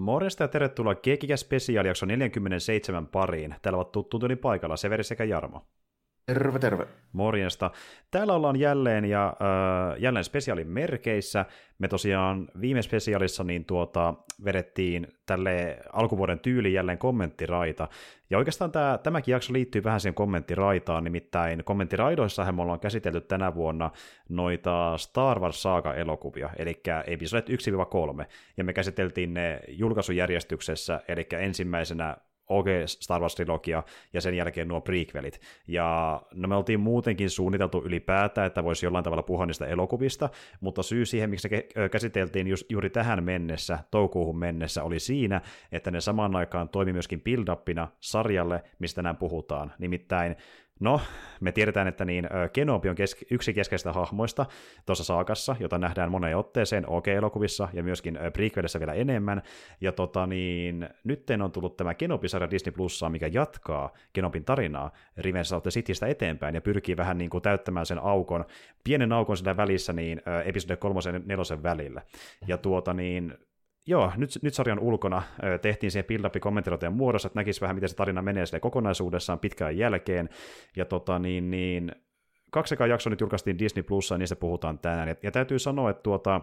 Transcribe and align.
Morjesta 0.00 0.44
ja 0.44 0.48
tervetuloa 0.48 0.94
Kekikä 0.94 1.36
Special 1.36 1.84
jakso 1.86 2.06
47 2.06 3.06
pariin. 3.06 3.54
Täällä 3.62 3.76
ovat 3.76 3.92
tuttuun 3.92 4.22
paikalla 4.42 4.76
Severi 4.76 5.04
sekä 5.04 5.24
Jarmo. 5.24 5.66
Terve, 6.34 6.58
terve. 6.58 6.86
Morjesta. 7.12 7.70
Täällä 8.10 8.34
ollaan 8.34 8.56
jälleen 8.56 9.04
ja 9.04 9.26
äh, 9.26 10.02
jälleen 10.02 10.24
spesiaalin 10.24 10.68
merkeissä. 10.68 11.44
Me 11.78 11.88
tosiaan 11.88 12.48
viime 12.60 12.82
spesiaalissa 12.82 13.44
niin 13.44 13.64
tuota, 13.64 14.14
vedettiin 14.44 15.06
tälle 15.26 15.78
alkuvuoden 15.92 16.38
tyyli 16.38 16.72
jälleen 16.72 16.98
kommenttiraita. 16.98 17.88
Ja 18.30 18.38
oikeastaan 18.38 18.72
tämä, 18.72 18.98
tämäkin 19.02 19.32
jakso 19.32 19.52
liittyy 19.52 19.84
vähän 19.84 20.00
siihen 20.00 20.14
kommenttiraitaan, 20.14 21.04
nimittäin 21.04 21.64
kommenttiraidoissa 21.64 22.52
me 22.52 22.62
ollaan 22.62 22.80
käsitelty 22.80 23.20
tänä 23.20 23.54
vuonna 23.54 23.90
noita 24.28 24.98
Star 24.98 25.40
Wars 25.40 25.62
Saga-elokuvia, 25.62 26.50
eli 26.56 26.82
episodit 27.06 27.48
1-3, 27.48 28.24
ja 28.56 28.64
me 28.64 28.72
käsiteltiin 28.72 29.34
ne 29.34 29.60
julkaisujärjestyksessä, 29.68 31.00
eli 31.08 31.26
ensimmäisenä 31.32 32.16
OG 32.50 32.66
Star 32.86 33.22
Wars-trilogia 33.22 33.82
ja 34.12 34.20
sen 34.20 34.34
jälkeen 34.34 34.68
nuo 34.68 34.80
prequelit. 34.80 35.40
Ja 35.68 36.22
no 36.34 36.48
me 36.48 36.56
oltiin 36.56 36.80
muutenkin 36.80 37.30
suunniteltu 37.30 37.82
ylipäätään, 37.84 38.46
että 38.46 38.64
voisi 38.64 38.86
jollain 38.86 39.04
tavalla 39.04 39.22
puhua 39.22 39.46
niistä 39.46 39.66
elokuvista, 39.66 40.28
mutta 40.60 40.82
syy 40.82 41.06
siihen, 41.06 41.30
miksi 41.30 41.48
se 41.48 41.68
käsiteltiin 41.88 42.46
just, 42.46 42.70
juuri 42.70 42.90
tähän 42.90 43.24
mennessä, 43.24 43.78
toukokuuhun 43.90 44.38
mennessä, 44.38 44.82
oli 44.82 44.98
siinä, 44.98 45.40
että 45.72 45.90
ne 45.90 46.00
samaan 46.00 46.36
aikaan 46.36 46.68
toimi 46.68 46.92
myöskin 46.92 47.20
build 47.20 47.48
sarjalle, 48.00 48.62
mistä 48.78 48.96
tänään 48.96 49.16
puhutaan. 49.16 49.72
Nimittäin 49.78 50.36
No, 50.80 51.00
me 51.40 51.52
tiedetään, 51.52 51.88
että 51.88 52.04
niin 52.04 52.28
Kenobi 52.52 52.88
on 52.88 52.96
keske- 52.96 53.26
yksi 53.30 53.54
keskeistä 53.54 53.92
hahmoista 53.92 54.46
tuossa 54.86 55.04
saakassa, 55.04 55.56
jota 55.60 55.78
nähdään 55.78 56.10
moneen 56.10 56.36
otteeseen 56.36 56.88
OK-elokuvissa 56.88 57.68
ja 57.72 57.82
myöskin 57.82 58.18
prequelissä 58.32 58.78
vielä 58.80 58.92
enemmän. 58.92 59.42
Ja 59.80 59.92
tota 59.92 60.26
niin, 60.26 60.88
nyt 61.04 61.30
on 61.44 61.52
tullut 61.52 61.76
tämä 61.76 61.94
Kenobi-sarja 61.94 62.50
Disney 62.50 62.72
Plussa, 62.72 63.08
mikä 63.08 63.26
jatkaa 63.26 63.92
Kenobin 64.12 64.44
tarinaa 64.44 64.90
Revenge 65.16 65.56
of 65.56 65.62
the 65.62 65.70
Citystä 65.70 66.06
eteenpäin 66.06 66.54
ja 66.54 66.60
pyrkii 66.60 66.96
vähän 66.96 67.18
niin 67.18 67.30
kuin 67.30 67.42
täyttämään 67.42 67.86
sen 67.86 67.98
aukon, 67.98 68.44
pienen 68.84 69.12
aukon 69.12 69.36
sillä 69.36 69.56
välissä 69.56 69.92
niin 69.92 70.22
episode 70.44 70.76
3 70.76 71.00
ja 71.06 71.18
4 71.18 71.62
välillä. 71.62 72.02
Ja 72.46 72.58
tuota 72.58 72.94
niin, 72.94 73.34
joo, 73.90 74.12
nyt, 74.16 74.30
nyt 74.42 74.54
sarjan 74.54 74.78
ulkona 74.78 75.22
tehtiin 75.62 75.90
siihen 75.90 76.06
build 76.06 76.40
kommenttiroteen 76.40 76.92
muodossa, 76.92 77.26
että 77.26 77.38
näkisi 77.38 77.60
vähän, 77.60 77.76
miten 77.76 77.88
se 77.88 77.96
tarina 77.96 78.22
menee 78.22 78.46
sille 78.46 78.60
kokonaisuudessaan 78.60 79.38
pitkään 79.38 79.78
jälkeen. 79.78 80.28
Ja 80.76 80.84
tota, 80.84 81.18
niin, 81.18 81.50
niin, 81.50 81.92
kaksi 82.50 82.74
jaksoa 82.88 83.10
nyt 83.10 83.20
julkaistiin 83.20 83.58
Disney 83.58 83.82
Plussa, 83.82 84.14
ja 84.14 84.18
niistä 84.18 84.36
puhutaan 84.36 84.78
tänään. 84.78 85.08
Ja, 85.08 85.14
ja 85.22 85.30
täytyy 85.30 85.58
sanoa, 85.58 85.90
että 85.90 86.02
tuota, 86.02 86.40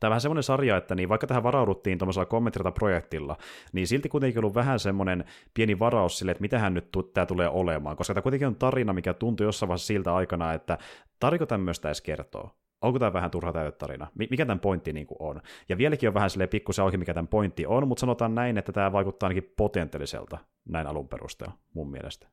Tämä 0.00 0.08
on 0.08 0.10
vähän 0.10 0.20
semmoinen 0.20 0.42
sarja, 0.42 0.76
että 0.76 0.94
niin 0.94 1.08
vaikka 1.08 1.26
tähän 1.26 1.42
varauduttiin 1.42 1.98
tuollaisella 1.98 2.26
kommenttirata-projektilla, 2.26 3.36
niin 3.72 3.86
silti 3.86 4.08
kuitenkin 4.08 4.38
ollut 4.38 4.54
vähän 4.54 4.78
semmoinen 4.78 5.24
pieni 5.54 5.78
varaus 5.78 6.18
sille, 6.18 6.32
että 6.32 6.42
mitähän 6.42 6.74
nyt 6.74 6.88
tämä 7.14 7.26
tulee 7.26 7.48
olemaan, 7.48 7.96
koska 7.96 8.14
tämä 8.14 8.22
kuitenkin 8.22 8.48
on 8.48 8.56
tarina, 8.56 8.92
mikä 8.92 9.14
tuntuu 9.14 9.46
jossain 9.46 9.68
vaiheessa 9.68 9.86
siltä 9.86 10.14
aikana, 10.14 10.52
että 10.52 10.78
tariko 11.20 11.46
tämmöistä 11.46 11.88
edes 11.88 12.00
kertoo 12.00 12.50
onko 12.84 12.98
tämä 12.98 13.12
vähän 13.12 13.30
turha 13.30 13.52
täyttarina, 13.52 14.06
mikä 14.14 14.46
tämän 14.46 14.60
pointti 14.60 14.92
niin 14.92 15.06
kuin 15.06 15.18
on. 15.20 15.40
Ja 15.68 15.78
vieläkin 15.78 16.08
on 16.08 16.14
vähän 16.14 16.30
silleen 16.30 16.48
pikkusen 16.48 16.84
auki, 16.84 16.96
mikä 16.96 17.14
tämän 17.14 17.28
pointti 17.28 17.66
on, 17.66 17.88
mutta 17.88 18.00
sanotaan 18.00 18.34
näin, 18.34 18.58
että 18.58 18.72
tämä 18.72 18.92
vaikuttaa 18.92 19.26
ainakin 19.26 19.52
potentiaaliselta 19.56 20.38
näin 20.68 20.86
alun 20.86 21.08
perusteella, 21.08 21.58
mun 21.74 21.90
mielestä. 21.90 22.28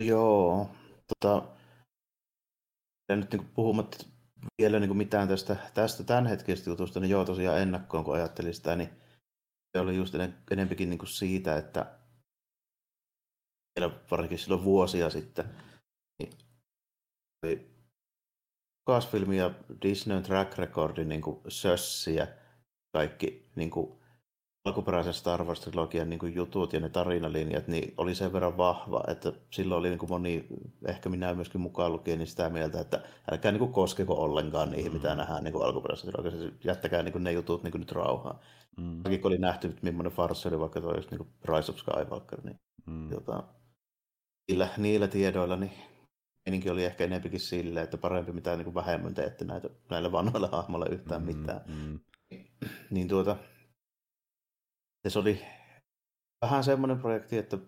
Joo, 0.00 0.70
tota, 1.08 1.42
en 3.08 3.20
nyt 3.20 3.32
niin 3.32 3.48
puhumatta 3.54 4.06
vielä 4.58 4.78
niin 4.78 4.88
kuin 4.88 4.98
mitään 4.98 5.28
tästä, 5.28 5.56
tästä 5.74 6.04
tämänhetkisestä 6.04 6.70
jutusta, 6.70 7.00
niin 7.00 7.10
joo 7.10 7.24
tosiaan 7.24 7.60
ennakkoon, 7.60 8.04
kun 8.04 8.14
ajattelin 8.14 8.54
sitä, 8.54 8.76
niin 8.76 8.88
se 9.76 9.80
oli 9.80 9.96
just 9.96 10.14
enempikin 10.50 10.90
niin 10.90 10.98
kuin 10.98 11.08
siitä, 11.08 11.56
että 11.56 11.98
vielä 13.76 13.94
varsinkin 14.10 14.38
silloin 14.38 14.64
vuosia 14.64 15.10
sitten, 15.10 15.44
niin 16.18 16.30
Lucasfilm 18.88 19.32
ja 19.32 19.50
Disneyn 19.82 20.22
track 20.22 20.58
recordin 20.58 21.08
niin 21.08 21.22
sössiä 21.48 22.26
kaikki 22.92 23.50
niin 23.56 23.70
kuin, 23.70 23.92
alkuperäisen 24.64 25.14
Star 25.14 25.44
Wars-trilogian 25.44 26.10
niin 26.10 26.18
kuin, 26.18 26.34
jutut 26.34 26.72
ja 26.72 26.80
ne 26.80 26.88
tarinalinjat, 26.88 27.68
niin 27.68 27.94
oli 27.96 28.14
sen 28.14 28.32
verran 28.32 28.56
vahva, 28.56 29.04
että 29.08 29.32
silloin 29.50 29.78
oli 29.78 29.88
niin 29.88 29.98
kuin 29.98 30.10
moni, 30.10 30.46
ehkä 30.86 31.08
minä 31.08 31.34
myöskin 31.34 31.60
mukaan 31.60 31.92
lukien, 31.92 32.18
niin 32.18 32.26
sitä 32.26 32.50
mieltä, 32.50 32.80
että 32.80 33.02
älkää 33.32 33.52
niin 33.52 33.58
kuin, 33.58 33.72
koskeko 33.72 34.14
ollenkaan 34.14 34.70
niihin, 34.70 34.92
mitä 34.92 35.10
mm. 35.10 35.16
nähdään 35.16 35.44
niin 35.44 35.62
alkuperäisessä 35.62 36.12
trilogiassa. 36.12 36.56
Jättäkää 36.64 37.02
niin 37.02 37.12
kuin, 37.12 37.24
ne 37.24 37.32
jutut 37.32 37.62
niin 37.62 37.72
kuin, 37.72 37.80
nyt 37.80 37.92
rauhaan. 37.92 38.38
Mm. 38.76 39.02
kun 39.02 39.30
oli 39.30 39.38
nähty, 39.38 39.68
että 39.68 39.80
millainen 39.82 40.12
farssi 40.12 40.48
oli 40.48 40.60
vaikka 40.60 40.80
tuo 40.80 40.94
just, 40.94 41.10
niin 41.10 41.18
kuin 41.18 41.28
Rise 41.44 41.72
of 41.72 41.78
Skywalker, 41.78 42.40
niin 42.44 42.60
mm. 42.86 43.10
jota, 43.10 43.44
niillä, 44.48 44.68
niillä 44.76 45.08
tiedoilla 45.08 45.56
niin 45.56 45.72
meininki 46.48 46.70
oli 46.70 46.84
ehkä 46.84 47.04
enempikin 47.04 47.40
silleen, 47.40 47.84
että 47.84 47.98
parempi 47.98 48.32
mitä 48.32 48.56
niin 48.56 48.64
kuin 48.64 48.74
vähemmän 48.74 49.14
teette 49.14 49.44
näitä, 49.44 49.70
näille 49.90 50.12
vanhoille 50.12 50.48
hahmoille 50.52 50.86
yhtään 50.90 51.22
mm, 51.22 51.26
mitään. 51.26 51.60
Mm. 51.66 52.00
Niin 52.90 53.08
tuota, 53.08 53.36
se 55.08 55.18
oli 55.18 55.42
vähän 56.42 56.64
semmoinen 56.64 56.98
projekti, 56.98 57.38
että 57.38 57.58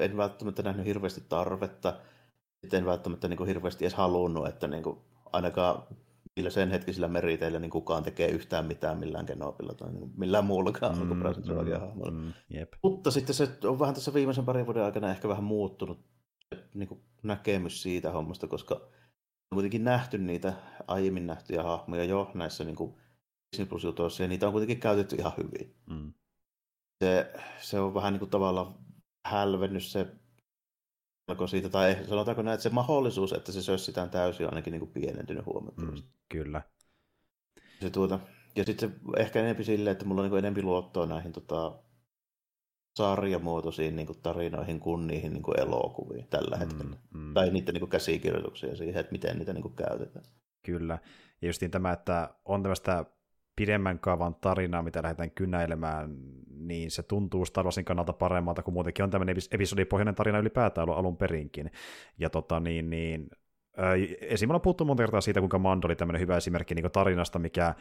en 0.00 0.16
välttämättä 0.16 0.62
nähnyt 0.62 0.86
hirveästi 0.86 1.20
tarvetta, 1.28 2.00
en 2.72 2.86
välttämättä 2.86 3.28
niin 3.28 3.36
kuin 3.36 3.48
hirveästi 3.48 3.84
edes 3.84 3.94
halunnut, 3.94 4.48
että 4.48 4.68
niin 4.68 4.82
kuin 4.82 4.98
ainakaan 5.32 5.82
niillä 6.36 6.50
sen 6.50 6.70
hetkisillä 6.70 7.08
meriteillä 7.08 7.58
niin 7.58 7.70
kukaan 7.70 8.02
tekee 8.02 8.28
yhtään 8.28 8.66
mitään 8.66 8.98
millään 8.98 9.26
Kenobilla 9.26 9.74
tai 9.74 9.92
niin 9.92 10.12
millään 10.16 10.44
muullakaan 10.44 10.96
mm, 10.96 11.02
alkuperäisen 11.02 11.44
mm, 11.44 12.14
mm, 12.14 12.32
Mutta 12.82 13.10
sitten 13.10 13.34
se 13.34 13.48
on 13.64 13.78
vähän 13.78 13.94
tässä 13.94 14.14
viimeisen 14.14 14.44
parin 14.44 14.66
vuoden 14.66 14.84
aikana 14.84 15.10
ehkä 15.10 15.28
vähän 15.28 15.44
muuttunut 15.44 16.19
niin 16.74 16.88
kuin 16.88 17.00
näkemys 17.22 17.82
siitä 17.82 18.10
hommasta, 18.10 18.46
koska 18.46 18.74
on 18.74 19.54
kuitenkin 19.54 19.84
nähty 19.84 20.18
niitä 20.18 20.52
aiemmin 20.86 21.26
nähtyjä 21.26 21.62
hahmoja 21.62 22.04
jo 22.04 22.30
näissä 22.34 22.64
niin 22.64 22.76
kuin 22.76 22.94
Disney 23.52 23.66
Plus 23.66 23.84
jutuissa, 23.84 24.22
ja 24.22 24.28
niitä 24.28 24.46
on 24.46 24.52
kuitenkin 24.52 24.80
käytetty 24.80 25.16
ihan 25.16 25.32
hyvin. 25.36 25.76
Mm. 25.90 26.12
Se, 27.04 27.32
se 27.60 27.80
on 27.80 27.94
vähän 27.94 28.12
niin 28.12 28.18
kuin 28.18 28.30
tavallaan 28.30 28.74
hälvennyt 29.26 29.84
se 29.84 30.06
siitä, 31.46 31.68
tai 31.68 31.96
sanotaanko 32.08 32.42
näin, 32.42 32.54
että 32.54 32.62
se 32.62 32.70
mahdollisuus, 32.70 33.32
että 33.32 33.52
se 33.52 33.62
sössitään 33.62 34.10
täysin, 34.10 34.46
on 34.46 34.52
ainakin 34.52 34.70
niin 34.70 34.80
kuin 34.80 34.92
pienentynyt 34.92 35.46
huomattavasti. 35.46 36.06
Mm, 36.06 36.12
kyllä. 36.28 36.62
Se 37.80 37.90
tuota, 37.90 38.20
ja 38.56 38.64
sitten 38.64 39.00
ehkä 39.16 39.40
enemmän 39.40 39.64
silleen, 39.64 39.92
että 39.92 40.04
mulla 40.04 40.22
on 40.22 40.30
niin 40.30 40.38
enemmän 40.38 40.64
luottoa 40.64 41.06
näihin 41.06 41.32
tota, 41.32 41.78
sarjamuotoisiin 42.96 43.96
niin 43.96 44.06
kuin 44.06 44.18
tarinoihin 44.22 44.80
kuin 44.80 45.06
niihin 45.06 45.32
niin 45.32 45.42
kuin 45.42 45.60
elokuviin 45.60 46.26
tällä 46.30 46.56
mm, 46.56 46.60
hetkellä. 46.60 46.96
Mm. 47.14 47.34
Tai 47.34 47.50
niiden 47.50 47.74
niin 47.74 47.80
kuin 47.80 47.90
käsikirjoituksia 47.90 48.76
siihen, 48.76 49.00
että 49.00 49.12
miten 49.12 49.38
niitä 49.38 49.52
niin 49.52 49.62
kuin 49.62 49.74
käytetään. 49.74 50.24
Kyllä. 50.62 50.98
Ja 51.42 51.48
justiin 51.48 51.70
tämä, 51.70 51.92
että 51.92 52.34
on 52.44 52.62
tämmöistä 52.62 53.04
pidemmän 53.56 53.98
kaavan 53.98 54.34
tarinaa, 54.34 54.82
mitä 54.82 55.02
lähdetään 55.02 55.30
kynäilemään, 55.30 56.16
niin 56.50 56.90
se 56.90 57.02
tuntuu 57.02 57.44
Star 57.44 57.64
Warsin 57.64 57.84
kannalta 57.84 58.12
paremmalta, 58.12 58.62
kuin 58.62 58.74
muutenkin 58.74 59.02
on 59.02 59.10
tämmöinen 59.10 59.36
episodipohjainen 59.52 60.14
tarina 60.14 60.38
ylipäätään 60.38 60.82
ollut 60.84 60.98
alun 60.98 61.16
perinkin. 61.16 61.70
Ja 62.18 62.30
tota 62.30 62.60
niin, 62.60 62.90
niin 62.90 63.30
Esimerkiksi 64.20 64.44
ollaan 64.44 64.60
puhuttu 64.60 64.84
monta 64.84 65.02
kertaa 65.02 65.20
siitä, 65.20 65.40
kuinka 65.40 65.58
Mando 65.58 65.86
oli 65.86 65.96
tämmöinen 65.96 66.20
hyvä 66.20 66.36
esimerkki 66.36 66.74
niin 66.74 66.90
tarinasta, 66.92 67.38
mikä 67.38 67.74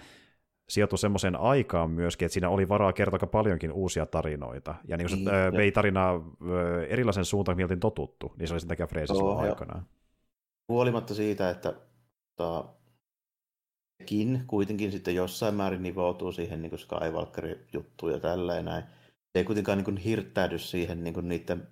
sijoittui 0.69 1.00
semmoiseen 1.00 1.35
aikaan 1.35 1.90
myöskin, 1.90 2.25
että 2.25 2.34
siinä 2.34 2.50
oli 2.50 2.69
varaa 2.69 2.94
kertoa 2.94 3.16
aika 3.16 3.28
paljonkin 3.28 3.72
uusia 3.72 4.06
tarinoita. 4.06 4.75
Ja 4.88 4.97
niin 4.97 5.07
kuin 5.09 5.19
se 5.19 5.25
mm, 5.25 5.57
vei 5.57 5.72
tarinaa 5.72 6.22
erilaisen 6.88 7.25
suuntaan, 7.25 7.57
miltä 7.57 7.66
oltiin 7.66 7.80
totuttu, 7.80 8.34
niin 8.38 8.47
se 8.47 8.53
oli 8.53 8.59
sen 8.59 8.69
takia 8.69 8.88
freesi 8.88 9.13
oh, 9.13 9.40
aikana. 9.40 9.84
Huolimatta 10.69 11.13
siitä, 11.13 11.50
että 11.50 11.74
ta, 12.35 12.66
kin 14.06 14.44
kuitenkin 14.47 14.91
sitten 14.91 15.16
jossain 15.16 15.56
määrin 15.56 15.84
nivoutuu 15.84 16.31
siihen 16.31 16.62
niin 16.62 16.80
Skywalkerin 16.80 17.57
juttuun 17.74 18.12
ja 18.12 18.19
tälleen 18.19 18.66
näin. 18.66 18.83
Se 19.06 19.39
ei 19.39 19.44
kuitenkaan 19.44 19.77
niin 19.77 19.98
hirttäydy 19.98 20.60
siihen 20.60 21.04
niin 21.04 21.30
niiden 21.30 21.68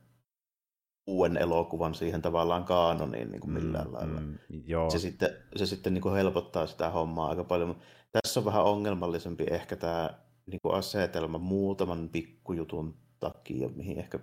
uuden 1.08 1.38
elokuvan 1.38 1.96
siihen 1.96 2.22
tavallaan 2.22 2.64
kaanoniin 2.64 3.32
niin 3.32 3.42
kuin 3.42 3.52
millään 3.52 3.88
mm, 3.88 3.94
lailla. 3.94 4.20
Mm, 4.20 4.38
joo. 4.66 4.90
Se 4.90 5.00
sitten, 5.00 5.30
se 5.56 5.66
sitten 5.66 5.94
niin 5.94 6.02
kuin 6.02 6.16
helpottaa 6.16 6.68
sitä 6.68 6.90
hommaa 6.90 7.30
aika 7.30 7.44
paljon. 7.44 7.78
Tässä 8.12 8.40
on 8.40 8.46
vähän 8.46 8.64
ongelmallisempi 8.64 9.46
ehkä 9.52 9.76
tämä 9.76 10.10
niin 10.46 10.60
kuin 10.62 10.76
asetelma 10.76 11.38
muutaman 11.38 12.10
pikkujutun 12.10 12.98
takia, 13.20 13.70
mihin 13.70 14.00
ehkä 14.00 14.20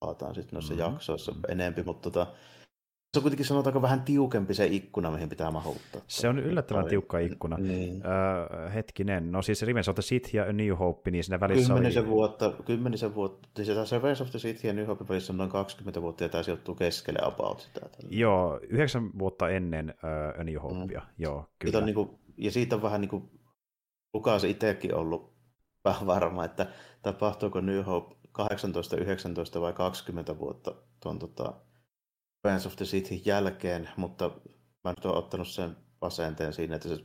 palataan 0.00 0.34
sitten 0.34 0.56
noissa 0.56 0.74
mm-hmm. 0.74 0.92
jaksoissa 0.92 1.32
enempi, 1.48 1.82
mutta 1.82 2.10
tota, 2.10 2.32
se 3.14 3.18
on 3.18 3.22
kuitenkin 3.22 3.46
sanotaanko 3.46 3.82
vähän 3.82 4.02
tiukempi 4.02 4.54
se 4.54 4.66
ikkuna, 4.66 5.10
mihin 5.10 5.28
pitää 5.28 5.50
mahuttaa. 5.50 6.00
Se 6.06 6.28
on 6.28 6.38
yllättävän 6.38 6.86
tiukka 6.86 7.18
ikkuna. 7.18 7.56
Niin. 7.56 8.02
Öö, 8.06 8.68
hetkinen, 8.68 9.32
no 9.32 9.42
siis 9.42 9.62
Revenge 9.62 9.90
of 9.90 9.94
the 9.94 10.02
Sith 10.02 10.34
ja 10.34 10.52
New 10.52 10.76
Hope, 10.78 11.10
niin 11.10 11.24
siinä 11.24 11.40
välissä 11.40 11.74
kymmenisen 11.74 12.02
oli... 12.02 12.10
Vuotta, 12.10 12.52
kymmenisen 12.64 13.14
vuotta, 13.14 13.64
siis 13.64 13.92
Revenge 13.92 14.22
of 14.22 14.30
the 14.30 14.38
Sith 14.38 14.64
ja 14.64 14.72
New 14.72 14.86
Hope 14.86 15.08
välissä 15.08 15.32
on 15.32 15.36
noin 15.36 15.50
20 15.50 16.02
vuotta, 16.02 16.24
ja 16.24 16.28
tämä 16.28 16.42
sijoittuu 16.42 16.74
keskelle 16.74 17.20
about 17.22 17.60
sitä. 17.60 17.80
Joo, 18.10 18.60
yhdeksän 18.68 19.10
vuotta 19.18 19.48
ennen 19.48 19.94
uh, 20.34 20.40
A 20.40 20.44
New 20.44 20.56
Hopea, 20.62 21.00
mm. 21.00 21.06
joo, 21.18 21.48
kyllä. 21.58 21.78
On 21.78 21.86
niin 21.86 21.94
kuin, 21.94 22.10
ja 22.36 22.50
siitä 22.50 22.76
on 22.76 22.82
vähän 22.82 23.00
niin 23.00 23.08
kuin 23.08 23.30
Lukas 24.14 24.44
itsekin 24.44 24.94
ollut 24.94 25.34
vähän 25.84 26.06
varma, 26.06 26.44
että 26.44 26.66
tapahtuuko 27.02 27.60
New 27.60 27.84
Hope 27.84 28.14
18, 28.32 28.96
19 28.96 29.60
vai 29.60 29.72
20 29.72 30.38
vuotta 30.38 30.74
tuon 31.02 31.18
tota, 31.18 31.54
Fans 32.44 32.66
of 32.66 32.76
the 32.76 32.84
City 32.84 33.14
jälkeen, 33.24 33.90
mutta 33.96 34.30
mä 34.84 34.90
nyt 34.90 35.04
olen 35.04 35.18
ottanut 35.18 35.48
sen 35.48 35.76
asenteen 36.00 36.52
siinä, 36.52 36.76
että 36.76 36.88
se 36.88 37.04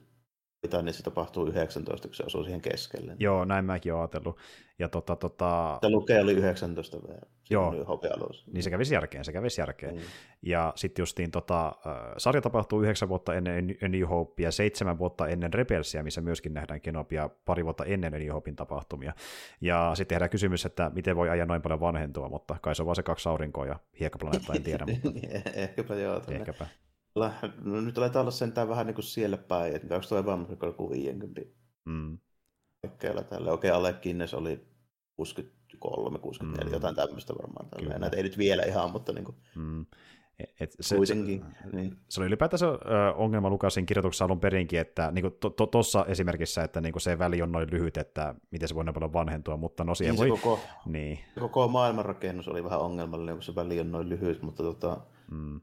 niin 0.83 0.93
se 0.93 1.03
tapahtuu 1.03 1.47
19, 1.47 2.07
kun 2.07 2.15
se 2.15 2.23
osuu 2.23 2.43
siihen 2.43 2.61
keskelle. 2.61 3.15
Joo, 3.19 3.45
näin 3.45 3.65
mäkin 3.65 3.93
olen 3.93 4.01
ajatellut. 4.01 4.37
Ja 4.79 4.89
tota, 4.89 5.15
tota... 5.15 5.77
Tämä 5.81 5.91
lukee 5.91 6.21
oli 6.21 6.33
19 6.33 6.97
vielä. 7.07 7.21
Joo, 7.49 7.73
niin 8.53 8.63
se 8.63 8.69
kävisi 8.69 8.93
järkeen, 8.93 9.25
se 9.25 9.33
kävisi 9.33 9.61
järkeen. 9.61 9.95
Mm. 9.95 10.01
Ja 10.41 10.73
sitten 10.75 11.01
justiin 11.01 11.31
tota, 11.31 11.75
sarja 12.17 12.41
tapahtuu 12.41 12.81
yhdeksän 12.81 13.09
vuotta 13.09 13.33
ennen 13.33 13.77
A 13.83 13.87
New 13.87 14.01
Hope 14.09 14.43
ja 14.43 14.51
seitsemän 14.51 14.97
vuotta 14.97 15.27
ennen 15.27 15.53
Rebelsia, 15.53 16.03
missä 16.03 16.21
myöskin 16.21 16.53
nähdään 16.53 16.81
Kenopia 16.81 17.29
pari 17.45 17.63
vuotta 17.63 17.85
ennen 17.85 18.13
A 18.13 18.17
New 18.17 18.29
Hopein 18.29 18.55
tapahtumia. 18.55 19.13
Ja 19.61 19.91
sitten 19.95 20.15
tehdään 20.15 20.29
kysymys, 20.29 20.65
että 20.65 20.91
miten 20.93 21.15
voi 21.15 21.29
ajaa 21.29 21.45
noin 21.45 21.61
paljon 21.61 21.79
vanhentua, 21.79 22.29
mutta 22.29 22.55
kai 22.61 22.75
se 22.75 22.81
on 22.81 22.85
vaan 22.85 22.95
se 22.95 23.03
kaksi 23.03 23.29
aurinkoa 23.29 23.65
ja 23.65 23.79
hiekkaplaneetta, 23.99 24.53
en 24.53 24.63
tiedä. 24.63 24.85
Mutta... 24.85 25.19
Ehkäpä 25.53 25.95
joo. 25.95 26.21
Ehkäpä. 26.31 26.67
No, 27.61 27.81
nyt 27.81 27.97
aletaan 27.97 28.23
olla 28.23 28.31
sentään 28.31 28.69
vähän 28.69 28.87
niin 28.87 28.95
kuin 28.95 29.05
siellä 29.05 29.37
päin, 29.37 29.75
että 29.75 29.95
onko 29.95 30.07
tuo 30.09 30.25
vaan 30.25 30.47
joku 30.63 30.89
50 30.89 31.41
mm. 31.85 32.17
tälle. 33.29 33.51
Okei, 33.51 33.71
Ale 33.71 33.93
Kinnes 33.93 34.33
oli 34.33 34.67
63, 35.15 36.19
64, 36.19 36.65
mm. 36.65 36.73
jotain 36.73 36.95
tämmöistä 36.95 37.33
varmaan. 37.33 37.69
Tällä. 37.69 37.99
Näitä 37.99 38.17
ei 38.17 38.23
nyt 38.23 38.37
vielä 38.37 38.63
ihan, 38.63 38.91
mutta 38.91 39.13
niin 39.13 39.25
kuin... 39.25 39.37
mm. 39.55 39.85
Et 40.59 40.75
se, 40.79 40.95
Kuitenkin. 40.95 41.45
Se, 41.63 41.75
niin. 41.75 41.97
se 42.09 42.21
oli 42.21 42.37
ö, 42.63 43.13
ongelma 43.15 43.49
Lukasin 43.49 43.85
kirjoituksessa 43.85 44.25
alun 44.25 44.39
perinkin, 44.39 44.79
että 44.79 45.11
niin 45.11 45.25
tuossa 45.67 45.99
to, 45.99 46.05
to, 46.05 46.11
esimerkissä, 46.11 46.63
että 46.63 46.81
niin 46.81 47.01
se 47.01 47.19
väli 47.19 47.41
on 47.41 47.51
noin 47.51 47.71
lyhyt, 47.71 47.97
että 47.97 48.35
miten 48.51 48.67
se 48.67 48.75
voi 48.75 48.83
noin 48.83 48.93
paljon 48.93 49.13
vanhentua, 49.13 49.57
mutta 49.57 49.83
no 49.83 49.95
siihen 49.95 50.15
niin 50.15 50.29
voi... 50.29 50.39
Koko, 50.39 50.59
niin. 50.85 51.19
koko 51.39 51.67
maailmanrakennus 51.67 52.47
oli 52.47 52.63
vähän 52.63 52.79
ongelmallinen, 52.79 53.35
kun 53.35 53.43
se 53.43 53.55
väli 53.55 53.79
on 53.79 53.91
noin 53.91 54.09
lyhyt, 54.09 54.41
mutta 54.41 54.63
tota, 54.63 55.01
mm 55.31 55.61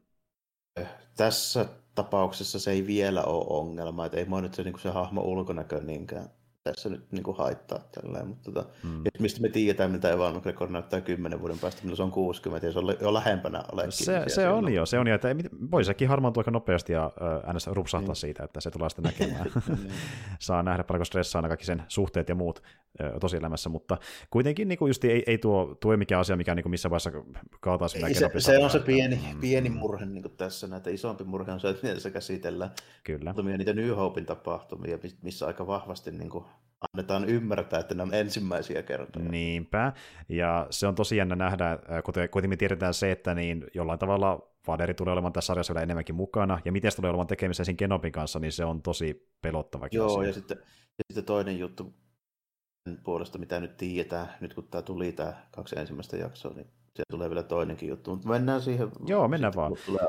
tässä 1.17 1.65
tapauksessa 1.95 2.59
se 2.59 2.71
ei 2.71 2.87
vielä 2.87 3.23
ole 3.23 3.45
ongelma, 3.49 4.05
että 4.05 4.17
ei 4.17 4.25
mua 4.25 4.41
nyt 4.41 4.53
se, 4.53 4.63
niin 4.63 4.79
se 4.79 4.89
hahmo 4.89 5.21
ulkonäkö 5.21 5.81
niinkään 5.83 6.29
tässä 6.73 6.89
nyt 6.89 7.11
niin 7.11 7.23
kuin 7.23 7.37
haittaa 7.37 7.79
tälleen, 7.79 8.27
mutta 8.27 8.51
tota, 8.51 8.69
mm. 8.83 9.03
mistä 9.19 9.41
me 9.41 9.49
tiedetään, 9.49 9.91
miltä 9.91 10.11
Evan 10.11 10.35
McGregor 10.35 10.69
näyttää 10.69 11.01
10 11.01 11.41
vuoden 11.41 11.59
päästä, 11.59 11.81
milloin 11.81 11.97
se 11.97 12.03
on 12.03 12.11
60 12.11 12.67
ja 12.67 12.73
se 12.73 12.79
on 12.79 12.95
jo 13.01 13.13
lähempänä 13.13 13.63
olekin. 13.71 13.91
Se, 13.91 14.23
se 14.27 14.49
on 14.49 14.73
jo, 14.73 14.85
se 14.85 14.99
on 14.99 15.07
jo, 15.07 15.15
että 15.15 15.35
voi 15.71 15.83
sekin 15.83 16.07
harmaantua 16.07 16.41
aika 16.41 16.51
nopeasti 16.51 16.93
ja 16.93 17.11
ns. 17.53 17.67
rupsahtaa 17.67 18.13
mm. 18.13 18.15
siitä, 18.15 18.43
että 18.43 18.61
se 18.61 18.71
tulee 18.71 18.89
sitten 18.89 19.03
näkemään. 19.03 19.51
Niin. 19.67 19.91
Saa 20.39 20.63
nähdä 20.63 20.83
paljonko 20.83 21.05
stressaa 21.05 21.39
aina 21.39 21.47
kaikki 21.47 21.65
sen 21.65 21.83
suhteet 21.87 22.29
ja 22.29 22.35
muut 22.35 22.63
tosielämässä, 23.21 23.69
mutta 23.69 23.97
kuitenkin 24.29 24.67
niin 24.67 24.77
kuin 24.77 24.89
just 24.89 25.03
ei, 25.03 25.23
ei 25.27 25.37
tuo, 25.37 25.75
tuo 25.79 25.97
mikään 25.97 26.21
asia, 26.21 26.37
mikä 26.37 26.55
niin 26.55 26.63
kuin 26.63 26.71
missä 26.71 26.89
vaiheessa 26.89 27.11
kaataisi 27.59 28.05
ei, 28.05 28.13
se, 28.13 28.29
se 28.37 28.57
on 28.57 28.69
se 28.69 28.79
pieni, 28.79 29.19
mm. 29.33 29.39
pieni 29.39 29.69
murhe 29.69 30.05
niin 30.05 30.21
kuin 30.21 30.37
tässä, 30.37 30.67
näitä 30.67 30.89
isompi 30.89 31.23
murhe 31.23 31.51
on 31.51 31.59
se, 31.59 31.69
että 31.69 31.87
miten 31.87 32.01
se 32.01 32.11
käsitellään. 32.11 32.71
Kyllä. 33.03 33.33
Niitä 33.57 33.73
New 33.73 33.89
Hopein 33.89 34.25
tapahtumia, 34.25 34.97
missä 35.21 35.47
aika 35.47 35.67
vahvasti 35.67 36.11
niin 36.11 36.29
kuin 36.29 36.45
annetaan 36.93 37.25
ymmärtää, 37.25 37.79
että 37.79 37.95
ne 37.95 38.03
on 38.03 38.13
ensimmäisiä 38.13 38.83
kertoja. 38.83 39.29
Niinpä, 39.29 39.93
ja 40.29 40.67
se 40.69 40.87
on 40.87 40.95
tosi 40.95 41.17
jännä 41.17 41.35
nähdä, 41.35 41.71
äh, 41.71 42.03
kuten 42.03 42.29
kuitenkin 42.29 42.59
tiedetään 42.59 42.93
se, 42.93 43.11
että 43.11 43.33
niin 43.33 43.65
jollain 43.73 43.99
tavalla 43.99 44.51
Vaderi 44.67 44.93
tulee 44.93 45.11
olemaan 45.11 45.33
tässä 45.33 45.47
sarjassa 45.47 45.73
vielä 45.73 45.83
enemmänkin 45.83 46.15
mukana, 46.15 46.59
ja 46.65 46.71
miten 46.71 46.91
se 46.91 46.95
tulee 46.95 47.09
olemaan 47.09 47.27
tekemisissä 47.27 47.63
siinä 47.63 47.77
Kenopin 47.77 48.11
kanssa, 48.11 48.39
niin 48.39 48.51
se 48.51 48.65
on 48.65 48.81
tosi 48.81 49.29
pelottava. 49.41 49.87
Joo, 49.91 50.17
asia. 50.17 50.27
ja 50.27 50.33
sitten, 50.33 50.57
ja 50.97 51.03
sitten 51.07 51.25
toinen 51.25 51.59
juttu 51.59 51.93
puolesta, 53.03 53.37
mitä 53.37 53.59
nyt 53.59 53.77
tiedetään, 53.77 54.29
nyt 54.41 54.53
kun 54.53 54.67
tämä 54.67 54.81
tuli 54.81 55.11
tämä 55.11 55.33
kaksi 55.51 55.79
ensimmäistä 55.79 56.17
jaksoa, 56.17 56.53
niin 56.53 56.67
se 56.95 57.03
tulee 57.11 57.29
vielä 57.29 57.43
toinenkin 57.43 57.89
juttu, 57.89 58.11
mutta 58.11 58.29
mennään 58.29 58.61
siihen. 58.61 58.91
Joo, 59.05 59.27
mennään 59.27 59.53
vaan. 59.55 59.73
Tulee 59.85 60.07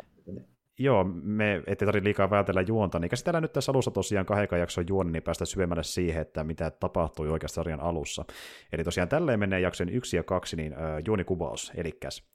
joo, 0.78 1.04
me 1.22 1.62
ettei 1.66 1.86
tarvitse 1.86 2.04
liikaa 2.04 2.28
päätellä 2.28 2.60
juonta, 2.60 2.98
niin 2.98 3.08
käsitellään 3.08 3.42
nyt 3.42 3.52
tässä 3.52 3.72
alussa 3.72 3.90
tosiaan 3.90 4.26
kahden 4.26 4.60
jakson 4.60 4.84
juoni, 4.88 5.12
niin 5.12 5.22
päästä 5.22 5.44
syvemmälle 5.44 5.82
siihen, 5.82 6.22
että 6.22 6.44
mitä 6.44 6.70
tapahtui 6.70 7.28
oikeasti 7.28 7.54
sarjan 7.54 7.80
alussa. 7.80 8.24
Eli 8.72 8.84
tosiaan 8.84 9.08
tälleen 9.08 9.40
menee 9.40 9.60
jakson 9.60 9.88
yksi 9.88 10.16
ja 10.16 10.22
kaksi, 10.22 10.56
niin 10.56 10.72
äh, 10.72 10.78
juonikuvaus, 11.06 11.72
elikäs. 11.74 12.28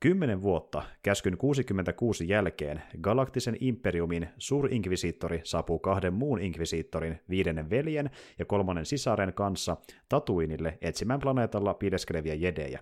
Kymmenen 0.00 0.42
vuotta 0.42 0.82
käskyn 1.02 1.36
66 1.36 2.28
jälkeen 2.28 2.82
galaktisen 3.00 3.56
imperiumin 3.60 4.28
suurinkvisiittori 4.38 5.40
saapuu 5.44 5.78
kahden 5.78 6.14
muun 6.14 6.40
inkvisiittorin, 6.40 7.20
viidennen 7.30 7.70
veljen 7.70 8.10
ja 8.38 8.44
kolmannen 8.44 8.86
sisaren 8.86 9.34
kanssa 9.34 9.76
Tatuinille 10.08 10.78
etsimään 10.80 11.20
planeetalla 11.20 11.74
piileskeleviä 11.74 12.34
jedejä. 12.34 12.80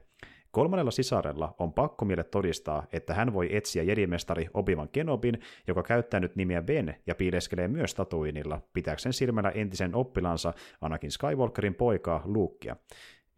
Kolmannella 0.50 0.90
sisarella 0.90 1.54
on 1.58 1.72
pakko 1.72 2.04
miele 2.04 2.24
todistaa, 2.24 2.86
että 2.92 3.14
hän 3.14 3.32
voi 3.34 3.56
etsiä 3.56 3.82
jedimestari 3.82 4.48
Obivan 4.54 4.88
Kenobin, 4.88 5.40
joka 5.66 5.82
käyttää 5.82 6.20
nyt 6.20 6.36
nimeä 6.36 6.62
Ben 6.62 6.96
ja 7.06 7.14
piileskelee 7.14 7.68
myös 7.68 7.94
Tatuinilla, 7.94 8.60
pitääkseen 8.72 9.12
silmällä 9.12 9.50
entisen 9.50 9.94
oppilansa 9.94 10.52
Anakin 10.80 11.10
Skywalkerin 11.10 11.74
poikaa 11.74 12.22
Lukea. 12.24 12.76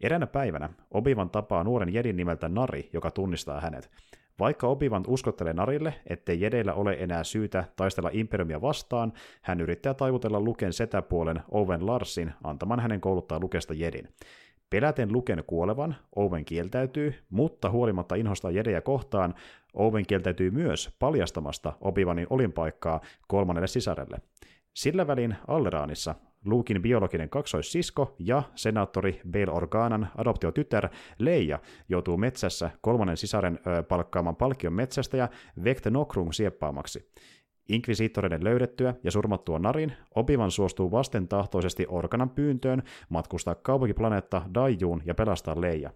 Eräänä 0.01 0.27
päivänä 0.27 0.69
Obivan 0.91 1.29
tapaa 1.29 1.63
nuoren 1.63 1.93
jedin 1.93 2.15
nimeltä 2.15 2.49
Nari, 2.49 2.89
joka 2.93 3.11
tunnistaa 3.11 3.61
hänet. 3.61 3.91
Vaikka 4.39 4.67
Obivan 4.67 5.03
uskottelee 5.07 5.53
Narille, 5.53 5.93
ettei 6.07 6.41
jedeillä 6.41 6.73
ole 6.73 6.97
enää 6.99 7.23
syytä 7.23 7.63
taistella 7.75 8.09
Imperiumia 8.13 8.61
vastaan, 8.61 9.13
hän 9.41 9.61
yrittää 9.61 9.93
taivutella 9.93 10.39
Luken 10.39 10.73
setäpuolen 10.73 11.41
Owen 11.51 11.85
Larsin 11.85 12.33
antamaan 12.43 12.79
hänen 12.79 13.01
kouluttaa 13.01 13.39
Lukesta 13.39 13.73
jedin. 13.73 14.07
Peläten 14.73 15.13
Luken 15.13 15.43
kuolevan, 15.47 15.95
Owen 16.15 16.45
kieltäytyy, 16.45 17.13
mutta 17.29 17.69
huolimatta 17.69 18.15
inhosta 18.15 18.51
Jedejä 18.51 18.81
kohtaan, 18.81 19.35
Owen 19.73 20.05
kieltäytyy 20.05 20.51
myös 20.51 20.95
paljastamasta 20.99 21.73
Obivanin 21.81 22.27
olinpaikkaa 22.29 23.01
kolmannelle 23.27 23.67
sisarelle. 23.67 24.17
Sillä 24.73 25.07
välin 25.07 25.35
Alleraanissa 25.47 26.15
Luukin 26.45 26.81
biologinen 26.81 27.29
kaksoissisko 27.29 28.15
ja 28.19 28.43
senaattori 28.55 29.21
Bail 29.31 29.49
Organan 29.49 30.07
adoptiotytär 30.17 30.89
Leija 31.17 31.59
joutuu 31.89 32.17
metsässä 32.17 32.71
kolmannen 32.81 33.17
sisaren 33.17 33.59
palkkaaman 33.87 34.35
palkion 34.35 34.73
metsästä 34.73 35.17
ja 35.17 35.29
Vecte 35.63 35.89
Nokrung 35.89 36.31
sieppaamaksi. 36.31 37.09
Inkvisiittoreiden 37.69 38.43
löydettyä 38.43 38.93
ja 39.03 39.11
surmattua 39.11 39.59
Narin, 39.59 39.93
Obivan 40.15 40.51
suostuu 40.51 40.91
vastentahtoisesti 40.91 41.85
Orkanan 41.89 42.29
pyyntöön 42.29 42.83
matkustaa 43.09 43.55
kaupunkiplaneetta 43.55 44.41
Daijuun 44.53 45.01
ja 45.05 45.15
pelastaa 45.15 45.61
Leija. 45.61 45.89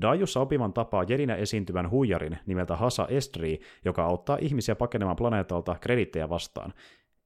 Dajussa 0.00 0.40
Obivan 0.40 0.72
tapaa 0.72 1.04
Jedinä 1.08 1.34
esiintyvän 1.34 1.90
huijarin 1.90 2.38
nimeltä 2.46 2.76
Hasa 2.76 3.06
Estri, 3.08 3.60
joka 3.84 4.04
auttaa 4.04 4.38
ihmisiä 4.40 4.76
pakenemaan 4.76 5.16
planeetalta 5.16 5.76
kredittejä 5.80 6.28
vastaan. 6.28 6.74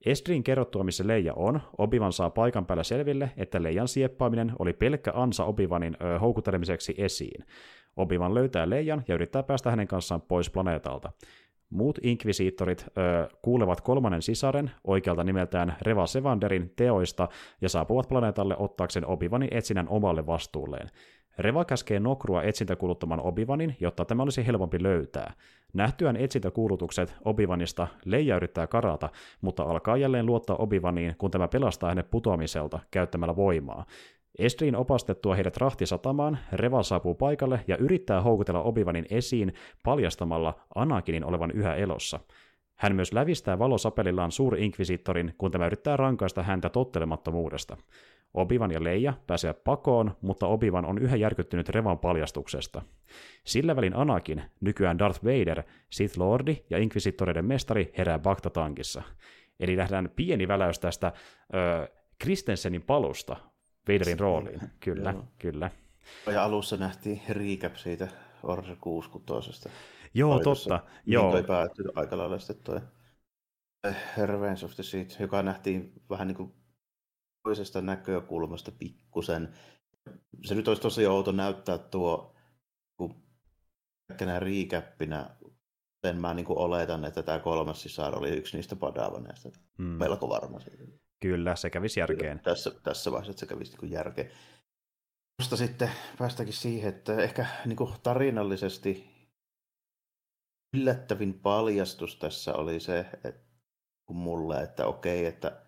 Estrin 0.06 0.44
kerrottua, 0.44 0.84
missä 0.84 1.06
Leija 1.06 1.34
on, 1.34 1.60
Obivan 1.78 2.12
saa 2.12 2.30
paikan 2.30 2.66
päällä 2.66 2.82
selville, 2.84 3.30
että 3.36 3.62
Leijan 3.62 3.88
sieppaaminen 3.88 4.52
oli 4.58 4.72
pelkkä 4.72 5.12
ansa 5.14 5.44
Obivanin 5.44 5.96
ö, 6.02 6.18
houkuttelemiseksi 6.18 6.94
esiin. 6.98 7.44
Obivan 7.96 8.34
löytää 8.34 8.70
Leijan 8.70 9.04
ja 9.08 9.14
yrittää 9.14 9.42
päästä 9.42 9.70
hänen 9.70 9.88
kanssaan 9.88 10.22
pois 10.22 10.50
planeetalta. 10.50 11.12
Muut 11.72 11.98
inkvisiittorit 12.02 12.84
ö, 12.86 13.28
kuulevat 13.42 13.80
kolmannen 13.80 14.22
sisaren, 14.22 14.70
oikealta 14.84 15.24
nimeltään 15.24 15.76
Reva 15.82 16.06
Sevanderin, 16.06 16.72
teoista 16.76 17.28
ja 17.60 17.68
saapuvat 17.68 18.08
planeetalle 18.08 18.56
ottaakseen 18.58 19.06
Obivanin 19.06 19.48
etsinnän 19.52 19.88
omalle 19.88 20.26
vastuulleen. 20.26 20.88
Reva 21.38 21.64
käskee 21.64 22.00
Nokrua 22.00 22.42
etsintäkuuluttamaan 22.42 23.20
Obivanin, 23.20 23.76
jotta 23.80 24.04
tämä 24.04 24.22
olisi 24.22 24.46
helpompi 24.46 24.82
löytää. 24.82 25.34
Nähtyään 25.74 26.16
etsintäkuulutukset 26.16 27.14
Obivanista, 27.24 27.88
Leija 28.04 28.36
yrittää 28.36 28.66
karata, 28.66 29.08
mutta 29.40 29.62
alkaa 29.62 29.96
jälleen 29.96 30.26
luottaa 30.26 30.56
Obivaniin, 30.56 31.14
kun 31.18 31.30
tämä 31.30 31.48
pelastaa 31.48 31.88
hänet 31.88 32.10
putoamiselta 32.10 32.78
käyttämällä 32.90 33.36
voimaa. 33.36 33.84
Estrin 34.38 34.76
opastettua 34.76 35.34
heidät 35.34 35.56
rahtisatamaan, 35.56 36.38
Reva 36.52 36.82
saapuu 36.82 37.14
paikalle 37.14 37.64
ja 37.68 37.76
yrittää 37.76 38.20
houkutella 38.20 38.62
Obivanin 38.62 39.06
esiin 39.10 39.54
paljastamalla 39.84 40.60
Anakinin 40.74 41.24
olevan 41.24 41.50
yhä 41.50 41.74
elossa. 41.74 42.20
Hän 42.76 42.96
myös 42.96 43.12
lävistää 43.12 43.58
valosapelillaan 43.58 44.32
suuri 44.32 44.64
inkvisiittorin, 44.64 45.34
kun 45.38 45.50
tämä 45.50 45.66
yrittää 45.66 45.96
rankaista 45.96 46.42
häntä 46.42 46.68
tottelemattomuudesta. 46.68 47.76
Obivan 48.34 48.70
ja 48.70 48.84
Leija 48.84 49.14
pääsevät 49.26 49.64
pakoon, 49.64 50.16
mutta 50.20 50.46
Obivan 50.46 50.84
on 50.84 50.98
yhä 50.98 51.16
järkyttynyt 51.16 51.68
Revan 51.68 51.98
paljastuksesta. 51.98 52.82
Sillä 53.44 53.76
välin 53.76 53.96
Anakin, 53.96 54.42
nykyään 54.60 54.98
Darth 54.98 55.24
Vader, 55.24 55.62
Sith 55.90 56.18
Lordi 56.18 56.56
ja 56.70 56.78
Inquisitoriden 56.78 57.44
mestari 57.44 57.92
herää 57.98 58.18
Bagtatankissa. 58.18 59.02
Eli 59.60 59.76
nähdään 59.76 60.10
pieni 60.16 60.48
väläys 60.48 60.78
tästä 60.78 61.12
ö, 61.54 61.88
Kristensenin 62.18 62.82
palusta 62.82 63.36
Vaderin 63.88 64.20
rooliin. 64.20 64.60
Kyllä, 64.80 65.10
Joo. 65.10 65.24
kyllä. 65.38 65.70
Ja 66.32 66.44
alussa 66.44 66.76
nähtiin 66.76 67.22
recap 67.28 67.76
siitä 67.76 68.08
Order 68.42 68.76
66. 68.80 69.68
Joo, 70.14 70.40
totta. 70.40 70.80
Joo. 71.06 71.30
Toi 71.30 71.44
päättyi 71.44 71.84
aika 71.94 72.18
lailla 72.18 72.38
sitten 72.38 72.64
toi 72.64 72.80
Revenge 74.26 74.64
of 74.64 74.74
the 74.74 74.82
Sith, 74.82 75.20
joka 75.20 75.42
nähtiin 75.42 75.92
vähän 76.10 76.28
niin 76.28 76.36
kuin 76.36 76.52
toisesta 77.42 77.80
näkökulmasta 77.80 78.72
pikkusen. 78.72 79.54
Se 80.44 80.54
nyt 80.54 80.68
olisi 80.68 80.82
tosi 80.82 81.06
outo 81.06 81.32
näyttää 81.32 81.78
tuo, 81.78 82.34
kun 82.96 83.22
riikäppinä 84.38 85.36
sen 86.06 86.20
mä 86.20 86.34
niin 86.34 86.46
oletan, 86.48 87.04
että 87.04 87.22
tämä 87.22 87.38
kolmas 87.38 87.82
sisar 87.82 88.18
oli 88.18 88.30
yksi 88.30 88.56
niistä 88.56 88.76
padavaneista. 88.76 89.48
Mm. 89.78 89.84
Melko 89.84 90.28
varma 90.28 90.60
siitä. 90.60 90.84
Kyllä, 91.22 91.56
se 91.56 91.70
kävisi 91.70 92.00
järkeen. 92.00 92.38
Kyllä, 92.38 92.54
tässä, 92.54 92.70
tässä 92.82 93.12
vaiheessa 93.12 93.40
se 93.40 93.46
kävisi 93.46 93.76
niin 93.82 93.92
järkeen. 93.92 94.30
Musta 95.42 95.56
sitten 95.56 95.90
päästäkin 96.18 96.52
siihen, 96.52 96.88
että 96.88 97.16
ehkä 97.16 97.46
niin 97.66 97.76
kuin 97.76 97.92
tarinallisesti 98.02 99.12
yllättävin 100.76 101.34
paljastus 101.34 102.16
tässä 102.16 102.54
oli 102.54 102.80
se, 102.80 102.98
että 103.24 103.42
mulle, 104.10 104.62
että 104.62 104.86
okei, 104.86 105.26
että 105.26 105.62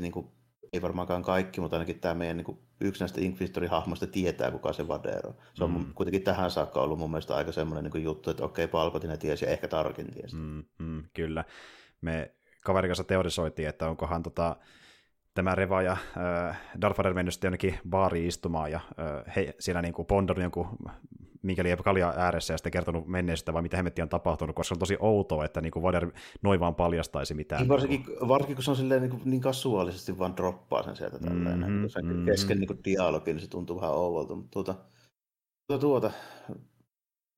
niin 0.00 0.12
kuin, 0.12 0.26
ei 0.72 0.82
varmaankaan 0.82 1.22
kaikki, 1.22 1.60
mutta 1.60 1.76
ainakin 1.76 2.00
tämä 2.00 2.14
meidän 2.14 2.36
niin 2.36 2.44
kuin, 2.44 2.58
yksi 2.80 3.00
näistä 3.00 3.20
Inquisitori-hahmoista 3.20 4.06
tietää, 4.06 4.50
kuka 4.50 4.72
se 4.72 4.88
Vadero. 4.88 5.36
Se 5.54 5.64
on 5.64 5.70
mm. 5.70 5.94
kuitenkin 5.94 6.22
tähän 6.22 6.50
saakka 6.50 6.80
ollut 6.80 6.98
mun 6.98 7.10
mielestä 7.10 7.34
aika 7.34 7.52
semmoinen 7.52 7.92
niin 7.92 8.04
juttu, 8.04 8.30
että 8.30 8.44
okei, 8.44 8.68
Palpatine 8.68 9.16
tiesi 9.16 9.44
ja 9.44 9.50
ehkä 9.50 9.68
Tarkin 9.68 10.12
tiesi. 10.12 10.36
Mm, 10.36 10.64
mm, 10.78 11.04
kyllä. 11.14 11.44
Me 12.00 12.34
kaverin 12.64 12.88
kanssa 12.88 13.04
teorisoitiin, 13.04 13.68
että 13.68 13.88
onkohan 13.88 14.22
tota, 14.22 14.56
tämä 15.34 15.54
Reva 15.54 15.82
ja 15.82 15.92
äh, 16.48 16.60
Darth 16.80 16.98
Vader 16.98 17.14
mennyt 17.14 17.34
sitten 17.34 17.48
jonnekin 17.48 17.78
baariin 17.90 18.28
istumaan 18.28 18.70
ja 18.70 18.80
äh, 18.98 19.34
he, 19.36 19.54
siellä 19.58 19.82
niin 19.82 19.94
kuin 19.94 20.06
pondonut 20.06 20.42
jonkun 20.42 20.68
minkä 21.42 21.64
liian 21.64 21.78
kalja 21.78 22.14
ääressä 22.16 22.54
ja 22.54 22.58
sitten 22.58 22.72
kertonut 22.72 23.06
menneisyyttä 23.06 23.52
vai 23.52 23.62
mitä 23.62 23.76
hemmettiä 23.76 24.04
on 24.04 24.08
tapahtunut, 24.08 24.56
koska 24.56 24.74
on 24.74 24.78
tosi 24.78 24.96
outoa, 25.00 25.44
että 25.44 25.60
niin 25.60 25.70
kuin 25.70 25.82
Vader 25.82 26.10
noin 26.42 26.60
vaan 26.60 26.74
paljastaisi 26.74 27.34
mitään. 27.34 27.60
Niin 27.60 27.68
varsinkin, 27.68 28.04
varsinkin 28.28 28.56
kun 28.56 28.64
se 28.64 28.70
on 28.70 28.76
silleen 28.76 29.02
niin, 29.02 29.10
kuin, 29.10 29.22
niin 29.24 29.40
kasuaalisesti 29.40 30.18
vaan 30.18 30.36
droppaa 30.36 30.82
sen 30.82 30.96
sieltä 30.96 31.18
tälleen, 31.18 31.58
mm-hmm, 31.58 31.88
sen 31.88 32.06
mm-hmm. 32.06 32.24
kesken 32.24 32.58
niin 32.58 32.66
kuin 32.66 32.84
dialogi, 32.84 33.32
niin 33.32 33.40
se 33.40 33.50
tuntuu 33.50 33.76
vähän 33.76 33.94
ouvolta, 33.94 34.34
mutta 34.34 34.50
tuota, 34.50 34.74
tuota, 35.66 35.80
tuota 35.80 36.10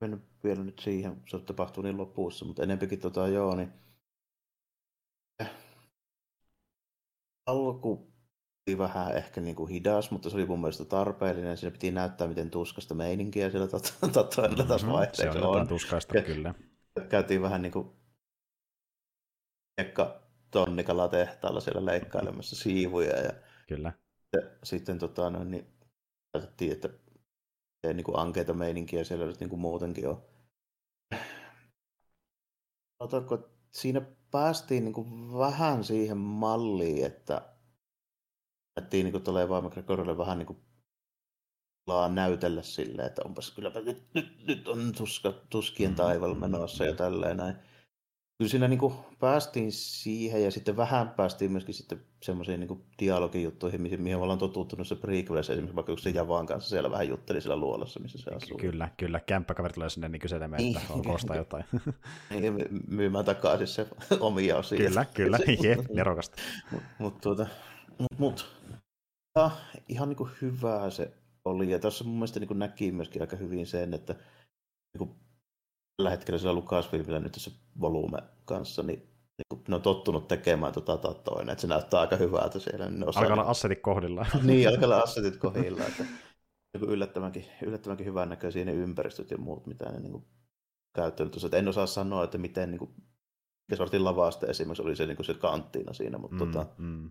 mennä 0.01 0.19
vielä 0.45 0.65
nyt 0.65 0.79
siihen, 0.79 1.23
se 1.29 1.39
tapahtuu 1.39 1.83
niin 1.83 1.97
lopussa, 1.97 2.45
mutta 2.45 2.63
enempikin 2.63 3.01
tota, 3.01 3.29
joo, 3.29 3.57
niin 3.57 3.73
alku 7.47 8.13
oli 8.69 8.79
vähän 8.79 9.17
ehkä 9.17 9.41
niin 9.41 9.57
kuin 9.57 9.71
hidas, 9.71 10.11
mutta 10.11 10.31
se 10.31 10.37
oli 10.37 10.47
mun 10.47 10.61
mielestä 10.61 10.85
tarpeellinen. 10.85 11.57
Siinä 11.57 11.71
piti 11.71 11.91
näyttää, 11.91 12.29
miten 12.29 12.51
tuskasta 12.51 12.95
meininkiä 12.95 13.51
siellä 13.51 13.69
Tatooinilla 14.13 14.65
taas 14.65 14.83
mm-hmm. 14.83 14.93
vaihteeksi 14.93 15.39
se 15.39 15.45
on. 15.45 15.61
on. 15.61 15.69
tuskaista, 15.69 16.17
ja, 16.17 16.23
kyllä. 16.23 16.55
Käytiin 17.09 17.43
vähän 17.43 17.63
niin 17.63 17.73
kuin 17.73 17.91
Ekka 19.79 20.23
Tonnikala 20.51 21.09
tehtaalla 21.09 21.61
siellä 21.61 21.85
leikkailemassa 21.85 22.57
siivuja. 22.57 23.17
Ja, 23.17 23.33
kyllä. 23.69 23.93
Ja 24.33 24.41
sitten 24.65 24.99
tota, 24.99 25.31
no, 25.31 25.45
niin, 25.45 25.67
päätettiin, 26.33 26.73
että 26.73 26.89
ei 27.85 27.95
niin 27.95 28.05
kuin 28.05 28.19
ankeita 28.19 28.55
meininkiä 28.55 29.05
siellä 29.05 29.27
nyt 29.27 29.41
niin 29.41 29.51
kuin 29.51 29.61
muutenkin 29.61 30.09
on. 30.09 30.23
Otanko, 33.01 33.51
siinä 33.73 34.03
päästiin 34.31 34.85
niin 34.85 34.93
kuin 34.93 35.39
vähän 35.39 35.85
siihen 35.85 36.19
malliin, 36.19 37.07
että 37.07 37.53
annettiin 38.77 39.05
niin 39.05 39.23
tulee 39.23 39.49
vaan 39.49 39.65
McGregorille 39.65 40.19
vähän 40.19 40.39
niin 40.39 40.47
kuin 40.47 40.59
näytellä 42.15 42.63
silleen, 42.63 43.09
että 43.09 43.23
onpas 43.25 43.51
kylläpä 43.51 43.81
nyt, 43.81 44.15
nyt, 44.15 44.47
nyt 44.47 44.69
on 44.69 44.93
tuska, 44.97 45.33
tuskien 45.51 45.95
taival 45.95 46.35
menossa 46.35 46.85
ja 46.85 46.95
tälleen 46.95 47.37
näin. 47.37 47.57
Kyllä 48.43 48.51
siinä 48.51 48.69
niin 48.69 48.79
kuin 48.79 48.95
päästiin 49.21 49.73
siihen 49.73 50.45
ja 50.45 50.51
sitten 50.51 50.77
vähän 50.77 51.11
päästiin 51.11 51.53
myöskin 51.53 51.75
sitten 51.75 52.03
semmoisiin 52.23 52.61
niin 52.61 52.85
dialogijuttuihin, 52.99 53.83
mihin, 53.83 54.03
mihin 54.03 54.17
ollaan 54.17 54.39
totuttunut 54.39 54.89
se 54.89 54.97
prequelissä, 54.97 55.53
esimerkiksi 55.53 55.77
vaikka 55.77 55.97
se 55.97 56.11
Javaan 56.11 56.47
kanssa 56.47 56.71
siellä 56.71 56.91
vähän 56.91 57.09
jutteli 57.09 57.41
siellä 57.41 57.57
luolassa, 57.57 58.01
missä 58.01 58.19
se 58.19 58.31
asuu. 58.31 58.59
Kyllä, 58.59 58.89
kyllä. 58.97 59.21
Kämppäkaveri 59.21 59.75
tulee 59.75 59.91
sinne 59.91 60.09
niin 60.09 60.21
kyselemään, 60.21 60.63
että 60.63 60.81
niin. 60.81 60.93
onko 60.93 61.13
ostaa 61.13 61.37
jotain. 61.37 61.65
niin, 62.41 62.69
myymään 62.89 63.25
takaisin 63.25 63.67
se 63.67 63.87
omia 64.21 64.57
osia. 64.57 64.79
Kyllä, 64.79 65.05
kyllä. 65.15 65.39
Jep, 65.65 65.81
nerokasta. 65.95 66.37
Mutta 66.71 66.87
mut, 66.99 67.21
tuota, 67.21 67.47
mut, 67.99 68.19
mut, 68.19 68.57
ja, 69.37 69.51
ihan 69.89 70.09
niin 70.09 70.17
kuin 70.17 70.31
hyvää 70.43 70.91
se 70.91 71.13
oli. 71.45 71.71
Ja 71.71 71.79
tässä 71.79 72.05
mun 72.05 72.15
mielestä 72.15 72.41
niin 72.41 72.59
näki 72.59 72.93
myöskin 72.93 73.23
aika 73.23 73.37
hyvin 73.37 73.67
sen, 73.67 73.95
että 73.95 74.13
niin 74.13 74.99
kuin 74.99 75.11
tällä 75.97 76.11
hetkellä 76.11 76.39
sillä 76.39 76.53
Lucasfilmillä 76.53 77.21
nyt 77.21 77.33
tässä 77.33 77.51
volume 77.81 78.19
kanssa, 78.45 78.83
niin, 78.83 78.99
niin 78.99 79.63
ne 79.69 79.75
on 79.75 79.83
tottunut 79.83 80.29
tekemään 80.29 80.73
tota 80.73 80.97
tatoin, 80.97 81.51
että 81.51 81.63
se 81.63 81.67
näyttää 81.67 82.01
aika 82.01 82.17
hyvältä 82.17 82.59
siellä. 82.59 82.91
Niin 82.91 83.09
osaa... 83.09 83.23
Alkaa 83.23 83.35
olla 83.35 83.51
assetit 83.51 83.81
kohdillaan. 83.81 84.27
niin, 84.43 84.69
alkaa 84.69 84.85
olla 84.85 84.99
assetit 84.99 85.37
kohdillaan. 85.37 85.89
Että, 85.89 86.05
niin 86.75 86.91
yllättävänkin, 86.91 87.45
yllättävänkin 87.63 88.07
hyvän 88.07 88.29
näköisiä 88.29 88.65
ne 88.65 88.73
ympäristöt 88.73 89.31
ja 89.31 89.39
muut, 89.39 89.67
mitä 89.67 89.93
ne 89.93 90.01
niin 90.01 90.25
käyttänyt. 90.95 91.55
En 91.55 91.69
osaa 91.69 91.87
sanoa, 91.87 92.25
että 92.25 92.39
miten 92.39 92.71
niin 92.71 92.79
kuin, 92.79 92.91
mikä 93.69 93.77
sortin 93.77 94.05
lavasta 94.05 94.47
esimerkiksi 94.47 94.83
oli 94.83 94.97
se, 94.97 95.07
niin 95.07 95.17
kuin 95.17 95.27
se 95.27 95.35
kanttiina 95.35 95.93
siinä, 95.93 96.19
mutta 96.19 96.45
mm, 96.45 96.53
tota, 96.53 96.67
mm. 96.79 97.11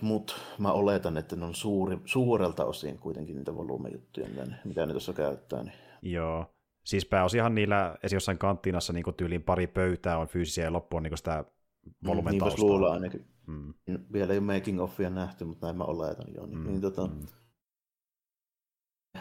Mutta 0.00 0.34
mä 0.58 0.72
oletan, 0.72 1.16
että 1.16 1.36
ne 1.36 1.44
on 1.44 1.54
suuri, 1.54 1.98
suurelta 2.04 2.64
osin 2.64 2.98
kuitenkin 2.98 3.36
niitä 3.36 3.54
volyymejuttuja, 3.54 4.28
mitä 4.28 4.46
ne, 4.46 4.56
mitä 4.64 4.86
ne 4.86 4.92
tuossa 4.92 5.12
käyttää. 5.12 5.62
Niin. 5.62 5.74
Joo. 6.02 6.53
Siis 6.84 7.06
pääosiahan 7.06 7.54
niillä 7.54 7.96
esi 8.02 8.16
jossain 8.16 8.38
kanttiinassa 8.38 8.92
niin 8.92 9.04
tyyliin 9.16 9.42
pari 9.42 9.66
pöytää 9.66 10.18
on 10.18 10.28
fyysisiä 10.28 10.64
ja 10.64 10.72
loppu 10.72 10.96
on 10.96 11.02
niin 11.02 11.16
sitä 11.16 11.44
volumetausta. 12.06 12.58
Mm, 12.58 12.62
niin 12.62 12.72
luulla 12.72 12.92
ainakin. 12.92 13.26
Mm. 13.46 13.74
Vielä 14.12 14.32
ei 14.32 14.38
ole 14.38 14.54
making 14.54 14.80
offia 14.80 15.10
nähty, 15.10 15.44
mutta 15.44 15.66
näin 15.66 15.76
mä 15.76 15.84
oletan 15.84 16.34
jo. 16.34 16.46
Niin, 16.46 16.58
mm. 16.58 16.66
niin, 16.66 16.80
tota, 16.80 17.06
mm. 17.06 17.26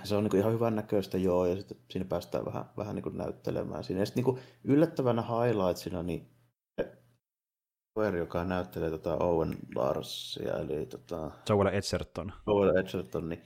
Se 0.03 0.15
on 0.15 0.23
niin 0.23 0.35
ihan 0.35 0.53
hyvän 0.53 0.75
näköistä 0.75 1.17
joo, 1.17 1.45
ja 1.45 1.55
sitten 1.55 1.77
siinä 1.89 2.05
päästään 2.05 2.45
vähän, 2.45 2.65
vähän 2.77 2.95
niin 2.95 3.17
näyttelemään 3.17 3.83
siinä. 3.83 4.01
Ja 4.01 4.05
sitten 4.05 4.23
niin 4.23 4.39
yllättävänä 4.63 5.21
highlightsina, 5.21 6.03
niin 6.03 6.29
kaveri, 7.95 8.19
joka 8.19 8.43
näyttelee 8.43 8.89
tota 8.89 9.17
Owen 9.17 9.57
Larsia, 9.75 10.57
eli 10.57 10.85
tota... 10.85 11.31
Joel 11.49 11.67
Edgerton. 11.67 12.31
Joel 12.47 12.75
Edgerton, 12.75 13.29
niin 13.29 13.41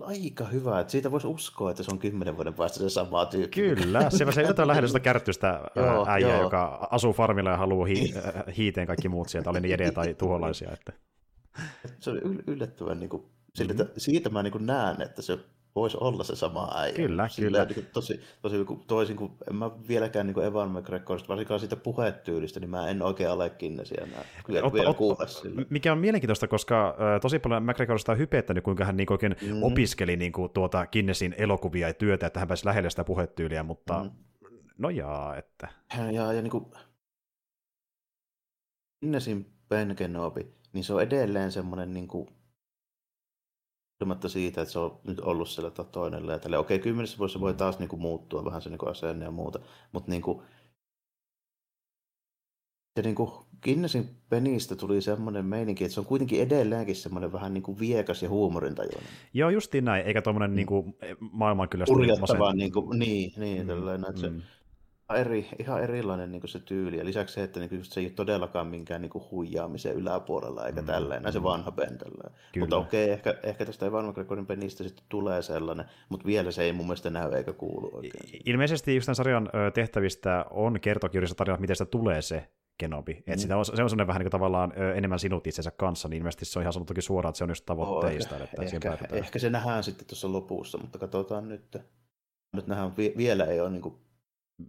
aika 0.00 0.44
hyvä, 0.44 0.80
että 0.80 0.90
siitä 0.90 1.10
voisi 1.10 1.26
uskoa, 1.26 1.70
että 1.70 1.82
se 1.82 1.90
on 1.90 1.98
kymmenen 1.98 2.36
vuoden 2.36 2.54
päästä 2.54 2.78
se 2.78 2.90
sama 2.90 3.26
tyyppi. 3.26 3.60
Kyllä, 3.60 4.10
se 4.10 4.32
se 4.32 4.42
jotain 4.42 4.68
lähellä 4.68 4.86
sitä 4.86 5.00
kärtystä 5.00 5.60
äijää, 6.08 6.40
joka 6.40 6.88
asuu 6.90 7.12
farmilla 7.12 7.50
ja 7.50 7.56
haluaa 7.56 7.86
hi- 7.86 8.14
hiiteen 8.56 8.86
kaikki 8.86 9.08
muut 9.08 9.28
sieltä, 9.28 9.50
oli 9.50 9.60
niin 9.60 9.94
tai 9.94 10.14
tuholaisia. 10.14 10.72
Että... 10.72 10.92
Se 11.98 12.10
oli 12.10 12.20
yllättävän, 12.46 13.00
niin 13.00 13.10
kuin, 13.10 13.22
mm-hmm. 13.58 13.86
siitä 13.96 14.30
mä 14.30 14.42
niin 14.42 14.52
kuin 14.52 14.66
näen, 14.66 15.02
että 15.02 15.22
se 15.22 15.38
voisi 15.74 15.96
olla 16.00 16.24
se 16.24 16.36
sama 16.36 16.72
äijä. 16.74 16.96
Kyllä, 16.96 17.28
Sillä 17.28 17.46
kyllä. 17.46 17.64
Niin 17.64 17.74
kuin, 17.74 17.86
tosi, 17.92 18.20
tosi 18.42 18.56
toisin 18.86 19.16
kuin, 19.16 19.32
en 19.50 19.56
mä 19.56 19.70
vieläkään 19.88 20.26
niin 20.26 20.34
kuin 20.34 20.46
Evan 20.46 20.70
McGregorista, 20.70 21.28
varsinkaan 21.28 21.60
siitä 21.60 21.76
puhetyylistä, 21.76 22.60
niin 22.60 22.70
mä 22.70 22.88
en 22.88 23.02
oikein 23.02 23.30
ole 23.30 23.50
Kinnesiä 23.50 24.06
vielä, 24.48 24.66
ot, 24.66 24.72
vielä 24.72 24.90
ot, 24.90 24.96
kuulla 24.96 25.26
sillä. 25.26 25.62
Mikä 25.70 25.92
on 25.92 25.98
mielenkiintoista, 25.98 26.48
koska 26.48 26.88
äh, 26.88 27.20
tosi 27.20 27.38
paljon 27.38 27.62
McGregorista 27.62 28.12
on 28.12 28.18
hypettänyt, 28.18 28.64
kuinka 28.64 28.84
hän 28.84 28.96
niin 28.96 29.12
oikein 29.12 29.36
mm. 29.42 29.62
opiskeli 29.62 30.16
niin 30.16 30.32
kuin, 30.32 30.50
tuota 30.50 30.86
Kinnesin 30.86 31.34
elokuvia 31.38 31.88
ja 31.88 31.94
työtä, 31.94 32.26
että 32.26 32.40
hän 32.40 32.48
pääsi 32.48 32.66
lähelle 32.66 32.90
sitä 32.90 33.04
puhetyyliä, 33.04 33.62
mutta 33.62 34.04
mm. 34.04 34.10
no 34.78 34.90
jaa, 34.90 35.36
että... 35.36 35.68
Ja, 35.98 36.10
ja, 36.10 36.32
ja 36.32 36.42
niin 36.42 36.50
kuin, 36.50 36.64
Kinnesin 39.00 39.52
Ben 39.68 39.96
Kenobi, 39.96 40.54
niin 40.72 40.84
se 40.84 40.94
on 40.94 41.02
edelleen 41.02 41.52
semmoinen 41.52 41.94
niin 41.94 42.08
kuin, 42.08 42.28
huolimatta 44.02 44.28
siitä, 44.28 44.62
että 44.62 44.72
se 44.72 44.78
on 44.78 44.98
nyt 45.04 45.20
ollut 45.20 45.48
siellä 45.48 45.70
toinen 45.70 46.26
ja 46.26 46.38
tälle. 46.38 46.58
Okei, 46.58 46.78
kymmenessä 46.78 47.18
vuodessa 47.18 47.40
voi 47.40 47.54
taas 47.54 47.78
niin 47.78 47.88
kuin, 47.88 48.02
muuttua 48.02 48.44
vähän 48.44 48.62
se 48.62 48.70
niin 48.70 48.78
kuin 48.78 48.90
asenne 48.90 49.24
ja 49.24 49.30
muuta, 49.30 49.60
mutta 49.92 50.10
niin 50.10 50.22
kuin, 50.22 50.42
se 52.96 53.02
niin 53.02 53.14
kuin 53.14 53.30
Guinnessin 53.62 54.08
penistä 54.28 54.76
tuli 54.76 55.02
semmoinen 55.02 55.44
meininki, 55.44 55.84
että 55.84 55.94
se 55.94 56.00
on 56.00 56.06
kuitenkin 56.06 56.42
edelleenkin 56.42 56.96
semmoinen 56.96 57.32
vähän 57.32 57.54
niin 57.54 57.62
kuin 57.62 57.78
viekas 57.78 58.22
ja 58.22 58.28
huumorintajuinen. 58.28 59.08
Joo, 59.34 59.50
justiin 59.50 59.84
näin, 59.84 60.06
eikä 60.06 60.22
tuommoinen 60.22 60.54
niin 60.54 60.66
kuin 60.66 60.96
maailman 61.20 61.68
kyllä... 61.68 61.84
Niin, 62.54 62.72
kuin, 62.72 62.98
niin, 62.98 63.32
niin 63.36 63.62
mm, 63.62 63.66
tällainen, 63.66 64.10
että 64.10 64.28
mm. 64.28 64.40
se, 64.40 64.46
eri, 65.16 65.48
ihan 65.58 65.82
erilainen 65.82 66.32
niin 66.32 66.48
se 66.48 66.58
tyyli. 66.58 66.98
Ja 66.98 67.04
lisäksi 67.04 67.34
se, 67.34 67.42
että 67.42 67.60
niin 67.60 67.70
just 67.72 67.92
se 67.92 68.00
ei 68.00 68.06
ole 68.06 68.12
todellakaan 68.12 68.66
minkään 68.66 69.02
niin 69.02 69.10
huijaamisen 69.30 69.94
yläpuolella, 69.94 70.66
eikä 70.66 70.80
mm. 70.80 70.86
tälleen, 70.86 71.32
se 71.32 71.38
mm. 71.38 71.42
vanha 71.42 71.70
pentällä. 71.70 72.30
Mutta 72.58 72.76
okei, 72.76 73.04
okay, 73.04 73.12
ehkä, 73.12 73.34
ehkä 73.42 73.64
tästä 73.64 73.86
Evan 73.86 74.08
McGregorin 74.08 74.46
penistä 74.46 74.84
sitten 74.84 75.04
tulee 75.08 75.42
sellainen, 75.42 75.86
mutta 76.08 76.26
vielä 76.26 76.50
se 76.50 76.62
ei 76.62 76.72
mun 76.72 76.86
mielestä 76.86 77.10
näy 77.10 77.34
eikä 77.34 77.52
kuulu 77.52 77.90
oikein. 77.92 78.40
Ilmeisesti 78.46 78.94
just 78.94 79.06
tämän 79.06 79.16
sarjan 79.16 79.50
tehtävistä 79.74 80.44
on 80.50 80.80
kertokirjassa 80.80 81.34
tarina, 81.34 81.58
miten 81.58 81.76
sitä 81.76 81.90
tulee 81.90 82.22
se 82.22 82.48
Kenobi. 82.78 83.22
Mm. 83.26 83.38
sitä 83.38 83.56
on, 83.56 83.64
se 83.64 83.70
on 83.70 83.76
sellainen 83.76 84.06
vähän 84.06 84.20
niin 84.20 84.24
kuin 84.24 84.30
tavallaan 84.30 84.72
ö, 84.78 84.94
enemmän 84.94 85.18
sinut 85.18 85.46
itsensä 85.46 85.70
kanssa, 85.70 86.08
niin 86.08 86.18
ilmeisesti 86.18 86.44
se 86.44 86.58
on 86.58 86.62
ihan 86.62 86.72
sanottukin 86.72 87.02
suoraan, 87.02 87.30
että 87.30 87.38
se 87.38 87.44
on 87.44 87.50
just 87.50 87.66
tavoitteista. 87.66 88.34
Oh, 88.34 88.40
ehkä, 88.40 88.76
että 88.76 89.04
ehkä, 89.04 89.16
ehkä, 89.16 89.38
se 89.38 89.50
nähdään 89.50 89.84
sitten 89.84 90.06
tuossa 90.06 90.32
lopussa, 90.32 90.78
mutta 90.78 90.98
katsotaan 90.98 91.48
nyt. 91.48 91.76
Nyt 92.56 92.66
nähdään, 92.66 92.96
vielä 92.96 93.44
ei 93.44 93.60
ole 93.60 93.70
niin 93.70 93.82
kuin 93.82 93.94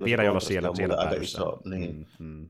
vielä 0.03 0.23
ei 0.23 0.29
olla 0.29 0.39
siellä, 0.39 0.75
siellä 0.75 0.95
aika 0.95 1.21
iso, 1.21 1.61
niin. 1.65 2.07
Mm, 2.19 2.25
mm. 2.25 2.49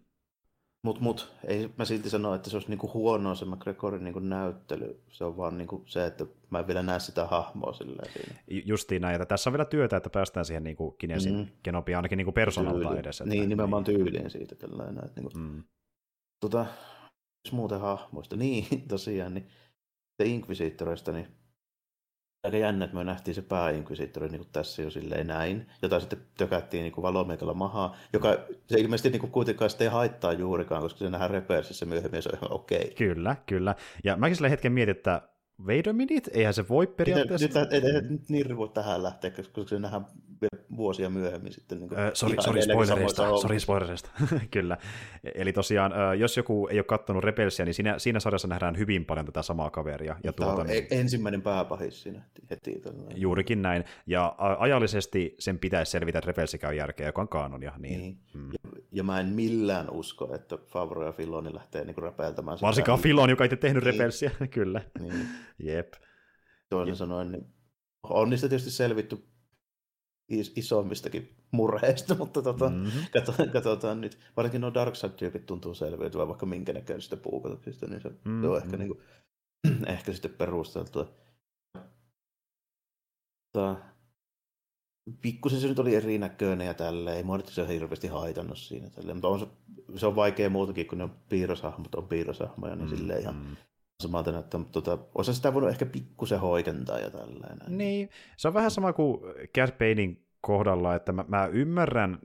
Mut, 0.85 0.99
mut, 0.99 1.33
ei 1.47 1.69
mä 1.77 1.85
silti 1.85 2.09
sano, 2.09 2.35
että 2.35 2.49
se 2.49 2.55
olisi 2.55 2.69
niinku 2.69 2.91
huonoa 2.93 3.35
se 3.35 3.45
McGregorin 3.45 4.03
niinku 4.03 4.19
näyttely. 4.19 5.03
Se 5.09 5.23
on 5.23 5.37
vaan 5.37 5.57
niinku 5.57 5.83
se, 5.85 6.05
että 6.05 6.25
mä 6.49 6.59
en 6.59 6.67
vielä 6.67 6.83
näe 6.83 6.99
sitä 6.99 7.25
hahmoa 7.25 7.73
silleen 7.73 8.11
siinä. 8.13 8.35
Justiin 8.65 9.01
näin, 9.01 9.15
että 9.15 9.25
tässä 9.25 9.49
on 9.49 9.53
vielä 9.53 9.65
työtä, 9.65 9.97
että 9.97 10.09
päästään 10.09 10.45
siihen 10.45 10.63
niinku 10.63 10.91
Kinesin 10.91 11.35
mm. 11.35 11.47
genopiaan 11.63 11.97
ainakin 11.99 12.17
niinku 12.17 12.31
persoonalta 12.31 12.79
Tyyli. 12.79 12.99
edes. 12.99 13.21
Että, 13.21 13.29
Niin, 13.29 13.49
nimenomaan 13.49 13.83
tyyliin 13.83 14.29
siitä 14.29 14.55
tällainen. 14.55 15.05
Että 15.05 15.21
niinku, 15.21 15.37
Mm. 15.39 15.63
tota, 16.39 16.65
jos 17.45 17.51
muuten 17.53 17.79
hahmoista, 17.79 18.35
niin 18.43 18.87
tosiaan, 18.87 19.33
niin 19.33 19.47
se 20.21 20.25
Inquisitorista, 20.25 21.11
niin 21.11 21.27
aika 22.43 22.57
jännä, 22.57 22.85
että 22.85 22.97
me 22.97 23.03
nähtiin 23.03 23.35
se 23.35 23.41
pääinquisitori 23.41 24.29
niin 24.29 24.45
tässä 24.51 24.81
jo 24.81 24.89
silleen 24.89 25.27
näin, 25.27 25.67
jota 25.81 25.99
sitten 25.99 26.21
tökättiin 26.37 26.83
niin 26.83 27.01
valomeikalla 27.01 27.53
mahaa, 27.53 27.95
joka 28.13 28.37
se 28.67 28.79
ilmeisesti 28.79 29.09
niin 29.09 29.31
kuitenkaan 29.31 29.69
sitten 29.69 29.85
ei 29.85 29.91
haittaa 29.91 30.33
juurikaan, 30.33 30.81
koska 30.81 30.99
se 30.99 31.09
nähdään 31.09 31.31
repersissä 31.31 31.85
myöhemmin 31.85 32.21
se 32.21 32.29
on 32.33 32.37
ihan 32.37 32.53
okei. 32.53 32.81
Okay. 32.81 32.93
Kyllä, 32.93 33.35
kyllä. 33.45 33.75
Ja 34.03 34.17
mäkin 34.17 34.35
sillä 34.35 34.49
hetken 34.49 34.71
mietin, 34.71 34.95
että 34.95 35.21
wait 35.65 35.87
a 35.87 35.93
minute, 35.93 36.31
eihän 36.33 36.53
se 36.53 36.67
voi 36.69 36.87
periaatteessa... 36.87 37.59
Nyt, 37.59 37.73
ei, 37.73 37.81
ei, 37.95 38.01
nyt 38.01 38.29
Nirri 38.29 38.57
voi 38.57 38.69
tähän 38.69 39.03
lähteä, 39.03 39.31
koska 39.31 39.63
se 39.67 39.79
nähdään 39.79 40.05
vuosia 40.77 41.09
myöhemmin 41.09 41.53
sitten. 41.53 41.79
Niin 41.79 41.89
sorry, 42.13 42.35
sorry 42.39 42.61
spoilereista, 42.61 43.37
sorry 43.37 43.59
spoilereista. 43.65 44.09
kyllä. 44.51 44.77
Eli 45.35 45.53
tosiaan, 45.53 45.91
jos 46.19 46.37
joku 46.37 46.67
ei 46.67 46.77
ole 46.77 46.83
katsonut 46.83 47.23
Rebelsia, 47.23 47.65
niin 47.65 47.73
siinä, 47.73 47.99
siinä 47.99 48.19
sarjassa 48.19 48.47
nähdään 48.47 48.77
hyvin 48.77 49.05
paljon 49.05 49.25
tätä 49.25 49.41
samaa 49.41 49.69
kaveria. 49.69 50.15
Ja 50.23 50.33
Tämä 50.33 50.45
tuota, 50.47 50.61
on 50.61 50.67
niin, 50.67 50.87
e- 50.91 50.99
ensimmäinen 50.99 51.41
pääpahis 51.41 52.03
siinä 52.03 52.21
heti. 52.49 52.79
tällainen. 52.79 53.21
juurikin 53.21 53.61
näin. 53.61 53.83
Ja 54.07 54.35
ajallisesti 54.59 55.35
sen 55.39 55.59
pitäisi 55.59 55.91
selvitä, 55.91 56.19
että 56.19 56.27
Rebelsi 56.27 56.57
käy 56.57 56.75
järkeä, 56.75 57.05
joka 57.07 57.21
on 57.21 57.27
kanonia. 57.27 57.73
Niin, 57.77 57.99
Niin. 57.99 58.17
Mm. 58.33 58.47
Ja, 58.51 58.81
ja 58.91 59.03
mä 59.03 59.19
en 59.19 59.25
millään 59.27 59.89
usko, 59.89 60.35
että 60.35 60.57
Favro 60.57 61.05
ja 61.05 61.11
Filoni 61.11 61.53
lähtee 61.53 61.85
niin 61.85 61.97
räpeltämään. 61.97 62.57
Varsinkaan 62.61 62.99
Filon, 62.99 63.29
joka 63.29 63.43
ei 63.43 63.49
tehnyt 63.57 63.83
Niin. 63.83 63.93
Rebelsia. 63.93 64.31
kyllä. 64.51 64.81
Niin. 64.99 65.13
Jep. 65.59 65.93
Toisin 66.69 66.95
sanoen, 66.95 67.31
niin 67.31 67.45
on 68.03 68.29
niistä 68.29 68.49
tietysti 68.49 68.71
selvitty 68.71 69.27
is- 70.29 70.53
isommistakin 70.55 71.35
murheista, 71.51 72.15
mutta 72.19 72.41
tota, 72.41 72.69
Mhm. 72.69 72.87
katsotaan, 73.13 73.49
katsotaan 73.49 74.01
nyt. 74.01 74.17
Varsinkin 74.37 74.61
nuo 74.61 74.73
Darkseid-tyypit 74.73 75.45
tuntuu 75.45 75.73
selviytyvän 75.73 76.27
vaikka 76.27 76.45
minkä 76.45 76.73
näköisistä 76.73 77.17
puukotuksista, 77.17 77.87
niin 77.87 78.01
se, 78.01 78.09
mm, 78.25 78.41
se 78.41 78.47
on 78.47 78.57
ehkä, 78.57 78.69
Mhm. 78.69 78.79
niin 78.79 78.87
kuin, 78.87 78.99
ehkä 79.87 80.13
sitten 80.13 80.33
perusteltua. 80.33 81.09
Tota, 83.53 83.75
pikkusen 85.21 85.59
se 85.59 85.67
nyt 85.67 85.79
oli 85.79 85.95
erinäköinen 85.95 86.67
ja 86.67 86.73
tälleen, 86.73 87.17
ei 87.17 87.23
mua 87.23 87.37
nyt 87.37 87.47
se 87.47 87.67
hirveästi 87.67 88.07
haitannut 88.07 88.57
siinä 88.57 88.89
tälleen, 88.89 89.17
mutta 89.17 89.27
on 89.27 89.39
se, 89.39 89.47
se 89.95 90.05
on 90.07 90.15
vaikea 90.15 90.49
muutakin, 90.49 90.87
kun 90.87 90.97
ne 90.97 91.03
on 91.03 91.15
piirroshahmot, 91.29 91.95
on 91.95 92.07
piirroshahmoja, 92.07 92.75
niin 92.75 92.89
silleen 92.89 93.21
ihan 93.21 93.35
Mm. 93.35 93.55
Samalta 94.01 94.31
mutta 94.57 94.81
tota, 94.81 94.97
osa 95.15 95.33
sitä 95.33 95.53
voinut 95.53 95.71
ehkä 95.71 95.85
pikkusen 95.85 96.39
hoikentaa 96.39 96.99
ja 96.99 97.09
tällainen. 97.09 97.77
Niin, 97.77 98.09
se 98.37 98.47
on 98.47 98.53
vähän 98.53 98.71
sama 98.71 98.93
kuin 98.93 99.21
Banein 99.79 100.25
kohdalla, 100.41 100.95
että 100.95 101.11
mä, 101.11 101.25
mä 101.27 101.45
ymmärrän 101.45 102.19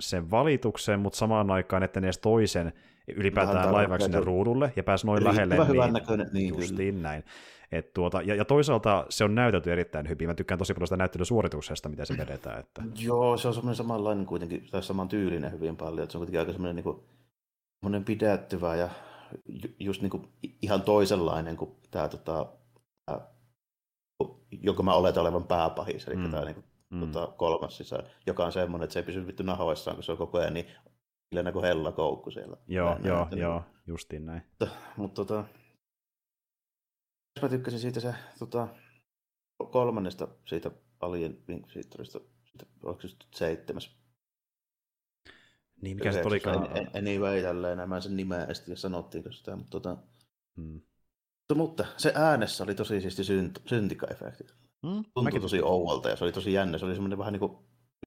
sen 0.00 0.30
valituksen, 0.30 1.00
mutta 1.00 1.16
samaan 1.16 1.50
aikaan, 1.50 1.82
että 1.82 2.00
ne 2.00 2.06
edes 2.06 2.18
toisen 2.18 2.72
ylipäätään 3.16 3.72
laivaksi 3.72 4.04
sinne 4.04 4.20
ruudulle 4.20 4.72
ja 4.76 4.84
pääsi 4.84 5.06
noin 5.06 5.24
lähelle. 5.24 5.56
Niin, 5.68 5.92
näköinen, 5.92 6.28
niin 6.32 6.50
kyllä. 6.50 6.64
justiin 6.64 7.02
näin. 7.02 7.24
Et 7.72 7.92
tuota, 7.92 8.22
ja, 8.22 8.34
ja, 8.34 8.44
toisaalta 8.44 9.06
se 9.08 9.24
on 9.24 9.34
näytelty 9.34 9.72
erittäin 9.72 10.08
hyvin. 10.08 10.28
Mä 10.28 10.34
tykkään 10.34 10.58
tosi 10.58 10.74
paljon 10.74 10.86
sitä 10.86 10.96
näyttelysuorituksesta, 10.96 11.88
miten 11.88 12.06
se 12.06 12.16
vedetään. 12.18 12.60
Että... 12.60 12.82
Joo, 12.98 13.36
se 13.36 13.48
on 13.48 13.54
semmoinen 13.54 13.76
samanlainen 13.76 14.26
kuitenkin, 14.26 14.68
tai 14.70 14.82
saman 14.82 15.08
tyylinen 15.08 15.52
hyvin 15.52 15.76
paljon, 15.76 16.02
että 16.02 16.12
se 16.12 16.18
on 16.18 16.20
kuitenkin 16.20 16.40
aika 16.40 16.52
semmoinen, 16.52 16.76
niin 16.76 16.84
kuin, 16.84 18.04
pidättyvä 18.04 18.76
ja 18.76 18.88
just 19.78 20.02
niin 20.02 20.10
kuin 20.10 20.28
ihan 20.62 20.82
toisenlainen 20.82 21.56
kuin 21.56 21.76
tämä, 21.90 22.08
tota, 22.08 22.52
tämä 23.06 23.20
jonka 24.50 24.82
mä 24.82 24.94
oletan 24.94 25.20
olevan 25.22 25.44
pääpahis, 25.44 26.08
eli 26.08 26.16
Mm. 26.16 26.30
tämä 26.30 26.44
niin 26.44 26.54
kuin, 26.54 26.64
Mm. 26.90 27.00
tota, 27.00 27.32
kolmas 27.32 27.76
sisään, 27.76 28.06
joka 28.26 28.44
on 28.46 28.52
semmoinen, 28.52 28.84
että 28.84 28.92
se 28.92 28.98
ei 28.98 29.06
pysy 29.06 29.26
vittu 29.26 29.42
nahoissaan, 29.42 29.96
kun 29.96 30.04
se 30.04 30.12
on 30.12 30.18
koko 30.18 30.38
ajan 30.38 30.54
niin 30.54 30.66
hiljainen 31.30 31.52
kuin 31.52 31.64
hellakoukku 31.64 32.30
siellä. 32.30 32.56
Joo, 32.68 32.90
Näin, 32.90 33.04
joo, 33.04 33.22
että 33.22 33.36
joo, 33.36 33.62
justiin 33.86 34.26
näin. 34.26 34.42
Mutta 34.96 35.14
tota, 35.24 35.44
mä 37.42 37.48
tykkäsin 37.48 37.80
siitä 37.80 38.00
se 38.00 38.14
tota, 38.38 38.68
kolmannesta 39.70 40.28
siitä 40.44 40.70
Alien 41.00 41.38
Inquisitorista, 41.48 42.20
siitä, 42.44 42.66
oliko 42.82 43.00
se 43.00 43.16
seitsemäs? 43.34 44.01
Niin, 45.82 45.96
mikä 45.96 46.12
se 46.12 46.22
olikaan? 46.24 46.56
an- 46.58 46.90
Anyway, 46.98 47.42
tälleen, 47.42 47.88
mä 47.88 47.96
en 47.96 48.02
sen 48.02 48.16
nimeä 48.16 48.46
tiedä 48.64 48.76
sanottiinko 48.76 49.32
sitä, 49.32 49.56
mutta 49.56 49.70
tota, 49.70 49.96
Mm. 50.56 50.80
mutta- 51.48 51.54
mutta 51.54 51.84
se 51.96 52.12
äänessä 52.16 52.64
oli 52.64 52.74
tosi 52.74 53.00
siisti 53.00 53.24
synt, 53.24 53.62
syntika-efekti. 53.66 54.52
Mm, 54.82 54.90
Tuntui 54.92 55.22
mäkin 55.24 55.42
tosi 55.42 55.62
ouolta 55.62 56.08
ja 56.08 56.16
se 56.16 56.24
oli 56.24 56.32
tosi 56.32 56.52
jännä. 56.52 56.78
Se 56.78 56.84
oli 56.84 56.94
semmoinen 56.94 57.18
vähän, 57.18 57.32
niin 57.32 57.40
kuin, 57.40 57.52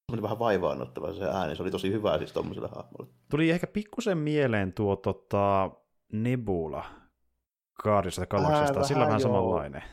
semmoinen 0.10 0.24
vähän 0.24 0.40
vaivaannuttava 0.40 1.14
se 1.14 1.26
ääni. 1.26 1.56
Se 1.56 1.64
oli 1.64 1.72
tosi 1.72 1.92
hyvä 1.92 2.18
siis 2.18 2.32
tommoselle 2.32 2.68
hahmolle. 2.76 3.14
Tuli 3.32 3.50
ehkä 3.50 3.68
pikkusen 3.68 4.18
mieleen 4.18 4.74
tuo 4.74 4.96
tota, 4.96 5.72
Nebula 6.12 6.86
Galaxista. 7.84 8.26
vähän 8.42 8.86
Sillä 8.86 9.06
vähän 9.06 9.12
joo. 9.22 9.30
samanlainen. 9.30 9.84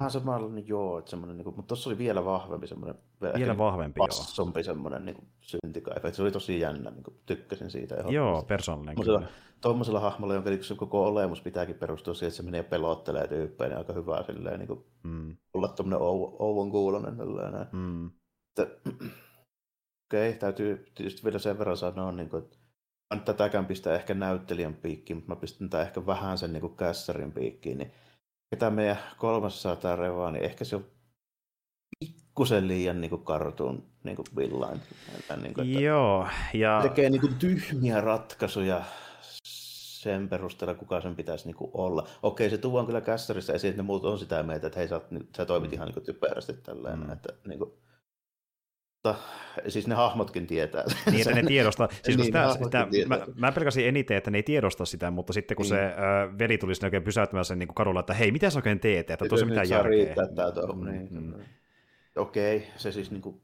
Vähän 0.00 0.10
samanlainen, 0.10 0.68
joo, 0.68 0.98
että 0.98 1.10
semmoinen, 1.10 1.36
niin 1.36 1.44
kuin, 1.44 1.56
mutta 1.56 1.68
tuossa 1.68 1.90
oli 1.90 1.98
vielä 1.98 2.24
vahvempi 2.24 2.66
semmoinen, 2.66 2.98
Vielä 3.22 3.34
ehkä 3.36 3.58
vahvempi, 3.58 3.98
joo. 4.00 4.06
bassompi 4.06 4.64
semmoinen 4.64 5.04
niin 5.04 5.28
syntika-efekti. 5.40 6.16
Se 6.16 6.22
oli 6.22 6.30
tosi 6.30 6.60
jännä, 6.60 6.90
niin 6.90 7.02
kuin, 7.04 7.16
tykkäsin 7.26 7.70
siitä. 7.70 7.94
Joo, 8.08 8.42
persoonallinen 8.42 9.04
kyllä. 9.04 9.22
tuommoisella 9.60 10.00
hahmolla, 10.00 10.34
jonka 10.34 10.50
niin 10.50 10.64
se 10.64 10.74
koko 10.74 11.06
olemus 11.06 11.40
pitääkin 11.40 11.74
perustua 11.78 12.14
siihen, 12.14 12.28
että 12.28 12.36
se 12.36 12.42
menee 12.42 12.62
pelottelee 12.62 13.28
tyyppejä, 13.28 13.68
niin 13.68 13.78
aika 13.78 13.92
hyvä 13.92 14.22
silleen, 14.26 14.58
niin 14.58 14.68
kuin, 14.68 14.84
Mm, 15.02 15.36
olla 15.54 15.68
tuommoinen 15.68 16.00
ou- 16.00 16.36
ouvon 16.38 16.70
kuulonen. 16.70 17.16
tällainen. 17.16 17.66
mm, 17.72 18.10
okei, 20.06 20.28
okay, 20.28 20.32
täytyy 20.38 20.86
tietysti 20.94 21.24
vielä 21.24 21.38
sen 21.38 21.58
verran 21.58 21.76
sanoa, 21.76 22.12
niin 22.12 22.28
kuin, 22.30 22.42
että 22.42 22.56
nyt 23.14 23.24
tätäkään 23.24 23.66
pistää 23.66 23.94
ehkä 23.94 24.14
näyttelijän 24.14 24.74
piikkiin, 24.74 25.16
mutta 25.16 25.34
mä 25.34 25.40
pistän 25.40 25.70
tätä 25.70 25.82
ehkä 25.82 26.06
vähän 26.06 26.38
sen 26.38 26.52
niin 26.52 26.60
kuin 26.60 26.76
kässärin 26.76 27.32
piikkiin, 27.32 27.78
niin 27.78 27.92
ketä 28.50 28.70
meidän 28.70 28.98
kolmas 29.18 29.62
saa 29.62 29.76
tää 29.76 29.96
revaa, 29.96 30.30
niin 30.30 30.44
ehkä 30.44 30.64
se 30.64 30.76
on 30.76 30.86
pikkusen 32.00 32.68
liian 32.68 33.00
niin 33.00 33.10
kuin 33.10 33.24
kartuun 33.24 33.86
niin 34.04 34.16
kuin 34.16 34.26
villain. 34.36 34.80
Niin 35.42 35.54
kuin, 35.54 35.82
Joo, 35.82 36.28
ja 36.54 36.80
tekee 36.82 37.10
niin 37.10 37.20
kuin 37.20 37.34
tyhmiä 37.34 38.00
ratkaisuja 38.00 38.84
sen 40.04 40.28
perusteella, 40.28 40.74
kuka 40.74 41.00
sen 41.00 41.16
pitäisi 41.16 41.46
niin 41.46 41.56
kuin 41.56 41.70
olla. 41.74 42.08
Okei, 42.22 42.50
se 42.50 42.58
tuodaan 42.58 42.86
kyllä 42.86 43.00
kässärissä 43.00 43.52
esiin, 43.52 43.70
että 43.70 43.82
ne 43.82 43.86
muut 43.86 44.04
on 44.04 44.18
sitä 44.18 44.42
mieltä, 44.42 44.66
että 44.66 44.78
hei, 44.78 44.88
sä, 44.88 44.94
oot, 44.94 45.06
sä 45.36 45.46
toimit 45.46 45.72
ihan 45.72 45.86
niin 45.86 45.94
kuin 45.94 46.06
typerästi 46.06 46.52
tällainen. 46.52 47.06
Mm. 47.06 47.12
Että, 47.12 47.28
niin 47.48 47.58
kuin, 47.58 47.72
mutta, 49.04 49.14
siis 49.68 49.86
ne 49.86 49.94
hahmotkin 49.94 50.46
tietää. 50.46 50.84
niin, 51.10 51.20
että 51.20 51.34
ne 51.34 51.42
tiedostaa. 51.42 51.88
Siis 52.02 52.16
Niin, 52.16 52.24
sitä, 52.24 52.52
sitä, 52.64 52.86
tietää 52.90 53.18
mä, 53.18 53.26
mä 53.34 53.52
pelkäsin 53.52 53.86
eniten, 53.88 54.16
että 54.16 54.30
ne 54.30 54.38
ei 54.38 54.42
tiedosta 54.42 54.84
sitä, 54.84 55.10
mutta 55.10 55.32
sitten 55.32 55.56
kun 55.56 55.62
Niin. 55.62 55.68
se 55.68 55.84
ö, 55.86 56.38
veli 56.38 56.58
tuli 56.58 56.74
sinne 56.74 56.86
oikein 56.86 57.02
pysäyttämään 57.02 57.44
sen 57.44 57.58
niin 57.58 57.68
kuin 57.68 57.74
kadulla, 57.74 58.00
että 58.00 58.14
hei, 58.14 58.32
mitä 58.32 58.50
sä 58.50 58.58
oikein 58.58 58.80
teet, 58.80 59.10
että 59.10 59.28
tuossa 59.28 59.46
mitään 59.46 59.68
järkeä. 59.68 59.90
riittää 59.90 60.26
Mm, 60.72 60.90
niin, 60.90 61.08
mm. 61.10 61.20
mm. 61.36 61.42
Okei, 62.16 62.66
se 62.76 62.92
siis 62.92 63.10
niinku 63.10 63.40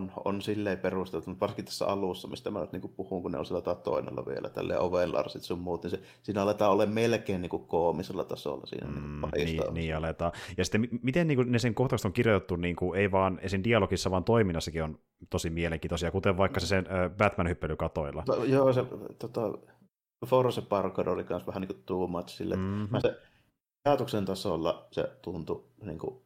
on, 0.00 0.12
on 0.24 0.42
silleen 0.42 0.78
perusteltu, 0.78 1.30
mutta 1.30 1.40
varsinkin 1.40 1.64
tässä 1.64 1.86
alussa, 1.86 2.28
mistä 2.28 2.50
mä 2.50 2.60
nyt 2.60 2.72
niinku 2.72 2.88
puhun, 2.88 3.22
kun 3.22 3.32
ne 3.32 3.38
on 3.38 3.46
sillä 3.46 3.60
tatoinalla 3.60 4.26
vielä, 4.26 4.48
tälleen 4.48 4.80
ovenlarsit 4.80 5.42
sun 5.42 5.58
muut, 5.58 5.82
niin 5.82 5.90
se, 5.90 6.00
siinä 6.22 6.42
aletaan 6.42 6.72
olla 6.72 6.86
melkein 6.86 7.42
niinku 7.42 7.58
koomisella 7.58 8.24
tasolla 8.24 8.66
siinä 8.66 8.86
Mm, 8.86 8.92
niinku 8.94 9.10
niin, 9.10 9.20
pahista 9.30 9.72
niin 9.72 9.96
aletaan. 9.96 10.32
Ja 10.56 10.64
sitten 10.64 10.80
mi- 10.80 10.88
miten 11.02 11.26
niin 11.26 11.36
kuin, 11.36 11.52
ne 11.52 11.58
sen 11.58 11.74
kohtaukset 11.74 12.06
on 12.06 12.12
kirjoitettu, 12.12 12.56
niin 12.56 12.76
kuin, 12.76 13.00
ei 13.00 13.10
vaan 13.12 13.38
esim. 13.42 13.64
dialogissa, 13.64 14.10
vaan 14.10 14.24
toiminnassakin 14.24 14.84
on 14.84 14.98
tosi 15.30 15.50
mielenkiintoisia, 15.50 16.10
kuten 16.10 16.36
vaikka 16.36 16.60
se 16.60 16.66
sen 16.66 16.86
ö, 16.90 17.10
Batman-hyppely 17.10 17.76
katoilla. 17.76 18.24
No, 18.28 18.44
joo, 18.44 18.72
se 18.72 18.84
tota, 19.18 19.40
Force 20.26 20.60
Parkour 20.62 21.08
oli 21.08 21.26
myös 21.30 21.46
vähän 21.46 21.60
niin 21.60 21.68
kuin 21.68 21.82
too 21.86 22.06
much 22.06 22.28
sille. 22.28 22.56
Mm-hmm. 22.56 22.82
Mhm. 22.82 22.92
Mä 22.92 23.00
se 23.00 23.16
ajatuksen 23.84 24.24
tasolla 24.24 24.86
se 24.90 25.10
tuntui 25.22 25.64
niin 25.84 25.98
kuin, 25.98 26.22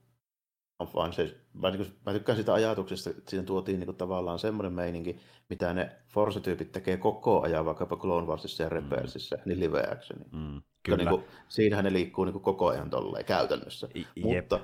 vaan 0.80 1.12
se, 1.12 1.36
mä, 1.54 1.70
niin 1.70 1.78
kuin, 1.78 1.92
mä 2.06 2.12
tykkään 2.12 2.38
sitä 2.38 2.54
ajatuksesta, 2.54 3.10
että 3.10 3.30
siinä 3.30 3.44
tuotiin 3.44 3.80
niin 3.80 3.86
kuin, 3.86 3.96
tavallaan 3.96 4.38
semmoinen 4.38 4.72
meininki, 4.72 5.20
mitä 5.48 5.74
ne 5.74 5.90
Force-tyypit 6.08 6.72
tekee 6.72 6.96
koko 6.96 7.42
ajan, 7.42 7.66
vaikkapa 7.66 7.96
Clone 7.96 8.26
Warsissa 8.26 8.62
ja 8.62 8.68
Rebelsissa, 8.68 9.36
niin 9.44 9.60
live 9.60 9.80
actioni. 9.92 10.24
Mm, 10.32 10.62
Kyllä. 10.82 10.96
Niin 10.96 11.08
kuin, 11.08 11.24
siinähän 11.48 11.84
ne 11.84 11.92
liikkuu 11.92 12.24
niin 12.24 12.32
kuin, 12.32 12.42
koko 12.42 12.66
ajan 12.66 12.90
tolleen 12.90 13.24
käytännössä. 13.24 13.88
Jep. 13.94 14.06
Mutta, 14.16 14.60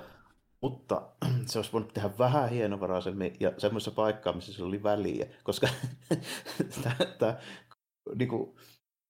mutta 0.61 1.01
se 1.47 1.59
olisi 1.59 1.73
voinut 1.73 1.93
tehdä 1.93 2.09
vähän 2.17 2.49
hienovaraisemmin 2.49 3.35
ja 3.39 3.53
semmoisessa 3.57 3.91
paikkaa, 3.91 4.33
missä 4.33 4.53
sillä 4.53 4.67
oli 4.67 4.83
väliä, 4.83 5.25
koska 5.43 5.67
tämä 7.19 7.37
niin 8.15 8.29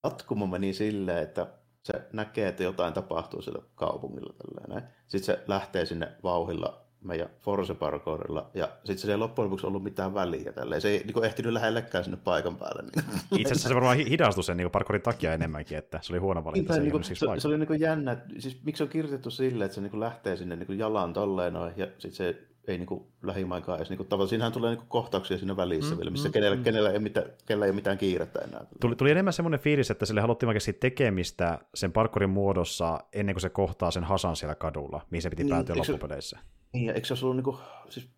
jatkuma 0.04 0.48
meni 0.48 0.74
silleen, 0.74 1.24
että 1.24 1.48
se 1.84 1.94
näkee, 2.14 2.48
että 2.48 2.64
jotain 2.64 2.94
tapahtuu 2.94 3.42
sillä 3.42 3.62
kaupungilla. 3.76 4.34
Tälleen. 4.34 4.90
Sitten 5.08 5.36
se 5.36 5.44
lähtee 5.48 5.86
sinne 5.86 6.12
vauhilla 6.24 6.91
meidän 7.04 7.30
Force 7.40 7.74
Parkourilla, 7.74 8.50
ja 8.54 8.70
sitten 8.84 8.98
se 8.98 9.12
ei 9.12 9.18
loppujen 9.18 9.46
lopuksi 9.46 9.68
ollut 9.68 9.84
mitään 9.84 10.14
väliä. 10.14 10.54
Tälleen. 10.54 10.82
Se 10.82 10.90
ei 10.90 11.00
niin 11.04 11.14
kuin, 11.14 11.26
ehtinyt 11.26 11.54
lähellekään 11.54 12.04
sinne 12.04 12.18
paikan 12.24 12.56
päälle. 12.56 12.82
Niin. 12.82 13.06
Itse 13.42 13.54
asiassa 13.54 13.70
se 13.70 13.76
varmaan 13.76 13.98
hidastui 13.98 14.44
sen 14.44 14.58
niin 14.58 14.72
parkourin 14.72 15.02
takia 15.02 15.34
enemmänkin, 15.34 15.78
että 15.78 16.00
se 16.02 16.14
oli 16.14 16.20
huono 16.20 16.44
valinta. 16.44 16.74
Niin, 16.74 16.78
se, 16.78 16.84
niin 16.84 16.92
kuin, 16.92 17.04
se, 17.04 17.16
se, 17.40 17.48
oli 17.48 17.58
niin 17.58 17.68
kuin 17.68 17.80
jännä, 17.80 18.18
siis 18.40 18.64
miksi 18.64 18.84
on 18.84 18.90
kirjoitettu 18.90 19.32
silleen, 19.32 19.66
että 19.66 19.76
se 19.76 19.82
niin 19.82 19.92
kuin 19.92 20.00
lähtee 20.00 20.38
sinne 20.38 20.56
niin 20.56 20.68
kuin 20.68 20.80
jalan 20.80 21.14
tolleen 21.14 21.54
noin, 21.54 21.74
ja 21.78 21.86
sitten 21.86 22.12
se 22.12 22.51
ei 22.68 22.78
niin 22.78 22.88
kuin 22.88 23.04
lähimainkaan 23.24 23.78
edes. 23.78 23.90
Niin 23.90 23.98
kuin, 23.98 24.08
tavallaan 24.08 24.30
siinähän 24.30 24.52
tulee 24.52 24.70
niin 24.70 24.78
kuin 24.78 24.90
kohtauksia 24.90 25.38
siinä 25.38 25.58
välissä 25.58 25.96
mm, 25.96 25.98
vielä, 25.98 26.12
missä 26.12 26.30
mm, 26.30 26.34
kenellä, 26.34 26.58
mm. 26.58 26.64
kenellä, 26.64 26.92
ei 26.92 27.00
mitään, 27.00 27.26
kenellä 27.46 27.66
ei 27.66 27.72
mitään 27.72 27.98
kiirettä 27.98 28.40
enää. 28.40 28.66
Tuli, 28.82 28.96
tuli 28.96 29.12
enemmän 29.12 29.34
semmoinen 29.34 29.60
fiilis, 29.60 29.92
että 29.92 30.06
sille 30.06 30.22
haluttiin 30.22 30.48
oikeasti 30.48 30.74
tekemistä 30.74 31.60
sen 31.76 31.92
parkourin 31.92 32.30
muodossa 32.30 33.00
ennen 33.14 33.36
kuin 33.36 33.42
se 33.42 33.50
kohtaa 33.50 33.92
sen 33.92 34.04
Hasan 34.04 34.36
siellä 34.36 34.56
kadulla, 34.56 35.06
mihin 35.10 35.22
se 35.22 35.30
piti 35.30 35.44
niin, 35.44 35.50
päätyä 35.50 35.76
loppupeleissä. 35.76 36.40
Niin, 36.74 36.86
ja 36.86 36.94
eikö 36.94 37.16
se 37.16 37.26
ollut 37.26 37.36
niin 37.38 37.44
kuin, 37.44 37.58
siis, 37.90 38.10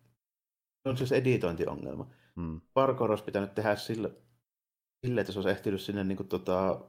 on 0.84 0.96
siis 0.96 1.12
editointiongelma. 1.12 2.10
Mm. 2.36 2.60
Parkour 2.74 3.10
olisi 3.10 3.24
pitänyt 3.24 3.54
tehdä 3.54 3.76
sille, 3.76 4.10
sille, 5.06 5.20
että 5.20 5.32
se 5.32 5.38
olisi 5.38 5.50
ehtinyt 5.50 5.80
sinne 5.80 6.04
niin 6.04 6.16
kuin, 6.16 6.28
tota, 6.28 6.80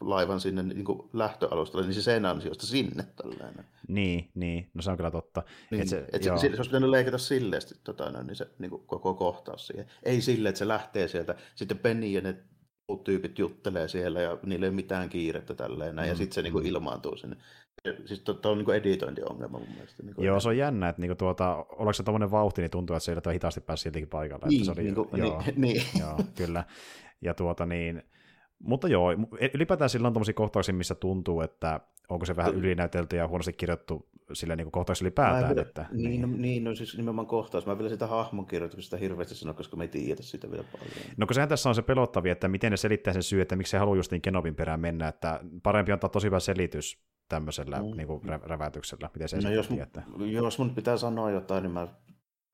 laivan 0.00 0.40
sinne 0.40 0.62
niin 0.62 0.84
kuin 0.84 1.08
lähtöalustalle, 1.12 1.86
niin 1.86 1.94
se 1.94 2.02
sen 2.02 2.26
ansiosta 2.26 2.66
sinne 2.66 3.04
tällainen. 3.16 3.64
Niin, 3.88 4.30
niin, 4.34 4.70
no 4.74 4.82
se 4.82 4.90
on 4.90 4.96
kyllä 4.96 5.10
totta. 5.10 5.42
Niin, 5.70 5.82
et 5.82 5.88
se, 5.88 6.04
et 6.12 6.22
se, 6.22 6.30
se, 6.36 6.46
olisi 6.46 6.70
pitänyt 6.70 6.90
leikata 6.90 7.18
silleen 7.18 7.62
tota, 7.84 8.10
no, 8.10 8.22
niin 8.22 8.36
se 8.36 8.48
niin 8.58 8.70
kuin 8.70 8.82
koko 8.86 9.14
kohtaus 9.14 9.66
siihen. 9.66 9.86
Ei 10.02 10.20
silleen, 10.20 10.50
että 10.50 10.58
se 10.58 10.68
lähtee 10.68 11.08
sieltä, 11.08 11.34
sitten 11.54 11.78
Penny 11.78 12.06
ja 12.06 12.20
ne 12.20 12.36
tyypit 13.04 13.38
juttelee 13.38 13.88
siellä 13.88 14.20
ja 14.20 14.38
niillä 14.46 14.66
ei 14.66 14.68
ole 14.68 14.76
mitään 14.76 15.08
kiirettä 15.08 15.54
tälleen, 15.54 15.96
mm, 15.96 16.04
ja 16.04 16.14
sitten 16.14 16.34
se 16.34 16.42
niin 16.42 16.52
kuin, 16.52 16.64
mm. 16.64 16.70
ilmaantuu 16.70 17.16
sinne. 17.16 17.36
Siis 18.04 18.20
tuo 18.20 18.38
on 18.44 18.58
niin 18.58 18.70
editointiongelma 18.70 19.58
mun 19.58 19.68
mielestä. 19.74 20.02
Niin 20.02 20.14
joo, 20.18 20.40
se 20.40 20.48
on 20.48 20.56
jännä, 20.56 20.88
että 20.88 21.02
niin 21.02 21.16
tuota, 21.16 21.54
ollaanko 21.56 21.92
se 21.92 22.02
tuommoinen 22.02 22.30
vauhti, 22.30 22.60
niin 22.60 22.70
tuntuu, 22.70 22.96
että 22.96 23.04
se 23.04 23.12
ei 23.12 23.34
hitaasti 23.34 23.60
pääsi 23.60 23.82
siltikin 23.82 24.08
paikalle. 24.08 24.46
Niin, 24.48 24.60
että 24.60 24.74
se 24.74 24.80
oli, 24.80 24.82
niin, 24.82 24.94
kuin, 24.94 25.08
joo, 25.14 25.42
niin, 25.46 25.60
niin. 25.62 25.82
joo, 26.00 26.18
kyllä. 26.36 26.64
Ja 27.20 27.34
tuota 27.34 27.66
niin, 27.66 28.02
mutta 28.62 28.88
joo, 28.88 29.12
ylipäätään 29.54 29.90
sillä 29.90 30.06
on 30.06 30.12
tämmöisiä 30.12 30.34
kohtauksia, 30.34 30.74
missä 30.74 30.94
tuntuu, 30.94 31.40
että 31.40 31.80
onko 32.08 32.26
se 32.26 32.36
vähän 32.36 32.54
ylinäytelty 32.54 33.16
ja 33.16 33.28
huonosti 33.28 33.52
kirjoittu 33.52 34.08
sille 34.32 34.56
niin 34.56 34.70
kohtauksia 34.70 35.04
ylipäätään. 35.04 35.48
Vielä, 35.48 35.62
että, 35.62 35.86
niin, 35.92 36.10
niin. 36.10 36.20
No, 36.20 36.28
niin, 36.36 36.64
no 36.64 36.74
siis 36.74 36.96
nimenomaan 36.96 37.26
kohtaus. 37.26 37.66
Mä 37.66 37.78
vielä 37.78 37.90
sitä 37.90 38.06
hahmon 38.06 38.46
kirjoituksesta 38.46 38.96
hirveästi 38.96 39.34
sanoa, 39.34 39.54
koska 39.54 39.76
me 39.76 39.84
ei 39.84 39.88
tiedä 39.88 40.22
sitä 40.22 40.50
vielä 40.50 40.64
paljon. 40.72 40.90
No 41.16 41.26
kun 41.26 41.34
sehän 41.34 41.48
tässä 41.48 41.68
on 41.68 41.74
se 41.74 41.82
pelottavia, 41.82 42.32
että 42.32 42.48
miten 42.48 42.70
ne 42.70 42.76
selittää 42.76 43.12
sen 43.12 43.22
syy, 43.22 43.40
että 43.40 43.56
miksi 43.56 43.70
se 43.70 43.78
haluaa 43.78 43.96
just 43.96 44.12
niin 44.12 44.22
Kenobin 44.22 44.54
perään 44.54 44.80
mennä, 44.80 45.08
että 45.08 45.40
parempi 45.62 45.92
antaa 45.92 46.10
tosi 46.10 46.26
hyvä 46.26 46.40
selitys 46.40 46.98
tämmöisellä 47.28 47.78
mm. 47.78 47.96
niin 47.96 48.06
kuin 48.06 48.22
räväytyksellä, 48.42 49.10
miten 49.14 49.28
se 49.28 49.40
no, 49.40 49.50
jos, 49.50 49.70
että... 49.70 50.02
jos 50.30 50.58
mun 50.58 50.74
pitää 50.74 50.96
sanoa 50.96 51.30
jotain, 51.30 51.62
niin 51.62 51.72
mä 51.72 51.88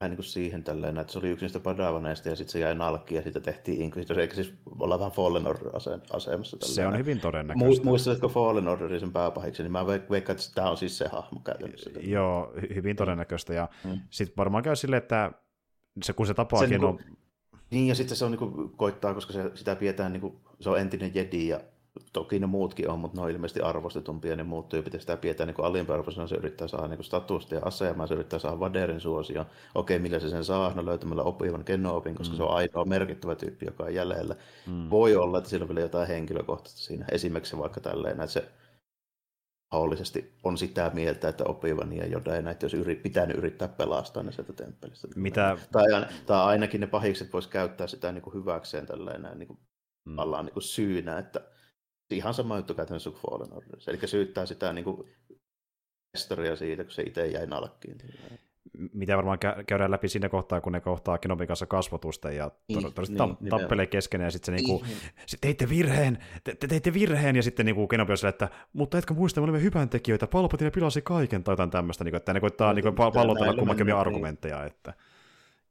vähän 0.00 0.11
niin 0.11 0.16
kuin 0.16 0.24
siihen 0.24 0.64
tälleen, 0.64 0.98
että 0.98 1.12
se 1.12 1.18
oli 1.18 1.28
yksi 1.28 1.44
niistä 1.44 1.61
padavaneista 1.61 2.28
ja 2.28 2.37
sitten 2.37 2.52
se 2.52 2.59
jäi 2.59 2.74
nalkki 2.74 3.14
ja 3.14 3.22
siitä 3.22 3.40
tehtiin 3.40 3.82
Inquisitor, 3.82 4.20
eikä 4.20 4.35
siis 4.35 4.54
olla 4.78 4.98
vähän 4.98 5.12
Fallen 5.12 5.46
Order-asemassa. 5.46 6.56
Tälleen. 6.56 6.74
Se 6.74 6.87
on 6.87 6.98
hyvin 6.98 7.20
todennäköistä. 7.20 7.85
Muistatko 7.85 8.28
Fallen 8.28 8.68
Orderin 8.68 9.00
sen 9.00 9.12
pääpahiksi, 9.12 9.62
niin 9.62 9.72
mä 9.72 9.87
veikkaan, 9.87 10.37
että 10.38 10.50
tämä 10.54 10.70
on 10.70 10.76
siis 10.76 10.98
se 10.98 11.09
hahmo 11.09 11.40
käytännössä. 11.40 11.90
Joo, 12.00 12.52
hyvin 12.74 12.96
todennäköistä 12.96 13.54
ja 13.54 13.68
mm. 13.85 14.00
sitten 14.11 14.37
varmaan 14.37 14.64
käy 14.64 14.76
silleen, 14.76 15.02
että 15.02 15.32
se, 16.02 16.12
kun 16.12 16.26
se 16.26 16.35
tapaa 16.35 16.61
se 16.61 16.66
Niin, 16.66 16.98
niin, 17.70 17.87
ja 17.87 17.94
sitten 17.94 18.16
se 18.16 18.24
on 18.24 18.30
niin 18.30 18.38
kuin, 18.38 18.70
koittaa, 18.70 19.14
koska 19.14 19.32
se, 19.32 19.50
sitä 19.54 19.76
pidetään, 19.76 20.12
niin 20.12 20.20
kuin, 20.20 20.37
se 20.61 20.70
on 20.70 20.80
entinen 20.80 21.14
jedi 21.14 21.48
ja 21.48 21.61
toki 22.12 22.38
ne 22.38 22.46
muutkin 22.46 22.90
on, 22.90 22.98
mutta 22.98 23.16
ne 23.16 23.22
on 23.22 23.30
ilmeisesti 23.30 23.61
arvostetumpia 23.61 24.37
ne 24.37 24.42
muut 24.42 24.68
tyypit, 24.68 25.00
sitä 25.00 25.16
pidetään 25.16 25.46
niin 25.46 25.64
alimpiarvoisena, 25.64 26.26
se 26.26 26.37
yrittää 26.37 26.68
saada 26.68 26.88
niin 26.88 27.04
statusta 27.04 27.54
ja 27.54 27.61
asemaa, 27.64 28.06
se 28.06 28.14
yrittää 28.14 28.38
saada 28.38 28.61
Vaderin 28.61 29.00
suosio. 29.00 29.46
Okei, 29.74 29.98
millä 29.98 30.18
se 30.18 30.30
sen 30.30 30.44
saa? 30.44 30.72
No 30.74 30.87
löytämällä 30.87 31.22
opivan 31.22 31.64
kennoopin, 31.64 32.14
koska 32.14 32.32
mm. 32.32 32.37
se 32.37 32.42
on 32.42 32.54
ainoa 32.54 32.85
merkittävä 32.85 33.35
tyyppi, 33.35 33.66
joka 33.66 33.85
on 33.85 33.94
jäljellä. 33.94 34.37
Mm. 34.66 34.90
Voi 34.90 35.16
olla, 35.16 35.38
että 35.38 35.50
sillä 35.50 35.64
on 35.64 35.68
vielä 35.68 35.80
jotain 35.80 36.09
henkilökohtaista 36.09 36.80
siinä. 36.80 37.06
Esimerkiksi 37.12 37.59
vaikka 37.59 37.80
tälleen, 37.80 38.20
että 38.20 38.26
se 38.26 38.48
mahdollisesti 39.72 40.35
on 40.44 40.59
sitä 40.59 40.90
mieltä, 40.94 41.28
että 41.28 41.44
opivan 41.44 41.92
ja 41.92 42.06
jotain 42.06 42.44
näitä 42.44 42.64
olisi 42.64 42.76
yrit, 42.76 43.02
pitänyt 43.02 43.37
yrittää 43.37 43.68
pelastaa 43.68 44.22
ne 44.22 44.32
sieltä 44.32 44.52
temppelistä. 44.52 45.09
Mitä? 45.16 45.59
Tai, 45.72 46.06
tai 46.26 46.44
ainakin 46.44 46.80
ne 46.80 46.87
pahikset 46.87 47.32
voisi 47.32 47.48
käyttää 47.48 47.87
sitä 47.87 48.12
niin 48.12 48.22
kuin 48.22 48.35
hyväkseen 48.35 48.87
tällainen 48.87 49.38
niin 49.38 49.48
kuin, 49.48 49.59
mm. 50.04 50.16
niin 50.42 50.52
kuin 50.52 50.62
syynä, 50.62 51.18
että 51.18 51.40
ihan 52.10 52.34
sama 52.34 52.56
juttu 52.56 52.74
käytännössä 52.74 53.10
kuin 53.10 53.22
Fallen 53.22 53.52
Order. 53.52 53.78
Eli 53.86 53.98
syyttää 54.04 54.46
sitä 54.46 54.72
niin 54.72 54.84
kuin 54.84 55.08
historiaa 56.16 56.56
siitä, 56.56 56.84
kun 56.84 56.92
se 56.92 57.02
itse 57.02 57.26
jäi 57.26 57.46
nalkkiin. 57.46 57.98
Mitä 58.92 59.16
varmaan 59.16 59.38
käydään 59.66 59.90
läpi 59.90 60.08
siinä 60.08 60.28
kohtaa, 60.28 60.60
kun 60.60 60.72
ne 60.72 60.80
kohtaa 60.80 61.18
Kenobin 61.18 61.46
kanssa 61.46 61.66
kasvotusta 61.66 62.30
ja 62.30 62.50
niin, 62.68 62.76
todennäköisesti 62.76 63.22
niin, 63.40 63.50
ta- 63.50 63.58
tappelee 63.58 63.86
keskenään 63.86 64.26
ja 64.26 64.30
sitten 64.30 64.58
se 64.58 64.64
niinku, 64.64 64.84
niin. 64.86 64.98
sit 65.26 65.40
teitte 65.40 65.68
virheen, 65.68 66.18
te, 66.44 66.54
te, 66.54 66.66
teitte 66.66 66.94
virheen 66.94 67.36
ja 67.36 67.42
sitten 67.42 67.66
niinku 67.66 67.88
Kenobi 67.88 68.12
on 68.12 68.18
sille, 68.18 68.28
että 68.28 68.48
mutta 68.72 68.98
etkö 68.98 69.14
muista, 69.14 69.40
me 69.40 69.44
olemme 69.44 69.62
hyvän 69.62 69.88
tekijöitä, 69.88 70.26
Palpatine 70.26 70.70
pilasi 70.70 71.02
kaiken 71.02 71.44
tai 71.44 71.52
jotain 71.52 71.70
tämmöistä, 71.70 72.04
niinku, 72.04 72.16
että 72.16 72.34
ne 72.34 72.40
koittaa 72.40 72.72
niinku, 72.72 72.92
pallotella 72.92 73.54
kummankin 73.54 73.94
argumentteja. 73.94 74.64
Että... 74.64 74.94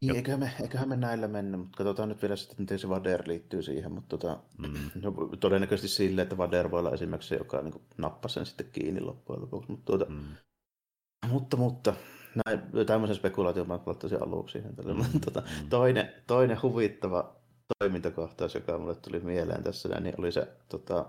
Niin, 0.01 0.15
eiköhän 0.15 0.39
me, 0.39 0.51
eiköhän 0.61 0.89
me 0.89 0.95
näillä 0.95 1.27
mennä, 1.27 1.57
mutta 1.57 1.77
katsotaan 1.77 2.09
nyt 2.09 2.21
vielä 2.21 2.35
sitten, 2.35 2.57
miten 2.59 2.79
se 2.79 2.89
Vader 2.89 3.23
liittyy 3.25 3.61
siihen, 3.61 3.91
mutta 3.91 4.17
tota, 4.17 4.39
mm. 4.57 4.73
no, 5.01 5.13
todennäköisesti 5.39 5.87
sille, 5.87 6.21
että 6.21 6.37
Vader 6.37 6.71
voi 6.71 6.79
olla 6.79 6.91
esimerkiksi 6.91 7.29
se, 7.29 7.35
joka 7.35 7.61
niin 7.61 7.81
nappaa 7.97 8.29
sen 8.29 8.45
sitten 8.45 8.69
kiinni 8.71 9.01
loppujen 9.01 9.41
lopuksi. 9.41 9.71
Mutta, 9.71 9.85
tuota, 9.85 10.05
mm. 10.09 10.23
mutta, 11.27 11.57
mutta 11.57 11.93
näin, 12.45 12.85
tämmöisen 12.85 13.15
spekulaation 13.15 13.67
mä 13.67 13.79
laittaisin 13.85 14.23
aluksi 14.23 14.53
siihen. 14.53 14.73
Mm. 14.85 15.19
tota, 15.19 15.43
toinen, 15.69 16.13
toinen 16.27 16.61
huvittava 16.61 17.35
toimintakohtaus, 17.79 18.55
joka 18.55 18.77
mulle 18.77 18.95
tuli 18.95 19.19
mieleen 19.19 19.63
tässä, 19.63 19.99
niin 19.99 20.15
oli 20.17 20.31
se 20.31 20.47
tota, 20.69 21.05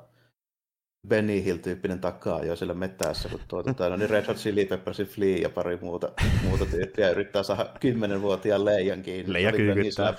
Benny 1.09 1.45
Hill-tyyppinen 1.45 2.01
takaa 2.01 2.45
jo 2.45 2.57
siellä 2.57 2.75
metässä, 2.75 3.29
kun 3.29 3.41
tuota, 3.49 3.75
tota, 3.75 3.97
niin 3.97 4.11
Red 4.11 4.27
Hot 4.27 4.37
Chili 4.37 4.65
Peppersin 4.65 5.07
Flea 5.07 5.37
ja 5.37 5.51
pari 5.51 5.79
muuta, 5.83 6.13
muuta 6.43 6.67
tyyppiä 6.67 7.11
yrittää 7.11 7.43
saada 7.43 7.67
kymmenenvuotiaan 7.81 8.65
leijan 8.65 9.03
kiinni. 9.03 9.33
Leija 9.33 9.53
kyykyttää. 9.53 10.15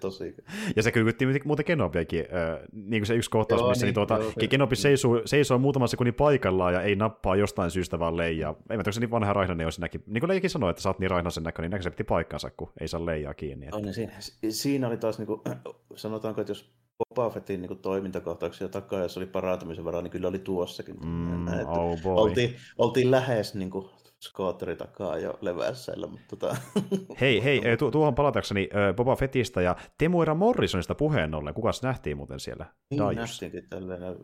tosi. 0.00 0.34
ja 0.76 0.82
se 0.82 0.92
kyykytti 0.92 1.26
muuten 1.44 1.64
Kenobiakin, 1.64 2.20
äh, 2.20 2.58
niin 2.72 3.00
kuin 3.00 3.06
se 3.06 3.14
yksi 3.14 3.30
kohtaus, 3.30 3.60
joo, 3.60 3.68
missä 3.68 3.86
niin, 3.86 3.88
niin 3.88 3.94
tuota, 3.94 4.18
joo, 4.18 4.48
Kenobi 4.50 4.76
seisoo, 4.76 5.22
seisoo 5.24 5.58
muutaman 5.58 5.88
sekunnin 5.88 6.14
paikallaan 6.14 6.74
ja 6.74 6.82
ei 6.82 6.96
nappaa 6.96 7.36
jostain 7.36 7.70
syystä 7.70 7.98
vaan 7.98 8.16
leijaa. 8.16 8.54
Ei 8.70 8.76
mä 8.76 8.82
tiedä, 8.82 8.92
se 8.92 9.00
niin 9.00 9.10
vanha 9.10 9.32
raihnainen 9.32 9.66
olisi 9.66 9.80
näki. 9.80 10.00
Niin 10.06 10.20
kuin 10.20 10.28
Leijakin 10.28 10.50
sanoi, 10.50 10.70
että 10.70 10.82
sä 10.82 10.88
oot 10.88 10.98
niin 10.98 11.10
raihnaisen 11.10 11.42
näköinen, 11.42 11.70
niin 11.70 11.82
se 11.82 11.90
piti 11.90 12.04
paikkansa, 12.04 12.50
kun 12.50 12.72
ei 12.80 12.88
saa 12.88 13.06
leijaa 13.06 13.34
kiinni. 13.34 13.66
Että... 13.66 13.76
On, 13.76 13.82
niin 13.82 13.94
siinä, 13.94 14.12
siinä 14.50 14.88
oli 14.88 14.96
taas, 14.96 15.18
niin 15.18 15.26
kuin, 15.26 15.40
sanotaanko, 15.94 16.40
että 16.40 16.50
jos 16.50 16.70
Boba 16.98 17.30
Fettin 17.30 17.62
niin 17.62 17.78
toimintakohtauksia 17.78 18.68
takaa, 18.68 19.00
jos 19.00 19.16
oli 19.16 19.26
parantumisen 19.26 19.84
varaa, 19.84 20.02
niin 20.02 20.10
kyllä 20.10 20.28
oli 20.28 20.38
tuossakin. 20.38 20.96
Mm, 21.04 21.48
oh 21.66 22.02
boy. 22.02 22.14
oltiin, 22.16 22.56
oltiin 22.78 23.10
lähes 23.10 23.54
niin 23.54 23.70
kuin, 23.70 23.90
skootteri 24.20 24.76
takaa 24.76 25.18
jo 25.18 25.38
levässäillä. 25.40 26.06
Mutta 26.06 26.36
tota... 26.36 26.56
hei, 27.20 27.44
hei, 27.44 27.76
tu- 27.78 27.90
tuohon 27.90 28.14
palatakseni 28.14 28.68
Boba 28.96 29.16
Fettistä 29.16 29.62
ja 29.62 29.76
Temuera 29.98 30.34
Morrisonista 30.34 30.94
puheen 30.94 31.34
ollen. 31.34 31.54
Kukas 31.54 31.82
nähtiin 31.82 32.16
muuten 32.16 32.40
siellä? 32.40 32.66
Niin, 32.90 32.98
Dajus. 32.98 33.16
nähtiinkin 33.16 33.68
tällainen 33.70 34.16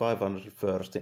500 0.00 0.30
First 0.50 0.96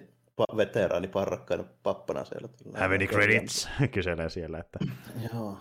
veteraani 0.56 1.08
parrakkaina 1.08 1.64
pappana 1.82 2.24
siellä. 2.24 2.48
Have 2.78 2.94
any 2.94 3.06
credits? 3.06 3.68
Kyselee 3.94 4.30
siellä, 4.30 4.58
että... 4.58 4.78
Joo. 5.34 5.56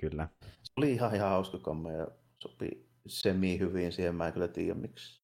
Kyllä. 0.00 0.28
Se 0.62 0.72
oli 0.76 0.92
ihan, 0.92 1.14
ihan 1.14 1.30
hauska 1.30 1.58
komme 1.58 1.92
ja 1.92 2.06
sopii 2.38 2.87
semi 3.08 3.58
hyvin 3.58 3.92
siihen. 3.92 4.14
Mä 4.14 4.26
en 4.26 4.32
kyllä 4.32 4.48
tiedä, 4.48 4.74
miksi 4.74 5.22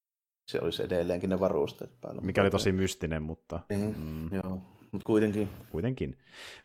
se 0.49 0.61
olisi 0.61 0.83
edelleenkin 0.83 1.31
ne 1.31 1.40
varusteet 1.40 2.01
päällä. 2.01 2.20
Mikä 2.20 2.42
oli 2.42 2.51
tosi 2.51 2.73
mystinen, 2.73 3.23
mutta... 3.23 3.61
Niin, 3.68 3.94
mm. 3.99 4.35
Joo, 4.35 4.62
mutta 4.92 5.07
kuitenkin. 5.07 5.49
Kuitenkin. 5.70 6.18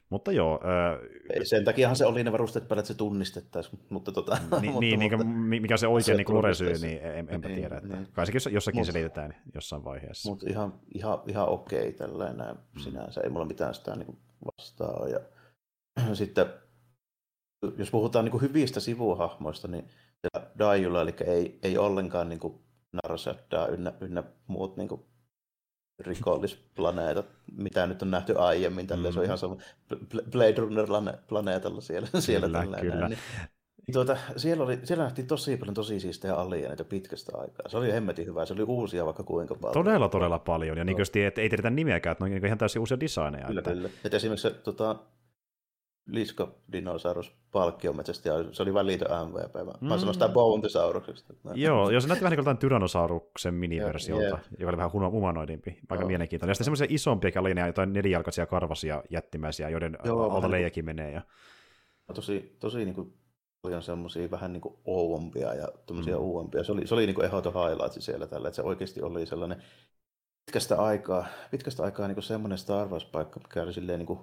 Mutta 0.09 0.31
joo. 0.31 0.59
Äh... 0.63 0.99
Sen 1.43 1.65
takiahan 1.65 1.95
se 1.95 2.05
oli 2.05 2.23
ne 2.23 2.31
varusteet 2.31 2.67
päällä, 2.67 2.79
että 2.79 2.87
se 2.87 2.97
tunnistettaisiin. 2.97 3.79
Mutta 3.89 4.11
tota, 4.11 4.37
niin, 4.61 4.73
mutta, 4.73 4.79
niin, 4.79 5.11
mutta, 5.11 5.25
mikä 5.61 5.77
se 5.77 5.87
oikein 5.87 6.17
niin 6.17 6.25
kloresyy, 6.25 6.73
niin 6.81 6.99
en, 7.01 7.27
enpä 7.29 7.47
niin, 7.47 7.59
tiedä. 7.59 7.77
Että 7.77 7.95
niin. 7.95 8.07
Kai 8.11 8.25
sekin 8.25 8.53
jossakin 8.53 8.79
mut, 8.79 8.87
selitetään 8.87 9.35
jossain 9.53 9.83
vaiheessa. 9.83 10.29
Mutta 10.29 10.45
ihan, 10.49 10.73
ihan, 10.93 11.19
ihan 11.27 11.49
okei 11.49 11.93
tällainen 11.93 12.55
mm. 12.55 12.79
sinänsä. 12.79 13.21
Ei 13.21 13.29
mulla 13.29 13.45
mitään 13.45 13.73
sitä 13.73 13.95
niin 13.95 14.17
vastaa. 14.45 15.07
Ja 15.07 15.19
sitten 16.15 16.45
jos 17.77 17.91
puhutaan 17.91 18.25
niin 18.25 18.41
hyvistä 18.41 18.79
sivuhahmoista, 18.79 19.67
niin 19.67 19.87
Daijulla, 20.59 21.01
eli 21.01 21.13
ei, 21.25 21.59
ei 21.63 21.77
ollenkaan 21.77 22.29
niin 22.29 22.39
Narsaddaa 23.03 23.67
ynnä, 23.67 23.93
ynnä 24.01 24.23
muut 24.47 24.77
niin 24.77 24.87
kuin 24.87 25.01
rikollisplaneetat, 25.99 27.25
mitä 27.57 27.87
nyt 27.87 28.01
on 28.01 28.11
nähty 28.11 28.37
aiemmin. 28.37 28.87
Tällä 28.87 29.07
mm. 29.07 29.13
se 29.13 29.19
on 29.19 29.25
ihan 29.25 29.37
sama 29.37 29.57
Blade 30.31 30.55
Runner-planeetalla 30.57 31.81
siellä. 31.81 32.07
siellä 32.19 32.61
kyllä, 32.61 32.77
kyllä. 32.77 32.95
Näin, 32.95 33.09
niin. 33.09 33.19
Tuota, 33.93 34.17
siellä, 34.37 34.63
oli, 34.63 34.79
siellä 34.83 35.03
nähtiin 35.03 35.27
tosi 35.27 35.57
paljon 35.57 35.73
tosi 35.73 35.99
siistejä 35.99 36.35
alieneita 36.35 36.83
pitkästä 36.83 37.37
aikaa. 37.37 37.69
Se 37.69 37.77
oli 37.77 37.91
hemmetin 37.91 38.25
hyvä, 38.25 38.45
se 38.45 38.53
oli 38.53 38.63
uusia 38.63 39.05
vaikka 39.05 39.23
kuinka 39.23 39.55
paljon. 39.55 39.85
Todella, 39.85 40.09
todella 40.09 40.39
paljon, 40.39 40.77
ja 40.77 40.83
no. 40.83 40.93
niin 40.93 41.27
että 41.27 41.41
ei 41.41 41.49
tiedetä 41.49 41.69
nimeäkään, 41.69 42.11
että 42.11 42.25
ne 42.25 42.35
on 42.35 42.45
ihan 42.45 42.57
täysin 42.57 42.79
uusia 42.79 42.99
designeja. 42.99 43.47
Kyllä, 43.47 43.59
että... 43.59 43.71
kyllä. 43.71 43.89
Että 44.05 44.17
esimerkiksi 44.17 44.49
se 44.49 44.55
tota, 44.55 44.95
Lisko 46.11 46.55
Dinosaurus 46.71 47.35
palkkiometsästä, 47.51 48.29
ja 48.29 48.35
se 48.51 48.63
oli 48.63 48.73
välitön 48.73 49.27
MVP. 49.27 49.53
Mä 49.53 49.95
mm. 49.95 49.99
sanoin 49.99 50.13
sitä 50.13 50.29
Bountisauruksesta. 50.29 51.33
Joo, 51.55 51.89
jos 51.89 52.03
se 52.03 52.07
näytti 52.07 52.23
vähän 52.23 52.37
niin 52.37 52.45
kuin 52.45 52.57
Tyrannosauruksen 52.57 53.53
miniversiolta, 53.53 54.25
yeah. 54.25 54.41
joka 54.59 54.69
oli 54.69 54.77
vähän 54.77 54.91
humanoidimpi, 54.91 55.79
aika 55.89 56.03
no. 56.03 56.07
mielenkiintoinen. 56.07 56.51
Ja 56.51 56.55
sitten 56.55 56.65
semmoisia 56.65 56.87
isompia 56.89 57.31
alineja, 57.35 57.67
jotain 57.67 57.93
nelijalkaisia 57.93 58.45
karvasia 58.45 59.03
jättimäisiä, 59.09 59.69
joiden 59.69 59.97
Joo, 60.03 60.29
alta 60.29 60.51
leijakin 60.51 60.85
menee. 60.85 61.11
Ja... 61.11 61.21
Tosi, 62.13 62.55
tosi 62.59 62.77
niin 62.77 62.95
kuin 62.95 63.13
paljon 63.61 63.81
semmoisia 63.81 64.31
vähän 64.31 64.53
niin 64.53 64.61
kuin 64.61 64.75
ouompia 64.85 65.53
ja 65.53 65.67
tämmöisiä 65.85 66.15
mm. 66.15 66.21
uuempia. 66.21 66.63
Se 66.63 66.71
oli, 66.71 66.87
se 66.87 66.93
oli 66.93 67.05
niin 67.05 67.15
kuin 67.15 67.25
ehdoton 67.25 67.53
highlight 67.53 68.01
siellä 68.01 68.27
tällä, 68.27 68.47
että 68.47 68.55
se 68.55 68.61
oikeasti 68.61 69.01
oli 69.01 69.25
sellainen 69.25 69.63
pitkästä 70.45 70.81
aikaa, 70.81 71.25
pitkästä 71.51 71.83
aikaa 71.83 72.07
niin 72.07 72.15
kuin 72.15 72.23
semmoinen 72.23 72.57
Star 72.57 72.87
Wars-paikka, 72.87 73.39
mikä 73.39 73.63
oli 73.63 73.73
silleen 73.73 73.99
niin 73.99 74.07
kuin 74.07 74.19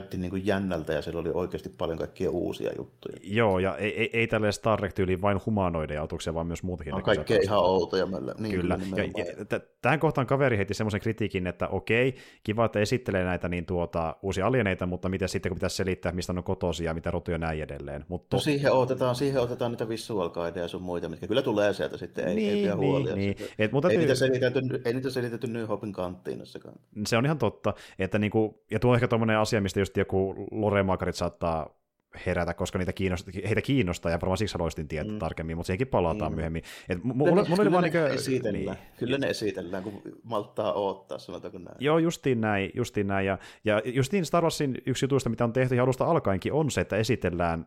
näytti 0.00 0.16
niin 0.16 0.30
kuin 0.30 0.46
jännältä 0.46 0.92
ja 0.92 1.02
siellä 1.02 1.20
oli 1.20 1.30
oikeasti 1.34 1.68
paljon 1.68 1.98
kaikkia 1.98 2.30
uusia 2.30 2.70
juttuja. 2.78 3.16
Joo, 3.22 3.58
ja 3.58 3.76
ei, 3.76 4.00
ei, 4.00 4.10
ei 4.12 4.26
tälle 4.26 4.52
Star 4.52 4.78
trek 4.78 4.94
vain 5.22 5.40
humanoideja 5.46 6.00
autuksia, 6.00 6.34
vaan 6.34 6.46
myös 6.46 6.62
muutakin. 6.62 6.94
On 6.94 7.02
kaikkea 7.02 7.38
ihan 7.42 7.58
outoja. 7.58 8.06
Meillä. 8.06 8.34
Niin, 8.38 8.54
kyllä. 8.54 8.78
kyllä 8.78 9.02
ja, 9.02 9.24
ja, 9.38 9.44
t- 9.44 9.80
tähän 9.82 10.00
kohtaan 10.00 10.26
kaveri 10.26 10.56
heitti 10.56 10.74
semmoisen 10.74 11.00
kritiikin, 11.00 11.46
että 11.46 11.68
okei, 11.68 12.14
kiva, 12.44 12.64
että 12.64 12.80
esittelee 12.80 13.24
näitä 13.24 13.48
niin 13.48 13.66
tuota, 13.66 14.16
uusia 14.22 14.46
alieneita, 14.46 14.86
mutta 14.86 15.08
miten 15.08 15.28
sitten, 15.28 15.50
kun 15.50 15.56
pitäisi 15.56 15.76
selittää, 15.76 16.12
mistä 16.12 16.32
on 16.36 16.44
kotosia, 16.44 16.94
mitä 16.94 17.10
rotuja 17.10 17.38
näin 17.38 17.62
edelleen. 17.62 18.04
Mutta... 18.08 18.36
No 18.36 18.40
siihen 18.40 18.72
otetaan, 18.72 19.14
siihen 19.14 19.40
otetaan 19.40 19.70
niitä 19.70 19.88
visual 19.88 20.30
ja 20.54 20.68
sun 20.68 20.82
muita, 20.82 21.08
mitkä 21.08 21.26
kyllä 21.26 21.42
tulee 21.42 21.72
sieltä 21.72 21.96
sitten, 21.96 22.28
ei, 22.28 22.34
niin, 22.34 22.50
ei 22.50 22.62
pidä 22.62 22.74
niin, 22.74 22.88
huolia. 22.88 23.14
Niin. 23.14 23.36
Et, 23.58 23.72
mutta 23.72 23.90
ei, 23.90 23.96
niitä 23.96 24.14
selitetty, 24.14 24.60
ei 24.84 24.94
niitä 24.94 25.10
selitetty 25.10 25.46
New 25.46 25.66
Hopin 25.66 25.92
kanttiin 25.92 26.42
Se 27.06 27.16
on 27.16 27.24
ihan 27.24 27.38
totta, 27.38 27.74
että 27.98 28.18
niinku, 28.18 28.62
ja 28.70 28.78
tuo 28.78 28.90
on 28.90 28.96
ehkä 28.96 29.08
tuommoinen 29.08 29.38
asia, 29.38 29.60
mistä 29.60 29.80
just 29.80 29.89
joku 29.96 30.46
loremaakarit 30.50 31.16
saattaa 31.16 31.80
herätä, 32.26 32.54
koska 32.54 32.78
niitä 32.78 32.92
kiinnostaa, 32.92 33.32
heitä 33.46 33.62
kiinnostaa, 33.62 34.12
ja 34.12 34.18
varmaan 34.20 34.38
siksi 34.38 34.54
haluaisin 34.54 34.88
tietää 34.88 35.12
mm. 35.12 35.18
tarkemmin, 35.18 35.56
mutta 35.56 35.66
siihenkin 35.66 35.86
palataan 35.86 36.32
mm. 36.32 36.36
myöhemmin. 36.36 36.62
Et 36.88 37.04
mulla, 37.04 37.30
mulla, 37.30 37.44
mulla 37.48 37.62
oli 37.62 37.72
vaan 37.72 37.84
niin 37.84 37.96
esitellään. 37.96 38.76
Niin. 38.76 38.96
Kyllä 38.98 39.18
ne 39.18 39.26
esitellään, 39.26 39.82
kun 39.82 40.02
malttaa 40.22 40.72
odottaa, 40.72 41.18
sanotaanko 41.18 41.58
näin. 41.58 41.76
Joo, 41.80 41.98
justiin 41.98 42.40
näin, 42.40 42.70
justiin 42.74 43.06
näin. 43.06 43.26
Ja, 43.26 43.38
ja 43.64 43.82
justiin 43.84 44.26
Star 44.26 44.42
Warsin 44.42 44.82
yksi 44.86 45.04
jutuista, 45.04 45.30
mitä 45.30 45.44
on 45.44 45.52
tehty 45.52 45.74
ihan 45.74 45.84
alusta 45.84 46.04
alkaenkin, 46.04 46.52
on 46.52 46.70
se, 46.70 46.80
että 46.80 46.96
esitellään 46.96 47.66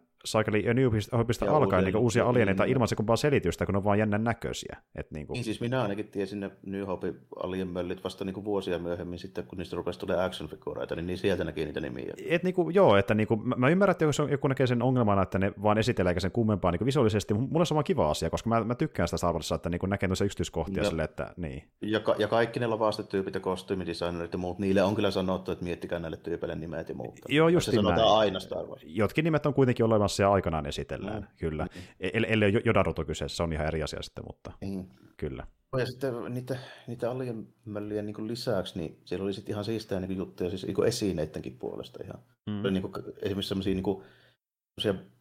New 0.73 0.89
Hopeista 1.17 1.51
alkaen 1.51 1.83
niin 1.83 1.97
uusia 1.97 2.25
alieneita 2.25 2.63
ilman 2.63 2.87
se 2.87 2.95
kumpaa 2.95 3.15
selitystä, 3.15 3.65
kun 3.65 3.73
ne 3.73 3.77
on 3.77 3.83
vaan 3.83 3.99
jännän 3.99 4.23
näköisiä. 4.23 4.77
Et 4.95 5.11
niin, 5.11 5.27
kuin... 5.27 5.33
niin 5.33 5.43
siis 5.43 5.61
minä 5.61 5.81
ainakin 5.81 6.07
tiesin 6.07 6.39
ne 6.39 6.51
New 6.65 6.85
Hope 6.85 7.13
alienmöllit 7.43 8.03
vasta 8.03 8.25
niin 8.25 8.33
kuin 8.33 8.45
vuosia 8.45 8.79
myöhemmin 8.79 9.19
sitten, 9.19 9.43
kun 9.47 9.57
niistä 9.57 9.75
rupesi 9.75 9.99
tulee 9.99 10.25
action 10.25 10.49
figureita, 10.49 10.95
niin, 10.95 11.07
niin 11.07 11.17
sieltä 11.17 11.43
näki 11.43 11.65
niitä 11.65 11.79
nimiä. 11.79 12.13
Et 12.29 12.43
niin 12.43 12.53
kuin, 12.53 12.75
joo, 12.75 12.97
että 12.97 13.13
niin 13.13 13.27
kuin, 13.27 13.47
mä, 13.47 13.55
mä 13.57 13.69
ymmärrän, 13.69 13.91
että 13.91 14.05
jos 14.05 14.21
joku 14.31 14.47
näkee 14.47 14.67
sen 14.67 14.81
ongelmana, 14.81 15.21
että 15.21 15.39
ne 15.39 15.53
vaan 15.63 15.77
esitellään 15.77 16.21
sen 16.21 16.31
kummempaa 16.31 16.71
niin 16.71 16.79
kuin 16.79 16.85
visuaalisesti, 16.85 17.33
mulla 17.33 17.59
on 17.59 17.65
sama 17.65 17.83
kiva 17.83 18.09
asia, 18.09 18.29
koska 18.29 18.49
mä, 18.49 18.63
mä 18.63 18.75
tykkään 18.75 19.07
sitä 19.07 19.17
Star 19.17 19.33
Warsissa, 19.33 19.55
että 19.55 19.69
niin 19.69 19.79
kuin 19.79 19.89
näkee 19.89 20.07
noissa 20.07 20.25
yksityiskohtia 20.25 20.83
ja, 20.83 20.89
sille, 20.89 21.03
että 21.03 21.33
niin. 21.37 21.63
Ja, 21.81 21.99
ka- 21.99 22.15
ja 22.19 22.27
kaikki 22.27 22.59
ne 22.59 22.67
lavastetyypit 22.67 23.33
ja 23.33 23.39
kostymidesignerit 23.39 24.33
ja 24.33 24.37
muut, 24.37 24.59
niille 24.59 24.83
on 24.83 24.95
kyllä 24.95 25.11
sanottu, 25.11 25.51
että 25.51 25.63
miettikää 25.63 25.99
näille 25.99 26.17
tyypeille 26.17 26.55
nimet 26.55 26.89
ja 26.89 26.95
muuta. 26.95 27.21
Joo, 27.29 27.47
just 27.47 27.65
se 27.65 27.71
sanotaan 27.71 28.19
aina 28.19 28.39
Star 28.39 28.65
Wars. 28.65 28.83
Jotkin 28.85 29.23
nimet 29.25 29.45
on 29.45 29.53
kuitenkin 29.53 29.85
olemassa 29.85 30.12
ja 30.21 30.31
aikanaan 30.31 30.65
esitellään, 30.65 31.21
mm. 31.21 31.27
kyllä. 31.37 31.63
Mm. 31.63 31.81
Ellei 32.13 32.49
ole 32.49 32.61
Jodaruto 32.65 33.05
kyseessä, 33.05 33.37
se 33.37 33.43
on 33.43 33.53
ihan 33.53 33.67
eri 33.67 33.83
asia 33.83 34.01
sitten, 34.01 34.23
mutta 34.27 34.51
mm. 34.61 34.85
kyllä. 35.17 35.47
Ja 35.77 35.85
sitten 35.85 36.13
niitä, 36.29 36.57
niitä 36.87 37.11
alienmöllien 37.11 38.05
niin 38.05 38.27
lisäksi, 38.27 38.79
niin 38.79 39.01
siellä 39.05 39.23
oli 39.23 39.33
sitten 39.33 39.53
ihan 39.53 39.65
siistää 39.65 39.99
niin 39.99 40.17
juttuja 40.17 40.49
siis 40.49 40.65
niin 40.65 40.87
esineidenkin 40.87 41.57
puolesta 41.59 41.99
ihan. 42.03 42.23
Mm. 42.49 42.61
Oli 42.61 42.71
niin 42.71 42.81
kuin, 42.81 42.93
esimerkiksi 43.21 43.49
sellaisia 43.49 43.73
niin 43.73 45.13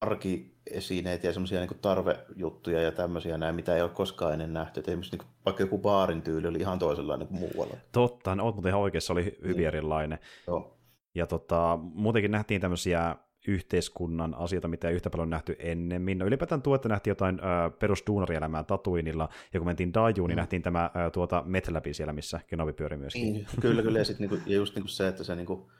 arkiesineitä 0.00 1.26
ja 1.26 1.32
semmoisia 1.32 1.60
niin 1.60 1.78
tarvejuttuja 1.82 2.82
ja 2.82 2.92
tämmöisiä 2.92 3.38
näin, 3.38 3.54
mitä 3.54 3.76
ei 3.76 3.82
ole 3.82 3.90
koskaan 3.90 4.32
ennen 4.32 4.52
nähty. 4.52 4.80
Et 4.80 4.88
esimerkiksi 4.88 5.12
niin 5.12 5.26
kuin, 5.26 5.28
vaikka 5.44 5.62
joku 5.62 5.78
baarin 5.78 6.22
tyyli 6.22 6.48
oli 6.48 6.58
ihan 6.58 6.78
toisenlainen 6.78 7.28
kuin 7.28 7.40
muualla. 7.40 7.76
Totta, 7.92 8.34
no, 8.34 8.52
muuten 8.52 8.68
ihan 8.68 8.80
oikeassa, 8.80 9.12
oli 9.12 9.38
hyvin 9.42 9.56
mm. 9.56 9.66
erilainen. 9.66 10.18
Joo. 10.46 10.75
Ja 11.16 11.26
tota, 11.26 11.78
muutenkin 11.82 12.30
nähtiin 12.30 12.60
tämmöisiä 12.60 13.16
yhteiskunnan 13.48 14.34
asioita, 14.34 14.68
mitä 14.68 14.88
ei 14.88 14.94
yhtä 14.94 15.10
paljon 15.10 15.30
nähty 15.30 15.56
ennemmin. 15.58 16.18
No 16.18 16.26
ylipäätään 16.26 16.62
tuo, 16.62 16.74
että 16.74 16.88
nähtiin 16.88 17.10
jotain 17.10 17.40
äh, 17.40 17.78
perusduunarielämää 17.78 18.64
Tatuinilla, 18.64 19.28
ja 19.52 19.60
kun 19.60 19.66
mentiin 19.66 19.94
Dajuun, 19.94 20.28
niin 20.28 20.36
mm. 20.36 20.40
nähtiin 20.40 20.62
tämä 20.62 20.84
äh, 20.84 21.12
tuota 21.12 21.42
Metläpi 21.46 21.94
siellä, 21.94 22.12
missä 22.12 22.40
Kenobi 22.46 22.72
pyöri 22.72 22.96
myöskin. 22.96 23.32
Niin, 23.32 23.46
kyllä, 23.60 23.82
kyllä, 23.82 23.98
ja, 23.98 24.04
sit, 24.04 24.18
niinku, 24.18 24.38
ja 24.46 24.56
just 24.56 24.74
niinku 24.74 24.88
se, 24.88 25.08
että 25.08 25.24
se, 25.24 25.36
niinku, 25.36 25.70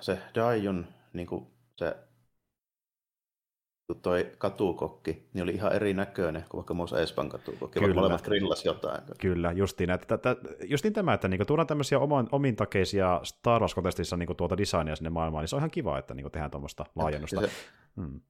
se 0.00 0.18
Dajun 0.34 0.86
niinku, 1.12 1.50
se 1.76 1.96
toi 3.94 4.32
katukokki, 4.38 5.28
niin 5.32 5.42
oli 5.42 5.52
ihan 5.52 5.72
erinäköinen 5.72 6.44
kuin 6.48 6.58
vaikka 6.58 6.74
muussa 6.74 7.00
Espan 7.00 7.28
katukokki, 7.28 7.74
Kyllä. 7.74 7.86
vaikka 7.86 8.00
molemmat 8.00 8.22
grillas 8.22 8.64
jotain. 8.64 9.02
Kyllä, 9.20 9.52
justiin, 9.52 9.90
että, 9.90 10.14
että, 10.14 10.36
justiin 10.64 10.94
tämä, 10.94 11.14
että 11.14 11.28
niinku, 11.28 11.44
tuodaan 11.44 11.66
tämmöisiä 11.66 11.98
oman, 11.98 12.28
omintakeisia 12.32 13.20
Star 13.24 13.62
Wars-kontestissa 13.62 14.16
niinku, 14.16 14.34
tuota 14.34 14.56
designia 14.56 14.96
sinne 14.96 15.10
maailmaan, 15.10 15.42
niin 15.42 15.48
se 15.48 15.56
on 15.56 15.60
ihan 15.60 15.70
kiva, 15.70 15.98
että 15.98 16.14
niinku, 16.14 16.30
tehdään 16.30 16.50
tuommoista 16.50 16.84
laajennusta. 16.94 17.40
Se, 17.40 17.50
hmm. 17.96 18.20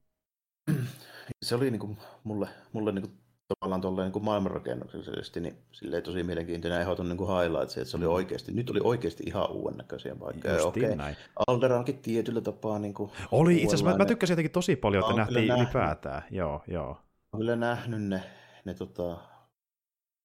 se 1.43 1.55
oli 1.55 1.71
niinku, 1.71 1.97
mulle, 2.25 2.49
mulle 2.73 2.93
niinku, 2.93 3.11
tavallaan 3.61 3.81
tolleen 3.81 4.13
niin 4.13 4.25
maailmanrakennuksellisesti, 4.25 5.41
niin 5.41 5.57
silleen 5.73 6.03
tosi 6.03 6.23
mielenkiintoinen 6.23 6.81
ehdoton 6.81 7.09
niin 7.09 7.19
highlights, 7.19 7.79
että 7.79 7.91
se 7.91 7.97
oli 7.97 8.05
mm. 8.05 8.11
oikeasti, 8.11 8.53
nyt 8.53 8.71
oli 8.71 8.81
oikeasti 8.85 9.23
ihan 9.27 9.51
uuden 9.51 9.77
näköisiä 9.77 10.17
paikkoja. 10.17 10.65
Okei, 10.65 10.91
okay. 10.91 11.15
Alderankin 11.47 11.99
tietyllä 11.99 12.41
tapaa 12.41 12.79
niin 12.79 12.95
kuin 12.95 13.11
Oli, 13.33 13.55
itse 13.55 13.67
asiassa 13.67 13.91
mä, 13.91 13.97
mä 13.97 14.05
tykkäsin 14.05 14.33
jotenkin 14.33 14.53
tosi 14.53 14.77
paljon, 14.77 15.05
että 15.05 15.17
nähtiin 15.17 15.49
nähnyt. 15.49 15.65
ylipäätään. 15.67 16.23
Joo, 16.31 16.63
joo. 16.67 16.89
Olen 16.89 17.41
kyllä 17.41 17.57
nähnyt 17.57 18.03
ne, 18.03 18.23
ne 18.65 18.75
tota, 18.75 19.17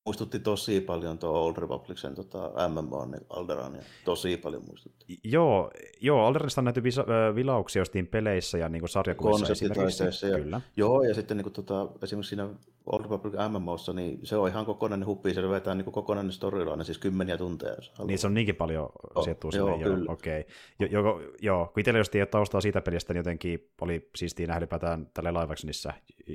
muistutti 0.07 0.39
tosi 0.39 0.81
paljon 0.81 1.19
tuo 1.19 1.29
Old 1.29 1.57
Republicsen 1.57 2.15
tota, 2.15 2.51
MMO, 2.69 3.05
niin 3.05 3.21
Alderania. 3.29 3.81
Tosi 4.05 4.37
paljon 4.37 4.63
muistutti. 4.67 5.19
Joo, 5.23 5.71
joo 6.01 6.25
Alderanista 6.25 6.61
on 6.61 6.65
nähty 6.65 6.83
visa, 6.83 7.05
vilauksia 7.35 7.79
jostain 7.79 8.07
peleissä 8.07 8.57
ja 8.57 8.69
niin 8.69 8.89
sarjakuvissa 8.89 9.51
esimerkiksi. 9.51 10.27
Ja, 10.27 10.37
Kyllä. 10.37 10.61
Joo, 10.77 11.03
ja 11.03 11.13
sitten 11.13 11.37
niin 11.37 11.43
kuin, 11.43 11.53
tota, 11.53 11.87
esimerkiksi 12.03 12.29
siinä 12.29 12.49
Old 12.91 13.02
Republic 13.02 13.34
MMOssa, 13.50 13.93
niin 13.93 14.19
se 14.23 14.38
on 14.38 14.47
ihan 14.47 14.65
kokonainen 14.65 15.08
huppi, 15.08 15.34
se 15.34 15.50
vetää 15.50 15.76
niin 15.76 15.91
kokonainen 15.91 16.32
storyline, 16.32 16.84
siis 16.84 16.97
kymmeniä 16.97 17.38
tunteja. 17.38 17.76
Jos 17.76 17.93
niin 18.06 18.19
se 18.19 18.28
on 18.28 18.34
niinkin 18.34 18.56
paljon 18.56 18.89
oh, 19.15 19.23
sijoittuu 19.23 19.52
sinne, 19.52 19.69
joo, 19.69 19.80
joo 19.80 19.97
okei. 20.08 20.39
Okay. 20.39 20.88
Jo, 20.91 21.02
jo, 21.02 21.21
joo, 21.41 21.65
kun 21.65 21.82
itsellä 21.82 22.00
just 22.00 22.13
taustaa 22.32 22.62
siitä 22.62 22.82
pelistä, 22.82 23.13
niin 23.13 23.19
jotenkin 23.19 23.69
oli 23.82 24.10
siistiä 24.15 24.47
nähdä 24.47 24.67
ylipäätään 24.67 25.08
tälle 25.13 25.32
live 25.32 25.54
actionissa. 25.54 25.93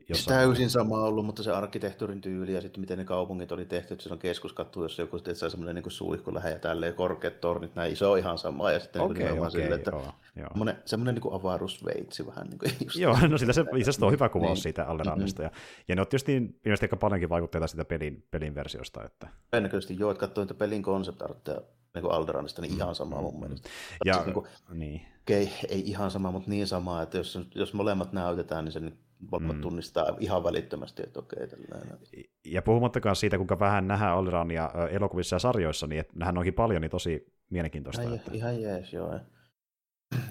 Jossa... 0.08 0.30
Täysin 0.30 0.70
sama 0.70 1.04
ollut, 1.04 1.26
mutta 1.26 1.42
se 1.42 1.52
arkkitehtuurin 1.52 2.20
tyyli 2.20 2.54
ja 2.54 2.60
sitten 2.60 2.80
miten 2.80 2.98
ne 2.98 3.04
kaupungit 3.04 3.52
oli 3.52 3.64
tehty, 3.64 3.94
että 3.94 4.04
se 4.04 4.12
on 4.12 4.18
keskuskattu, 4.18 4.82
jos 4.82 4.98
joku 4.98 5.18
sitten 5.18 5.36
semmoinen 5.36 5.74
niin 5.74 5.90
suihku 5.90 6.34
lähellä 6.34 6.56
ja 6.56 6.58
tälleen 6.58 6.94
korkeat 6.94 7.40
tornit, 7.40 7.74
näin 7.74 7.92
iso 7.92 8.16
ihan 8.16 8.38
sama. 8.38 8.72
Ja 8.72 8.80
sitten 8.80 9.02
okay, 9.02 9.22
niin 9.22 9.38
okay, 9.38 9.50
sille, 9.50 9.74
että 9.74 9.90
joo, 9.90 10.02
joo. 10.36 10.48
semmoinen, 10.48 10.76
semmoinen 10.84 11.14
niin 11.14 11.34
avaruusveitsi 11.34 12.26
vähän. 12.26 12.46
Niin 12.46 12.58
kuin 12.58 12.72
just 12.84 12.96
joo, 12.96 13.16
no 13.28 13.38
sitä 13.38 13.52
se 13.52 13.60
itse 13.60 13.90
asiassa 13.90 14.06
on 14.06 14.12
hyvä 14.12 14.28
kuvaus 14.28 14.56
niin. 14.56 14.62
siitä 14.62 14.84
Alderannista. 14.84 15.42
Mm-hmm. 15.42 15.56
Ja, 15.56 15.84
ja 15.88 15.96
ne 15.96 16.02
otti 16.02 16.14
just 16.14 16.26
niin, 16.42 16.60
ilmeisesti 16.64 16.84
aika 16.84 16.96
paljonkin 16.96 17.28
vaikutteita 17.28 17.66
siitä 17.66 17.84
pelin, 17.84 18.26
pelin 18.30 18.54
versiosta. 18.54 19.04
Että... 19.04 19.28
Todennäköisesti 19.50 19.96
joo, 19.98 20.10
että 20.10 20.20
katsoin 20.26 20.44
että 20.44 20.54
pelin 20.54 20.82
concept 20.82 21.22
artteja 21.22 21.60
niin 21.94 22.12
Alderanista, 22.12 22.62
niin 22.62 22.74
ihan 22.74 22.94
sama 22.94 23.20
mun 23.20 23.40
mielestä. 23.40 23.68
Ja, 24.04 24.14
siis, 24.14 24.26
niin 24.26 24.34
kuin, 24.34 24.46
niin. 24.70 25.00
Okay, 25.22 25.46
ei 25.68 25.90
ihan 25.90 26.10
sama, 26.10 26.30
mutta 26.30 26.50
niin 26.50 26.66
sama, 26.66 27.02
että 27.02 27.18
jos, 27.18 27.38
jos 27.54 27.74
molemmat 27.74 28.12
näytetään, 28.12 28.64
niin 28.64 28.72
se 28.72 28.80
nyt 28.80 28.98
molemmat 29.30 29.56
mm. 29.56 29.62
tunnistaa 29.62 30.16
ihan 30.20 30.44
välittömästi, 30.44 31.02
että 31.02 31.18
okei. 31.18 31.48
Tällainen. 31.48 31.98
Ja 32.44 32.62
puhumattakaan 32.62 33.16
siitä, 33.16 33.36
kuinka 33.36 33.58
vähän 33.58 33.88
nähdään 33.88 34.12
Alderania 34.12 34.70
elokuvissa 34.90 35.36
ja 35.36 35.40
sarjoissa, 35.40 35.86
niin 35.86 36.00
että 36.00 36.12
nähdään 36.16 36.38
onkin 36.38 36.54
paljon, 36.54 36.82
niin 36.82 36.90
tosi 36.90 37.34
mielenkiintoista. 37.50 38.02
Ihan, 38.02 38.14
että... 38.14 38.30
ihan 38.34 38.62
jees, 38.62 38.92
joo. 38.92 39.20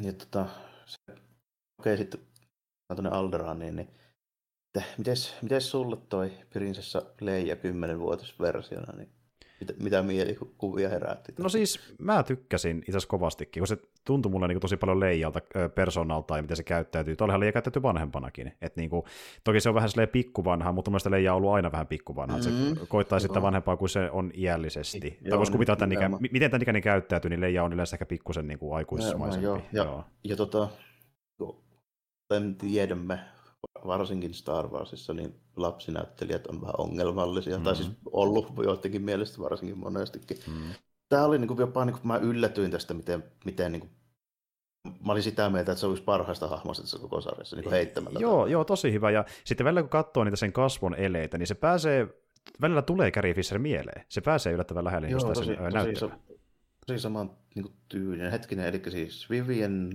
Ja 0.02 0.14
tota, 0.14 0.46
se, 0.86 0.98
okei, 1.12 1.24
okay, 1.80 1.98
sitten 1.98 2.22
tuonne 2.96 3.10
Alderaniin, 3.10 3.76
niin 3.76 3.90
mites, 4.98 5.36
mites 5.42 5.72
sulle 5.72 5.98
toi 6.10 6.32
Prinsessa 6.54 7.02
Leija 7.22 7.56
10-vuotisversiona, 7.56 8.98
niin 8.98 9.10
mitä, 9.62 9.74
mitä 9.84 10.04
mielikuvia 10.04 10.90
herätti? 10.90 11.34
No 11.40 11.50
siis 11.50 11.80
mä 12.00 12.24
tykkäsin 12.24 12.78
itse 12.78 12.92
asiassa 12.92 13.08
kovastikin, 13.08 13.62
kun 13.62 13.68
se 13.68 13.78
tuntui 14.06 14.32
mulle 14.32 14.48
niin 14.48 14.56
kuin 14.56 14.62
tosi 14.62 14.78
paljon 14.78 15.00
leijalta 15.00 15.42
persoonalta 15.76 16.38
ja 16.38 16.42
miten 16.42 16.58
se 16.58 16.64
käyttäytyy. 16.64 17.16
Tuollahan 17.16 17.40
leija 17.40 17.52
käyttäytyy 17.52 17.82
vanhempanakin. 17.82 18.54
Et 18.62 18.76
niin 18.76 18.90
kuin, 18.90 19.04
toki 19.44 19.60
se 19.60 19.70
on 19.70 19.76
vähän 19.76 19.90
silleen 19.90 20.10
pikkuvanha, 20.10 20.72
mutta 20.72 20.92
mun 20.92 21.00
leija 21.10 21.34
on 21.34 21.38
ollut 21.38 21.54
aina 21.54 21.72
vähän 21.72 21.88
pikkuvanha. 21.88 22.38
Mm, 22.38 22.44
se 22.44 22.50
mm-hmm. 22.50 22.88
koittaa 22.88 23.16
no. 23.16 23.20
sitten 23.20 23.42
vanhempaa 23.42 23.78
kuin 23.78 23.90
se 23.90 24.12
on 24.12 24.32
iällisesti. 24.34 25.20
tai 25.30 25.38
voisi 25.38 25.52
kuvitella, 25.52 25.86
että 25.86 25.96
ikä, 25.96 26.10
miten 26.32 26.52
tämän 26.52 26.62
ikäinen 26.62 26.82
käyttäytyy, 26.82 27.30
niin 27.30 27.42
leija 27.42 27.64
on 27.64 27.74
yleensä 27.74 27.96
ehkä 27.96 28.06
pikkusen 28.06 28.48
niin 28.48 28.60
aikuismaisempi. 28.76 29.46
Joo, 29.46 29.62
joo. 29.72 29.86
Ja, 29.96 30.04
ja 30.24 30.36
tota, 30.36 30.70
kuten 31.38 32.56
tiedämme, 32.56 33.20
varsinkin 33.88 34.34
Star 34.34 34.68
Warsissa, 34.68 35.14
niin 35.14 35.36
lapsinäyttelijät 35.56 36.48
on 36.48 36.62
vähän 36.62 36.76
ongelmallisia, 36.78 37.58
mm. 37.58 37.64
tai 37.64 37.76
siis 37.76 37.90
ollut 38.12 38.54
joidenkin 38.64 39.02
mielestä 39.02 39.42
varsinkin 39.42 39.78
monestikin. 39.78 40.38
Mm. 40.48 40.74
Tämä 41.10 41.26
oli 41.26 41.40
niin 41.40 41.48
kuin, 41.48 41.60
jopa, 41.60 41.86
niin 41.86 41.94
kuin, 41.94 42.08
mä 42.08 42.18
yllätyin 42.18 42.72
tästä, 42.72 42.94
miten, 42.94 43.24
miten 43.46 43.72
niin 43.72 43.80
kuin, 43.80 43.92
mä 45.06 45.12
olin 45.12 45.24
sitä 45.24 45.50
mieltä, 45.50 45.72
että 45.72 45.80
se 45.80 45.88
olisi 45.88 46.04
parhaista 46.04 46.48
hahmoista 46.48 46.84
tässä 46.84 47.00
koko 47.00 47.22
sarjassa, 47.22 47.56
niin 47.56 47.64
kuin 47.64 47.74
heittämällä. 47.74 48.20
Joo, 48.20 48.46
joo, 48.46 48.64
tosi 48.64 48.92
hyvä, 48.92 49.12
ja 49.12 49.26
sitten 49.44 49.66
välillä 49.66 49.82
kun 49.82 49.90
katsoo 49.90 50.24
niitä 50.24 50.38
sen 50.38 50.54
kasvon 50.54 50.96
eleitä, 50.96 51.38
niin 51.38 51.48
se 51.48 51.56
pääsee, 51.56 52.08
välillä 52.62 52.82
tulee 52.82 53.12
Carrie 53.12 53.34
Fisher 53.34 53.60
mieleen, 53.60 54.06
se 54.10 54.22
pääsee 54.22 54.54
yllättävän 54.54 54.84
lähelle 54.84 55.10
Joo, 55.10 55.20
tosi, 55.20 55.46
sen 55.46 55.58
tosi, 55.58 55.74
näyttelyn. 55.74 56.31
Tosi 56.88 57.00
saman 57.00 57.38
niin 57.56 57.64
kuin, 57.64 57.76
tyylinen. 57.90 58.32
Hetkinen, 58.32 58.66
eli 58.66 58.82
siis 58.90 59.30
Vivian 59.30 59.90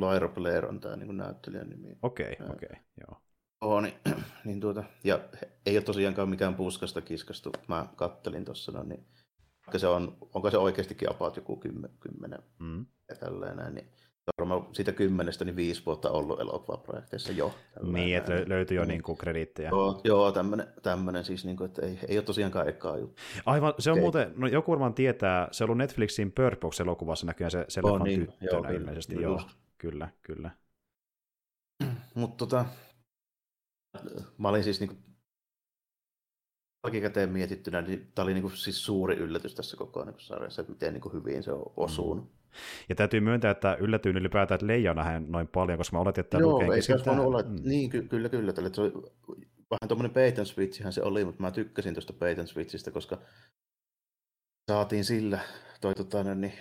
Lyra 0.00 0.28
Blair 0.28 0.66
on 0.66 0.80
tämä 0.80 0.96
niin 0.96 1.16
näyttelijän 1.16 1.68
nimi. 1.68 1.98
Okei, 2.02 2.32
okay, 2.32 2.46
okei, 2.46 2.68
okay, 2.70 2.82
joo. 3.00 3.22
Oo, 3.60 3.80
niin, 3.80 3.94
niin 4.44 4.60
tuota, 4.60 4.84
ja 5.04 5.20
ei 5.66 5.76
ole 5.76 5.84
tosiaankaan 5.84 6.28
mikään 6.28 6.54
puskasta 6.54 7.00
kiskastu. 7.00 7.52
Mä 7.68 7.86
kattelin 7.96 8.44
tuossa, 8.44 8.72
no, 8.72 8.82
niin 8.82 9.06
se 9.76 9.86
on, 9.86 10.16
onko 10.34 10.50
se 10.50 10.58
oikeastikin 10.58 11.10
about 11.10 11.36
joku 11.36 11.56
kymmen, 11.56 11.90
kymmenen 12.00 12.42
Mm. 12.58 12.86
ja 13.08 13.16
tälleen 13.16 13.56
näin, 13.56 13.74
niin 13.74 13.90
varmaan 14.38 14.74
siitä 14.74 14.92
kymmenestä 14.92 15.44
niin 15.44 15.56
viisi 15.56 15.82
vuotta 15.86 16.10
ollut 16.10 16.40
elokuvaprojekteissa 16.40 17.32
jo. 17.32 17.54
Niin, 17.82 18.16
että 18.16 18.32
löytyy 18.46 18.76
jo 18.76 18.82
Mm. 18.82 18.88
niin 18.88 19.02
kuin 19.02 19.18
krediittejä. 19.18 19.68
Joo, 19.68 20.00
joo 20.04 20.32
tämmönen, 20.32 20.66
tämmönen 20.82 21.24
siis, 21.24 21.44
niin 21.44 21.56
kuin, 21.56 21.66
että 21.66 21.86
ei, 21.86 21.98
ei 22.08 22.18
ole 22.18 22.24
tosiaankaan 22.24 22.68
ekaa 22.68 22.96
juttu. 22.98 23.22
Aivan, 23.46 23.74
se 23.78 23.90
on 23.90 23.94
Okei. 23.94 24.02
muuten, 24.02 24.32
no 24.36 24.46
joku 24.46 24.70
varmaan 24.70 24.94
tietää, 24.94 25.48
se 25.52 25.64
on 25.64 25.70
ollut 25.70 25.78
Netflixin 25.78 26.32
Bird 26.32 26.56
Box-elokuvassa 26.56 27.26
näköjään 27.26 27.50
se, 27.50 27.64
se 27.68 27.80
On 27.82 27.92
leffan 27.92 28.04
niin, 28.04 28.20
tyttönä 28.26 28.68
joo, 28.70 28.78
ilmeisesti, 28.78 29.14
kyllä 29.14 29.26
joo, 29.26 29.34
just. 29.36 29.48
kyllä, 29.78 30.08
kyllä. 30.22 30.50
Mutta 32.14 32.36
tota, 32.36 32.64
mä 34.38 34.48
olin 34.48 34.64
siis 34.64 34.80
niinku, 34.80 34.96
jälkikäteen 36.86 37.30
mietittynä, 37.30 37.82
niin 37.82 38.12
tämä 38.14 38.24
oli 38.24 38.34
niinku 38.34 38.50
siis 38.50 38.84
suuri 38.84 39.16
yllätys 39.16 39.54
tässä 39.54 39.76
koko 39.76 40.04
niinku 40.04 40.20
sarjassa, 40.20 40.62
että 40.62 40.72
miten 40.72 40.92
niinku 40.92 41.08
hyvin 41.08 41.42
se 41.42 41.52
on 41.52 41.72
osunut. 41.76 42.37
Ja 42.88 42.94
täytyy 42.94 43.20
myöntää, 43.20 43.50
että 43.50 43.76
yllätyin 43.80 44.16
ylipäätään, 44.16 44.56
että 44.56 44.66
Leija 44.66 44.94
nähdään 44.94 45.24
noin 45.28 45.48
paljon, 45.48 45.78
koska 45.78 45.96
mä 45.96 46.00
oletin, 46.00 46.24
että 46.24 46.38
Joo, 46.38 46.72
ei 46.72 46.82
se 46.82 46.98
sitä- 46.98 47.10
olla, 47.12 47.42
mm. 47.42 47.56
niin 47.64 47.90
ky- 47.90 48.02
kyllä, 48.02 48.28
kyllä, 48.28 48.52
tälle, 48.52 48.70
se 48.74 48.80
oli 48.80 48.92
vähän 49.70 49.88
tuommoinen 49.88 50.14
bait 50.14 50.38
and 50.38 50.92
se 50.92 51.02
oli, 51.02 51.24
mutta 51.24 51.42
mä 51.42 51.50
tykkäsin 51.50 51.94
tuosta 51.94 52.12
bait 52.12 52.38
and 52.38 52.46
switchistä, 52.46 52.90
koska 52.90 53.18
saatiin 54.70 55.04
sillä 55.04 55.38
toi 55.80 55.94
tota, 55.94 56.24
no 56.24 56.34
niin, 56.34 56.52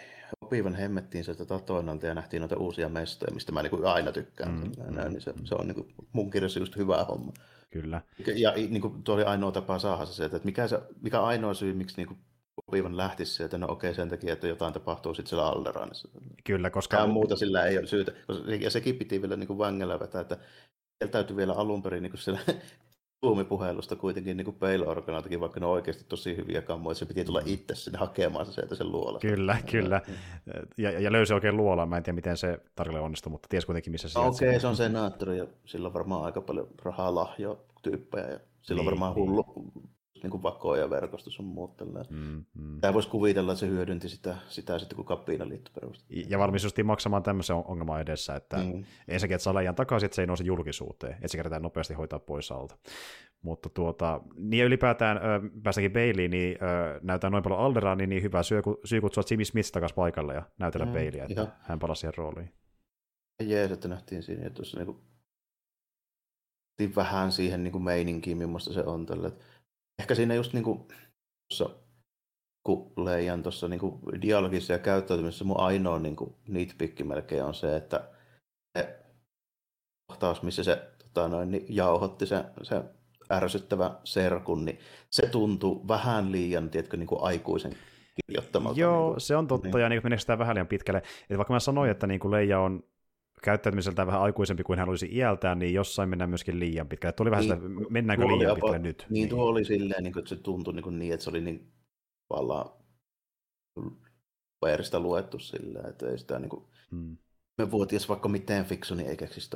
opivan 0.41 0.75
hemmettiin 0.75 1.23
sieltä 1.23 1.45
tatoinnalta 1.45 2.05
ja 2.05 2.13
nähtiin 2.13 2.39
noita 2.41 2.57
uusia 2.57 2.89
mestoja, 2.89 3.33
mistä 3.33 3.51
mä 3.51 3.63
niinku 3.63 3.79
aina 3.85 4.11
tykkään. 4.11 4.51
Mm, 4.51 4.57
Mm, 4.63 4.71
mm, 4.89 4.95
näin, 4.95 5.11
niin 5.13 5.21
se, 5.21 5.33
se 5.43 5.55
on 5.55 5.67
niinku 5.67 5.87
mun 6.13 6.31
kirjassa 6.31 6.59
just 6.59 6.75
hyvä 6.75 7.03
homma. 7.03 7.33
Kyllä. 7.69 8.01
Ja 8.35 8.51
niin 8.51 8.81
kuin, 8.81 9.03
tuo 9.03 9.15
oli 9.15 9.23
ainoa 9.23 9.51
tapa 9.51 9.79
saada 9.79 10.05
se 10.05 10.13
sieltä, 10.13 10.35
että 10.35 10.45
mikä, 10.45 10.67
se, 10.67 10.79
mikä 11.01 11.21
ainoa 11.21 11.53
syy, 11.53 11.73
miksi 11.73 11.97
niin 11.97 12.07
kuin, 12.07 12.19
Opivan 12.67 12.97
lähtisi 12.97 13.33
sieltä, 13.33 13.57
no 13.57 13.67
okei 13.69 13.93
sen 13.93 14.09
takia, 14.09 14.33
että 14.33 14.47
jotain 14.47 14.73
tapahtuu 14.73 15.13
sitten 15.13 15.29
siellä 15.29 15.47
Alderanissa. 15.47 16.09
Kyllä, 16.43 16.69
koska 16.69 16.97
Mikään 16.97 17.09
muuta 17.09 17.35
sillä 17.35 17.65
ei 17.65 17.77
ole 17.77 17.87
syytä. 17.87 18.11
Ja 18.59 18.69
sekin 18.69 18.95
piti 18.95 19.21
vielä 19.21 19.35
niin 19.35 19.47
kuin 19.47 19.57
vangella 19.57 19.99
vetää, 19.99 20.21
että 20.21 20.35
siellä 20.97 21.11
täytyy 21.11 21.35
vielä 21.35 21.53
alun 21.53 21.83
perin 21.83 22.03
niin 22.03 22.11
kuin 22.11 22.21
siellä 22.21 22.39
Zoomi-puhelusta 23.25 23.95
kuitenkin 23.95 24.37
niin 24.37 24.45
kuin 24.45 24.57
Bail-organaltakin, 24.59 25.39
vaikka 25.39 25.59
ne 25.59 25.65
on 25.65 25.71
oikeasti 25.71 26.03
tosi 26.09 26.37
hyviä 26.37 26.61
kammoja, 26.61 26.95
se 26.95 27.05
piti 27.05 27.25
tulla 27.25 27.41
itse 27.45 27.75
sinne 27.75 27.99
hakemaan 27.99 28.45
se 28.45 28.51
sieltä 28.51 28.75
sen 28.75 28.91
luolasta. 28.91 29.27
Kyllä, 29.27 29.57
kyllä. 29.71 30.01
Ja, 30.77 30.99
ja 30.99 31.11
löysi 31.11 31.33
oikein 31.33 31.57
luolaan. 31.57 31.89
Mä 31.89 31.97
en 31.97 32.03
tiedä, 32.03 32.15
miten 32.15 32.37
se 32.37 32.59
tarkalleen 32.75 33.05
onnistui, 33.05 33.31
mutta 33.31 33.47
ties 33.49 33.65
kuitenkin, 33.65 33.91
missä 33.91 34.09
se 34.09 34.19
No. 34.19 34.27
Okei, 34.27 34.59
se 34.59 34.67
on 34.67 34.75
senaattori 34.75 35.37
ja 35.37 35.47
sillä 35.65 35.87
on 35.87 35.93
varmaan 35.93 36.23
aika 36.23 36.41
paljon 36.41 36.67
rahaa 36.83 37.15
lahjoa 37.15 37.57
tyyppejä 37.81 38.27
ja 38.27 38.39
sillä 38.61 38.79
on 38.79 38.85
Niin, 38.85 38.91
varmaan 38.91 39.15
niin. 39.15 39.29
hullu 39.29 39.45
niin 39.75 39.89
kuin 40.31 40.43
vakoja 40.43 40.89
verkosto 40.89 41.29
sun 41.29 41.45
muut. 41.45 41.81
Mm, 42.09 42.45
mm. 42.53 42.79
Tämä 42.81 42.93
voisi 42.93 43.09
kuvitella, 43.09 43.51
että 43.51 43.59
se 43.59 43.67
hyödynti 43.67 44.09
sitä, 44.09 44.37
sitä 44.49 44.79
sitten, 44.79 44.95
kun 44.95 45.05
Kapiinaliitto 45.05 45.71
perustettiin. 45.79 46.29
Ja 46.29 46.39
justiin 46.63 46.85
maksamaan 46.85 47.23
tämmöisen 47.23 47.55
ongelman 47.55 48.01
edessä, 48.01 48.35
että 48.35 48.57
mm. 48.57 48.83
Ensinnäkin, 49.07 49.35
että 49.35 49.43
saa 49.43 49.73
takaisin, 49.75 50.05
että 50.05 50.15
se 50.15 50.21
ei 50.21 50.27
nouse 50.27 50.43
julkisuuteen, 50.43 51.13
että 51.13 51.27
se 51.27 51.37
kerätään 51.37 51.61
nopeasti 51.61 51.93
hoitaa 51.93 52.19
pois 52.19 52.51
alta. 52.51 52.77
Mutta 53.41 53.69
tuota, 53.69 54.21
niin 54.35 54.65
ylipäätään 54.65 55.17
ö, 55.17 55.21
päästäänkin 55.63 55.93
Baileyyn, 55.93 56.31
niin 56.31 56.57
ö, 56.63 56.99
näytetään 57.03 57.31
noin 57.31 57.43
paljon 57.43 57.59
Alderaa, 57.59 57.95
niin, 57.95 58.09
niin 58.09 58.23
hyvä 58.23 58.43
syy, 58.43 58.61
syy 58.85 59.01
kutsua 59.01 59.23
Jimmy 59.31 59.45
Smith 59.45 59.71
takaisin 59.71 59.95
paikalle 59.95 60.33
ja 60.33 60.43
näytellä 60.59 60.85
mm, 60.85 60.91
Baileyä, 60.91 61.23
että 61.23 61.41
ihan. 61.41 61.53
hän 61.59 61.79
palasi 61.79 61.99
siihen 61.99 62.13
rooliin. 62.17 62.53
Jees, 63.43 63.71
että 63.71 63.87
nähtiin 63.87 64.23
siinä, 64.23 64.41
että 64.41 64.55
tuossa 64.55 64.77
niinku, 64.77 65.01
nähtiin 66.77 66.95
vähän 66.95 67.31
siihen 67.31 67.63
niinku 67.63 67.79
meininkiin, 67.79 68.37
millaista 68.37 68.73
se 68.73 68.83
on 68.83 69.05
tällä. 69.05 69.27
Et 69.27 69.43
Ehkä 69.99 70.15
siinä 70.15 70.35
just 70.35 70.53
niinku, 70.53 70.87
tuossa, 71.49 71.69
kun 72.63 72.93
Leijan 73.05 73.43
tuossa 73.43 73.67
niinku 73.67 73.99
dialogissa 74.21 74.73
ja 74.73 74.79
käyttäytymisessä 74.79 75.45
mun 75.45 75.59
ainoa 75.59 75.99
niinku 75.99 76.35
nitpikki 76.47 77.03
melkein 77.03 77.43
on 77.43 77.53
se, 77.53 77.75
että 77.75 78.09
se 78.77 78.99
kohtaus, 80.11 80.41
missä 80.41 80.63
se 80.63 80.91
tota 81.03 81.27
noin, 81.27 81.51
niin 81.51 81.65
jauhotti 81.69 82.25
se, 82.25 82.45
se 82.61 82.83
ärsyttävä 83.31 83.91
serkun, 84.03 84.65
niin 84.65 84.79
se 85.09 85.27
tuntuu 85.27 85.87
vähän 85.87 86.31
liian, 86.31 86.69
tiedätkö, 86.69 86.97
niin 86.97 87.07
kuin 87.07 87.23
aikuisen 87.23 87.77
kirjoittamalta. 88.15 88.79
Joo, 88.79 89.03
niin 89.03 89.13
kuin, 89.13 89.21
se 89.21 89.35
on 89.35 89.47
totta, 89.47 89.67
niin. 89.67 89.81
ja 89.81 89.89
niin 89.89 90.01
meneekö 90.03 90.21
sitä 90.21 90.39
vähän 90.39 90.55
liian 90.55 90.67
pitkälle. 90.67 90.97
Että 90.97 91.37
vaikka 91.37 91.53
mä 91.53 91.59
sanoin, 91.59 91.91
että 91.91 92.07
niin 92.07 92.19
kuin 92.19 92.31
Leija 92.31 92.59
on 92.59 92.83
käyttäytymiseltään 93.43 94.07
vähän 94.07 94.21
aikuisempi 94.21 94.63
kuin 94.63 94.79
hän 94.79 94.89
olisi 94.89 95.09
iältään, 95.11 95.59
niin 95.59 95.73
jossain 95.73 96.09
mennään 96.09 96.29
myöskin 96.29 96.59
liian 96.59 96.87
pitkälle. 96.87 97.13
Tuli 97.13 97.31
vähän 97.31 97.45
Niin, 97.45 97.57
sitä, 97.59 97.89
mennäänkö 97.89 98.25
liian 98.27 98.45
apa- 98.51 98.55
pitkälle 98.55 98.79
nyt? 98.79 99.05
Niin, 99.09 99.29
tuo 99.29 99.45
oli 99.45 99.65
silleen, 99.65 100.03
niin 100.03 100.13
kuin, 100.13 100.21
että 100.21 100.29
se 100.35 100.41
tuntui 100.41 100.73
niin, 100.73 100.83
kuin 100.83 100.99
niin 100.99 101.13
että 101.13 101.23
se 101.23 101.29
oli 101.29 101.41
niin 101.41 101.71
tavallaan 102.27 102.69
paperista 104.59 104.99
luettu 104.99 105.39
silleen, 105.39 105.89
että 105.89 106.09
ei 106.09 106.17
sitä 106.17 106.39
niin 106.39 106.49
kuin, 106.49 106.63
Mm. 106.91 107.17
Me 107.57 107.71
vuotias 107.71 108.09
vaikka 108.09 108.29
mitään 108.29 108.65
fiksu, 108.65 108.95
niin 108.95 109.09
ei 109.09 109.17
keksisi 109.17 109.49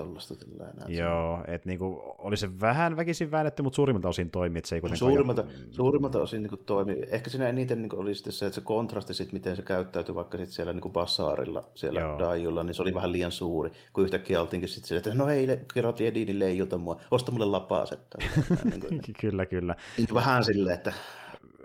enää. 0.60 0.86
Joo, 0.88 1.44
että 1.48 1.70
niinku, 1.70 2.16
oli 2.18 2.38
se 2.38 2.60
vähän 2.60 2.98
väkisin 2.98 3.32
väännetty, 3.32 3.64
mutta 3.64 3.76
suurimmalta 3.76 4.10
osin 4.10 4.32
toimi, 4.32 4.58
että 4.60 4.70
se 4.70 4.76
ei 4.76 4.82
kuitenkaan... 4.82 5.12
Suurimmalta, 5.12 5.42
Mm. 5.42 5.72
suurimmalta 5.72 6.22
osin 6.22 6.44
niin 6.44 6.66
toimii. 6.66 7.04
Ehkä 7.10 7.30
siinä 7.30 7.50
eniten 7.50 7.82
niin 7.82 7.96
oli 7.96 8.16
sitten 8.16 8.34
se, 8.34 8.46
että 8.46 8.56
se 8.56 8.62
kontrasti, 8.62 9.14
sit, 9.14 9.34
miten 9.34 9.56
se 9.56 9.62
käyttäytyi 9.62 10.16
vaikka 10.16 10.38
sit 10.38 10.50
siellä 10.50 10.74
niin 10.74 10.92
Bassaarilla, 10.92 11.64
siellä 11.76 12.00
Joo. 12.00 12.20
Dajulla, 12.20 12.64
niin 12.64 12.74
se 12.74 12.82
oli 12.82 12.94
vähän 12.94 13.12
liian 13.12 13.32
suuri. 13.32 13.72
Kun 13.94 14.04
yhtäkkiä 14.04 14.42
oltiinkin 14.42 14.70
sitten 14.70 14.88
sille, 14.88 14.98
että 15.00 15.14
no 15.14 15.30
ei, 15.30 15.48
kerrot 15.74 16.02
Edinin 16.02 16.40
leijuta 16.40 16.78
mua, 16.78 17.02
osta 17.12 17.32
mulle 17.32 17.46
lapaset. 17.46 18.00
niin 18.70 18.82
kuin, 18.82 19.02
kyllä, 19.22 19.46
kyllä. 19.46 19.76
niin 19.98 20.08
vähän 20.14 20.44
silleen, 20.44 20.76
että 20.76 20.94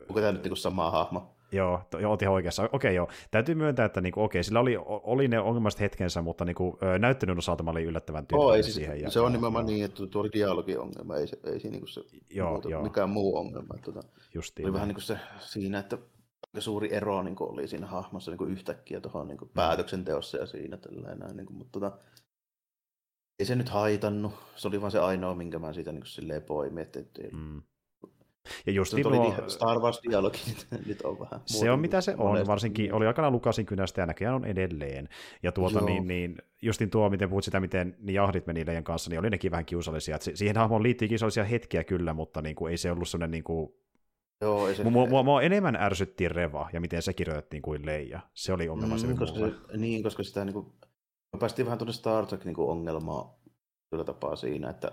onko 0.09 0.20
tämä 0.20 0.33
nyt 0.33 0.44
niin 0.44 0.57
sama 0.57 0.90
hahmo? 0.90 1.36
Joo, 1.57 1.81
to, 1.90 1.99
joo, 1.99 2.11
oot 2.11 2.23
ihan 2.23 2.35
oikeassa. 2.35 2.69
Okei, 2.73 2.95
joo. 2.95 3.09
Täytyy 3.31 3.55
myöntää, 3.55 3.87
että 3.87 4.01
niinku, 4.01 4.23
okei, 4.23 4.45
sillä 4.45 4.61
oli, 4.61 4.77
oli 4.87 5.29
ne 5.29 5.40
ongelmaiset 5.40 5.81
hetkensä, 5.81 6.23
mutta 6.23 6.45
niinku, 6.45 6.79
näyttelyn 6.99 7.38
osalta 7.38 7.62
mä 7.62 7.71
olin 7.71 7.85
yllättävän 7.87 8.27
tyytyväinen 8.27 8.57
ei, 8.57 8.62
siis, 8.62 8.75
siihen. 8.75 9.01
ja- 9.01 9.11
se 9.11 9.21
on 9.21 9.33
nimenomaan 9.33 9.66
niin, 9.66 9.85
että 9.85 10.07
tuo 10.07 10.21
oli 10.23 10.31
dialogiongelma, 10.33 11.16
ei, 11.16 11.27
se, 11.27 11.38
ei 11.45 11.61
siinä 11.61 11.77
niin 11.77 11.88
se 11.88 12.01
Joo, 12.31 12.51
muuta, 12.51 12.69
joo. 12.69 12.83
mikään 12.83 13.11
muu 13.11 13.37
ongelma. 13.37 13.75
Että, 13.75 13.92
tota, 13.92 14.09
Justiin. 14.35 14.66
oli 14.66 14.73
vähän 14.73 14.88
niin 14.88 14.95
kuin 14.95 15.03
se 15.05 15.19
siinä, 15.40 15.79
että 15.79 15.99
aika 16.55 16.61
suuri 16.61 16.95
ero 16.95 17.23
niin 17.23 17.37
kuin 17.37 17.51
oli 17.51 17.69
siinä 17.69 17.87
hahmossa 17.87 18.31
niin 18.31 18.38
kuin 18.38 18.51
yhtäkkiä 18.53 19.01
tuohon 19.01 19.29
niin 19.29 19.38
kuin 19.38 19.51
päätöksenteossa 19.55 20.38
ja 20.38 20.47
siinä 20.47 20.77
tällä 20.77 21.14
näin, 21.14 21.37
niin 21.37 21.47
kuin, 21.47 21.57
mutta 21.57 21.81
tota, 21.81 21.99
ei 23.38 23.47
se 23.47 23.55
nyt 23.57 23.69
haitannut. 23.69 24.33
Se 24.57 24.69
oli 24.69 24.81
vaan 24.81 24.90
se 24.92 24.99
ainoa, 24.99 25.35
minkä 25.35 25.59
mä 25.59 25.73
siitä 25.73 25.92
niin 25.92 26.01
kuin 26.01 26.09
silleen 26.09 26.42
poimin, 26.42 26.83
että, 26.83 27.01
että 27.01 27.21
Mm. 27.33 27.62
Ja 28.67 28.73
se 28.73 28.77
justiin 28.77 28.97
nyt 28.99 29.07
oli 29.07 29.17
nuo, 29.17 29.35
niin, 29.39 29.51
Star 29.51 29.79
Wars-dialogi 29.79 30.39
nyt, 30.71 30.87
nyt 30.87 31.03
on 31.03 31.21
vähän. 31.21 31.41
se 31.47 31.71
on 31.71 31.81
mitä 31.81 32.01
se 32.01 32.11
on, 32.19 32.19
monesti. 32.19 32.47
varsinkin 32.49 32.93
oli 32.93 33.07
aikana 33.07 33.31
Lukasin 33.31 33.67
kynästä 33.67 34.01
ja 34.01 34.07
näköjään 34.07 34.35
on 34.35 34.45
edelleen. 34.45 35.09
Ja 35.43 35.53
tuota 35.53 35.79
Joo. 35.79 35.87
niin, 35.87 36.07
niin, 36.07 36.37
justin 36.63 36.91
tuo, 36.91 37.11
miten 37.11 37.29
puhut 37.29 37.45
sitä, 37.45 37.61
miten 37.61 37.97
niin 37.99 38.15
jahdit 38.15 38.47
meni 38.47 38.67
Leijan 38.67 38.85
kanssa, 38.85 39.11
niin 39.11 39.21
oli 39.21 39.31
nekin 39.31 39.51
vähän 39.51 39.65
kiusallisia. 39.67 40.17
Et 40.17 40.23
si- 40.23 40.37
siihen 40.37 40.57
hahmoon 40.57 40.83
liittyy 40.83 41.09
kiusallisia 41.09 41.45
hetkiä 41.45 41.85
kyllä, 41.85 42.13
mutta 42.13 42.43
niin 42.43 42.57
kuin, 42.57 42.71
ei 42.71 42.77
se 42.77 42.91
ollut 42.91 43.09
sellainen, 43.09 43.31
niin 43.31 43.45
kuin, 43.45 43.75
Joo, 44.41 44.69
ei 44.69 44.75
se, 44.75 44.85
mua, 44.85 45.07
mua, 45.07 45.23
mua, 45.23 45.43
enemmän 45.43 45.77
ärsytti 45.77 46.29
Reva 46.29 46.71
ja 46.73 46.81
miten 46.81 47.03
se 47.03 47.13
kirjoitettiin 47.13 47.63
kuin 47.63 47.87
Leija. 47.87 48.21
Se 48.35 48.53
oli 48.53 48.69
ongelma 48.69 48.97
Mm, 48.97 49.17
koska 49.17 49.39
se, 49.39 49.77
niin, 49.77 50.03
koska 50.03 50.23
sitä 50.23 50.45
niin 50.45 50.55
kuin, 50.55 50.67
päästiin 51.39 51.67
vähän 51.67 51.79
tuonne 51.79 51.93
Star 51.93 52.27
Trek 52.27 52.45
niin 52.45 52.55
ongelmaa 52.59 53.39
sillä 53.91 54.05
tapaa 54.05 54.37
siinä, 54.37 54.71
että 54.71 54.93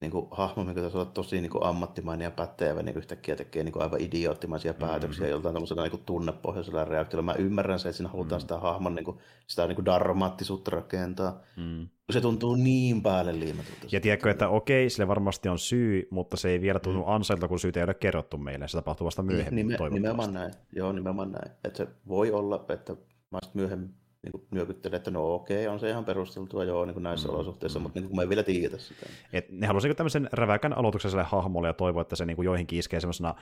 niin 0.00 0.10
kuin, 0.10 0.26
hahmo, 0.30 0.64
mikä 0.64 0.80
taisi 0.80 0.96
olla 0.96 1.10
tosi 1.10 1.40
niin 1.40 1.50
kuin, 1.50 1.64
ammattimainen 1.64 2.24
ja 2.24 2.30
pätevä, 2.30 2.82
niin 2.82 2.96
yhtäkkiä 2.96 3.36
tekee 3.36 3.64
niin 3.64 3.72
kuin, 3.72 3.82
aivan 3.82 4.00
idioottimaisia 4.00 4.74
päätöksiä 4.74 5.24
Mhm. 5.24 5.30
joltain 5.30 5.52
tämmöisellä 5.52 5.82
niin 5.82 5.90
kuin, 5.90 6.02
tunnepohjaisella 6.06 6.84
reaktiolla. 6.84 7.22
Mä 7.22 7.34
ymmärrän 7.34 7.78
se, 7.78 7.88
että 7.88 7.96
siinä 7.96 8.10
halutaan 8.10 8.38
Mm. 8.38 8.40
sitä 8.40 8.58
hahmon 8.58 8.94
niin 8.94 9.04
kuin, 9.04 9.18
sitä 9.46 9.66
niin 9.66 9.76
kuin, 9.76 9.84
dramaattisuutta 9.84 10.70
rakentaa. 10.70 11.40
Mm. 11.56 11.88
Se 12.12 12.20
tuntuu 12.20 12.54
niin 12.54 13.02
päälle 13.02 13.38
liimatulta. 13.40 13.86
Ja 13.92 14.00
tiedätkö, 14.00 14.30
että 14.30 14.48
okei, 14.48 14.90
sille 14.90 15.08
varmasti 15.08 15.48
on 15.48 15.58
syy, 15.58 16.08
mutta 16.10 16.36
se 16.36 16.48
ei 16.48 16.60
vielä 16.60 16.78
tunnu 16.80 17.02
mm. 17.02 17.08
ansailta, 17.08 17.48
kun 17.48 17.58
syytä 17.58 17.80
ei 17.80 17.84
ole 17.84 17.94
kerrottu 17.94 18.38
meille. 18.38 18.68
Se 18.68 18.78
tapahtuu 18.78 19.04
vasta 19.04 19.22
myöhemmin, 19.22 19.54
Nime, 19.66 19.76
toivottavasti. 19.76 19.94
nimenomaan 20.00 20.34
näin. 20.34 20.52
Joo, 20.72 20.92
nimenomaan 20.92 21.32
näin. 21.32 21.50
Että 21.64 21.76
se 21.76 21.86
voi 22.08 22.30
olla, 22.32 22.64
että 22.68 22.96
mä 23.30 23.38
myöhemmin 23.54 23.94
niin 24.26 24.32
kuin 24.32 24.48
nyökyttelee, 24.50 24.96
että 24.96 25.10
no 25.10 25.34
okei, 25.34 25.68
on 25.68 25.80
se 25.80 25.90
ihan 25.90 26.04
perusteltua 26.04 26.64
joo 26.64 26.84
niin 26.84 26.94
kuin 26.94 27.02
näissä 27.02 27.28
mm, 27.28 27.34
olosuhteissa, 27.34 27.78
mm. 27.78 27.82
mutta 27.82 28.00
niin 28.00 28.08
kuin 28.08 28.16
me 28.16 28.22
ei 28.22 28.28
vielä 28.28 28.42
tiedä 28.42 28.78
sitä. 28.78 29.06
Et 29.32 29.50
ne 29.50 29.66
halusivat 29.66 29.96
tämmöisen 29.96 30.28
räväkän 30.32 30.78
aloituksen 30.78 31.10
sille 31.10 31.24
hahmolle 31.24 31.68
ja 31.68 31.74
toivoa, 31.74 32.02
että 32.02 32.16
se 32.16 32.26
niin 32.26 32.36
kuin 32.36 32.46
joihinkin 32.46 32.78
iskee 32.78 33.00
semmoisena 33.00 33.34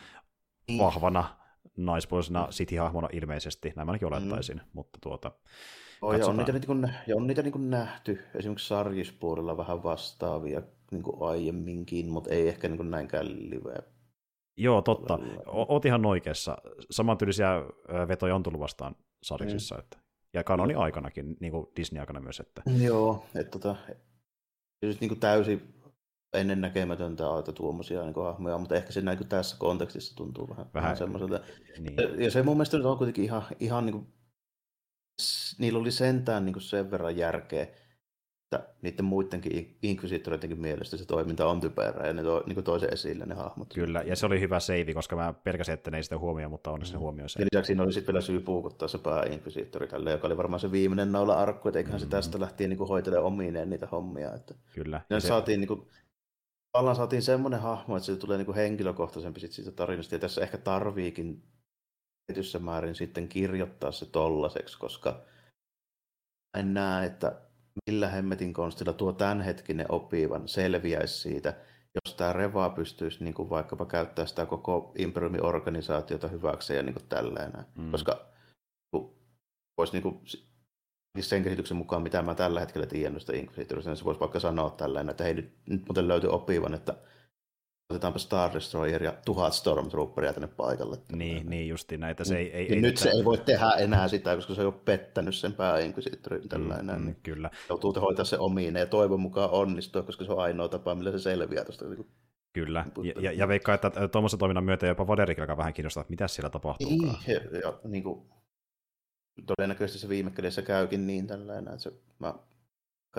mm. 0.71 0.79
vahvana 0.79 1.25
naispuolisena 1.77 2.49
City-hahmona 2.51 3.09
ilmeisesti, 3.13 3.73
näin 3.77 3.89
ainakin 3.89 4.09
olettaisin, 4.09 4.57
mm. 4.57 4.71
mutta 4.73 4.99
tuota, 5.03 5.33
Oh, 6.03 6.13
ja 6.13 6.27
on 6.27 6.37
niitä, 6.37 6.53
niin 6.53 6.67
kuin, 6.67 6.91
ja 7.07 7.17
on 7.17 7.27
niitä 7.27 7.43
niin 7.43 7.53
kuin 7.53 7.71
nähty 7.71 8.21
esimerkiksi 8.35 8.69
sarjispuolella 8.69 9.57
vähän 9.57 9.83
vastaavia 9.83 10.63
niin 10.91 11.03
kuin 11.03 11.17
aiemminkin, 11.21 12.11
mutta 12.11 12.31
ei 12.31 12.49
ehkä 12.49 12.69
niin 12.69 12.77
kuin 12.77 12.91
näin 12.91 13.09
källiveä. 13.09 13.83
Joo, 14.57 14.83
totta. 14.83 15.19
Oot 15.47 15.85
ihan 15.85 16.07
oikeassa. 16.07 16.59
Samantyylisiä 16.91 17.49
vetoja 18.09 18.35
on 18.35 18.43
tullut 18.43 18.61
vastaan 18.61 18.97
sarjisissa. 19.23 19.75
Mm. 19.75 19.79
Että, 19.79 19.99
ja 20.35 20.45
kanoni 20.45 20.75
aikanakin, 20.75 21.37
niin 21.41 21.53
kuin 21.53 21.67
Disney-aikana 21.77 22.21
myös. 22.21 22.41
Että... 22.41 22.63
Joo, 22.83 23.27
että 23.35 23.51
tota, 23.51 23.77
siis 24.85 25.01
niin 25.01 25.09
kuin 25.09 25.21
täysin 25.21 25.75
ennen 26.35 26.61
näkemätöntä 26.61 27.25
että 27.39 27.53
tuommoisia 27.53 28.03
niin 28.03 28.15
hahmoja, 28.15 28.59
mutta 28.59 28.75
ehkä 28.75 28.93
se 28.93 29.01
näin 29.01 29.19
kuin 29.19 29.29
tässä 29.29 29.57
kontekstissa 29.59 30.17
tuntuu 30.17 30.49
vähän, 30.49 30.67
vähän, 30.75 30.83
vähän 30.83 30.97
semmoiselta. 30.97 31.41
Niin. 31.79 32.23
Ja 32.23 32.31
se 32.31 32.43
mun 32.43 32.57
mielestä 32.57 32.77
nyt 32.77 32.87
on 32.87 32.99
kuitenkin 32.99 33.25
ihan, 33.25 33.43
ihan 33.61 33.87
niin 33.87 33.93
kuin 33.93 34.07
niillä 35.59 35.79
oli 35.79 35.91
sentään 35.91 36.45
niin 36.45 36.53
kuin 36.53 36.63
sen 36.63 36.91
verran 36.91 37.17
järkeä, 37.17 37.67
että 38.55 38.75
niiden 38.83 39.05
muidenkin 39.05 39.77
inkvisitoreidenkin 39.83 40.61
mielestä 40.61 40.97
se 40.97 41.07
toiminta 41.07 41.47
on 41.47 41.61
typerää, 41.61 42.07
ja 42.07 42.13
ne 42.13 42.23
to, 42.23 42.43
niin 42.47 42.65
toisen 42.65 42.93
esille 42.93 43.27
ne 43.27 43.35
hahmot. 43.35 43.75
Kyllä, 43.75 44.03
ja 44.03 44.17
se 44.17 44.27
oli 44.27 44.41
hyvä 44.41 44.61
seivi, 44.61 44.95
koska 44.95 45.17
mä 45.17 45.33
pelkäsin, 45.33 45.75
että 45.75 45.91
ne 45.91 45.97
ei 45.97 46.03
sitä 46.03 46.19
huomioon, 46.19 46.51
mutta 46.51 46.71
onneksi 46.71 46.93
mm. 46.93 46.99
huomioi 46.99 47.29
sen. 47.29 47.41
Ja 47.41 47.47
lisäksi 47.53 47.67
siinä 47.67 47.83
oli 47.83 47.93
sitten 47.93 48.13
vielä 48.13 48.25
syy 48.25 48.41
puukuttaa 48.41 48.89
se 48.89 48.99
pääinkvisiittori 48.99 49.87
tälle, 49.87 50.11
joka 50.11 50.27
oli 50.27 50.37
varmaan 50.37 50.61
se 50.61 50.73
viimeinen 50.73 51.13
naula 51.13 51.35
arkku, 51.35 51.69
että 51.69 51.79
eiköhän 51.79 52.01
mm-hmm. 52.01 52.11
se 52.11 52.17
tästä 52.17 52.41
lähtien 52.41 52.71
niin 52.71 52.89
hoitele 52.89 53.19
omiineen 53.19 53.71
niitä 53.71 53.87
hommia. 53.87 54.35
Että 54.35 54.55
Kyllä. 54.75 55.01
Ja 55.11 55.21
se... 55.21 55.29
saatiin 55.29 55.61
niin 55.61 55.69
kuin, 55.69 55.89
tavallaan 56.73 56.97
saatiin 56.97 57.23
semmoinen 57.23 57.61
hahmo, 57.61 57.97
että 57.97 58.07
se 58.07 58.17
tulee 58.17 58.39
niin 58.39 58.47
kuin 58.47 58.57
henkilökohtaisempi 58.57 59.41
sit 59.41 59.53
siitä 59.53 59.71
tarinasta, 59.71 60.15
ja 60.15 60.19
tässä 60.19 60.43
ehkä 60.43 60.59
tarviikin 60.59 61.43
tietyssä 62.27 62.59
määrin 62.59 62.95
sitten 62.95 63.29
kirjoittaa 63.29 63.93
se 63.93 64.07
tollaseksi, 64.07 64.79
koska 64.79 65.21
en 66.59 66.75
näe, 66.75 67.07
että 67.07 67.41
millä 67.87 68.09
hemmetin 68.09 68.53
konstilla 68.53 68.93
tuo 68.93 69.13
tämänhetkinen 69.13 69.87
opivan 69.89 70.49
selviäisi 70.49 71.21
siitä, 71.21 71.55
jos 71.95 72.15
tämä 72.15 72.33
Reva 72.33 72.71
pystyisi 72.71 73.25
niin 73.25 73.35
kuin 73.35 73.51
vaikkapa 73.51 73.87
käyttää 73.87 74.27
sitä 74.27 74.47
koko 74.47 74.93
Imperiumin 74.99 75.45
organisaatiota 75.45 76.29
hyväkseen 76.29 76.77
ja 76.77 76.83
niin 76.83 76.95
kuin 76.95 77.09
tälleen. 77.09 77.53
Mm. 77.77 77.91
Koska 77.91 78.27
voisi 79.79 79.93
niin 79.93 80.03
kuin, 80.03 80.21
sen 81.21 81.43
käsityksen 81.43 81.77
mukaan, 81.77 82.03
mitä 82.03 82.23
mä 82.23 82.35
tällä 82.35 82.61
hetkellä 82.61 82.87
tiedän 82.87 83.13
noista 83.13 83.33
Inquisitorista, 83.33 83.91
niin 83.91 83.97
se 83.97 84.05
voisi 84.05 84.21
vaikka 84.21 84.41
sanoa 84.41 84.71
tällainen, 84.71 85.11
että 85.11 85.25
hei, 85.25 85.35
nyt, 85.35 85.53
nyt 85.67 85.83
muuten 85.89 86.09
löytyy 86.09 86.31
opivan, 86.31 86.75
että 86.75 86.95
otetaanpa 87.91 88.19
Star 88.19 88.55
Destroyer 88.55 89.03
ja 89.03 89.15
tuhat 89.25 89.53
Stormtrooperia 89.53 90.33
tänne 90.33 90.49
paikalle. 90.49 90.99
Niin, 91.13 91.51
niin 91.51 91.69
justiin 91.69 92.01
näitä. 92.01 92.25
Se 92.25 92.37
ei, 92.37 92.53
ei, 92.53 92.73
ei, 92.73 92.81
nyt 92.81 92.95
tätä... 92.95 93.11
se 93.11 93.17
ei 93.17 93.25
voi 93.25 93.39
tehdä 93.39 93.71
enää 93.71 94.09
sitä, 94.09 94.37
koska 94.37 94.55
se 94.55 94.61
on 94.61 94.65
jo 94.65 94.73
pettänyt 94.73 95.35
sen 95.35 95.53
pääinquisitorin 95.53 96.49
tällainen. 96.49 96.99
Mm, 96.99 97.05
niin 97.05 97.17
kyllä. 97.23 97.51
Joutuu 97.69 97.95
hoitaa 98.01 98.25
se 98.25 98.39
omiin 98.39 98.75
ja 98.75 98.87
toivon 98.87 99.21
mukaan 99.21 99.51
onnistua, 99.51 100.03
koska 100.03 100.25
se 100.25 100.33
on 100.33 100.43
ainoa 100.43 100.69
tapa, 100.69 100.95
millä 100.95 101.13
se 101.13 101.19
selviää 101.19 101.65
tuosta. 101.65 101.85
Niin 101.85 102.07
Kyllä, 102.53 102.87
ja, 103.03 103.21
ja, 103.21 103.33
ja 103.33 103.49
veikkaa, 103.49 103.75
että 103.75 104.09
tuommoisen 104.13 104.39
toiminnan 104.39 104.65
myötä 104.65 104.87
jopa 104.87 105.07
Vaderikin 105.07 105.57
vähän 105.57 105.75
kiinnostaa, 105.75 106.01
että 106.01 106.11
mitä 106.11 106.29
siellä 106.29 106.51
tapahtuu. 106.51 106.89
Niin, 106.89 107.17
ja, 107.27 107.59
ja 107.59 107.79
niin 107.85 108.03
kuin, 108.03 108.27
todennäköisesti 109.47 110.01
se 110.01 110.09
viime 110.09 110.31
kädessä 110.31 110.63
käykin 110.63 111.07
niin 111.07 111.27
tällainen, 111.27 111.69
että 111.69 111.83
se, 111.83 111.93
mä 112.19 112.35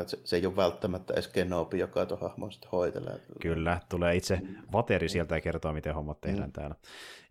se, 0.05 0.19
se 0.23 0.35
ei 0.35 0.45
ole 0.45 0.55
välttämättä 0.55 1.13
edes 1.13 1.27
Kenobi, 1.27 1.79
joka 1.79 2.05
tuon 2.05 2.21
hahmon 2.21 2.51
sitten 2.51 2.71
hoitelee. 2.71 3.19
Kyllä, 3.41 3.79
tulee 3.89 4.15
itse 4.15 4.41
Vateri 4.73 5.09
sieltä 5.09 5.35
ja 5.35 5.41
kertoo, 5.41 5.73
miten 5.73 5.95
hommat 5.95 6.21
tehdään 6.21 6.49
mm. 6.49 6.53
täällä. 6.53 6.75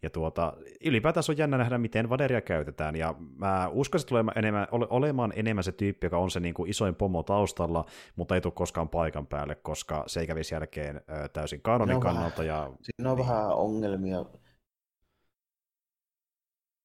Ja 0.02 0.10
tuota, 0.10 0.52
ylipäätään 0.84 1.24
on 1.28 1.38
jännä 1.38 1.58
nähdä, 1.58 1.78
miten 1.78 2.08
Vaderia 2.08 2.40
käytetään, 2.40 2.96
ja 2.96 3.14
mä 3.36 3.68
uskon, 3.72 4.00
että 4.00 4.08
tulee 4.08 4.24
enemmän, 4.36 4.66
ole, 4.70 4.86
olemaan 4.90 5.32
enemmän 5.36 5.64
se 5.64 5.72
tyyppi, 5.72 6.06
joka 6.06 6.18
on 6.18 6.30
se 6.30 6.40
niin 6.40 6.54
kuin 6.54 6.70
isoin 6.70 6.94
pomo 6.94 7.22
taustalla, 7.22 7.84
mutta 8.16 8.34
ei 8.34 8.40
tule 8.40 8.52
koskaan 8.56 8.88
paikan 8.88 9.26
päälle, 9.26 9.54
koska 9.54 10.04
se 10.06 10.20
ei 10.20 10.26
kävisi 10.26 10.54
jälkeen 10.54 11.00
täysin 11.32 11.60
kanonin 11.60 12.00
kannalta. 12.00 12.44
Ja, 12.44 12.70
siinä 12.82 13.10
on 13.10 13.16
niin. 13.16 13.28
vähän 13.28 13.48
ongelmia 13.48 14.24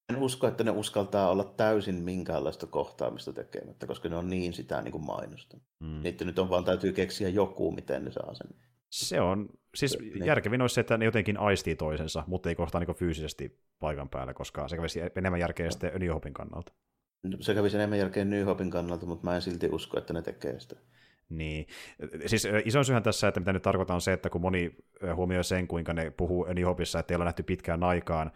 en 0.09 0.17
usko, 0.17 0.47
että 0.47 0.63
ne 0.63 0.71
uskaltaa 0.71 1.29
olla 1.29 1.43
täysin 1.43 1.95
minkäänlaista 1.95 2.67
kohtaamista 2.67 3.33
tekemättä, 3.33 3.87
koska 3.87 4.09
ne 4.09 4.15
on 4.15 4.29
niin 4.29 4.53
sitä 4.53 4.81
niin 4.81 4.91
kuin 4.91 5.05
mainosta. 5.05 5.57
Mm. 5.79 6.01
Niitä 6.03 6.25
nyt 6.25 6.39
on 6.39 6.49
vaan 6.49 6.65
täytyy 6.65 6.93
keksiä 6.93 7.29
joku, 7.29 7.71
miten 7.71 8.05
ne 8.05 8.11
saa 8.11 8.33
sen. 8.33 8.47
Se 8.89 9.21
on, 9.21 9.49
siis 9.75 9.99
niin. 9.99 10.25
järkevin 10.25 10.61
olisi 10.61 10.75
se, 10.75 10.81
että 10.81 10.97
ne 10.97 11.05
jotenkin 11.05 11.37
aistii 11.37 11.75
toisensa, 11.75 12.23
mutta 12.27 12.49
ei 12.49 12.55
kohtaa 12.55 12.81
niin 12.81 12.95
fyysisesti 12.95 13.59
paikan 13.79 14.09
päällä, 14.09 14.33
koska 14.33 14.67
se 14.67 14.75
kävisi 14.75 14.99
enemmän 15.15 15.39
järkeä 15.39 15.65
no. 15.65 15.71
sitten 15.71 15.91
New 15.99 16.09
Hopin 16.09 16.33
kannalta. 16.33 16.73
Se 17.39 17.53
kävisi 17.53 17.77
enemmän 17.77 17.99
järkeä 17.99 18.25
New 18.25 18.45
Hopin 18.45 18.71
kannalta, 18.71 19.05
mutta 19.05 19.27
mä 19.27 19.35
en 19.35 19.41
silti 19.41 19.69
usko, 19.71 19.97
että 19.97 20.13
ne 20.13 20.21
tekee 20.21 20.59
sitä. 20.59 20.75
Niin. 21.29 21.67
Siis 22.25 22.47
iso 22.65 22.83
syyhän 22.83 23.03
tässä, 23.03 23.27
että 23.27 23.39
mitä 23.39 23.53
nyt 23.53 23.61
tarkoitan 23.61 23.95
on 23.95 24.01
se, 24.01 24.13
että 24.13 24.29
kun 24.29 24.41
moni 24.41 24.75
huomioi 25.15 25.43
sen, 25.43 25.67
kuinka 25.67 25.93
ne 25.93 26.11
puhuu 26.11 26.45
New 26.53 26.65
Hopissa, 26.65 26.99
että 26.99 27.13
ei 27.13 27.15
ole 27.15 27.23
nähty 27.23 27.43
pitkään 27.43 27.83
aikaan, 27.83 28.31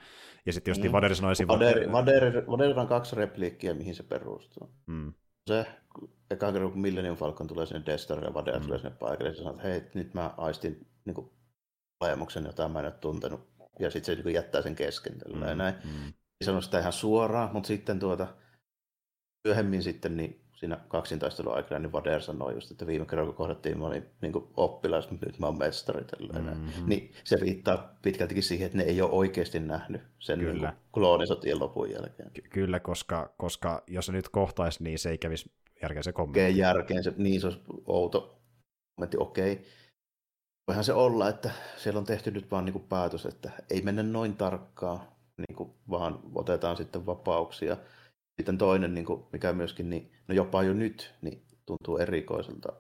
ja 0.46 0.54
sitten 0.54 0.72
just 0.72 0.84
mm. 0.84 0.92
Vader 0.92 1.16
sanoi 1.16 1.34
Vader, 1.48 1.92
Vader, 1.92 2.46
Vader 2.48 2.80
on 2.80 2.88
kaksi 2.88 3.16
repliikkiä, 3.16 3.74
mihin 3.74 3.96
se 3.96 4.04
perustuu. 4.04 4.74
Mm. 4.88 5.14
Se, 5.48 5.66
eka 6.32 6.52
kerran 6.52 6.72
kun 6.72 6.82
Millennium 6.82 7.18
Falcon 7.18 7.48
tulee 7.48 7.66
sinne 7.66 7.84
Destar 7.86 8.24
ja 8.24 8.34
Vader 8.34 8.60
mm. 8.60 8.66
tulee 8.66 8.78
sinne 8.78 8.96
paikalle, 9.00 9.30
ja 9.30 9.36
se 9.36 9.38
sanoo, 9.38 9.54
että 9.54 9.68
hei, 9.68 9.82
nyt 9.94 10.14
mä 10.14 10.34
aistin 10.38 10.88
niin 11.06 11.14
kuin, 11.14 11.32
ajamuksen, 12.00 12.46
jota 12.46 12.70
mä 12.70 12.80
en 12.80 12.86
ole 12.86 12.94
tuntenut, 12.94 13.50
ja 13.80 13.90
sitten 13.90 14.18
se 14.18 14.24
niin 14.24 14.36
jättää 14.36 14.62
sen 14.62 14.76
kesken. 14.76 15.16
Mm. 15.34 15.42
Ja 15.42 15.56
näin. 15.56 15.76
Mm. 15.84 16.08
Ei 16.08 16.46
sano 16.46 16.62
sitä 16.62 16.80
ihan 16.80 16.94
suoraan, 16.94 17.50
mutta 17.54 17.68
sitten 17.68 18.00
tuota, 18.00 18.28
myöhemmin 19.48 19.84
sitten 19.84 20.18
niin 20.18 20.43
siinä 20.54 20.80
kaksintaistelun 20.88 21.54
aikana, 21.54 21.80
niin 21.80 21.92
Vader 21.92 22.22
sanoi 22.22 22.54
just, 22.54 22.72
että 22.72 22.88
viime 22.88 23.06
kerralla 23.06 23.32
kun 23.32 23.38
kohdattiin, 23.38 23.80
mä 23.80 23.86
olin 23.86 24.06
niin 24.22 24.34
oppilas, 24.58 25.10
mutta 25.12 25.26
nyt 25.26 25.40
mä 25.40 25.46
oon 25.46 25.58
mestari. 25.58 26.06
Mm-hmm. 26.34 26.66
Niin 26.86 27.12
se 27.24 27.38
viittaa 27.42 27.96
pitkältikin 28.02 28.44
siihen, 28.44 28.66
että 28.66 28.78
ne 28.78 28.84
ei 28.84 29.02
ole 29.02 29.12
oikeasti 29.12 29.60
nähnyt 29.60 30.02
sen 30.20 30.40
Kyllä. 30.40 30.70
Niin 30.70 30.80
kloonisotien 30.92 31.60
lopun 31.60 31.92
jälkeen. 31.92 32.32
Ky- 32.32 32.42
kyllä, 32.42 32.80
koska, 32.80 33.34
koska 33.38 33.84
jos 33.88 34.06
se 34.06 34.12
nyt 34.12 34.30
kohtaisi, 34.30 34.84
niin 34.84 35.00
se 35.00 35.10
ei 35.10 35.18
kävisi 35.18 35.52
järkeen 35.82 36.04
se 36.04 36.12
kommentti. 36.12 36.58
Järkeen 36.58 37.04
se, 37.04 37.14
niin 37.18 37.42
se 37.42 37.48
olisi 37.48 37.62
outo 37.86 38.42
kommentti, 38.96 39.18
okei. 39.20 39.64
Voihan 40.68 40.84
se 40.84 40.94
olla, 40.94 41.30
että 41.30 41.52
siellä 41.78 41.98
on 41.98 42.06
tehty 42.06 42.32
nyt 42.32 42.52
vaan 42.52 42.66
niin 42.66 42.74
kuin 42.74 42.88
päätös, 42.90 43.26
että 43.26 43.52
ei 43.70 43.82
mennä 43.82 44.04
noin 44.04 44.38
tarkkaan, 44.38 45.00
niin 45.38 45.56
kuin 45.56 45.74
vaan 45.90 46.20
otetaan 46.36 46.78
sitten 46.78 47.06
vapauksia 47.06 47.78
sitten 48.38 48.58
toinen, 48.58 48.94
niin 48.94 49.06
kuin, 49.06 49.24
mikä 49.32 49.54
myöskin, 49.54 49.90
niin, 49.90 50.12
no 50.28 50.36
jopa 50.36 50.64
jo 50.64 50.74
nyt, 50.74 51.16
niin 51.22 51.46
tuntuu 51.66 51.98
erikoiselta. 51.98 52.74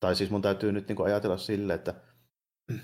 Tai 0.00 0.16
siis 0.16 0.30
mun 0.30 0.42
täytyy 0.42 0.72
nyt 0.72 0.88
niin 0.88 0.96
kuin 0.96 1.06
ajatella 1.06 1.36
sille, 1.36 1.74
että 1.74 1.94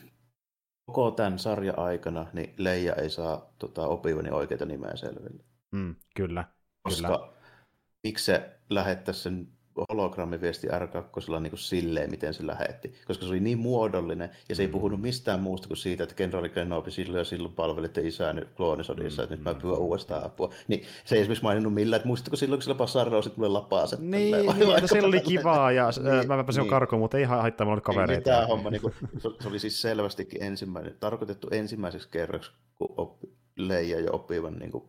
koko 0.86 1.10
tämän 1.10 1.38
sarjan 1.38 1.78
aikana 1.78 2.26
niin 2.32 2.54
Leija 2.58 2.94
ei 2.94 3.10
saa 3.10 3.54
tota, 3.58 3.86
opivani 3.86 4.30
oikeita 4.30 4.66
nimeä 4.66 4.96
selville. 4.96 5.44
Mm, 5.72 5.94
kyllä. 6.16 6.44
Koska 6.82 7.18
kyllä. 7.18 7.32
miksi 8.04 8.24
se 8.24 8.58
lähettäisi 8.70 9.20
sen 9.20 9.48
hologrammiviesti 9.88 10.66
R2 10.66 11.40
niin 11.40 11.50
kuin 11.50 11.60
silleen, 11.60 12.10
miten 12.10 12.34
se 12.34 12.46
lähetti, 12.46 12.94
koska 13.06 13.24
se 13.24 13.30
oli 13.30 13.40
niin 13.40 13.58
muodollinen, 13.58 14.30
ja 14.48 14.54
se 14.54 14.62
ei 14.62 14.66
mm. 14.66 14.72
puhunut 14.72 15.00
mistään 15.00 15.40
muusta 15.40 15.68
kuin 15.68 15.76
siitä, 15.76 16.02
että 16.02 16.14
kenraali 16.14 16.48
Kenobi 16.48 16.90
silloin 16.90 17.18
ja 17.18 17.24
silloin 17.24 17.54
palvelitte 17.54 18.00
isää 18.00 18.34
kloonisodissa, 18.56 19.22
että 19.22 19.34
nyt 19.34 19.44
mä 19.44 19.54
pyydän 19.54 19.78
uudestaan 19.78 20.24
apua. 20.24 20.52
Niin 20.68 20.82
se 21.04 21.14
ei 21.14 21.20
esimerkiksi 21.20 21.44
maininnut 21.44 21.74
millään, 21.74 21.96
että 21.98 22.08
muistatko 22.08 22.36
silloin, 22.36 22.58
kun 22.58 22.62
sillä 22.62 22.74
passarilla 22.74 23.22
sitten 23.22 23.40
mulle 23.40 23.52
lapaset. 23.52 24.00
Niin, 24.00 24.32
niin 24.32 24.76
että 24.76 25.06
oli 25.06 25.20
kivaa, 25.20 25.72
ja 25.72 25.90
niin, 26.02 26.28
mä 26.28 26.44
pääsin 26.44 26.60
niin. 26.60 26.70
karkuun, 26.70 27.00
mutta 27.00 27.18
ei 27.18 27.24
haittaa, 27.24 27.66
mulla 27.66 27.80
kavereita. 27.80 28.12
Niin, 28.12 28.22
tämä 28.22 28.46
homma, 28.46 28.70
niin 28.70 28.82
kuin, 28.82 28.94
se 29.18 29.48
oli 29.48 29.58
siis 29.58 29.82
selvästikin 29.82 30.42
ensimmäinen, 30.42 30.96
tarkoitettu 31.00 31.48
ensimmäiseksi 31.50 32.08
kerraksi, 32.08 32.50
kun 32.74 32.94
oppi, 32.96 33.26
Leija 33.56 34.00
ja 34.00 34.12
oppivan 34.12 34.58
niin 34.58 34.70
kuin, 34.70 34.84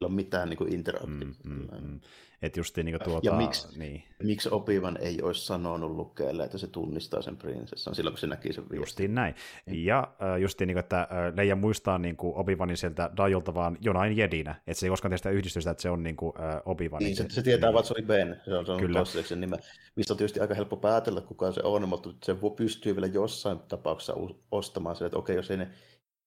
ole 0.00 0.12
mitään 0.12 0.48
niin 0.48 0.72
interaktiivista. 0.72 1.48
Mm, 1.48 1.54
mm, 1.54 1.68
mm. 1.80 2.00
Et 2.44 2.56
justiin 2.56 2.84
niin 2.84 2.98
tuota, 3.04 3.26
ja 3.26 3.32
miksi, 3.32 3.78
niin. 3.78 4.04
miksi 4.22 4.48
Opivan 4.52 4.98
ei 5.00 5.22
olisi 5.22 5.46
sanonut 5.46 5.90
lukeelle, 5.90 6.44
että 6.44 6.58
se 6.58 6.66
tunnistaa 6.66 7.22
sen 7.22 7.36
prinsessan 7.36 7.94
silloin, 7.94 8.12
kun 8.12 8.18
se 8.18 8.26
näki 8.26 8.52
sen 8.52 8.64
viestin. 8.64 8.80
Justiin 8.80 9.14
näin. 9.14 9.34
Niin. 9.66 9.84
Ja 9.84 10.14
justiin, 10.40 10.66
niin 10.66 10.74
kuin, 10.74 10.80
että 10.80 11.08
Leija 11.36 11.56
muistaa 11.56 11.98
niin 11.98 12.16
kuin 12.16 12.36
Obivanin 12.36 12.76
sieltä 12.76 13.10
Dajolta 13.16 13.54
vaan 13.54 13.78
jonain 13.80 14.16
jedinä, 14.16 14.54
että 14.66 14.80
se 14.80 14.86
ei 14.86 14.90
koskaan 14.90 15.10
tee 15.10 15.18
sitä 15.18 15.30
yhdistystä, 15.30 15.70
että 15.70 15.82
se 15.82 15.90
on 15.90 16.02
niin 16.02 16.16
kuin, 16.16 16.32
Obivan. 16.64 17.02
Niin, 17.02 17.16
se, 17.16 17.26
se 17.28 17.42
tietää 17.42 17.68
niin. 17.68 17.74
vaan, 17.74 17.80
että 17.80 17.88
se 17.88 17.94
oli 17.94 18.06
Ben, 18.06 18.40
se 18.44 18.54
on, 18.54 18.66
se 18.66 18.72
on 18.72 18.80
Kyllä. 18.80 19.04
sen 19.04 19.40
nimen, 19.40 19.58
mistä 19.96 20.12
on 20.12 20.18
tietysti 20.18 20.40
aika 20.40 20.54
helppo 20.54 20.76
päätellä, 20.76 21.20
kuka 21.20 21.52
se 21.52 21.60
on, 21.64 21.88
mutta 21.88 22.10
se 22.24 22.36
pystyy 22.56 22.94
vielä 22.94 23.06
jossain 23.06 23.58
tapauksessa 23.58 24.14
ostamaan 24.50 24.96
sen, 24.96 25.06
että 25.06 25.18
okei, 25.18 25.36
jos 25.36 25.50
ei 25.50 25.56
ne 25.56 25.68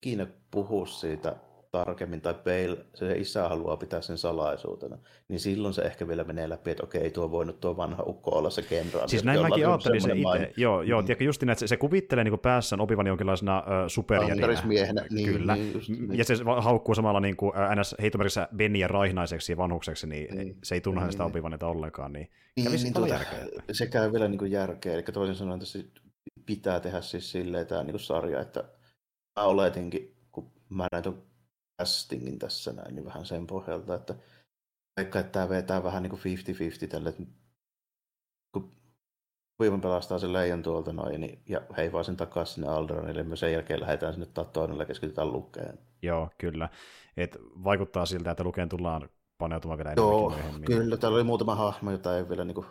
ikinä 0.02 0.28
puhu 0.52 0.86
siitä 0.86 1.36
tarkemmin, 1.72 2.22
tai 2.22 2.34
Bale, 2.34 2.78
se 2.94 3.12
isä 3.12 3.50
haluaa 3.50 3.78
pitää 3.78 4.02
sen 4.02 4.18
salaisuutena, 4.18 4.98
niin 5.28 5.40
silloin 5.40 5.74
se 5.74 5.82
ehkä 5.82 6.08
vielä 6.08 6.24
menee 6.24 6.50
läpi, 6.50 6.72
että 6.72 6.84
okei, 6.84 7.12
tuo 7.12 7.32
voinut 7.32 7.60
tuo 7.60 7.78
vanha 7.78 8.04
ukko 8.08 8.32
olla 8.32 8.50
se 8.50 8.62
kenraali. 8.62 9.10
Siis 9.10 9.24
näin 9.24 9.42
mäkin 9.42 9.68
ajattelin 9.68 10.02
se 10.02 10.14
itse, 10.14 10.54
joo, 10.58 10.82
joo, 10.82 11.02
mm. 11.02 11.06
tiedätkö, 11.06 11.24
just 11.24 11.42
niin, 11.42 11.50
että 11.50 11.60
se, 11.60 11.68
se 11.68 11.78
kuvittelee 11.78 12.24
niin 12.24 12.40
päässään 12.40 12.82
opivan 12.82 13.08
jonkinlaisena 13.08 13.60
uh, 13.60 13.66
superjädinä. 13.88 14.48
Niin, 15.10 15.34
Kyllä, 15.34 15.56
niin, 15.56 15.74
just, 15.74 15.90
niin. 15.90 16.18
ja 16.18 16.24
se 16.24 16.36
haukkuu 16.62 16.96
samalla 16.96 17.20
niin 17.20 17.38
kuin, 17.38 17.50
uh, 17.50 17.82
ns. 17.82 17.96
heittomerissä 18.02 18.48
Benniä 18.56 18.88
raihnaiseksi 18.88 19.52
ja 19.52 19.58
vanhukseksi, 19.58 20.08
niin, 20.08 20.36
niin. 20.36 20.58
se 20.64 20.76
ei 20.76 20.82
tunnu 20.82 20.96
niin, 20.96 21.02
hänestä 21.02 21.24
niin. 21.24 21.30
opivan 21.30 21.58
ollenkaan, 21.64 22.14
niin, 22.14 22.32
niin 22.56 22.66
kävisi 22.66 22.84
niin, 22.84 22.94
tuota. 22.94 23.20
Se 23.72 23.88
käy 23.88 24.12
vielä 24.12 24.28
niin 24.28 24.40
kuin 24.40 24.52
järkeä, 24.52 24.94
eli 24.94 25.04
toisin 25.04 25.36
sanoen 25.36 25.60
tässä 25.60 25.80
pitää 26.46 26.80
tehdä 26.80 27.02
siis 27.02 27.32
silleen 27.32 27.68
tämä 27.68 27.84
niin 27.84 28.00
sarja, 28.00 28.42
että 28.42 28.64
mä 29.36 29.44
oletinkin, 29.44 30.16
kun 30.32 30.52
mä 30.70 30.88
näin 30.92 31.04
tuon 31.04 31.27
castingin 31.82 32.40
tässä 32.40 32.74
näin, 32.74 32.96
niin 32.96 33.06
vähän 33.06 33.26
sen 33.26 33.48
pohjalta, 33.48 33.96
että 33.96 34.16
vaikka 34.98 35.20
että 35.20 35.32
tämä 35.32 35.50
vetää 35.50 35.84
vähän 35.84 36.04
niin 36.04 36.12
kuin 36.12 36.22
50-50 36.86 36.88
tälle, 36.88 37.10
että 37.10 37.24
kun 38.54 38.72
Kuivan 39.58 39.82
pelastaa 39.82 40.20
sen 40.20 40.34
leijon 40.34 40.64
tuolta 40.64 40.94
noin, 40.94 41.22
niin, 41.22 41.42
ja 41.50 41.62
heivaa 41.78 42.04
sen 42.04 42.18
takaisin 42.18 42.56
sinne 42.56 42.70
Alderonille, 42.70 43.24
me 43.24 43.36
sen 43.36 43.54
jälkeen 43.54 43.82
lähdetään 43.82 44.14
sinne 44.14 44.26
Tattoonille 44.34 44.84
ja 44.84 44.88
keskitytään 44.88 45.32
lukeen. 45.32 45.80
Joo, 46.02 46.30
kyllä. 46.38 46.70
Et 47.18 47.38
vaikuttaa 47.64 48.06
siltä, 48.06 48.32
että 48.32 48.44
lukeen 48.44 48.70
tullaan 48.70 49.10
paneutumaan 49.38 49.78
vielä 49.78 49.94
Joo, 49.98 50.30
myöhemmin. 50.30 50.66
kyllä. 50.66 50.98
Täällä 50.98 51.16
oli 51.16 51.24
muutama 51.24 51.56
hahmo, 51.56 51.92
jota 51.92 52.18
ei 52.18 52.30
vielä 52.30 52.46
niin 52.46 52.56
kuin 52.56 52.68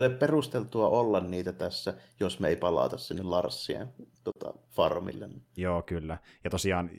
ole 0.00 0.10
perusteltua 0.10 0.88
olla 0.88 1.20
niitä 1.20 1.52
tässä, 1.52 1.94
jos 2.20 2.40
me 2.40 2.48
ei 2.48 2.56
palata 2.56 2.98
sinne 2.98 3.22
Larsien 3.22 3.88
tota, 4.24 4.54
farmille. 4.70 5.28
Joo, 5.56 5.82
kyllä. 5.82 6.18
Ja 6.44 6.50
tosiaan 6.50 6.90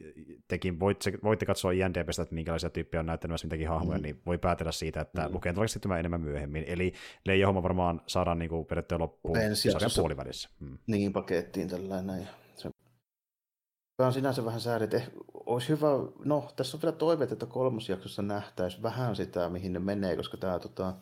tekin 0.48 0.80
voitte, 0.80 1.14
voitte 1.24 1.46
katsoa 1.46 1.72
INDBstä, 1.72 2.22
että 2.22 2.36
minkälaisia 2.36 2.70
tyyppejä 2.70 3.00
on 3.00 3.06
näyttänyt 3.06 3.44
mitäkin 3.44 3.70
hahmoja, 3.70 3.98
mm. 3.98 4.04
niin 4.04 4.22
voi 4.26 4.38
päätellä 4.38 4.72
siitä, 4.72 5.02
että 5.02 5.28
mm. 5.28 5.34
lukeen 5.34 5.56
tulee 5.56 5.68
sitten 5.68 5.92
enemmän 5.92 6.22
myöhemmin. 6.22 6.64
Eli 6.68 6.94
Leija 7.26 7.48
homma 7.48 7.64
varmaan 7.64 8.02
saadaan 8.08 8.40
niin 8.40 8.50
kuin 8.50 8.66
periaatteessa 8.66 9.04
loppuun 9.04 9.38
sarjan 9.54 9.92
puolivälissä. 9.96 10.50
Mm. 10.60 10.78
Niin, 10.88 11.14
pakettiin 11.14 11.68
tällainen. 11.68 12.28
Se 14.02 14.06
on 14.06 14.14
sinänsä 14.14 14.46
vähän 14.46 14.62
sääli, 14.62 14.84
että 14.84 15.02
olisi 15.34 15.70
hyvä, 15.70 15.88
no 16.26 16.52
tässä 16.56 16.78
on 16.78 16.82
vielä 16.82 16.96
toiveet, 16.96 17.32
että 17.32 17.46
kolmosjaksossa 17.46 18.22
nähtäisiin 18.22 18.84
vähän 18.84 19.16
sitä, 19.16 19.50
mihin 19.50 19.74
ne 19.74 19.80
menee, 19.80 20.16
koska 20.16 20.38
tämä 20.38 20.60
tota, 20.60 20.94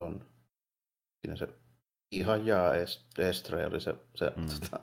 on 0.00 0.26
siinä 1.20 1.36
se 1.36 1.48
ihan 2.12 2.46
jaa 2.46 2.74
Estre 3.18 3.66
oli 3.66 3.80
se, 3.80 3.94
se 4.14 4.32
mm. 4.36 4.46
tota, 4.60 4.80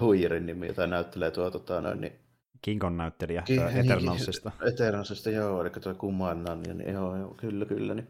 huijerin 0.00 0.46
nimi, 0.46 0.66
jota 0.66 0.86
näyttelee 0.86 1.30
tuo 1.30 1.50
tota, 1.50 1.80
noin, 1.80 2.00
niin, 2.00 2.24
Kingon 2.64 2.96
näyttelijä 2.96 3.42
Ki- 3.42 3.58
Eternalsista. 3.80 4.52
Niin, 4.60 4.72
Eternalsista, 4.72 5.30
joo, 5.40 5.60
eli 5.60 5.70
tuo 5.70 5.94
Kumannan, 5.94 6.62
niin, 6.62 6.78
niin 6.78 6.92
joo, 6.92 7.16
joo, 7.16 7.34
kyllä, 7.34 7.66
kyllä. 7.66 7.94
Niin. 7.94 8.08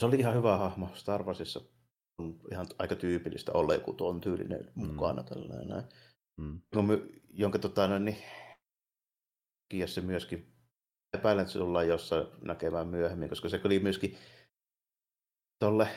Se 0.00 0.06
oli 0.06 0.16
ihan 0.16 0.34
hyvä 0.34 0.56
hahmo 0.56 0.90
Star 0.94 1.22
Warsissa. 1.22 1.60
On 2.18 2.40
ihan 2.50 2.66
aika 2.78 2.96
tyypillistä 2.96 3.52
olla 3.52 3.74
joku 3.74 3.92
tuon 3.92 4.20
tyylinen 4.20 4.70
mm. 4.74 4.86
mukana 4.86 5.22
tällainen 5.22 5.68
näin. 5.68 5.84
Mm. 6.36 6.60
Jonka 7.30 7.58
tota, 7.58 7.88
noin, 7.88 8.04
niin, 8.04 9.88
se 9.88 10.00
myöskin 10.00 10.52
epäilen, 11.14 11.42
että 11.42 11.52
se 11.52 11.58
tullaan 11.58 11.88
jossain 11.88 12.26
näkemään 12.42 12.88
myöhemmin, 12.88 13.28
koska 13.28 13.48
se 13.48 13.60
oli 13.64 13.78
myöskin 13.78 14.16
tuolle 15.62 15.88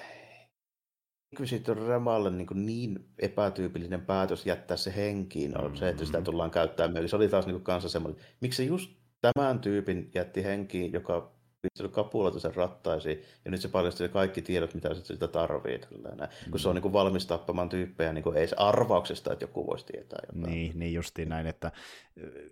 Inquisitor 1.32 1.88
Remalle 1.88 2.32
niin, 2.32 2.48
niin 2.54 3.00
epätyypillinen 3.20 4.02
päätös 4.02 4.46
jättää 4.46 4.78
se 4.78 4.96
henkiin 4.96 5.58
on 5.58 5.64
mm-hmm. 5.64 5.78
se, 5.78 5.90
että 5.90 6.06
sitä 6.06 6.18
mm-hmm. 6.18 6.26
tullaan 6.26 6.52
käyttämään. 6.52 6.98
Eli 6.98 7.08
se 7.08 7.16
oli 7.16 7.30
taas 7.30 7.48
niin 7.48 7.62
kanssa 7.62 7.90
semmoinen, 7.90 8.22
miksi 8.42 8.68
just 8.68 8.92
tämän 9.22 9.60
tyypin 9.60 10.12
jätti 10.16 10.44
henkiin, 10.44 10.94
joka 10.94 11.36
pistänyt 11.62 11.92
kapulata 11.92 12.40
sen 12.40 12.56
rattaisiin, 12.56 13.22
ja 13.46 13.52
nyt 13.52 13.62
se 13.62 13.68
paljasti 13.68 14.10
kaikki 14.10 14.42
tiedot, 14.42 14.74
mitä 14.74 14.94
se 14.94 15.06
sitä 15.06 15.28
tarvii. 15.28 15.80
Tällainen. 15.80 16.30
Mm. 16.46 16.52
Kun 16.52 16.60
se 16.60 16.70
on 16.70 16.76
niin 16.76 16.82
kuin 16.82 16.94
valmis 16.94 17.26
tappamaan 17.26 17.70
tyyppejä, 17.70 18.14
niin 18.14 18.24
kuin 18.24 18.38
ei 18.38 18.48
se 18.48 18.56
arvauksesta, 18.60 19.34
että 19.34 19.44
joku 19.44 19.68
voisi 19.68 19.86
tietää 19.86 20.20
jotain. 20.28 20.54
Niin, 20.54 20.80
niin 20.80 20.94
justiin 20.94 21.30
näin, 21.30 21.48
että 21.48 21.72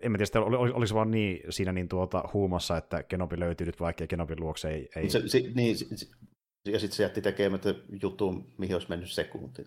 en 0.01 0.11
mä 0.11 0.17
tiedä, 0.17 0.45
oli, 0.45 0.71
oliko 0.71 0.93
vaan 0.93 1.11
niin, 1.11 1.39
siinä 1.49 1.71
niin 1.71 1.87
tuota 1.89 2.29
huumassa, 2.33 2.77
että 2.77 3.03
Kenobi 3.03 3.39
löytyy 3.39 3.67
nyt 3.67 3.79
vaikka 3.79 4.07
Kenobin 4.07 4.39
luokse 4.39 4.69
ei... 4.69 4.89
ei... 4.95 5.09
Se, 5.09 5.27
se, 5.27 5.43
niin, 5.55 5.77
se, 5.77 6.07
ja 6.65 6.79
sitten 6.79 6.95
se 6.95 7.03
jätti 7.03 7.21
tekemättä 7.21 7.75
jutun, 8.01 8.53
mihin 8.57 8.75
olisi 8.75 8.89
mennyt 8.89 9.11
sekunti. 9.11 9.63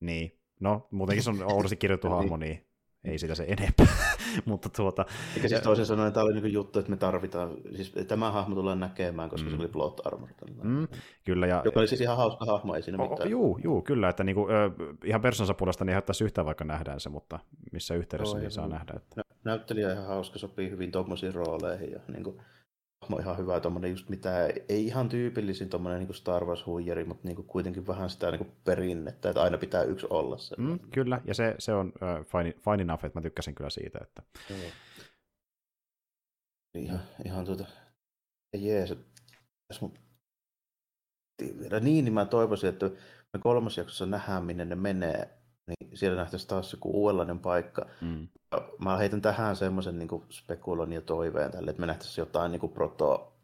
Niin, 0.00 0.38
no 0.60 0.88
muutenkin 0.90 1.22
se 1.22 1.30
on 1.30 1.42
oudosti 1.52 1.76
kirjoitettu 1.76 2.08
niin. 2.08 2.16
hahmo, 2.16 2.36
niin 2.36 2.66
ei 3.04 3.18
sitä 3.18 3.34
se 3.34 3.44
enempää. 3.48 3.86
Mutta 4.44 4.68
tuota... 4.68 5.04
Eikä 5.36 5.48
siis 5.48 5.60
toisin 5.60 5.86
sanoen, 5.86 6.12
tämä 6.12 6.24
oli 6.24 6.40
niin 6.40 6.52
juttu, 6.52 6.78
että 6.78 6.90
me 6.90 6.96
tarvitaan, 6.96 7.56
siis 7.76 7.92
tämä 8.08 8.30
hahmo 8.30 8.54
tulee 8.54 8.76
näkemään, 8.76 9.28
koska 9.30 9.50
mm. 9.50 9.56
se 9.56 9.62
oli 9.62 9.68
plot 9.68 10.06
armor. 10.06 10.28
Mm, 10.62 10.88
kyllä. 11.24 11.46
Ja... 11.46 11.62
Joka 11.64 11.80
oli 11.80 11.88
siis 11.88 12.00
ihan 12.00 12.16
hauska 12.16 12.44
hahmo, 12.44 12.74
ei 12.74 12.82
siinä 12.82 13.08
mitään. 13.08 13.30
Juu, 13.30 13.58
juu, 13.64 13.82
kyllä, 13.82 14.08
että 14.08 14.24
niinku, 14.24 14.46
ihan 15.04 15.20
persoonansa 15.20 15.54
puolesta 15.54 15.84
niin 15.84 15.94
hattaisi 15.94 16.24
yhtään 16.24 16.46
vaikka 16.46 16.64
nähdään 16.64 17.00
se, 17.00 17.08
mutta 17.08 17.38
missä 17.72 17.94
yhteydessä 17.94 18.36
Joo, 18.36 18.40
niin 18.40 18.50
saa 18.50 18.68
nähdä. 18.68 18.94
Että... 18.96 19.22
Näyttelijä 19.44 19.92
ihan 19.92 20.06
hauska, 20.06 20.38
sopii 20.38 20.70
hyvin 20.70 20.92
tuommoisiin 20.92 21.34
rooleihin 21.34 21.92
ja 21.92 22.00
niin 22.08 22.24
kuin, 22.24 22.42
on 23.16 23.20
ihan 23.20 23.38
hyvä 23.38 23.60
tommonen 23.60 23.90
just 23.90 24.08
mitä, 24.08 24.48
ei 24.68 24.86
ihan 24.86 25.08
tyypillisin 25.08 25.68
tommonen 25.68 25.98
niin 25.98 26.14
Star 26.14 26.44
Wars 26.44 26.66
huijari, 26.66 27.04
mutta 27.04 27.28
niin 27.28 27.36
kuitenkin 27.36 27.86
vähän 27.86 28.10
sitä 28.10 28.30
niin 28.30 28.52
perinnettä, 28.64 29.28
että 29.28 29.42
aina 29.42 29.58
pitää 29.58 29.82
yksi 29.82 30.06
olla 30.10 30.38
se. 30.38 30.56
Mm, 30.58 30.78
kyllä, 30.78 31.20
ja 31.24 31.34
se, 31.34 31.54
se 31.58 31.72
on 31.72 31.86
uh, 31.86 32.26
fine, 32.26 32.52
fine 32.52 32.82
enough, 32.82 33.04
että 33.04 33.18
mä 33.18 33.22
tykkäsin 33.22 33.54
kyllä 33.54 33.70
siitä. 33.70 33.98
Että... 34.02 34.22
Joo. 34.50 34.70
Ihan, 36.74 37.00
ihan 37.24 37.44
tuota, 37.44 37.64
jees, 38.56 38.94
mun... 39.80 39.94
niin, 41.80 42.04
niin 42.04 42.12
mä 42.12 42.24
toivoisin, 42.24 42.68
että 42.68 42.86
me 43.32 43.40
kolmas 43.40 43.78
jaksossa 43.78 44.06
nähdään, 44.06 44.44
minne 44.44 44.64
ne 44.64 44.74
menee, 44.74 45.39
niin 45.66 45.96
siellä 45.96 46.16
nähtäisiin 46.16 46.48
taas 46.48 46.72
joku 46.72 47.02
uudenlainen 47.02 47.38
paikka. 47.38 47.86
Mm. 48.00 48.28
Mä 48.78 48.96
heitän 48.96 49.22
tähän 49.22 49.56
semmoisen 49.56 49.98
niin 49.98 50.24
spekulon 50.28 50.92
ja 50.92 51.00
toiveen 51.00 51.50
tälle, 51.50 51.70
että 51.70 51.80
me 51.80 51.86
nähtäisiin 51.86 52.22
jotain 52.22 52.52
niin 52.52 52.60
kuin 52.60 52.72
proto 52.72 53.36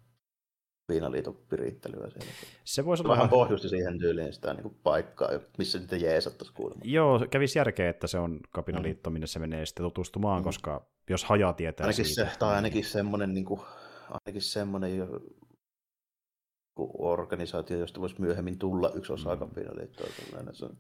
Viinaliiton 0.93 1.37
pirittelyä 1.49 2.11
siellä. 2.11 2.33
Se 2.65 2.85
voisi 2.85 3.03
olla 3.03 3.15
vähän 3.15 3.29
pohjusti 3.29 3.69
siihen 3.69 3.99
tyyliin 3.99 4.33
sitä 4.33 4.55
niin 4.55 4.63
kuin 4.63 4.77
paikkaa, 4.83 5.29
missä 5.59 5.79
niitä 5.79 5.97
jeesattaisiin 5.97 6.57
kuulemma. 6.57 6.83
Joo, 6.85 7.27
kävisi 7.31 7.59
järkeä, 7.59 7.91
että 7.91 8.07
se 8.07 8.19
on 8.19 8.41
kapinaliitto, 8.51 9.11
mm. 9.11 9.13
minne 9.13 9.27
se 9.27 9.39
menee 9.39 9.67
sitten 9.67 9.85
tutustumaan, 9.85 10.41
mm. 10.41 10.45
koska 10.45 10.87
jos 11.11 11.25
hajaa 11.25 11.53
tietää 11.53 11.85
ainakin 11.85 12.05
siitä. 12.05 12.31
Se, 12.31 12.39
tai 12.39 12.55
ainakin 12.55 12.85
semmoinen, 12.85 13.35
niin 13.35 13.45
kuin, 13.45 13.61
ainakin 14.11 14.43
semmoinen 14.43 14.97
jo, 14.97 15.21
organisaatio, 16.99 17.79
josta 17.79 18.01
voisi 18.01 18.21
myöhemmin 18.21 18.59
tulla 18.59 18.91
yksi 18.95 19.13
osa 19.13 19.35
mm. 19.35 19.39
kapinaliittoa. 19.39 20.07
Se 20.53 20.65
on, 20.65 20.79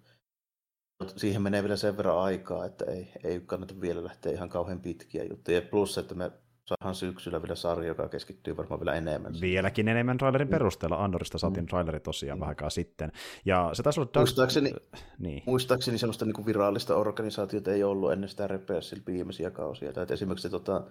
siihen 1.16 1.42
menee 1.42 1.62
vielä 1.62 1.76
sen 1.76 1.96
verran 1.96 2.18
aikaa, 2.18 2.64
että 2.64 2.84
ei, 2.84 3.12
ei 3.24 3.40
kannata 3.40 3.80
vielä 3.80 4.04
lähteä 4.04 4.32
ihan 4.32 4.48
kauhean 4.48 4.80
pitkiä 4.80 5.24
juttuja. 5.24 5.62
Plus, 5.62 5.98
että 5.98 6.14
me 6.14 6.30
saadaan 6.66 6.94
syksyllä 6.94 7.42
vielä 7.42 7.54
sarja, 7.54 7.88
joka 7.88 8.08
keskittyy 8.08 8.56
varmaan 8.56 8.80
vielä 8.80 8.94
enemmän. 8.94 9.32
Vieläkin 9.40 9.88
enemmän 9.88 10.18
trailerin 10.18 10.48
mm. 10.48 10.50
perusteella. 10.50 11.04
Andorista 11.04 11.38
saatiin 11.38 11.64
mm. 11.64 11.68
traileri 11.68 12.00
tosiaan 12.00 12.38
mm. 12.38 12.40
vähän 12.40 12.50
aikaa 12.50 12.70
sitten. 12.70 13.12
Ja 13.44 13.70
se 13.72 13.82
taisi 13.82 14.00
olla... 14.00 14.10
Muistaakseni, 14.16 14.72
niin. 15.18 15.42
muistaakseni 15.46 15.98
sellaista 15.98 16.24
niin 16.24 16.34
kuin 16.34 16.46
virallista 16.46 16.96
organisaatiota 16.96 17.72
ei 17.72 17.84
ollut 17.84 18.12
ennen 18.12 18.28
sitä 18.28 18.46
Repersillä 18.46 19.02
viimeisiä 19.06 19.50
kausia. 19.50 19.92
Tai 19.92 20.06
esimerkiksi 20.10 20.42
se 20.42 20.48
tota, 20.48 20.84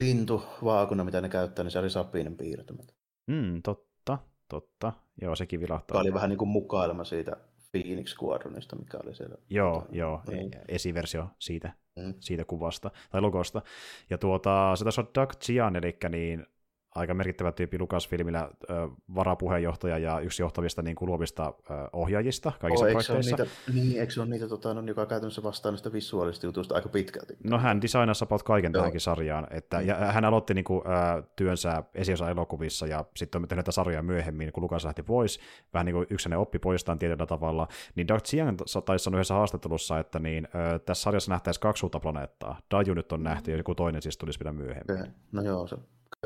lintu 0.00 0.42
vaakuna, 0.64 1.04
mitä 1.04 1.20
ne 1.20 1.28
käyttää, 1.28 1.62
niin 1.62 1.70
se 1.70 1.78
oli 1.78 1.90
Sapinen 1.90 2.36
piirtämät. 2.36 2.94
Mm, 3.26 3.62
totta, 3.62 4.18
totta. 4.48 4.92
Joo, 5.22 5.36
sekin 5.36 5.60
vilahtaa. 5.60 5.94
Tämä 5.94 6.00
oli 6.00 6.14
vähän 6.14 6.30
niin 6.30 6.38
kuin 6.38 6.48
mukailma 6.48 7.04
siitä 7.04 7.36
Phoenix 7.82 8.08
Squadronista, 8.08 8.76
mikä 8.76 8.98
oli 9.04 9.14
siellä. 9.14 9.36
Joo, 9.50 9.86
joo, 9.92 10.22
niin. 10.30 10.50
esiversio 10.68 11.28
siitä, 11.38 11.72
mm. 11.96 12.14
siitä 12.20 12.44
kuvasta 12.44 12.90
tai 13.10 13.20
logosta. 13.20 13.62
Ja 14.10 14.18
tuota, 14.18 14.76
se 14.76 14.84
taisi 14.84 15.00
olla 15.00 15.10
Doug 15.14 15.30
Chian, 15.44 15.76
eli 15.76 15.96
niin 16.08 16.46
aika 16.96 17.14
merkittävä 17.14 17.52
tyyppi 17.52 17.78
Lucasfilmillä 17.78 18.50
varapuheenjohtaja 19.14 19.98
ja 19.98 20.20
yksi 20.20 20.42
johtavista 20.42 20.82
niin 20.82 20.96
kuin, 20.96 21.08
luovista 21.08 21.54
ohjaajista 21.92 22.52
kaikissa 22.60 22.84
oh, 22.84 22.90
projekteissa. 22.90 23.36
Niitä, 23.36 23.46
niin, 23.74 24.00
eikö 24.00 24.12
se 24.12 24.20
ole 24.20 24.28
niitä, 24.28 24.48
tota, 24.48 24.74
no, 24.74 24.82
joka 24.86 25.06
käytännössä 25.06 25.42
vastaa 25.42 25.72
niistä 25.72 25.92
visuaalista 25.92 26.46
jutuista 26.46 26.74
aika 26.74 26.88
pitkälti? 26.88 27.36
No 27.44 27.58
hän 27.58 27.82
designasi 27.82 28.24
about 28.24 28.42
kaiken 28.42 28.72
Joo. 28.72 28.80
tähänkin 28.80 29.00
sarjaan. 29.00 29.46
Että, 29.50 29.78
mm. 29.78 29.86
ja 29.86 29.94
hän 29.94 30.24
aloitti 30.24 30.54
niin 30.54 30.64
kuin, 30.64 30.82
työnsä 31.36 31.82
esiosa-elokuvissa 31.94 32.86
ja 32.86 33.04
sitten 33.16 33.42
on 33.42 33.48
tehnyt 33.48 33.56
näitä 33.56 33.72
sarjoja 33.72 34.02
myöhemmin, 34.02 34.52
kun 34.52 34.62
Lukas 34.62 34.84
lähti 34.84 35.02
pois. 35.02 35.40
Vähän 35.74 35.86
niin 35.86 35.94
kuin 35.94 36.06
yksi 36.10 36.34
oppi 36.34 36.58
poistaan 36.58 36.98
tietyllä 36.98 37.26
tavalla. 37.26 37.68
Niin 37.94 38.08
Doug 38.08 38.22
Chiang 38.22 38.58
taisi 38.84 39.04
sanoa 39.04 39.18
yhdessä 39.18 39.34
haastattelussa, 39.34 39.98
että 39.98 40.18
niin, 40.18 40.48
tässä 40.84 41.02
sarjassa 41.02 41.30
nähtäisiin 41.30 41.60
kaksi 41.60 41.86
uutta 41.86 42.00
planeettaa. 42.00 42.60
Daju 42.70 42.94
nyt 42.94 43.12
on 43.12 43.22
nähty 43.22 43.50
ja 43.50 43.56
joku 43.56 43.74
toinen 43.74 44.02
siis 44.02 44.16
tulisi 44.16 44.38
vielä 44.40 44.52
myöhemmin. 44.52 45.14
No 45.32 45.42
joo, 45.42 45.66
se 45.66 45.76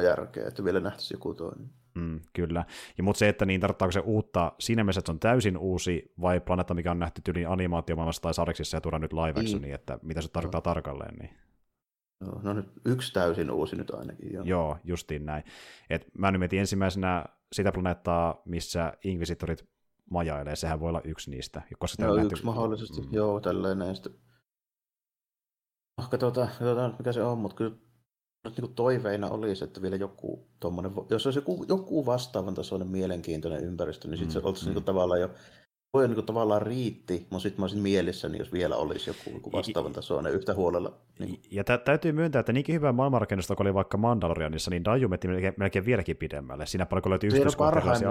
järkeä, 0.03 0.49
että 0.49 0.64
vielä 0.64 0.80
nähtäisiin 0.80 1.16
joku 1.16 1.34
toinen. 1.34 1.70
Mm, 1.95 2.20
kyllä. 2.32 2.64
Ja 2.99 3.05
mutta 3.05 3.18
se, 3.18 3.28
että 3.28 3.47
niin 3.47 3.61
tarkoittaako 3.61 3.93
se 3.93 4.01
uutta 4.01 4.53
siinä 4.59 4.84
mielessä, 4.84 4.99
että 4.99 5.09
se 5.09 5.12
on 5.12 5.20
täysin 5.20 5.59
uusi, 5.59 6.12
vai 6.20 6.41
planeetta, 6.41 6.74
mikä 6.74 6.91
on 6.91 6.99
nähty 6.99 7.20
tyyliin 7.24 7.49
animaatiomaailmassa 7.49 8.22
tai 8.22 8.34
sarjaksissa 8.34 8.76
ja 8.76 8.80
tuodaan 8.80 9.03
nyt 9.03 9.12
live 9.12 9.43
niin. 9.43 9.62
niin 9.62 9.74
että 9.74 9.99
mitä 10.03 10.20
se 10.20 10.28
tarkoittaa 10.28 10.59
no. 10.59 10.62
tarkalleen. 10.62 11.14
Niin. 11.14 11.30
No, 12.20 12.41
no 12.43 12.53
nyt 12.53 12.68
yksi 12.84 13.12
täysin 13.12 13.51
uusi 13.51 13.76
nyt 13.76 13.91
ainakin. 13.91 14.32
Joo, 14.32 14.45
joo 14.45 14.76
justiin 14.84 15.26
näin. 15.26 15.45
Et 15.91 16.07
mä 16.18 16.30
nyt 16.30 16.38
mietin 16.38 16.61
ensimmäisenä 16.61 17.24
sitä 17.53 17.72
planeettaa, 17.72 18.43
missä 18.45 18.93
Inquisitorit 19.05 19.68
majailee, 20.11 20.57
sehän 20.57 20.80
voi 20.80 20.88
olla 20.88 21.01
yksi 21.05 21.30
niistä. 21.30 21.62
Koska 21.78 22.05
joo, 22.05 22.16
nähty... 22.16 22.32
yksi 22.32 22.45
mahdollisesti, 22.45 23.01
mm. 23.01 23.09
joo, 23.12 23.41
tälleen 23.41 23.78
näin. 23.78 23.95
Sitten... 23.95 24.12
Oh, 25.99 26.11
katsotaan, 26.11 26.49
katsotaan, 26.49 26.95
mikä 26.99 27.12
se 27.12 27.22
on, 27.22 27.38
mutta 27.38 27.57
kyllä 27.57 27.76
niin 28.45 28.74
toiveina 28.74 29.30
olisi, 29.30 29.64
että 29.64 29.82
vielä 29.82 29.97
joku 29.97 30.47
tommonen, 30.61 30.93
jos 31.11 31.26
olisi 31.26 31.38
joku, 31.38 31.64
joku 31.68 32.07
vastaavan 32.07 32.55
tasoinen 32.55 32.88
mielenkiintoinen 32.88 33.64
ympäristö, 33.64 34.09
niin 34.09 34.18
sitten 34.18 34.36
mm, 34.36 34.43
se 34.43 34.49
olisi 34.49 34.68
mm. 34.68 34.74
niin 34.74 34.84
tavallaan 34.84 35.20
jo 35.20 35.30
voi 35.95 36.09
niin 36.09 36.14
kuin 36.14 36.26
tavallaan 36.26 36.62
riitti, 36.62 37.26
mutta 37.30 37.43
sitten 37.43 37.61
mä 37.61 37.64
olisin 37.64 37.82
mielessäni, 37.82 38.38
jos 38.38 38.53
vielä 38.53 38.76
olisi 38.76 39.11
joku, 39.11 39.53
vastaavan 39.53 39.93
tasoinen 39.93 40.32
yhtä 40.32 40.55
huolella. 40.55 40.93
Niin. 41.18 41.41
Ja 41.51 41.64
tä- 41.64 41.78
täytyy 41.78 42.12
myöntää, 42.12 42.41
että 42.41 42.53
niinkin 42.53 42.74
hyvää 42.74 42.93
maailmanrakennusta 42.93 43.57
kun 43.57 43.66
oli 43.66 43.74
vaikka 43.74 43.99
Mandalorianissa, 43.99 44.70
niin 44.70 44.84
Daju 44.84 45.09
metti 45.09 45.28
melkein, 45.28 45.55
melkein 45.57 45.84
vieläkin 45.84 46.16
pidemmälle. 46.16 46.66
Siinä 46.66 46.86
paljon 46.86 47.03
kun 47.03 47.11
löytyi 47.11 47.26
yksityiskohtaisia 47.26 48.11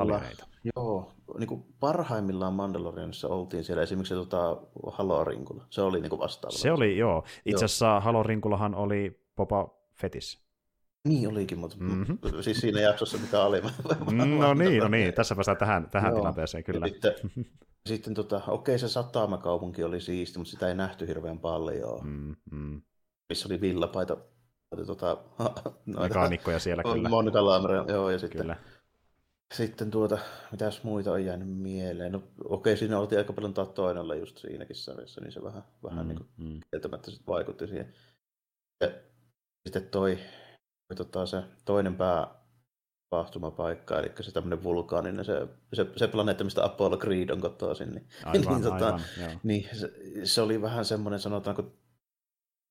Joo, 0.75 1.11
niin 1.37 1.47
kuin 1.47 1.65
parhaimmillaan 1.79 2.53
Mandalorianissa 2.53 3.27
oltiin 3.27 3.63
siellä 3.63 3.83
esimerkiksi 3.83 4.13
tota 4.13 4.57
Halo-rinkulla. 4.87 5.63
Se 5.69 5.81
oli 5.81 6.01
niin 6.01 6.09
kuin 6.09 6.19
vastaava. 6.19 6.57
Se 6.57 6.71
oli, 6.71 6.97
joo. 6.97 7.23
Itse 7.45 7.65
asiassa 7.65 7.99
Halo-rinkulahan 7.99 8.75
oli 8.75 9.19
Popa 9.35 9.78
Fetis. 10.01 10.49
Niin 11.07 11.29
olikin, 11.29 11.59
mutta 11.59 11.77
mm-hmm. 11.79 12.17
siis 12.41 12.59
siinä 12.59 12.81
jaksossa 12.81 13.17
mitä 13.17 13.43
oli. 13.43 13.61
no 14.11 14.53
niin, 14.53 14.79
no 14.79 14.87
niin, 14.87 15.13
tässä 15.13 15.35
päästään 15.35 15.57
tähän, 15.57 15.89
tähän 15.89 16.15
tilanteeseen 16.15 16.63
kyllä. 16.63 16.87
Ja 16.87 16.91
sitten, 16.91 17.13
sitten 17.85 18.13
tota, 18.13 18.41
okei 18.47 18.79
se 18.79 18.87
satamakaupunki 18.87 19.83
oli 19.83 20.01
siisti, 20.01 20.39
mutta 20.39 20.51
sitä 20.51 20.67
ei 20.67 20.75
nähty 20.75 21.07
hirveän 21.07 21.39
paljon. 21.39 22.07
Mm, 22.07 22.35
mm. 22.51 22.81
Missä 23.29 23.47
oli 23.47 23.61
villapaita, 23.61 24.17
tota, 24.85 25.17
noita, 25.85 26.01
Mekaanikkoja 26.01 26.59
siellä 26.59 26.83
kyllä. 26.83 27.09
Monika 27.09 27.39
joo, 27.87 28.09
ja 28.09 28.19
sitten, 28.19 28.41
kyllä. 28.41 28.55
sitten 29.53 29.91
tuota, 29.91 30.17
mitäs 30.51 30.83
muita 30.83 31.11
on 31.11 31.25
jäänyt 31.25 31.49
mieleen. 31.49 32.11
No 32.11 32.23
okei, 32.43 32.77
siinä 32.77 32.99
oltiin 32.99 33.19
aika 33.19 33.33
paljon 33.33 33.53
toinella 33.53 34.15
just 34.15 34.37
siinäkin 34.37 34.75
sarjassa, 34.75 35.21
niin 35.21 35.31
se 35.31 35.43
vähän, 35.43 35.63
vähän 35.83 36.05
mm, 36.05 36.07
niin 36.07 36.17
kuin, 36.17 36.29
mm. 36.37 36.59
kieltämättä 36.71 37.11
sit 37.11 37.27
vaikutti 37.27 37.67
siihen. 37.67 37.93
Ja 38.81 38.91
sitten 39.69 39.89
toi, 39.91 40.19
tota, 40.97 41.25
se 41.25 41.43
toinen 41.65 41.95
pää 41.95 42.39
tapahtumapaikka, 43.09 43.99
eli 43.99 44.11
se 44.21 44.31
tämmöinen 44.31 44.63
vulkaaninen, 44.63 45.25
se, 45.25 45.47
se, 45.73 45.87
se 45.95 46.07
planeetta, 46.07 46.43
mistä 46.43 46.65
Apollo 46.65 46.97
Creed 46.97 47.29
on 47.29 47.41
kotoisin. 47.41 47.93
Niin, 47.93 48.07
aivan, 48.25 48.53
niin, 48.53 48.63
tota, 48.63 48.85
aivan, 48.85 49.01
niin 49.43 49.67
se, 49.73 49.93
se, 50.23 50.41
oli 50.41 50.61
vähän 50.61 50.85
semmoinen, 50.85 51.19
sanotaanko 51.19 51.63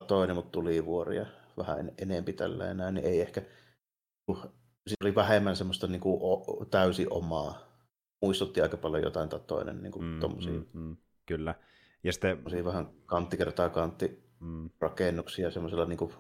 toinen, 0.07 0.36
mutta 0.36 0.51
tuli 0.51 0.84
vuoria 0.84 1.26
vähän 1.57 1.78
en, 1.78 1.92
enempi 1.99 2.32
tällä 2.32 2.70
enää, 2.70 2.90
niin 2.90 3.07
ei 3.07 3.20
ehkä, 3.20 3.42
siinä 4.88 5.05
oli 5.05 5.14
vähemmän 5.14 5.57
semmoista 5.57 5.86
niin 5.86 6.01
kuin, 6.01 6.18
o, 6.22 6.64
täysi 6.70 7.07
omaa. 7.11 7.68
Muistutti 8.22 8.61
aika 8.61 8.76
paljon 8.76 9.03
jotain 9.03 9.28
tai 9.28 9.40
toinen 9.46 9.82
niin 9.82 9.92
kuin, 9.92 10.05
mm, 10.05 10.20
tommosia. 10.20 10.53
Mm, 10.53 10.66
mm, 10.72 10.96
kyllä. 11.26 11.55
Ja 12.05 12.12
sitten... 12.12 12.44
vähän 12.64 12.90
kantti 13.07 13.36
kertaa 13.36 13.68
kantti 13.68 14.32
mm. 14.40 14.70
rakennuksia 14.80 15.51
semmoisella 15.51 15.84
niin 15.84 15.99
kuin, 15.99 16.12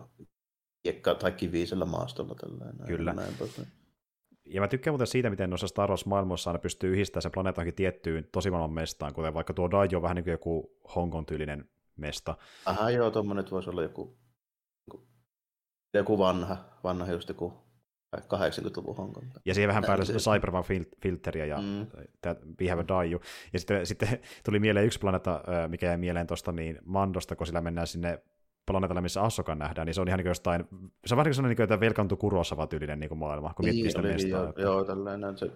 kiekka- 0.82 1.14
tai 1.14 1.32
kivisellä 1.32 1.84
maastolla. 1.84 2.34
Tällainen, 2.34 2.86
Kyllä. 2.86 3.12
Näin, 3.12 3.34
ja 4.44 4.60
mä 4.60 4.68
tykkään 4.68 4.92
muuten 4.92 5.06
siitä, 5.06 5.30
miten 5.30 5.50
noissa 5.50 5.68
Star 5.68 5.90
Wars-maailmassa 5.90 6.50
aina 6.50 6.58
pystyy 6.58 6.92
yhdistämään 6.92 7.22
sen 7.22 7.32
planeetankin 7.32 7.74
tiettyyn 7.74 8.28
tosimaailman 8.32 8.74
mestaan, 8.74 9.14
kuten 9.14 9.34
vaikka 9.34 9.52
tuo 9.52 9.70
Dai 9.70 9.88
on 9.96 10.02
vähän 10.02 10.14
niin 10.14 10.24
kuin 10.24 10.32
joku 10.32 10.78
Hongon 10.94 11.26
tyylinen 11.26 11.68
mesta. 11.96 12.36
Aha, 12.66 12.90
joo, 12.90 13.10
tuommoinen 13.10 13.44
voisi 13.50 13.70
olla 13.70 13.82
joku, 13.82 14.18
joku 15.94 16.18
vanha, 16.18 16.56
vanha 16.84 17.12
just 17.12 17.28
joku 17.28 17.52
80-luvun 18.16 18.96
Hongkong. 18.96 19.30
Ja 19.44 19.54
siihen 19.54 19.68
vähän 19.68 19.84
päälle 19.86 20.04
Cyberpunk 20.04 20.66
filteriä 21.02 21.44
ja 21.44 21.58
mm. 21.58 21.86
We 22.60 22.70
Have 22.70 22.82
a 22.82 22.88
Daju. 22.88 23.20
Ja 23.52 23.58
sitten, 23.58 23.86
sitten 23.86 24.18
tuli 24.44 24.58
mieleen 24.58 24.86
yksi 24.86 24.98
planeetta, 24.98 25.42
mikä 25.68 25.86
jäi 25.86 25.98
mieleen 25.98 26.26
tuosta 26.26 26.52
niin 26.52 26.78
Mandosta, 26.84 27.36
kun 27.36 27.46
sillä 27.46 27.60
mennään 27.60 27.86
sinne 27.86 28.22
planeetalle, 28.68 29.00
missä 29.00 29.22
Assoka 29.22 29.54
nähdään, 29.54 29.86
niin 29.86 29.94
se 29.94 30.00
on 30.00 30.08
ihan 30.08 30.18
niin 30.18 30.26
jostain, 30.26 30.64
se 31.06 31.14
on 31.14 31.16
vähän 31.16 31.32
niin 31.42 31.56
kuin 31.56 31.64
että 31.64 31.80
velkaantu 31.80 32.16
Kurosava 32.16 32.66
tyylinen 32.66 33.00
niin 33.00 33.08
kuin 33.08 33.18
maailma, 33.18 33.54
kun 33.54 33.64
miettii 33.64 33.82
niin, 33.82 33.90
sitä 33.90 34.02
mestaa. 34.02 34.40
Joo, 34.40 34.48
että... 34.48 34.62
joo 34.62 34.84
tällainen, 34.84 35.38
se, 35.38 35.50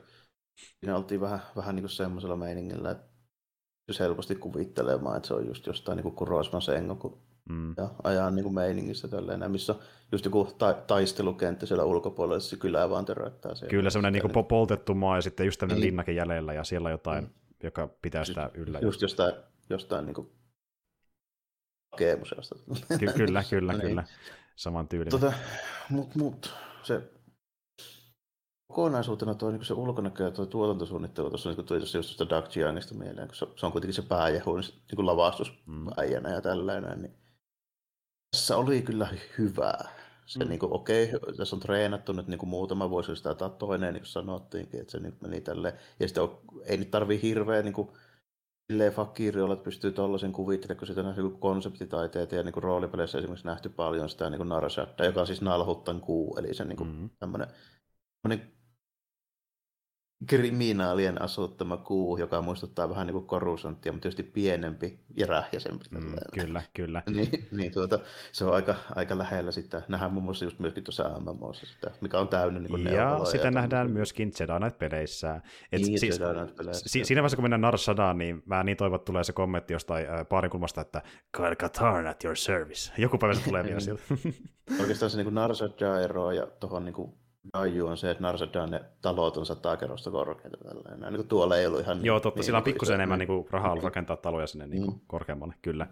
siinä 0.80 0.96
oltiin 0.96 1.20
vähän, 1.20 1.40
vähän 1.56 1.76
niin 1.76 1.82
kuin 1.82 1.90
semmoisella 1.90 2.36
meiningillä, 2.36 2.90
että 2.90 3.12
jos 3.88 4.00
helposti 4.00 4.34
kuvittelemaan, 4.34 5.16
että 5.16 5.26
se 5.26 5.34
on 5.34 5.46
just 5.46 5.66
jostain 5.66 5.96
niin 5.96 6.02
kuin 6.02 6.14
Kurosavan 6.14 6.62
sengo, 6.62 6.94
kun 6.94 7.18
mm. 7.48 7.74
ja 7.76 7.90
ajan 8.02 8.34
niin 8.34 8.42
kuin 8.42 8.54
meiningissä 8.54 9.08
tälleen, 9.08 9.50
missä 9.50 9.74
just 10.12 10.24
joku 10.24 10.48
ta- 10.58 10.74
taistelukenttä 10.86 11.66
siellä 11.66 11.84
ulkopuolella, 11.84 12.40
se 12.40 12.56
kylää 12.56 12.90
vaan 12.90 13.04
töröttää. 13.04 13.54
Siellä. 13.54 13.70
Kyllä, 13.70 13.90
semmoinen 13.90 14.12
niin 14.12 14.32
kuin 14.32 14.46
poltettu 14.46 14.94
maa 14.94 15.16
ja 15.16 15.22
sitten 15.22 15.46
just 15.46 15.60
tämmöinen 15.60 15.80
niin. 15.80 15.86
linnake 15.86 16.12
jäljellä 16.12 16.52
ja 16.52 16.64
siellä 16.64 16.90
jotain, 16.90 17.24
mm. 17.24 17.30
joka 17.62 17.88
pitää 18.02 18.24
sitä 18.24 18.50
yllä. 18.54 18.78
Just 18.82 19.02
jostain, 19.02 19.34
jostain 19.70 20.06
niin 20.06 20.14
kuin 20.14 20.30
G-museosta. 21.96 22.54
Ky- 22.98 23.12
kyllä, 23.16 23.44
kyllä, 23.50 23.72
niin. 23.72 23.82
kyllä. 23.82 24.04
Saman 24.56 24.88
tyylinen. 24.88 25.20
Tota, 25.20 25.32
mut, 25.90 26.14
mut, 26.14 26.54
se 26.82 27.02
kokonaisuutena 28.72 29.34
tuo 29.34 29.50
niin 29.50 29.64
se 29.64 29.74
ulkonäkö 29.74 30.24
ja 30.24 30.30
tuo 30.30 30.46
tuotantosuunnittelu 30.46 31.28
tuossa 31.30 31.50
niin 31.50 31.64
tuli 31.64 31.80
tuossa 31.80 31.98
just 31.98 32.20
Doug 32.30 32.48
Chiangista 32.48 32.94
mieleen, 32.94 33.28
kun 33.28 33.36
se, 33.36 33.46
se, 33.56 33.66
on 33.66 33.72
kuitenkin 33.72 33.94
se 33.94 34.02
pääjehu, 34.02 34.56
niin, 34.56 34.70
niin 34.72 34.96
kuin 34.96 35.06
lavastuspäijänä 35.06 36.28
mm. 36.28 36.34
ja 36.34 36.40
tällainen, 36.40 37.02
niin 37.02 37.14
tässä 38.30 38.56
oli 38.56 38.82
kyllä 38.82 39.08
hyvää. 39.38 39.88
Se 40.26 40.44
mm. 40.44 40.48
niin 40.48 40.58
kuin, 40.58 40.72
okei, 40.72 41.14
okay, 41.14 41.34
tässä 41.34 41.56
on 41.56 41.60
treenattu 41.60 42.12
nyt 42.12 42.26
niin 42.26 42.38
kuin 42.38 42.50
muutama 42.50 42.90
vuosi 42.90 43.16
sitä 43.16 43.34
toinen, 43.34 43.94
niin 43.94 44.02
kuin 44.02 44.08
sanottiinkin, 44.08 44.80
että 44.80 44.90
se 44.90 45.00
niin 45.00 45.16
meni 45.20 45.40
tälleen. 45.40 45.74
Ja 46.00 46.08
sitten 46.08 46.28
ei 46.64 46.76
nyt 46.76 46.90
tarvii 46.90 47.22
hirveä 47.22 47.62
niin 47.62 47.74
kuin, 47.74 47.88
silleen 48.72 48.92
fakiriolla, 48.92 49.54
että 49.54 49.64
pystyy 49.64 49.92
tuollaisen 49.92 50.32
kuvittelemaan, 50.32 50.78
kun 50.78 50.86
sitä 50.86 51.00
on 51.00 51.14
niin 51.16 51.40
konseptitaiteita 51.40 52.34
ja 52.34 52.42
niin 52.42 52.62
roolipeleissä 52.62 53.18
esimerkiksi 53.18 53.46
nähty 53.46 53.68
paljon 53.68 54.08
sitä 54.08 54.30
niin 54.30 54.48
Narashadda, 54.48 55.04
joka 55.04 55.20
on 55.20 55.26
siis 55.26 55.42
nalhuttan 55.42 56.00
kuu, 56.00 56.36
eli 56.36 56.54
se 56.54 56.64
niin 56.64 56.76
kuin, 56.76 56.88
mm-hmm. 56.88 57.10
tämmöinen, 57.18 57.48
tämmöinen 58.22 58.52
kriminaalien 60.26 61.22
asuttama 61.22 61.76
kuu, 61.76 62.18
joka 62.18 62.42
muistuttaa 62.42 62.88
vähän 62.88 63.06
niin 63.06 63.12
kuin 63.12 63.26
korusanttia, 63.26 63.92
mutta 63.92 64.02
tietysti 64.02 64.22
pienempi 64.22 64.98
ja 65.16 65.26
rähjäsempi. 65.26 65.84
Mm, 65.90 66.14
kyllä, 66.34 66.62
kyllä. 66.74 67.02
niin, 67.16 67.48
niin 67.50 67.72
tuota, 67.72 67.98
se 68.32 68.44
on 68.44 68.54
aika, 68.54 68.74
aika 68.94 69.18
lähellä 69.18 69.52
sitä. 69.52 69.82
Nähdään 69.88 70.12
muun 70.12 70.24
muassa 70.24 70.44
just 70.44 70.58
myöskin 70.58 70.84
tuossa 70.84 71.10
MMOssa 71.20 71.66
sitä, 71.66 71.90
mikä 72.00 72.18
on 72.18 72.28
täynnä 72.28 72.60
niin 72.60 72.86
Ja 72.86 73.20
sitä 73.24 73.46
ja 73.46 73.50
nähdään 73.50 73.70
tämän... 73.70 73.90
myöskin 73.90 74.32
Jedi 74.40 74.52
Knight-peleissä. 74.58 75.40
Et 75.72 75.82
niin, 75.82 76.00
siis, 76.00 76.20
peleissä. 76.56 76.88
Si- 76.88 77.04
siinä 77.04 77.22
vaiheessa, 77.22 77.36
kun 77.36 77.44
mennään 77.44 77.60
Narsadaan, 77.60 78.18
niin 78.18 78.42
mä 78.46 78.64
niin 78.64 78.76
toivon, 78.76 78.96
että 78.96 79.06
tulee 79.06 79.24
se 79.24 79.32
kommentti 79.32 79.72
jostain 79.72 80.10
äh, 80.10 80.28
paarin 80.28 80.50
kulmasta, 80.50 80.80
että 80.80 81.02
Kyle 81.36 81.56
Katarn 81.56 82.06
at 82.06 82.24
your 82.24 82.36
service. 82.36 82.92
Joku 82.98 83.18
päivä 83.18 83.34
se 83.34 83.44
tulee 83.44 83.64
vielä 83.68 83.80
sieltä. 83.80 84.02
Oikeastaan 84.80 85.10
se 85.10 85.22
niin 85.22 85.34
Narsadja 85.34 86.00
eroa 86.00 86.32
ja 86.32 86.46
tuohon 86.46 86.84
niin 86.84 87.21
Daju 87.58 87.86
on 87.86 87.96
se, 87.96 88.10
että 88.10 88.22
Narsadan 88.22 88.70
ne 88.70 88.80
talot 89.02 89.36
on 89.36 89.46
sata 89.46 89.76
kerrosta 89.76 90.10
korkeita. 90.10 90.56
Tällainen. 90.56 91.12
Niin 91.12 91.28
tuolla 91.28 91.56
ei 91.56 91.66
ollut 91.66 91.80
ihan... 91.80 92.04
Joo, 92.04 92.20
totta, 92.20 92.38
niin, 92.38 92.44
sillä 92.44 92.56
on 92.56 92.64
niinku 92.64 92.74
pikkusen 92.74 92.94
enemmän 92.94 93.18
niin 93.18 93.26
kuin, 93.26 93.46
rahaa 93.50 93.70
ollut 93.70 93.84
rakentaa 93.84 94.16
taloja 94.16 94.46
sinne 94.46 94.66
niin 94.66 94.82
kuin, 94.82 94.94
mm. 94.94 95.00
korkeammalle, 95.06 95.54
kyllä. 95.62 95.86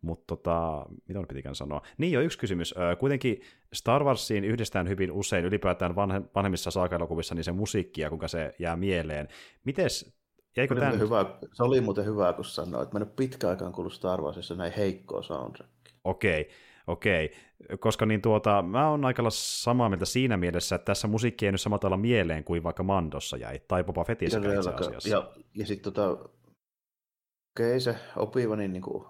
Mutta 0.00 0.24
tota, 0.26 0.86
mitä 1.08 1.20
on 1.20 1.26
pitikään 1.28 1.54
sanoa? 1.54 1.82
Niin 1.98 2.12
jo 2.12 2.20
yksi 2.20 2.38
kysymys. 2.38 2.74
Kuitenkin 2.98 3.40
Star 3.72 4.04
Warsiin 4.04 4.44
yhdistään 4.44 4.88
hyvin 4.88 5.12
usein 5.12 5.44
ylipäätään 5.44 5.96
vanhe, 5.96 6.22
vanhemmissa 6.34 6.70
saakaelokuvissa 6.70 7.34
niin 7.34 7.44
se 7.44 7.52
musiikki 7.52 8.00
ja 8.00 8.08
kuinka 8.08 8.28
se 8.28 8.54
jää 8.58 8.76
mieleen. 8.76 9.28
Mites, 9.64 10.14
jäikö 10.56 10.74
tämän... 10.74 11.00
hyvä, 11.00 11.26
se 11.52 11.62
oli 11.62 11.80
muuten 11.80 12.04
hyvä, 12.04 12.32
kun 12.32 12.44
sanoit, 12.44 12.82
että 12.82 12.98
mä 12.98 13.02
en 13.02 13.08
ole 13.08 13.14
pitkä 13.16 13.48
aikaan 13.48 13.72
kuullut 13.72 13.92
Star 13.92 14.22
Warsissa 14.22 14.54
näin 14.54 14.72
heikkoa 14.72 15.22
soundtrack. 15.22 15.70
Okei. 16.04 16.40
Okay. 16.40 16.54
Okei, 16.86 17.32
koska 17.80 18.06
niin 18.06 18.22
tuota, 18.22 18.62
mä 18.62 18.90
oon 18.90 19.04
aika 19.04 19.22
samaa 19.30 19.88
mieltä 19.88 20.04
siinä 20.04 20.36
mielessä, 20.36 20.76
että 20.76 20.84
tässä 20.84 21.08
musiikki 21.08 21.46
ei 21.46 21.52
nyt 21.52 21.60
samalla 21.60 21.78
tavalla 21.78 21.96
mieleen 21.96 22.44
kuin 22.44 22.62
vaikka 22.62 22.82
Mandossa 22.82 23.36
jäi, 23.36 23.60
tai 23.68 23.84
Boba 23.84 24.04
Fettissä 24.04 24.38
itse 24.38 24.70
asiassa. 24.70 25.08
Ja, 25.08 25.30
ja 25.54 25.66
sitten 25.66 25.92
tota, 25.92 26.18
okei 27.58 27.80
se 27.80 27.96
opiva 28.16 28.56
niin, 28.56 28.82
kuin, 28.82 29.04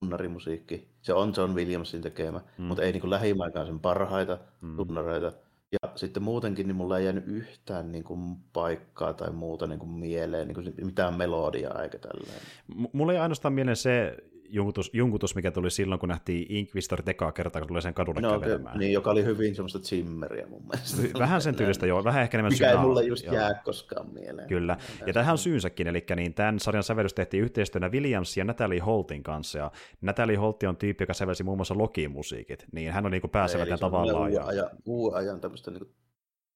tunnarimusiikki, 0.00 0.88
se 1.02 1.12
on 1.12 1.32
John 1.36 1.54
Williamsin 1.54 2.02
tekemä, 2.02 2.40
mm. 2.58 2.64
mutta 2.64 2.82
ei 2.82 2.92
niin 2.92 3.00
kuin 3.00 3.10
lähimainkaan 3.10 3.66
sen 3.66 3.80
parhaita 3.80 4.38
mm. 4.60 4.76
tunnareita. 4.76 5.32
Ja 5.72 5.92
sitten 5.94 6.22
muutenkin 6.22 6.66
niin 6.66 6.76
mulla 6.76 6.98
ei 6.98 7.04
jäänyt 7.04 7.24
yhtään 7.26 7.92
niin 7.92 8.04
kuin, 8.04 8.36
paikkaa 8.52 9.14
tai 9.14 9.30
muuta 9.32 9.66
niin 9.66 9.78
kuin, 9.78 9.90
mieleen, 9.90 10.48
niin 10.48 10.54
kuin, 10.54 10.74
mitään 10.84 11.18
melodiaa 11.18 11.82
eikä 11.82 11.98
tällainen. 11.98 12.40
M- 12.76 12.84
mulla 12.92 13.12
ei 13.12 13.18
ainoastaan 13.18 13.54
mieleen 13.54 13.76
se, 13.76 14.16
junkutus, 14.48 14.90
junkutus, 14.92 15.34
mikä 15.34 15.50
tuli 15.50 15.70
silloin, 15.70 15.98
kun 15.98 16.08
nähtiin 16.08 16.46
Inquisitor 16.48 17.02
tekaa 17.02 17.32
kertaa, 17.32 17.60
kun 17.60 17.68
tuli 17.68 17.82
sen 17.82 17.94
kadulle 17.94 18.20
no, 18.20 18.40
kävelemään. 18.40 18.78
Niin, 18.78 18.92
joka 18.92 19.10
oli 19.10 19.24
hyvin 19.24 19.54
semmoista 19.54 19.78
Zimmeriä 19.78 20.46
mun 20.46 20.62
mielestä. 20.62 21.18
Vähän 21.18 21.42
sen 21.42 21.54
tyylistä, 21.54 21.86
joo, 21.86 22.04
vähän 22.04 22.22
ehkä 22.22 22.36
enemmän 22.36 22.52
Mikä 22.52 22.70
ei 22.70 22.78
mulle 22.78 23.04
just 23.04 23.24
joo. 23.24 23.34
jää 23.34 23.54
koskaan 23.64 24.12
mieleen. 24.12 24.48
Kyllä, 24.48 24.76
ja 25.06 25.12
tähän 25.12 25.32
on 25.32 25.38
syynsäkin, 25.38 25.86
eli 25.86 26.04
niin 26.16 26.34
tämän 26.34 26.58
sarjan 26.60 26.82
sävellys 26.82 27.14
tehtiin 27.14 27.42
yhteistyönä 27.42 27.88
Williams 27.88 28.36
ja 28.36 28.44
Natalie 28.44 28.80
Holtin 28.80 29.22
kanssa, 29.22 29.58
ja 29.58 29.70
Natalie 30.00 30.36
Holt 30.36 30.62
on 30.62 30.76
tyyppi, 30.76 31.02
joka 31.02 31.14
sävelsi 31.14 31.42
muun 31.42 31.58
muassa 31.58 31.78
Lokiin 31.78 32.10
musiikit, 32.10 32.66
niin 32.72 32.92
hän 32.92 33.06
on 33.06 33.12
niin 33.12 33.30
pääsevä 33.32 33.64
tämän 33.64 33.78
tavallaan. 33.78 34.30
Uuden 34.30 34.44
ajan, 34.44 34.70
uuden 34.86 35.18
ajan 35.18 35.40
tämmöistä 35.40 35.70
niin 35.70 35.94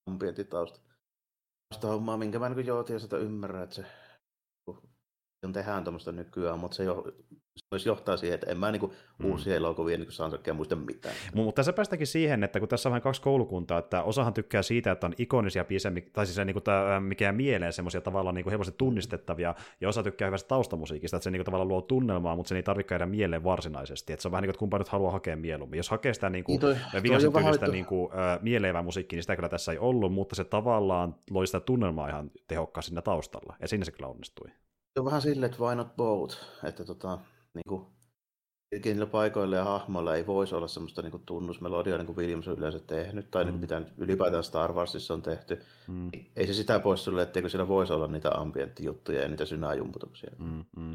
ambientitausta. 0.07 0.81
Hommaa, 1.83 2.17
minkä 2.17 2.39
mä 2.39 2.49
niin 2.49 2.67
joo, 2.67 2.85
sitä 2.99 3.17
ymmärrän, 3.17 3.63
että 3.63 3.75
se 3.75 3.85
kun 5.43 5.53
tehdään 5.53 5.85
tuommoista 5.85 6.13
nykyään, 6.13 6.59
mutta 6.59 6.75
se, 6.75 6.85
jo, 6.85 7.05
se 7.57 7.67
myös 7.71 7.87
johtaa 7.87 8.17
siihen, 8.17 8.35
että 8.35 8.51
en 8.51 8.59
mä 8.59 8.73
niinku 8.73 8.95
mm. 9.19 9.31
uusia 9.31 9.57
elokuvia 9.57 9.99
niin 9.99 10.13
soundtrackia 10.13 10.55
muista 10.55 10.77
mitään. 10.77 11.15
Mutta 11.35 11.57
tässä 11.57 11.73
päästäkin 11.73 12.07
siihen, 12.07 12.45
että 12.45 12.59
kun 12.61 12.69
tässä 12.69 12.89
on 12.89 12.91
vähän 12.91 13.03
kaksi 13.03 13.23
koulukuntaa, 13.23 13.79
että 13.79 14.03
osahan 14.03 14.35
tykkää 14.35 14.63
siitä, 14.63 14.91
että 14.93 15.07
on 15.07 15.15
ikonisia 15.19 15.65
biisejä, 15.65 16.03
tai 16.13 16.27
siis 16.27 16.47
niin 16.47 16.55
kuin 16.55 16.63
tämä, 16.63 17.01
mikä 17.01 17.25
jää 17.25 17.33
mieleen 17.33 17.73
semmoisia 17.73 18.01
tavallaan 18.01 18.35
niin 18.35 18.45
kuin 18.45 18.51
helposti 18.51 18.75
tunnistettavia, 18.79 19.55
ja 19.81 19.89
osa 19.89 20.03
tykkää 20.03 20.27
hyvästä 20.27 20.49
taustamusiikista, 20.49 21.17
että 21.17 21.25
se 21.25 21.31
niin 21.31 21.39
kuin 21.39 21.45
tavallaan 21.45 21.69
luo 21.69 21.81
tunnelmaa, 21.81 22.37
mutta 22.37 22.49
se 22.49 22.57
ei 22.57 22.63
tarvitse 22.63 22.89
käydä 22.89 23.07
mieleen 23.07 23.45
varsinaisesti. 23.45 24.13
Että 24.13 24.23
se 24.23 24.29
on 24.29 24.33
vähän 24.33 24.43
niin 24.43 24.49
kuin, 24.49 24.55
että 24.55 24.59
kumpa 24.59 24.79
nyt 24.79 24.89
haluaa 24.89 25.13
hakea 25.13 25.37
mieluummin. 25.37 25.77
Jos 25.77 25.91
hakee 25.91 26.15
sitä 26.15 26.31
niin 26.31 26.45
kuin, 26.45 26.53
niin 26.53 26.61
toi, 26.61 27.33
tyylistä 27.43 27.67
niin 27.67 27.87
kuin, 27.87 28.05
uh, 28.05 28.43
mieleivää 28.43 28.83
musiikkia, 28.83 29.17
niin 29.17 29.23
sitä 29.23 29.37
kyllä 29.37 29.49
tässä 29.49 29.73
ei 29.73 29.79
ollut, 29.79 30.13
mutta 30.13 30.37
se 30.37 30.45
tavallaan 30.45 31.15
loi 31.31 31.47
sitä 31.47 31.61
tunnelmaa 31.61 32.09
ihan 32.09 32.31
tehokkaasti 32.49 32.89
siinä 32.89 33.03
taustalla, 33.03 33.57
ja 33.61 33.69
siinä 33.69 33.85
se 33.85 33.93
kyllä 33.93 34.09
onnistui 34.09 34.51
on 34.99 35.05
vähän 35.05 35.23
silleen, 35.23 35.51
että 35.51 35.63
why 35.63 35.75
not 35.75 35.97
both, 35.97 36.37
että 36.65 36.85
tota, 36.85 37.19
niin 37.55 37.69
kuin, 37.69 37.87
niillä 38.85 39.07
paikoilla 39.07 39.57
ja 39.57 39.65
hahmoilla 39.65 40.17
ei 40.17 40.27
voisi 40.27 40.55
olla 40.55 40.69
semmoista 40.69 41.03
niin 41.03 41.11
kuin 41.11 41.23
tunnusmelodiaa, 41.27 41.99
niin 41.99 42.07
kuin 42.07 42.17
Williams 42.17 42.49
on 42.49 42.59
yleensä 42.59 42.79
tehnyt, 42.79 43.31
tai 43.31 43.45
mm. 43.45 43.51
niin 43.51 43.61
mitä 43.61 43.83
ylipäätään 43.99 44.45
Star 44.45 44.73
Warsissa 44.73 45.15
on 45.15 45.23
tehty. 45.23 45.63
Mm. 45.89 46.11
Ei 46.37 46.47
se 46.47 46.55
sitä 46.55 46.81
pois 46.81 47.05
sulle, 47.05 47.23
etteikö 47.23 47.49
siellä 47.49 47.69
voisi 47.69 47.93
olla 47.93 48.07
niitä 48.07 48.31
ambienttijuttuja 48.35 49.23
ja 49.23 49.29
niitä 49.29 49.45
synäjumputuksia. 49.45 50.31
Mm, 50.39 50.65
mm. 50.77 50.91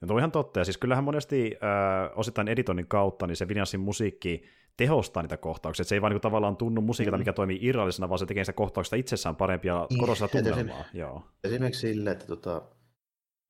Ja 0.00 0.06
tuo 0.06 0.14
on 0.14 0.20
ihan 0.20 0.32
totta, 0.32 0.60
ja 0.60 0.64
siis 0.64 0.78
kyllähän 0.78 1.04
monesti 1.04 1.56
äh, 1.62 2.18
osittain 2.18 2.48
editoinnin 2.48 2.88
kautta, 2.88 3.26
niin 3.26 3.36
se 3.36 3.44
Williamsin 3.44 3.80
musiikki 3.80 4.44
tehostaa 4.76 5.22
niitä 5.22 5.36
kohtauksia, 5.36 5.82
että 5.82 5.88
se 5.88 5.94
ei 5.94 6.02
vaan 6.02 6.10
niin 6.10 6.20
kuin, 6.20 6.30
tavallaan 6.30 6.56
tunnu 6.56 6.80
musiikilta, 6.80 7.16
mm. 7.16 7.20
mikä 7.20 7.32
toimii 7.32 7.58
irrallisena, 7.60 8.08
vaan 8.08 8.18
se 8.18 8.26
tekee 8.26 8.44
sitä 8.44 8.52
kohtauksesta 8.52 8.96
itsessään 8.96 9.36
parempia, 9.36 9.86
niin, 9.90 10.00
korostaa 10.00 10.28
tunnelmaa. 10.28 10.80
Esim- 10.80 10.98
Joo. 10.98 11.22
Esimerkiksi 11.44 11.80
sille, 11.80 12.10
että 12.10 12.26
tota, 12.26 12.62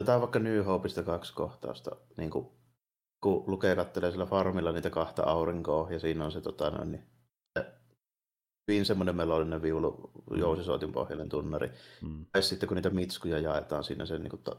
Otetaan 0.01 0.21
vaikka 0.21 0.39
New 0.39 0.65
Hopeista 0.65 1.03
kaksi 1.03 1.35
kohtausta, 1.35 1.97
niin 2.17 2.31
kuin, 2.31 2.49
kun 3.21 3.45
lukee 3.47 3.77
kattelee 3.77 4.11
sillä 4.11 4.27
farmilla 4.27 4.73
niitä 4.73 4.91
kahta 4.91 5.23
aurinkoa, 5.23 5.91
ja 5.91 5.99
siinä 5.99 6.25
on 6.25 6.33
se, 6.33 6.41
tota, 6.41 6.71
noin, 6.71 6.93
niin, 6.93 7.05
hyvin 8.69 8.87
semmoinen 8.87 9.17
melodinen 9.17 9.63
viulu, 9.63 10.11
mm. 10.31 10.39
jousisoitin 10.39 10.93
pohjainen 10.93 11.29
tunnari. 11.29 11.71
Mm. 12.03 12.27
Ja 12.35 12.43
sitten 12.43 12.67
kun 12.67 12.77
niitä 12.77 12.91
mitskuja 12.91 13.39
jaetaan 13.39 13.85
siinä 13.85 14.07
sen 14.07 14.23
niin 14.23 14.31
kuin, 14.31 14.43
ta, 14.43 14.57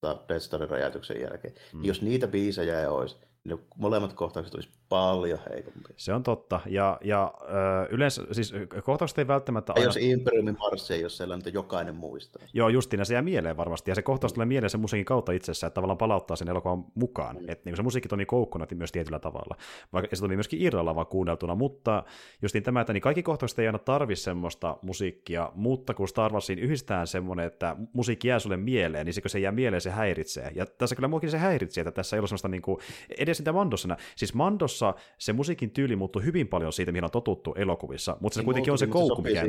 ta, 0.00 0.24
Death 0.28 0.44
Starin 0.44 0.70
räjäytyksen 0.70 1.20
jälkeen, 1.20 1.54
mm. 1.72 1.80
niin 1.80 1.88
jos 1.88 2.02
niitä 2.02 2.28
biisejä 2.28 2.80
ei 2.80 2.86
olisi, 2.86 3.16
niin 3.44 3.66
molemmat 3.76 4.12
kohtaukset 4.12 4.54
olisi 4.54 4.70
paljon 4.88 5.38
heikompi. 5.50 5.88
Se 5.96 6.14
on 6.14 6.22
totta, 6.22 6.60
ja, 6.66 6.98
ja 7.04 7.34
ö, 7.42 7.44
yleensä, 7.90 8.22
siis 8.32 8.54
kohtaukset 8.84 9.18
ei 9.18 9.26
välttämättä 9.26 9.72
aina... 9.72 9.84
Jos 9.84 9.96
Imperiumin 9.96 10.56
marssi 10.58 10.94
ei 10.94 11.04
ole 11.04 11.10
sellainen, 11.10 11.40
että 11.40 11.58
jokainen 11.58 11.94
muistaa. 11.94 12.42
Joo, 12.52 12.68
justiin, 12.68 13.06
se 13.06 13.14
jää 13.14 13.22
mieleen 13.22 13.56
varmasti, 13.56 13.90
ja 13.90 13.94
se 13.94 14.02
kohtaus 14.02 14.32
tulee 14.32 14.46
mieleen 14.46 14.70
sen 14.70 14.80
musiikin 14.80 15.04
kautta 15.04 15.32
itsessään, 15.32 15.68
että 15.68 15.74
tavallaan 15.74 15.98
palauttaa 15.98 16.36
sen 16.36 16.48
elokuvan 16.48 16.84
mukaan, 16.94 17.36
mm. 17.36 17.44
että 17.48 17.62
niin 17.64 17.76
se 17.76 17.82
musiikki 17.82 18.08
toimii 18.08 18.26
koukkuna 18.26 18.66
myös 18.74 18.92
tietyllä 18.92 19.18
tavalla, 19.18 19.56
vaikka 19.92 20.16
se 20.16 20.20
toimii 20.20 20.36
myöskin 20.36 20.62
irralla 20.62 20.94
vaan 20.94 21.06
kuunneltuna, 21.06 21.54
mutta 21.54 22.04
justiin 22.42 22.64
tämä, 22.64 22.80
että 22.80 22.92
niin 22.92 23.00
kaikki 23.00 23.22
kohtaukset 23.22 23.58
ei 23.58 23.66
aina 23.66 23.78
tarvi 23.78 24.16
semmoista 24.16 24.76
musiikkia, 24.82 25.52
mutta 25.54 25.94
kun 25.94 26.08
Star 26.08 26.32
Warsiin 26.32 26.58
yhdistetään 26.58 27.06
semmoinen, 27.06 27.46
että 27.46 27.76
musiikki 27.92 28.28
jää 28.28 28.38
sulle 28.38 28.56
mieleen, 28.56 29.06
niin 29.06 29.14
se 29.14 29.20
kun 29.20 29.30
se 29.30 29.38
jää 29.38 29.52
mieleen, 29.52 29.80
se 29.80 29.90
häiritsee, 29.90 30.52
ja 30.54 30.66
tässä 30.66 30.96
kyllä 30.96 31.08
muakin 31.08 31.30
se 31.30 31.38
häiritsee, 31.38 31.82
että 31.82 31.92
tässä 31.92 32.16
ei 32.16 32.20
ole 32.20 32.28
semmoista 32.28 32.48
niin 32.48 32.62
kuin, 32.62 32.78
edes 33.18 33.36
sitä 33.36 33.52
Mandossa. 33.52 33.96
Siis 34.16 34.34
Mandossa 34.82 34.94
se 35.18 35.32
musiikin 35.32 35.70
tyyli 35.70 35.96
muuttui 35.96 36.24
hyvin 36.24 36.48
paljon 36.48 36.72
siitä, 36.72 36.92
mihin 36.92 37.04
on 37.04 37.10
totuttu 37.10 37.54
elokuvissa, 37.54 38.16
mutta 38.20 38.34
se, 38.34 38.40
se 38.40 38.44
kuitenkin 38.44 38.72
on 38.72 38.78
se 38.78 38.86
koukku, 38.86 39.22
mikä. 39.22 39.42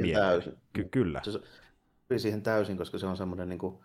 Ky- 0.74 0.88
kyllä. 0.92 1.22
Se 1.24 1.32
sopii 1.32 2.20
siihen 2.20 2.42
täysin, 2.42 2.78
koska 2.78 2.98
se 2.98 3.06
on 3.06 3.18
semmoinen 3.18 3.50
niin 3.50 3.60
kuin, 3.60 3.80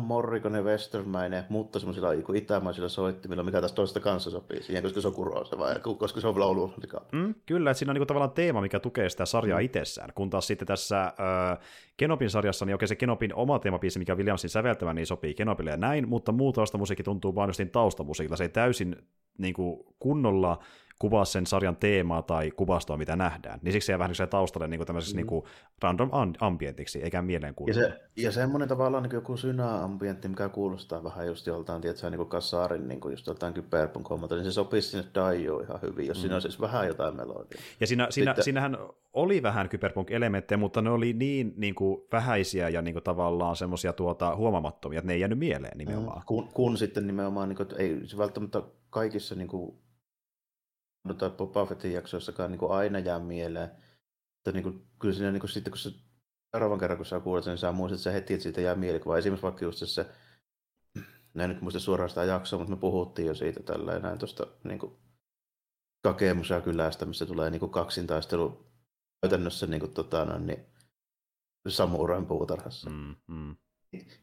morrikonen 0.00 0.64
westernmäinen, 0.64 1.44
mutta 1.48 1.78
semmoisilla 1.78 2.12
itämaisilla 2.34 2.88
soittimilla, 2.88 3.42
mikä 3.42 3.60
taas 3.60 3.72
toista 3.72 4.00
kanssa 4.00 4.30
sopii 4.30 4.62
siihen, 4.62 4.82
koska 4.82 5.00
se 5.00 5.08
on 5.08 5.14
kurosa 5.14 5.58
vai 5.58 5.74
koska 5.98 6.20
se 6.20 6.28
on 6.28 6.40
laulu. 6.40 6.74
Mm, 7.12 7.34
kyllä, 7.46 7.70
että 7.70 7.78
siinä 7.78 7.90
on 7.90 7.94
niin 7.94 8.00
kuin, 8.00 8.08
tavallaan 8.08 8.30
teema, 8.30 8.60
mikä 8.60 8.80
tukee 8.80 9.08
sitä 9.08 9.26
sarjaa 9.26 9.58
mm. 9.58 9.64
itsessään, 9.64 10.12
kun 10.14 10.30
taas 10.30 10.46
sitten 10.46 10.68
tässä 10.68 11.04
äh, 11.04 11.58
Kenopin 11.96 12.30
sarjassa, 12.30 12.64
niin 12.64 12.74
okei 12.74 12.88
se 12.88 12.96
Kenopin 12.96 13.34
oma 13.34 13.58
teemapiisi, 13.58 13.98
mikä 13.98 14.14
Williamsin 14.14 14.50
säveltämä, 14.50 14.94
niin 14.94 15.06
sopii 15.06 15.34
Kenopille 15.34 15.70
ja 15.70 15.76
näin, 15.76 16.08
mutta 16.08 16.32
muu 16.32 16.52
musiikki 16.78 17.02
tuntuu 17.02 17.34
vain 17.34 17.48
just 17.48 17.60
taustamusiikilla, 17.72 18.36
se 18.36 18.44
ei 18.44 18.48
täysin 18.48 18.96
niin 19.38 19.54
kuin, 19.54 19.84
kunnolla 19.98 20.58
kuvaa 20.98 21.24
sen 21.24 21.46
sarjan 21.46 21.76
teemaa 21.76 22.22
tai 22.22 22.50
kuvastoa, 22.50 22.96
mitä 22.96 23.16
nähdään. 23.16 23.58
Niin 23.62 23.72
siksi 23.72 23.86
se 23.86 23.92
jää 23.92 23.98
vähän 23.98 24.14
niin 24.18 24.28
taustalle 24.28 24.68
niin 24.68 24.78
kuin 24.78 24.86
tämmöisessä 24.86 25.14
mm. 25.14 25.16
niin 25.16 25.26
kuin 25.26 25.44
random 25.82 26.10
ambientiksi, 26.40 27.02
eikä 27.02 27.22
mieleen 27.22 27.54
Ja, 27.66 27.74
se, 27.74 28.00
ja 28.16 28.32
semmoinen 28.32 28.68
tavallaan 28.68 29.02
niin 29.02 29.14
joku 29.14 29.36
synä-ambientti, 29.36 30.28
mikä 30.28 30.48
kuulostaa 30.48 31.04
vähän 31.04 31.26
just 31.26 31.46
joltain, 31.46 31.82
tiedätkö, 31.82 32.10
niin 32.10 32.18
kuin 32.18 32.28
Kassarin, 32.28 32.88
niin 32.88 33.00
kuin 33.00 33.12
just 33.12 33.26
joltain 33.26 33.54
kyberpunk 33.54 34.08
niin 34.30 34.44
se 34.44 34.52
sopisi 34.52 34.88
sinne 34.88 35.06
Daioon 35.14 35.62
ihan 35.64 35.82
hyvin, 35.82 36.06
jos 36.06 36.16
mm. 36.16 36.20
siinä 36.20 36.34
olisi 36.34 36.48
siis 36.48 36.60
vähän 36.60 36.86
jotain 36.86 37.16
melodiaa. 37.16 37.62
Ja 37.80 37.86
siinä, 37.86 38.06
siinä, 38.10 38.30
Sitten... 38.30 38.44
siinähän 38.44 38.78
oli 39.12 39.42
vähän 39.42 39.68
kyberpunk-elementtejä, 39.68 40.58
mutta 40.58 40.82
ne 40.82 40.90
oli 40.90 41.12
niin, 41.12 41.54
niin 41.56 41.74
kuin 41.74 42.02
vähäisiä 42.12 42.68
ja 42.68 42.82
niin 42.82 42.94
kuin 42.94 43.02
tavallaan 43.02 43.56
semmoisia 43.56 43.92
tuota, 43.92 44.36
huomaamattomia, 44.36 44.98
että 44.98 45.06
ne 45.06 45.12
ei 45.12 45.20
jäänyt 45.20 45.38
mieleen 45.38 45.78
nimenomaan. 45.78 46.18
Mm. 46.18 46.26
Kun, 46.26 46.48
kun 46.48 46.78
sitten 46.78 47.06
nimenomaan, 47.06 47.48
niin 47.48 47.56
kuin, 47.56 47.64
että 47.64 47.76
ei 47.76 48.00
se 48.04 48.18
välttämättä 48.18 48.62
kaikissa 48.90 49.34
niin 49.34 49.48
kuin, 49.48 49.78
tai 51.14 51.30
Boba 51.30 51.66
Fettin 51.66 51.92
jaksoissakaan 51.92 52.50
niin 52.50 52.58
kuin 52.58 52.72
aina 52.72 52.98
jää 52.98 53.18
mieleen. 53.18 53.70
Että 54.36 54.52
niin 54.52 54.62
kuin, 54.62 54.86
kyllä 54.98 55.14
siinä 55.14 55.32
niin 55.32 55.40
kuin, 55.40 55.50
sitten, 55.50 55.70
kun 55.70 55.78
se 55.78 55.90
seuraavan 56.50 56.78
kerran, 56.78 56.96
kun 56.96 57.06
sä 57.06 57.20
kuulet 57.20 57.44
sen, 57.44 57.50
niin 57.50 57.58
sä 57.58 57.72
muistat 57.72 58.00
se 58.00 58.12
heti, 58.12 58.34
että 58.34 58.42
siitä 58.42 58.60
jää 58.60 58.74
mielikuva. 58.74 59.18
Esimerkiksi 59.18 59.42
vaikka 59.42 59.64
just 59.64 59.86
se, 59.86 60.06
näin 61.34 61.50
nyt 61.50 61.60
muista 61.60 61.80
suoraan 61.80 62.08
sitä 62.08 62.24
jaksoa, 62.24 62.58
mutta 62.58 62.74
me 62.74 62.80
puhuttiin 62.80 63.28
jo 63.28 63.34
siitä 63.34 63.62
tällä 63.62 63.98
näin 63.98 64.18
tuosta 64.18 64.46
niin 64.64 64.78
kuin, 64.78 64.96
Kakemus 66.02 66.50
ja 66.50 66.60
kylästä, 66.60 67.06
missä 67.06 67.26
tulee 67.26 67.50
niin 67.50 67.60
kuin 67.60 67.72
kaksintaistelu 67.72 68.66
käytännössä 69.22 69.66
niin 69.66 69.80
kuin, 69.80 69.92
tota, 69.92 70.24
no, 70.24 70.38
niin, 70.38 70.66
samurain 71.68 72.26
puutarhassa. 72.26 72.90
Mm, 72.90 73.16
mm 73.26 73.56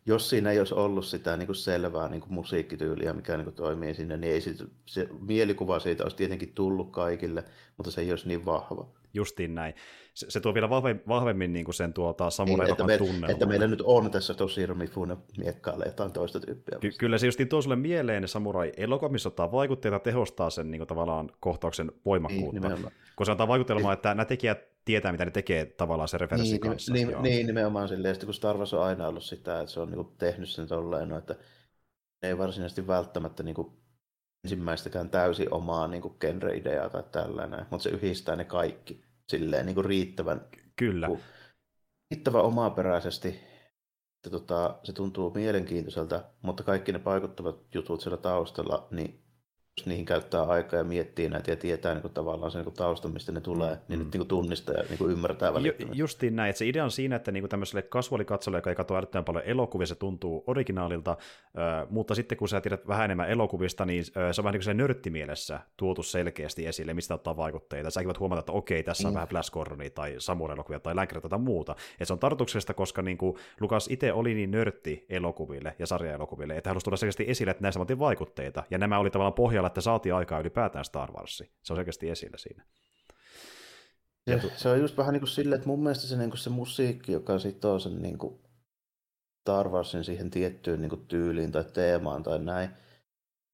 jos 0.06 0.30
siinä 0.30 0.52
ei 0.52 0.60
olisi 0.60 0.74
ollut 0.74 1.06
sitä 1.06 1.38
niin 1.38 1.46
kuin 1.46 1.56
selvää 1.56 2.10
niin 2.10 2.22
kuin 2.22 2.34
musiikkityyliä, 2.34 3.14
mikä 3.14 3.38
niin 3.38 3.46
kuin 3.46 3.56
toimii 3.56 3.94
sinne, 3.94 4.18
niin 4.18 4.34
ei 4.34 4.42
sit, 4.42 4.58
se 4.86 5.10
mielikuva 5.28 5.80
siitä 5.80 6.04
olisi 6.04 6.18
tietenkin 6.18 6.54
tullut 6.54 6.92
kaikille, 6.92 7.44
mutta 7.78 7.92
se 7.92 8.02
ei 8.02 8.12
olisi 8.12 8.28
niin 8.28 8.46
vahva. 8.46 8.88
Justiin 9.14 9.56
näin. 9.56 9.74
Se, 10.14 10.32
se 10.32 10.40
tuo 10.40 10.54
vielä 10.54 10.70
vahvemmin, 10.70 11.04
vahvemmin 11.08 11.54
niin 11.54 11.66
kuin 11.66 11.76
sen 11.76 11.94
tuota 11.94 12.30
samurai 12.30 12.66
niin, 12.68 12.72
että, 12.72 12.84
me, 12.84 13.32
että 13.32 13.46
meillä 13.46 13.68
nyt 13.68 13.82
on 13.82 14.12
tässä 14.12 14.34
tosi 14.34 14.68
Mifune 14.68 15.18
miekkailla 15.38 15.86
jotain 15.86 16.12
toista 16.12 16.40
tyyppiä. 16.40 16.78
Ky- 16.80 16.92
kyllä 17.00 17.18
se 17.18 17.26
justiin 17.26 17.50
tuo 17.50 17.62
sulle 17.62 17.76
mieleen 17.76 18.28
samurai-elokuva, 18.28 19.12
missä 19.12 19.30
ottaa 19.30 19.52
vaikutteita 19.52 20.00
tehostaa 20.00 20.50
sen 20.50 20.72
niin 20.72 20.80
kuin, 20.80 20.88
tavallaan 20.88 21.32
kohtauksen 21.40 21.92
voimakkuutta. 22.06 22.70
Niin, 22.70 22.92
kun 23.16 23.26
se 23.26 23.32
antaa 23.32 23.48
vaikutelmaa, 23.48 23.94
että 23.94 24.10
nämä 24.10 24.26
tekijät 24.26 24.73
tietää, 24.86 25.12
mitä 25.12 25.26
ne 25.26 25.32
tekee 25.32 25.66
tavallaan 25.66 26.08
se 26.08 26.18
referenssi 26.18 26.52
niin, 26.52 26.62
kanssa. 26.62 26.94
Niin, 26.94 27.16
niin, 27.22 27.48
nimenomaan 27.48 27.88
silleen, 27.88 28.16
kun 28.26 28.34
Star 28.34 28.58
Wars 28.58 28.74
on 28.74 28.84
aina 28.84 29.08
ollut 29.08 29.24
sitä, 29.24 29.60
että 29.60 29.72
se 29.72 29.80
on 29.80 29.92
niin 29.92 30.18
tehnyt 30.18 30.50
sen 30.50 30.68
tolleen, 30.68 31.10
no, 31.10 31.18
että 31.18 31.36
ei 32.24 32.38
varsinaisesti 32.38 32.88
välttämättä 32.88 33.44
niin 33.44 33.56
kuin, 33.56 33.74
ensimmäistäkään 34.44 35.10
täysin 35.10 35.54
omaa 35.54 35.88
niin 35.88 36.02
kuin 36.02 36.16
genre-ideaa 36.20 36.90
tai 36.90 37.04
tällainen, 37.12 37.66
mutta 37.70 37.84
se 37.84 37.90
yhdistää 37.90 38.36
ne 38.36 38.46
kaikki 38.46 39.06
silleen 39.30 39.66
niin 39.66 39.76
kuin 39.76 39.86
riittävän, 39.86 40.42
Kyllä. 40.76 41.08
Niin 41.08 41.18
kuin, 41.18 41.28
riittävän 42.12 42.42
omaperäisesti, 42.42 43.28
että 44.18 44.30
tota, 44.30 44.80
se 44.84 44.94
tuntuu 44.94 45.32
mielenkiintoiselta, 45.34 46.24
mutta 46.42 46.64
kaikki 46.64 46.92
ne 46.92 47.06
vaikuttavat 47.06 47.76
jutut 47.76 48.02
siellä 48.02 48.18
taustalla, 48.18 48.88
niin 48.92 49.23
jos 49.78 49.86
niihin 49.86 50.06
käyttää 50.06 50.44
aikaa 50.44 50.78
ja 50.78 50.84
miettii 50.84 51.30
näitä 51.30 51.52
ja 51.52 51.56
tietää 51.56 51.94
niin 51.94 52.02
kuin, 52.02 52.14
tavallaan 52.14 52.52
se 52.52 52.62
niin 52.62 52.74
tausta, 52.74 53.08
mistä 53.08 53.32
ne 53.32 53.42
tulee, 53.42 53.74
mm. 53.74 53.80
niin 53.88 54.00
mm. 54.00 54.10
niin 54.14 54.28
tunnistaa 54.28 54.76
ja 54.76 54.84
niin 54.90 54.98
kuin 54.98 55.12
ymmärtää 55.12 55.54
välittömästi. 55.54 55.98
Ju, 55.98 56.04
justiin 56.04 56.36
näin, 56.36 56.50
että 56.50 56.58
se 56.58 56.68
idea 56.68 56.84
on 56.84 56.92
siinä, 56.92 57.16
että 57.16 57.32
niin 57.32 57.42
kuin 57.42 57.50
tämmöiselle 57.50 57.82
kasuaalikatsojalle, 57.82 58.58
joka 58.58 58.70
ei 58.70 58.76
katso 58.76 58.96
älyttömän 58.96 59.26
paljon 59.26 59.44
elokuvia, 59.46 59.86
se 59.86 59.96
tuntuu 59.96 60.44
originaalilta, 60.48 61.12
äh, 61.12 61.90
mutta 61.90 62.16
sitten 62.16 62.38
kun 62.38 62.50
sä 62.50 62.62
tiedät 62.62 62.88
vähän 62.88 63.06
enemmän 63.06 63.30
elokuvista, 63.30 63.86
niin 63.86 64.04
äh, 64.18 64.32
se 64.32 64.42
on 64.42 64.44
vähän 64.44 64.54
niin 64.54 64.60
kuin 64.60 64.64
se 64.64 64.74
nörttimielessä 64.74 65.60
tuotu 65.78 66.04
selkeästi 66.04 66.68
esille, 66.68 66.94
mistä 66.94 67.14
ottaa 67.14 67.38
vaikutteita. 67.38 67.90
Säkin 67.90 68.08
voit 68.08 68.20
huomata, 68.20 68.40
että 68.40 68.52
okei, 68.52 68.84
tässä 68.84 69.08
on 69.08 69.14
mm. 69.14 69.16
vähän 69.16 69.28
Flash 69.28 69.52
tai 69.94 70.16
samurai-elokuvia 70.18 70.80
tai 70.80 70.96
Länkärä 70.96 71.22
tai 71.22 71.40
muuta. 71.40 71.76
Et 72.00 72.08
se 72.08 72.14
on 72.14 72.20
tarkoituksesta, 72.20 72.74
koska 72.74 73.02
niin 73.02 73.18
kuin 73.18 73.38
Lukas 73.60 73.88
itse 73.92 74.14
oli 74.14 74.34
niin 74.34 74.52
nörtti 74.52 75.06
elokuville 75.10 75.76
ja 75.80 75.88
sarjaelokuville, 75.88 76.58
että 76.58 76.70
halusi 76.70 76.84
tuoda 76.84 76.98
selkeästi 76.98 77.26
esille, 77.28 77.52
että 77.52 77.64
näissä 77.64 77.80
vaikutteita. 78.00 78.64
Ja 78.72 78.78
nämä 78.78 79.00
oli 79.00 79.10
tavallaan 79.10 79.34
pohjalla, 79.64 79.72
että 79.72 79.82
saatiin 79.82 80.16
aikaa 80.16 80.40
ylipäätään 80.40 80.86
Star 80.86 81.12
Warsi. 81.12 81.52
Se 81.64 81.74
on 81.74 81.78
selkeästi 81.78 82.10
esillä 82.10 82.38
siinä. 82.38 82.66
Ja, 84.28 84.40
tu- 84.40 84.52
se 84.56 84.70
on 84.70 84.80
just 84.80 84.98
vähän 84.98 85.14
niin 85.14 85.22
kuin 85.22 85.30
silleen, 85.30 85.58
että 85.58 85.70
mun 85.70 85.84
mielestä 85.84 86.08
se, 86.08 86.18
niin 86.18 86.30
kuin 86.30 86.40
se 86.40 86.50
musiikki, 86.50 87.12
joka 87.12 87.40
sitoo 87.40 87.80
sen 87.80 88.02
niin 88.02 88.18
kuin 88.18 88.40
Star 89.42 89.70
Warsin 89.70 90.04
siihen 90.04 90.30
tiettyyn 90.30 90.82
niin 90.82 90.90
kuin 90.90 91.08
tyyliin 91.08 91.52
tai 91.52 91.64
teemaan 91.64 92.24
tai 92.24 92.40
näin, 92.40 92.70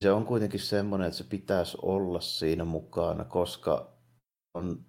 se 0.03 0.11
on 0.11 0.25
kuitenkin 0.25 0.59
semmoinen, 0.59 1.07
että 1.07 1.17
se 1.17 1.23
pitäisi 1.23 1.77
olla 1.81 2.21
siinä 2.21 2.65
mukana, 2.65 3.25
koska 3.25 3.93
on 4.53 4.85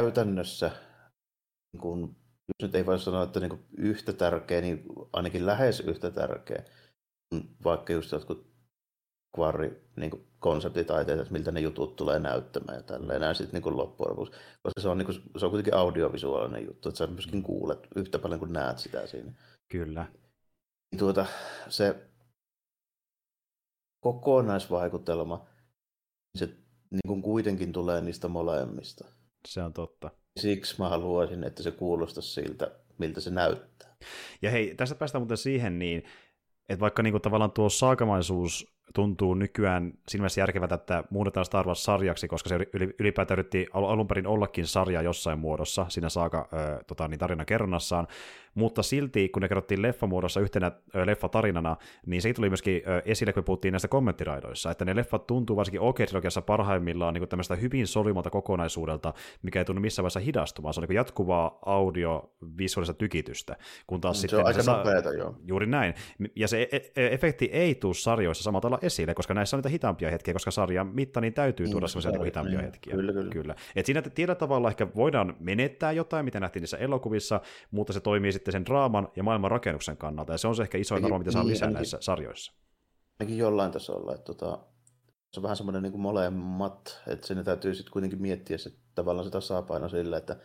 käytännössä, 0.00 0.70
niin 1.72 1.80
kuin, 1.80 2.00
jos 2.48 2.62
nyt 2.62 2.74
ei 2.74 2.86
voi 2.86 2.98
sanoa, 2.98 3.22
että 3.22 3.40
niin 3.40 3.50
kuin 3.50 3.66
yhtä 3.78 4.12
tärkeä, 4.12 4.60
niin 4.60 4.84
ainakin 5.12 5.46
lähes 5.46 5.80
yhtä 5.80 6.10
tärkeä, 6.10 6.64
vaikka 7.64 7.92
just 7.92 8.12
jotkut 8.12 8.55
kvarri 9.36 9.82
niin 9.96 10.26
konseptitaiteet, 10.38 11.20
että 11.20 11.32
miltä 11.32 11.52
ne 11.52 11.60
jutut 11.60 11.96
tulee 11.96 12.18
näyttämään 12.18 12.76
ja 12.78 12.82
tälleen 12.82 13.20
näin 13.20 13.34
sitten 13.34 13.62
niin 13.62 13.76
loppujen 13.76 14.10
lopuksi. 14.10 14.32
Koska 14.62 14.80
se 14.80 14.88
on, 14.88 14.98
niin 14.98 15.06
kuin, 15.06 15.22
se 15.36 15.44
on 15.44 15.50
kuitenkin 15.50 15.74
audiovisuaalinen 15.74 16.66
juttu, 16.66 16.88
että 16.88 16.98
sä 16.98 17.06
myöskin 17.06 17.42
kuulet 17.42 17.88
yhtä 17.96 18.18
paljon 18.18 18.40
kuin 18.40 18.52
näet 18.52 18.78
sitä 18.78 19.06
siinä. 19.06 19.32
Kyllä. 19.68 20.06
Tuota, 20.98 21.26
se 21.68 22.08
kokonaisvaikutelma, 24.00 25.46
se 26.38 26.46
niin 26.90 27.00
kuin 27.06 27.22
kuitenkin 27.22 27.72
tulee 27.72 28.00
niistä 28.00 28.28
molemmista. 28.28 29.04
Se 29.48 29.62
on 29.62 29.72
totta. 29.72 30.10
Siksi 30.40 30.74
mä 30.78 30.88
haluaisin, 30.88 31.44
että 31.44 31.62
se 31.62 31.70
kuulostaisi 31.70 32.30
siltä, 32.30 32.70
miltä 32.98 33.20
se 33.20 33.30
näyttää. 33.30 33.96
Ja 34.42 34.50
hei, 34.50 34.74
tästä 34.74 34.94
päästään 34.94 35.22
muuten 35.22 35.36
siihen 35.36 35.78
niin, 35.78 36.04
että 36.68 36.80
vaikka 36.80 37.02
niinku 37.02 37.20
tavallaan 37.20 37.52
tuo 37.52 37.68
saakamaisuus 37.68 38.75
tuntuu 38.96 39.34
nykyään 39.34 39.92
siinä 40.08 40.22
mielessä 40.22 40.40
järkevältä, 40.40 40.74
että 40.74 41.04
muunnetaan 41.10 41.46
Star 41.46 41.66
Wars-sarjaksi, 41.66 42.28
koska 42.28 42.48
se 42.48 42.58
ylipäätään 42.98 43.38
yritti 43.38 43.66
alun 43.72 44.08
perin 44.08 44.26
ollakin 44.26 44.66
sarja 44.66 45.02
jossain 45.02 45.38
muodossa 45.38 45.86
siinä 45.88 46.08
saaka 46.08 46.38
äh, 46.38 46.78
tota, 46.86 47.08
niin 47.08 47.20
kerronnassaan, 47.46 48.06
mutta 48.56 48.82
silti 48.82 49.28
kun 49.28 49.42
ne 49.42 49.48
kerrottiin 49.48 49.82
leffamuodossa 49.82 50.40
yhtenä 50.40 50.66
äh, 50.66 51.06
leffatarinana, 51.06 51.76
niin 52.06 52.22
se 52.22 52.32
tuli 52.32 52.50
myöskin 52.50 52.82
äh, 52.88 53.02
esille, 53.04 53.32
kun 53.32 53.44
puhuttiin 53.44 53.72
näistä 53.72 53.88
kommenttiraidoissa, 53.88 54.70
että 54.70 54.84
ne 54.84 54.96
leffat 54.96 55.26
tuntuu 55.26 55.56
varsinkin 55.56 55.80
OK-trilogiassa 55.80 56.42
parhaimmillaan 56.42 57.14
niin 57.14 57.28
tämmöistä 57.28 57.56
hyvin 57.56 57.86
solimalta 57.86 58.30
kokonaisuudelta, 58.30 59.14
mikä 59.42 59.58
ei 59.58 59.64
tunnu 59.64 59.80
missään 59.80 60.02
vaiheessa 60.02 60.20
hidastumaan, 60.20 60.74
se 60.74 60.80
on 60.80 60.86
niin 60.88 60.96
jatkuvaa 60.96 61.58
audiovisuaalista 61.66 62.94
tykitystä, 62.94 63.56
kun 63.86 64.00
taas 64.00 64.16
se 64.16 64.20
sitten... 64.20 64.38
On 64.38 64.46
aika 64.46 64.62
sa- 64.62 64.76
nopeata, 64.76 65.12
joo. 65.12 65.34
Juuri 65.44 65.66
näin, 65.66 65.94
ja 66.36 66.48
se 66.48 66.68
e- 66.72 66.76
e- 66.76 67.14
efekti 67.14 67.44
ei 67.44 67.74
tule 67.74 67.94
sarjoissa 67.94 68.44
samalla 68.44 68.60
tavalla 68.60 68.85
esille, 68.86 69.14
koska 69.14 69.34
näissä 69.34 69.56
on 69.56 69.58
niitä 69.58 69.68
hitaampia 69.68 70.10
hetkiä, 70.10 70.34
koska 70.34 70.50
sarjan 70.50 70.86
mitta 70.86 71.20
niin 71.20 71.34
täytyy 71.34 71.68
tuoda 71.68 71.88
sellaisia 71.88 72.10
niin, 72.10 72.24
hitaampia 72.24 72.58
niin, 72.58 72.64
hetkiä. 72.64 72.94
Kyllä, 72.94 73.12
kyllä. 73.12 73.32
kyllä. 73.32 73.54
Et 73.76 73.86
siinä 73.86 74.02
tietyllä 74.02 74.34
tavalla 74.34 74.68
ehkä 74.68 74.88
voidaan 74.94 75.36
menettää 75.40 75.92
jotain, 75.92 76.24
mitä 76.24 76.40
nähtiin 76.40 76.60
niissä 76.60 76.76
elokuvissa, 76.76 77.40
mutta 77.70 77.92
se 77.92 78.00
toimii 78.00 78.32
sitten 78.32 78.52
sen 78.52 78.66
draaman 78.66 79.08
ja 79.16 79.22
maailman 79.22 79.50
rakennuksen 79.50 79.96
kannalta, 79.96 80.32
ja 80.32 80.38
se 80.38 80.48
on 80.48 80.56
se 80.56 80.62
ehkä 80.62 80.78
isoin 80.78 81.04
arvo, 81.04 81.18
mitä 81.18 81.30
saa 81.30 81.42
niin, 81.42 81.50
lisää 81.50 81.66
ainakin, 81.66 81.78
näissä 81.78 81.98
sarjoissa. 82.00 82.52
Ainakin 83.20 83.38
jollain 83.38 83.72
tasolla, 83.72 84.14
että 84.14 84.24
tota, 84.24 84.58
se 85.32 85.40
on 85.40 85.42
vähän 85.42 85.56
semmoinen 85.56 85.82
niin 85.82 85.92
kuin 85.92 86.02
molemmat, 86.02 87.02
että 87.06 87.26
sinne 87.26 87.44
täytyy 87.44 87.74
sitten 87.74 87.92
kuitenkin 87.92 88.22
miettiä 88.22 88.58
se, 88.58 88.70
tavallaan 88.94 89.24
se 89.24 89.30
tasapaino 89.30 89.88
sillä, 89.88 90.16
että 90.16 90.36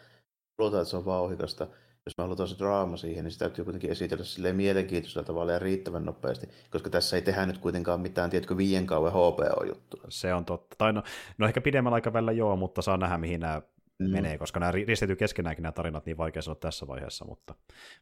luotaan, 0.58 0.82
että 0.82 0.90
se 0.90 0.98
on 0.98 1.06
vauhikasta, 1.06 1.68
jos 2.06 2.18
me 2.18 2.22
halutaan 2.22 2.50
se 2.50 2.58
draama 2.58 2.98
siihen, 2.98 3.24
niin 3.24 3.32
se 3.32 3.40
täytyy 3.40 3.64
kuitenkin 3.64 3.92
esitellä 3.92 4.24
silleen 4.24 4.56
mielenkiintoisella 4.56 5.26
tavalla 5.26 5.52
ja 5.52 5.60
riittävän 5.60 6.06
nopeasti, 6.06 6.48
koska 6.70 6.90
tässä 6.90 7.16
ei 7.16 7.22
tehdä 7.22 7.46
nyt 7.46 7.58
kuitenkaan 7.58 8.02
mitään, 8.02 8.30
tiedätkö, 8.30 8.58
viien 8.58 8.86
kauan 8.86 9.12
HBO-juttua. 9.12 10.04
Se 10.10 10.34
on 10.34 10.46
totta. 10.46 10.76
Tai 10.78 10.94
no, 10.94 11.04
no 11.38 11.48
ehkä 11.48 11.62
pidemmällä 11.62 11.96
aikavälillä 11.96 12.32
joo, 12.32 12.56
mutta 12.56 12.82
saa 12.82 12.98
nähdä, 12.98 13.18
mihin 13.18 13.40
nämä 13.40 13.62
mm. 14.00 14.10
menee, 14.10 14.38
koska 14.38 14.60
nämä 14.60 14.72
risteytyy 14.72 15.16
keskenäänkin 15.16 15.64
nämä 15.64 15.72
tarinat, 15.72 16.06
niin 16.06 16.18
vaikea 16.18 16.42
sanoa 16.42 16.56
tässä 16.56 16.88
vaiheessa, 16.88 17.26
mutta, 17.26 17.56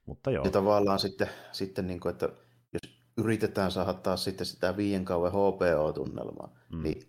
mutta 0.06 0.32
joo. 0.32 0.46
Ja 0.46 0.52
tavallaan 0.52 1.00
sitten, 1.00 1.30
sitten 1.52 1.88
niin 1.88 2.00
kuin, 2.00 2.12
että 2.12 2.30
jos 2.74 3.00
yritetään 3.18 3.72
saada 3.72 3.94
taas 3.94 4.24
sitten 4.24 4.46
sitä 4.46 4.78
viien 4.78 5.06
kauan 5.06 5.32
HBO-tunnelmaa, 5.32 6.56
mm. 6.70 6.84
niin 6.84 7.02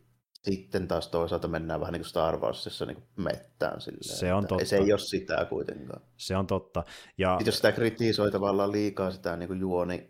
sitten 0.43 0.89
taas 0.89 1.09
toisaalta 1.09 1.49
mennään 1.49 1.81
vähän 1.81 1.93
niin 1.93 2.01
kuin 2.01 2.09
Star 2.09 2.37
Warsissa 2.41 2.87
niin 2.87 2.97
kuin 2.97 3.09
mettään. 3.17 3.81
Silleen, 3.81 4.19
se 4.19 4.35
on 4.35 4.47
totta. 4.47 4.65
Se 4.65 4.77
ei 4.77 4.93
ole 4.93 4.99
sitä 4.99 5.45
kuitenkaan. 5.45 6.03
Se 6.17 6.37
on 6.37 6.47
totta. 6.47 6.85
Ja... 7.19 7.31
Sitten 7.33 7.47
jos 7.47 7.57
sitä 7.57 7.73
kritisoi 7.73 8.31
tavallaan 8.31 8.73
liikaa 8.73 9.11
sitä 9.11 9.37
niin 9.37 9.47
kuin 9.47 9.61
juoni 9.61 10.09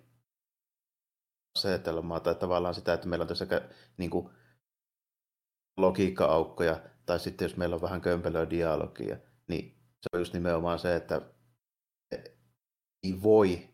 asetelmaa 1.59 2.20
tai 2.20 2.35
tavallaan 2.35 2.74
sitä, 2.74 2.93
että 2.93 3.09
meillä 3.09 3.22
on 3.22 3.28
tässä 3.28 3.47
niin 3.97 4.11
kuin 4.11 4.28
logiikka-aukkoja, 5.76 6.81
tai 7.07 7.20
sitten 7.20 7.45
jos 7.45 7.57
meillä 7.57 7.74
on 7.74 7.83
vähän 7.83 8.01
kömpelöä 8.01 8.51
dialogia, 8.51 9.16
niin 9.49 9.70
se 9.74 10.09
on 10.12 10.20
just 10.20 10.33
nimenomaan 10.33 10.78
se, 10.78 10.97
että 10.97 11.22
ei 13.03 13.22
voi 13.22 13.69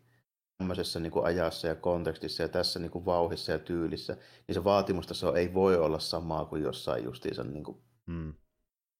tämmöisessä 0.59 1.01
niin 1.01 1.11
kuin 1.11 1.25
ajassa 1.25 1.67
ja 1.67 1.75
kontekstissa 1.75 2.43
ja 2.43 2.49
tässä 2.49 2.79
niin 2.79 2.91
kuin 2.91 3.05
vauhissa 3.05 3.53
ja 3.53 3.59
tyylissä, 3.59 4.17
niin 4.49 4.55
se 4.55 4.65
vaatimustaso 4.65 5.35
ei 5.35 5.55
voi 5.55 5.77
olla 5.77 5.99
samaa 5.99 6.45
kuin 6.45 6.63
jossain 6.63 7.05
justiinsa 7.05 7.45
niin 7.45 7.65
kuin 7.65 7.79
hmm 8.07 8.35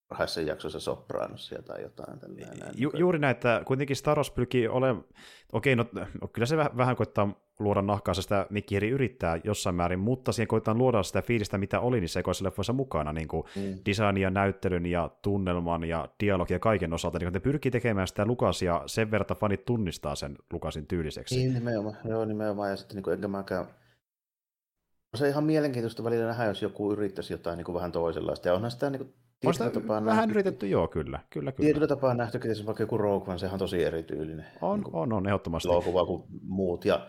parhaissa 0.09 0.41
jaksoissa 0.41 0.81
Sopranosia 0.81 1.63
tai 1.63 1.83
jotain 1.83 2.19
tällainen. 2.19 2.75
Ju, 2.77 2.91
juuri 2.95 3.19
näin, 3.19 3.31
että 3.31 3.63
kuitenkin 3.67 3.97
Star 3.97 4.19
Wars 4.19 4.31
pyrkii 4.31 4.69
olemaan, 4.69 5.05
okei, 5.53 5.77
no, 5.77 5.85
no 6.21 6.29
kyllä 6.29 6.47
se 6.47 6.57
vähän 6.57 6.97
koittaa 6.97 7.41
luoda 7.59 7.83
nahkaa, 7.83 8.15
sitä 8.15 8.47
Mikki 8.51 8.77
eri 8.77 8.89
yrittää 8.89 9.41
jossain 9.45 9.77
määrin, 9.77 9.99
mutta 9.99 10.33
siihen 10.33 10.49
koittaa 10.49 10.75
luoda 10.75 11.03
sitä 11.03 11.23
fiilistä, 11.23 11.59
mitä 11.59 11.81
oli 11.81 12.01
niissä 12.01 12.21
ekoissa 12.21 12.45
leffoissa 12.45 12.73
mukana, 12.73 13.13
niin 13.13 13.29
kuin 13.29 13.45
mm. 13.57 13.79
design 13.87 14.17
ja 14.17 14.31
näyttelyn 14.31 14.87
ja 14.87 15.11
tunnelman 15.23 15.85
ja 15.85 16.09
dialogia 16.21 16.55
ja 16.55 16.59
kaiken 16.59 16.93
osalta, 16.93 17.19
niin 17.19 17.33
ne 17.33 17.41
pyrkii 17.41 17.71
tekemään 17.71 18.09
sitä 18.09 18.27
Lukasia 18.27 18.83
sen 18.87 19.11
verran, 19.11 19.23
että 19.23 19.35
fanit 19.35 19.65
tunnistaa 19.65 20.15
sen 20.15 20.37
Lukasin 20.53 20.87
tyyliseksi. 20.87 21.37
Niin, 21.37 21.55
nimenomaan, 21.55 21.97
joo, 22.05 22.25
nimenomaan, 22.25 22.71
ja 22.71 22.77
sitten 22.77 22.95
niin 22.95 23.03
kuin, 23.03 23.15
enkä 23.15 23.29
mäkään 23.29 23.67
se 25.15 25.29
ihan 25.29 25.45
mielenkiintoista 25.45 26.05
välillä 26.05 26.27
nähdä, 26.27 26.45
jos 26.45 26.63
joku 26.63 26.93
yrittäisi 26.93 27.33
jotain 27.33 27.57
niin 27.57 27.65
kuin 27.65 27.75
vähän 27.75 27.93
toisenlaista. 27.93 28.49
Ja 28.49 28.55
onhan 28.55 28.71
sitä 28.71 28.91
niin 28.91 29.01
kuin 29.01 29.15
on 29.45 29.55
sitä 29.55 29.71
tapaa 29.71 30.05
vähän 30.05 30.17
nähty. 30.17 30.31
yritetty, 30.31 30.69
joo, 30.69 30.89
kyllä. 30.89 31.21
kyllä, 31.31 31.53
kyllä. 31.53 31.67
Tietyllä 31.67 31.87
tapaa 31.87 32.15
nähty, 32.15 32.37
että 32.37 32.67
vaikka 32.67 32.83
joku 32.83 32.99
Rogue 32.99 33.29
One, 33.29 33.39
sehän 33.39 33.55
on 33.55 33.59
tosi 33.59 33.85
erityylinen. 33.85 34.47
On, 34.61 34.81
niin 34.81 34.91
on, 34.95 35.13
on, 35.13 35.27
ehdottomasti. 35.27 35.69
Elokuva 35.69 36.07
kuin 36.07 36.23
muut, 36.43 36.85
ja 36.85 37.07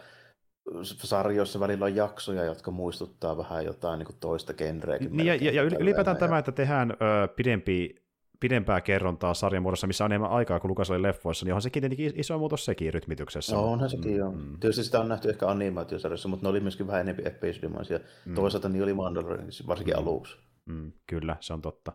sarjoissa 0.84 1.60
välillä 1.60 1.86
on 1.86 1.96
jaksoja, 1.96 2.44
jotka 2.44 2.72
muistuttaa 2.72 3.38
vähän 3.38 3.66
jotain 3.66 4.00
niin 4.00 4.06
kuin 4.06 4.18
toista 4.20 4.54
genreä. 4.54 4.98
Niin, 4.98 5.28
ja, 5.28 5.36
ja, 5.36 5.52
ja 5.52 5.64
ylipäätään 5.64 6.18
tämä, 6.18 6.38
että 6.38 6.52
tehdään 6.52 6.92
ö, 6.92 7.28
pidempi, 7.28 7.96
pidempää 8.40 8.82
kerrontaa 8.82 9.34
sarjan 9.34 9.64
muodossa, 9.64 9.88
missä 9.88 10.06
on 10.06 10.12
enemmän 10.12 10.32
aikaa 10.32 10.60
kuin 10.60 10.70
Lukas 10.70 10.92
oli 10.92 11.02
leffoissa, 11.02 11.46
niin 11.46 11.54
onhan 11.54 11.62
sekin 11.62 11.82
tietenkin 11.82 12.14
iso 12.16 12.38
muutos 12.38 12.66
sekin 12.66 12.94
rytmityksessä. 12.94 13.56
No 13.56 13.72
onhan 13.72 13.90
sekin 13.90 14.12
mm, 14.12 14.18
joo. 14.18 14.32
Mm. 14.32 14.60
Tietysti 14.60 14.84
sitä 14.84 15.00
on 15.00 15.08
nähty 15.08 15.30
ehkä 15.30 15.48
animaatiosarjassa, 15.48 16.30
mutta 16.30 16.46
ne 16.46 16.50
oli 16.50 16.60
myöskin 16.60 16.88
vähän 16.88 17.02
enemmän 17.02 17.28
episodimaisia. 17.28 18.00
Mm. 18.26 18.36
Toisaalta 18.36 18.70
niin 18.70 18.84
oli 18.84 18.94
Mandalorian, 18.94 19.48
varsinkin 19.68 19.96
mm. 19.96 20.02
aluksi. 20.02 20.38
Mm, 20.68 20.92
kyllä, 21.08 21.38
se 21.40 21.54
on 21.54 21.62
totta. 21.62 21.92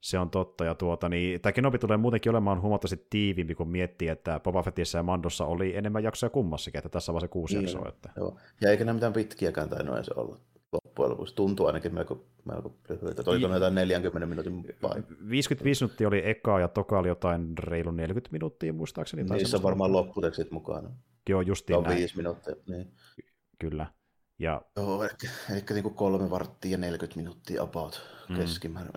Se 0.00 0.18
on 0.18 0.30
totta, 0.30 0.64
ja 0.64 0.74
tuota, 0.74 1.08
niin, 1.08 1.40
tämä 1.40 1.52
Kenobi 1.52 1.78
tulee 1.78 1.96
muutenkin 1.96 2.30
olemaan 2.30 2.60
huomattavasti 2.60 3.06
tiiviimpi, 3.10 3.54
kun 3.54 3.68
miettii, 3.68 4.08
että 4.08 4.40
Boba 4.40 4.62
Fettissä 4.62 4.98
ja 4.98 5.02
Mandossa 5.02 5.44
oli 5.44 5.76
enemmän 5.76 6.02
jaksoja 6.02 6.30
kummassakin, 6.30 6.78
että 6.78 6.88
tässä 6.88 7.12
on 7.12 7.20
se 7.20 7.28
kuusi 7.28 7.54
niin, 7.54 7.62
jaksoa. 7.62 7.88
Että... 7.88 8.10
Joo. 8.16 8.38
Ja 8.60 8.70
eikä 8.70 8.84
nämä 8.84 8.94
mitään 8.94 9.12
pitkiäkään 9.12 9.68
tainnut 9.68 9.96
edes 9.96 10.08
olla 10.08 10.38
loppujen 10.72 11.10
lopuksi. 11.10 11.34
Tuntuu 11.34 11.66
ainakin 11.66 11.94
melko, 11.94 12.24
melko 12.44 12.74
lyhyitä. 12.88 13.22
Oliko 13.26 13.48
ne 13.48 13.54
jotain 13.54 13.74
40 13.74 14.26
minuutin 14.26 14.76
vai? 14.82 15.02
55 15.28 15.84
minuuttia 15.84 16.08
oli 16.08 16.22
eka 16.24 16.60
ja 16.60 16.68
toka 16.68 16.98
oli 16.98 17.08
jotain 17.08 17.58
reilu 17.58 17.90
40 17.90 18.32
minuuttia 18.32 18.72
muistaakseni. 18.72 19.24
Niissä 19.24 19.56
on 19.56 19.62
varmaan 19.62 19.92
lopputekstit 19.92 20.50
mukana. 20.50 20.90
Joo, 21.28 21.40
justiin 21.40 21.82
näin. 21.82 21.96
viisi 21.96 22.16
minuuttia, 22.16 22.54
niin. 22.68 22.92
Kyllä. 23.58 23.86
Ja... 24.38 24.62
Joo, 24.76 25.04
ehkä, 25.04 25.28
ehkä 25.50 25.74
niin 25.74 25.82
kuin 25.82 25.94
kolme 25.94 26.30
varttia 26.30 26.70
ja 26.70 26.78
40 26.78 27.16
minuuttia 27.16 27.62
about 27.62 28.02
mm. 28.28 28.36
keskimäärin. 28.36 28.92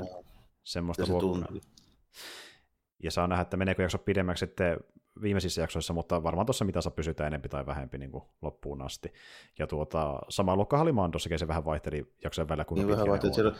Semmoista 0.63 1.03
luokkaa. 1.07 1.57
Ja 3.03 3.11
saa 3.11 3.27
nähdä, 3.27 3.41
että 3.41 3.57
meneekö 3.57 3.81
jakso 3.81 3.97
pidemmäksi 3.97 4.39
sitten 4.39 4.77
viimeisissä 5.21 5.61
jaksoissa, 5.61 5.93
mutta 5.93 6.23
varmaan 6.23 6.45
tuossa 6.45 6.65
mitassa 6.65 6.91
pysytään 6.91 7.27
enempi 7.27 7.49
tai 7.49 7.65
vähempi 7.65 7.97
niin 7.97 8.11
kuin 8.11 8.23
loppuun 8.41 8.81
asti. 8.81 9.13
Ja 9.59 9.67
tuota, 9.67 10.19
sama 10.29 10.55
luokka 10.55 10.81
oli 10.81 10.91
Mandossakin, 10.91 11.39
se 11.39 11.47
vähän 11.47 11.65
vaihteli 11.65 12.13
jaksojen 12.23 12.49
välillä, 12.49 12.65
kuinka 12.65 12.85
niin 12.85 12.91
vähän 12.91 13.07
vaihteli, 13.07 13.33
siellä 13.33 13.55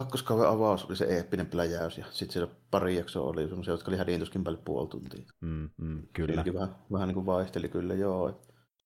kakkoskauden 0.00 0.48
avaus 0.48 0.84
oli 0.84 0.96
se 0.96 1.04
eeppinen 1.04 1.46
pläjäys, 1.46 1.98
ja 1.98 2.04
sitten 2.10 2.32
siellä 2.32 2.54
pari 2.70 2.96
jaksoa 2.96 3.28
oli 3.28 3.48
semmoisia, 3.48 3.74
jotka 3.74 3.90
oli 3.90 3.98
hädintuskin 3.98 4.44
päälle 4.44 4.60
puoli 4.64 4.88
tuntia. 4.88 5.24
Mm, 5.40 5.70
mm, 5.76 6.02
kyllä. 6.12 6.44
vähän, 6.54 6.76
vähän 6.92 7.08
niin 7.08 7.14
kuin 7.14 7.26
vaihteli 7.26 7.68
kyllä, 7.68 7.94
joo. 7.94 8.42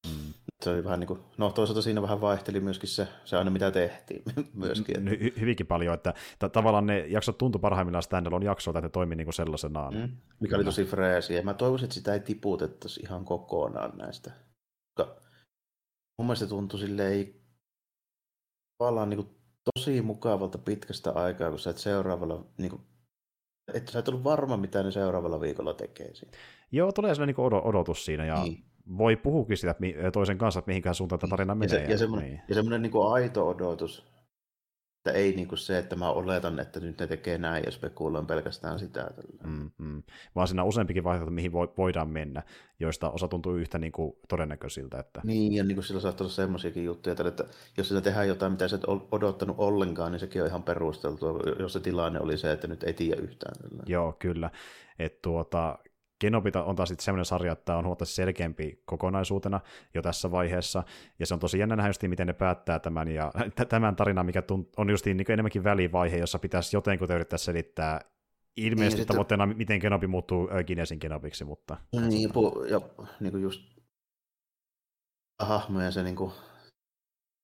Mm. 0.06 0.34
Se 0.64 0.70
oli 0.70 0.84
vähän 0.84 1.00
niin 1.00 1.08
kuin, 1.08 1.20
no 1.38 1.50
toisaalta 1.50 1.82
siinä 1.82 2.02
vähän 2.02 2.20
vaihteli 2.20 2.60
myöskin 2.60 2.88
se, 2.88 3.08
se 3.24 3.36
aina 3.36 3.50
mitä 3.50 3.70
tehtiin 3.70 4.22
myöskin. 4.54 4.98
Että... 4.98 5.10
Hy- 5.10 5.40
hyvinkin 5.40 5.66
paljon, 5.66 5.94
että 5.94 6.14
t- 6.38 6.52
tavallaan 6.52 6.86
ne 6.86 6.98
jaksot 6.98 7.38
tuntui 7.38 7.60
parhaimmillaan 7.60 8.02
standalone 8.02 8.46
jaksolta, 8.46 8.78
että 8.78 8.86
ne 8.86 8.90
toimi 8.90 9.16
niin 9.16 9.26
kuin 9.26 9.34
sellaisenaan. 9.34 9.94
Mm. 9.94 10.16
Mikä 10.40 10.56
oli 10.56 10.64
tosi 10.64 10.84
freesiä. 10.84 11.42
Mä 11.42 11.54
toivoisin, 11.54 11.84
että 11.84 11.94
sitä 11.94 12.14
ei 12.14 12.20
tiputettaisi 12.20 13.00
ihan 13.00 13.24
kokonaan 13.24 13.98
näistä. 13.98 14.30
Koska 14.96 15.16
mun 16.18 16.26
mielestä 16.26 16.46
tuntui 16.46 16.80
silleen 16.80 17.34
tavallaan 18.78 19.10
niin 19.10 19.24
kuin 19.24 19.36
tosi 19.74 20.02
mukavalta 20.02 20.58
pitkästä 20.58 21.10
aikaa, 21.10 21.50
kun 21.50 21.58
sä 21.58 21.70
et 21.70 21.78
seuraavalla, 21.78 22.46
niin 22.58 22.70
kuin, 22.70 22.82
että 23.74 23.92
sä 23.92 23.98
et 23.98 24.08
ollut 24.08 24.24
varma, 24.24 24.56
mitä 24.56 24.82
ne 24.82 24.90
seuraavalla 24.90 25.40
viikolla 25.40 25.74
tekee 25.74 26.14
siinä. 26.14 26.32
Joo, 26.72 26.92
tulee 26.92 27.14
sellainen 27.14 27.34
niin 27.38 27.64
odotus 27.64 28.04
siinä, 28.04 28.24
ja 28.24 28.42
niin. 28.42 28.73
Voi 28.98 29.16
puhukin 29.16 29.56
sitä 29.56 29.74
toisen 30.12 30.38
kanssa, 30.38 30.58
että 30.58 30.68
mihinkään 30.68 30.94
suuntaan 30.94 31.18
tämä 31.18 31.30
tarina 31.30 31.54
menee. 31.54 31.80
Ja, 31.80 31.86
se, 31.86 31.92
ja 31.92 31.98
semmoinen, 31.98 32.28
niin. 32.28 32.42
ja 32.48 32.54
semmoinen 32.54 32.82
niin 32.82 32.92
kuin 32.92 33.12
aito 33.12 33.48
odotus, 33.48 34.14
että 35.06 35.18
ei 35.18 35.36
niin 35.36 35.48
kuin 35.48 35.58
se, 35.58 35.78
että 35.78 35.96
mä 35.96 36.10
oletan, 36.10 36.60
että 36.60 36.80
nyt 36.80 37.00
ne 37.00 37.06
tekee 37.06 37.38
näin 37.38 37.62
ja 37.66 37.70
spekuloin 37.70 38.26
pelkästään 38.26 38.78
sitä. 38.78 39.10
Mm, 39.46 39.70
mm. 39.78 40.02
Vaan 40.34 40.48
siinä 40.48 40.62
on 40.62 40.68
useampikin 40.68 41.04
vaihtoehto, 41.04 41.30
mihin 41.30 41.52
voidaan 41.52 42.08
mennä, 42.08 42.42
joista 42.80 43.10
osa 43.10 43.28
tuntuu 43.28 43.56
yhtä 43.56 43.78
niin 43.78 43.92
kuin 43.92 44.12
todennäköisiltä. 44.28 44.98
Että... 44.98 45.20
Niin, 45.24 45.52
ja 45.52 45.64
niin 45.64 45.76
kuin 45.76 45.84
sillä 45.84 46.00
saattaa 46.00 46.24
olla 46.24 46.34
semmoisiakin 46.34 46.84
juttuja, 46.84 47.16
että 47.26 47.44
jos 47.76 47.88
sitä 47.88 48.00
tehdään 48.00 48.28
jotain, 48.28 48.52
mitä 48.52 48.68
sä 48.68 48.76
et 48.76 48.84
odottanut 49.10 49.56
ollenkaan, 49.58 50.12
niin 50.12 50.20
sekin 50.20 50.42
on 50.42 50.48
ihan 50.48 50.62
perusteltua, 50.62 51.40
jos 51.58 51.72
se 51.72 51.80
tilanne 51.80 52.20
oli 52.20 52.36
se, 52.36 52.52
että 52.52 52.66
nyt 52.66 52.82
ei 52.82 52.92
tiedä 52.92 53.20
yhtään. 53.20 53.54
Tällä. 53.62 53.82
Joo, 53.86 54.12
kyllä. 54.18 54.50
Että 54.98 55.18
tuota, 55.22 55.78
Genobita 56.20 56.64
on 56.64 56.76
taas 56.76 56.88
sitten 56.88 57.04
semmoinen 57.04 57.24
sarja, 57.24 57.52
että 57.52 57.64
tämä 57.64 57.78
on 57.78 57.84
huomattavasti 57.84 58.14
selkeämpi 58.14 58.82
kokonaisuutena 58.84 59.60
jo 59.94 60.02
tässä 60.02 60.30
vaiheessa, 60.30 60.82
ja 61.18 61.26
se 61.26 61.34
on 61.34 61.40
tosi 61.40 61.58
jännä 61.58 61.76
nähdä 61.76 61.88
justiin, 61.88 62.10
miten 62.10 62.26
ne 62.26 62.32
päättää 62.32 62.78
tämän, 62.78 63.08
ja 63.08 63.32
tämän 63.68 63.96
tarinan, 63.96 64.26
mikä 64.26 64.42
on 64.76 64.90
justiin 64.90 65.16
niin 65.16 65.32
enemmänkin 65.32 65.64
välivaihe, 65.64 66.16
jossa 66.16 66.38
pitäisi 66.38 66.76
jotenkin 66.76 67.10
yrittää 67.10 67.38
selittää 67.38 68.00
ilmeisesti 68.56 69.00
niin, 69.00 69.06
tavoitteena, 69.06 69.44
sitten... 69.44 69.58
miten 69.58 69.78
Genobi 69.80 70.06
muuttuu 70.06 70.48
Kinesin 70.66 70.98
Genobiksi, 71.00 71.44
mutta... 71.44 71.76
Niin, 72.08 72.30
pu- 72.30 72.64
ja 72.70 72.80
niin 73.20 73.30
kuin 73.30 73.42
just 73.42 73.74
hahmo 75.42 75.80
ja 75.80 75.90
se 75.90 76.02
niin 76.02 76.16
kuin, 76.16 76.32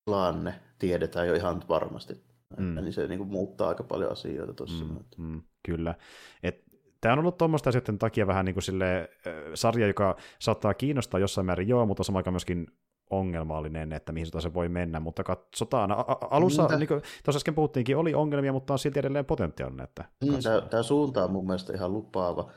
tilanne 0.05 0.55
tiedetään 0.79 1.29
jo 1.29 1.35
ihan 1.35 1.63
varmasti. 1.69 2.25
Mm. 2.59 2.75
Niin 2.75 2.93
se 2.93 3.07
niin 3.07 3.19
kuin, 3.19 3.31
muuttaa 3.31 3.69
aika 3.69 3.83
paljon 3.83 4.13
asioita 4.13 4.55
tuossa. 4.55 4.85
Mm, 4.85 4.99
mm, 5.19 5.43
kyllä. 5.67 5.95
Et 6.43 6.65
tämä 7.01 7.13
on 7.13 7.19
ollut 7.19 7.39
tuommoista 7.39 7.73
sitten 7.73 7.99
takia 7.99 8.27
vähän 8.27 8.45
niin 8.45 8.55
kuin 8.55 8.63
sille, 8.63 9.11
sarja, 9.55 9.87
joka 9.87 10.17
saattaa 10.39 10.75
kiinnostaa 10.75 11.21
jossain 11.21 11.47
määrin, 11.47 11.69
joo, 11.69 11.87
mutta 11.87 12.05
samaan 12.05 12.19
aikaan 12.19 12.35
myöskin 12.35 12.67
ongelmallinen, 13.11 13.93
että 13.93 14.13
mihin 14.13 14.27
se 14.41 14.55
voi 14.55 14.69
mennä, 14.69 15.01
mutta 15.01 15.25
katsotaan. 15.25 15.93
A- 15.93 16.05
alussa, 16.31 16.69
niin 16.79 16.89
kuin 16.89 17.03
tuossa 17.25 17.37
äsken 17.37 17.55
puhuttiinkin, 17.55 17.97
oli 17.97 18.15
ongelmia, 18.15 18.53
mutta 18.53 18.73
on 18.73 18.79
silti 18.79 18.99
edelleen 18.99 19.25
potentiaalinen. 19.25 19.85
Että 19.85 20.05
mm, 20.25 20.43
tämä, 20.43 20.61
tämä 20.61 20.83
suunta 20.83 21.25
on 21.25 21.33
mun 21.33 21.47
mielestä 21.47 21.73
ihan 21.73 21.93
lupaava. 21.93 22.51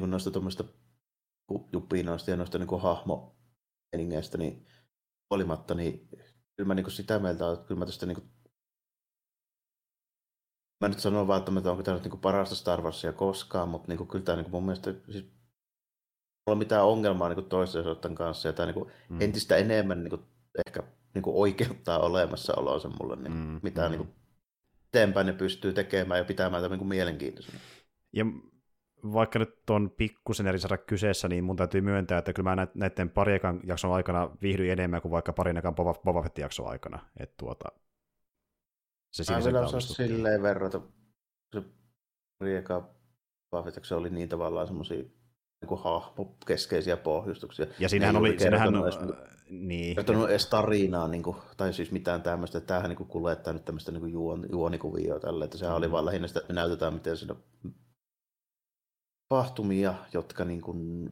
Niin 0.00 0.10
noista 0.10 0.30
tuommoista 0.30 0.64
jupinoista 1.72 2.30
ja 2.30 2.36
noista 2.36 2.58
niin 2.58 2.80
hahmo 2.80 3.36
niin 3.96 4.66
huolimatta, 5.30 5.74
niin 5.74 6.08
kyllä 6.56 6.66
mä 6.66 6.74
niin 6.74 6.90
sitä 6.90 7.18
mieltä 7.18 7.52
että 7.52 7.66
kyllä 7.66 7.78
mä 7.78 7.86
tästä 7.86 8.06
niin 8.06 8.30
mä 10.80 10.88
nyt 10.88 10.98
sanon 10.98 11.26
vaan, 11.26 11.38
että 11.38 11.70
onko 11.70 11.82
tämä 11.82 11.96
nyt 11.96 12.04
niin 12.04 12.20
parasta 12.20 12.54
Star 12.54 12.82
Warsia 12.82 13.12
koskaan, 13.12 13.68
mutta 13.68 13.88
niin 13.88 13.98
kuin, 13.98 14.08
kyllä 14.08 14.24
tämä 14.24 14.36
niin 14.36 14.44
kuin 14.44 14.52
mun 14.52 14.64
mielestä 14.64 14.94
siis 15.10 15.24
on 16.46 16.58
mitään 16.58 16.84
ongelmaa 16.84 17.28
niin 17.28 17.44
toisten 17.44 18.14
kanssa 18.14 18.48
ja 18.48 18.52
tämä 18.52 18.72
niin 18.72 18.86
mm. 19.08 19.20
entistä 19.20 19.56
enemmän 19.56 20.04
niin 20.04 20.10
kuin, 20.10 20.22
ehkä 20.66 20.82
niin 21.14 21.22
kuin 21.22 21.36
oikeuttaa 21.36 21.98
olemassaolonsa 21.98 22.90
mulle, 23.00 23.16
niin 23.16 23.32
mm. 23.32 23.60
mitä 23.62 23.84
mm. 23.84 23.90
niin 23.90 23.98
kuin, 23.98 24.14
eteenpäin 24.88 25.26
ne 25.26 25.32
pystyy 25.32 25.72
tekemään 25.72 26.18
ja 26.18 26.24
pitämään 26.24 26.62
tämän 26.62 26.78
niin 26.78 26.88
mielenkiintoisena. 26.88 27.58
Ja 28.12 28.24
vaikka 29.12 29.38
nyt 29.38 29.70
on 29.70 29.90
pikkusen 29.90 30.46
eri 30.46 30.58
sarja 30.58 30.78
kyseessä, 30.78 31.28
niin 31.28 31.44
mun 31.44 31.56
täytyy 31.56 31.80
myöntää, 31.80 32.18
että 32.18 32.32
kyllä 32.32 32.54
mä 32.54 32.66
näiden 32.74 33.10
pariekan 33.10 33.60
jakson 33.64 33.92
aikana 33.92 34.30
viihdyin 34.42 34.72
enemmän 34.72 35.02
kuin 35.02 35.12
vaikka 35.12 35.32
parinakaan 35.32 35.74
Boba, 35.74 35.94
Boba 35.94 36.22
Fettin 36.22 36.42
jakson 36.42 36.68
aikana. 36.68 36.98
Että 37.16 37.34
tuota, 37.36 37.68
se 39.10 39.32
Mä 39.32 39.44
vielä 39.44 39.60
osaa 39.60 39.80
silleen 39.80 40.42
verrata, 40.42 40.80
se 41.54 41.62
Rieka 42.40 42.98
se 43.82 43.94
oli 43.94 44.10
niin 44.10 44.28
tavallaan 44.28 44.66
semmoisia 44.66 45.02
niin 45.66 45.78
hahmokeskeisiä 45.78 46.96
pohjustuksia. 46.96 47.66
Ja 47.78 47.88
siinähän 47.88 48.16
oli, 48.16 48.38
siinähän, 48.38 48.74
edes, 48.76 48.96
äh, 48.96 49.08
niin. 49.50 49.96
kertonut 49.96 50.30
edes 50.30 50.46
tarinaa, 50.46 51.08
niin 51.08 51.22
kuin, 51.22 51.36
tai 51.56 51.72
siis 51.72 51.92
mitään 51.92 52.22
tämmöistä, 52.22 52.58
että 52.58 52.68
tämähän 52.68 52.90
niin 52.90 53.08
kuljettaa 53.08 53.52
nyt 53.52 53.64
tämmöistä 53.64 53.92
niin 53.92 54.12
juon, 54.12 54.46
juonikuvioa 54.52 55.20
tällä, 55.20 55.44
että 55.44 55.58
sehän 55.58 55.74
mm. 55.74 55.78
oli 55.78 55.90
vaan 55.90 56.06
lähinnä 56.06 56.28
sitä, 56.28 56.40
että 56.40 56.52
me 56.52 56.60
näytetään, 56.60 56.94
miten 56.94 57.16
siinä 57.16 57.34
tapahtumia, 59.28 59.94
jotka 60.12 60.44
niin 60.44 60.60
kuin 60.60 61.10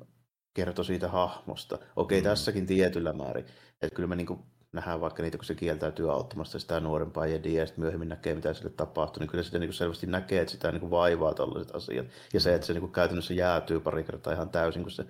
kertoi 0.54 0.84
siitä 0.84 1.08
hahmosta. 1.08 1.78
Okei, 1.96 2.20
mm. 2.20 2.24
tässäkin 2.24 2.66
tietyllä 2.66 3.12
määrin. 3.12 3.46
Että 3.82 3.94
kyllä 3.94 4.06
me 4.06 4.16
niin 4.16 4.26
kuin 4.26 4.40
nähdään 4.76 5.00
vaikka 5.00 5.22
niitä, 5.22 5.38
kun 5.38 5.44
se 5.44 5.54
kieltäytyy 5.54 6.12
auttamasta 6.12 6.58
sitä 6.58 6.80
nuorempaa 6.80 7.26
ja 7.26 7.36
ja 7.36 7.66
sitten 7.66 7.82
myöhemmin 7.82 8.08
näkee, 8.08 8.34
mitä 8.34 8.54
sille 8.54 8.70
tapahtuu, 8.70 9.20
niin 9.20 9.30
kyllä 9.30 9.44
sitä 9.44 9.58
niin 9.58 9.72
selvästi 9.72 10.06
näkee, 10.06 10.40
että 10.40 10.52
sitä 10.52 10.72
niin 10.72 10.90
vaivaa 10.90 11.34
tällaiset 11.34 11.74
asiat. 11.74 12.06
Ja 12.34 12.40
se, 12.40 12.54
että 12.54 12.66
se 12.66 12.72
niin 12.72 12.92
käytännössä 12.92 13.34
jäätyy 13.34 13.80
pari 13.80 14.04
kertaa 14.04 14.32
ihan 14.32 14.48
täysin, 14.48 14.82
kun 14.82 14.90
se 14.90 15.06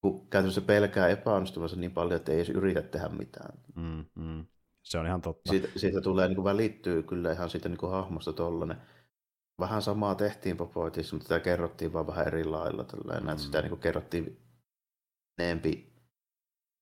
kun 0.00 0.28
käytännössä 0.28 0.60
pelkää 0.60 1.08
epäonnistuvansa 1.08 1.76
niin 1.76 1.92
paljon, 1.92 2.16
että 2.16 2.32
ei 2.32 2.38
edes 2.38 2.48
yritä 2.48 2.82
tehdä 2.82 3.08
mitään. 3.08 3.58
Mm, 3.74 4.04
mm. 4.14 4.46
Se 4.82 4.98
on 4.98 5.06
ihan 5.06 5.20
totta. 5.20 5.50
Siitä, 5.50 5.68
siitä 5.76 6.00
tulee, 6.00 6.28
niin 6.28 6.36
kuin 6.36 6.44
välittyy 6.44 7.02
kyllä 7.02 7.32
ihan 7.32 7.50
siitä 7.50 7.68
niin 7.68 7.78
kuin 7.78 7.92
hahmosta 7.92 8.32
tollainen. 8.32 8.76
Vähän 9.60 9.82
samaa 9.82 10.14
tehtiin 10.14 10.56
Popoitissa, 10.56 11.16
mutta 11.16 11.28
sitä 11.28 11.40
kerrottiin 11.40 11.92
vaan 11.92 12.06
vähän 12.06 12.26
eri 12.26 12.44
lailla. 12.44 12.84
Tällainen, 12.84 13.24
mm. 13.24 13.28
että 13.28 13.42
sitä 13.42 13.60
niin 13.60 13.70
kuin 13.70 13.80
kerrottiin 13.80 14.40
enempi 15.38 15.91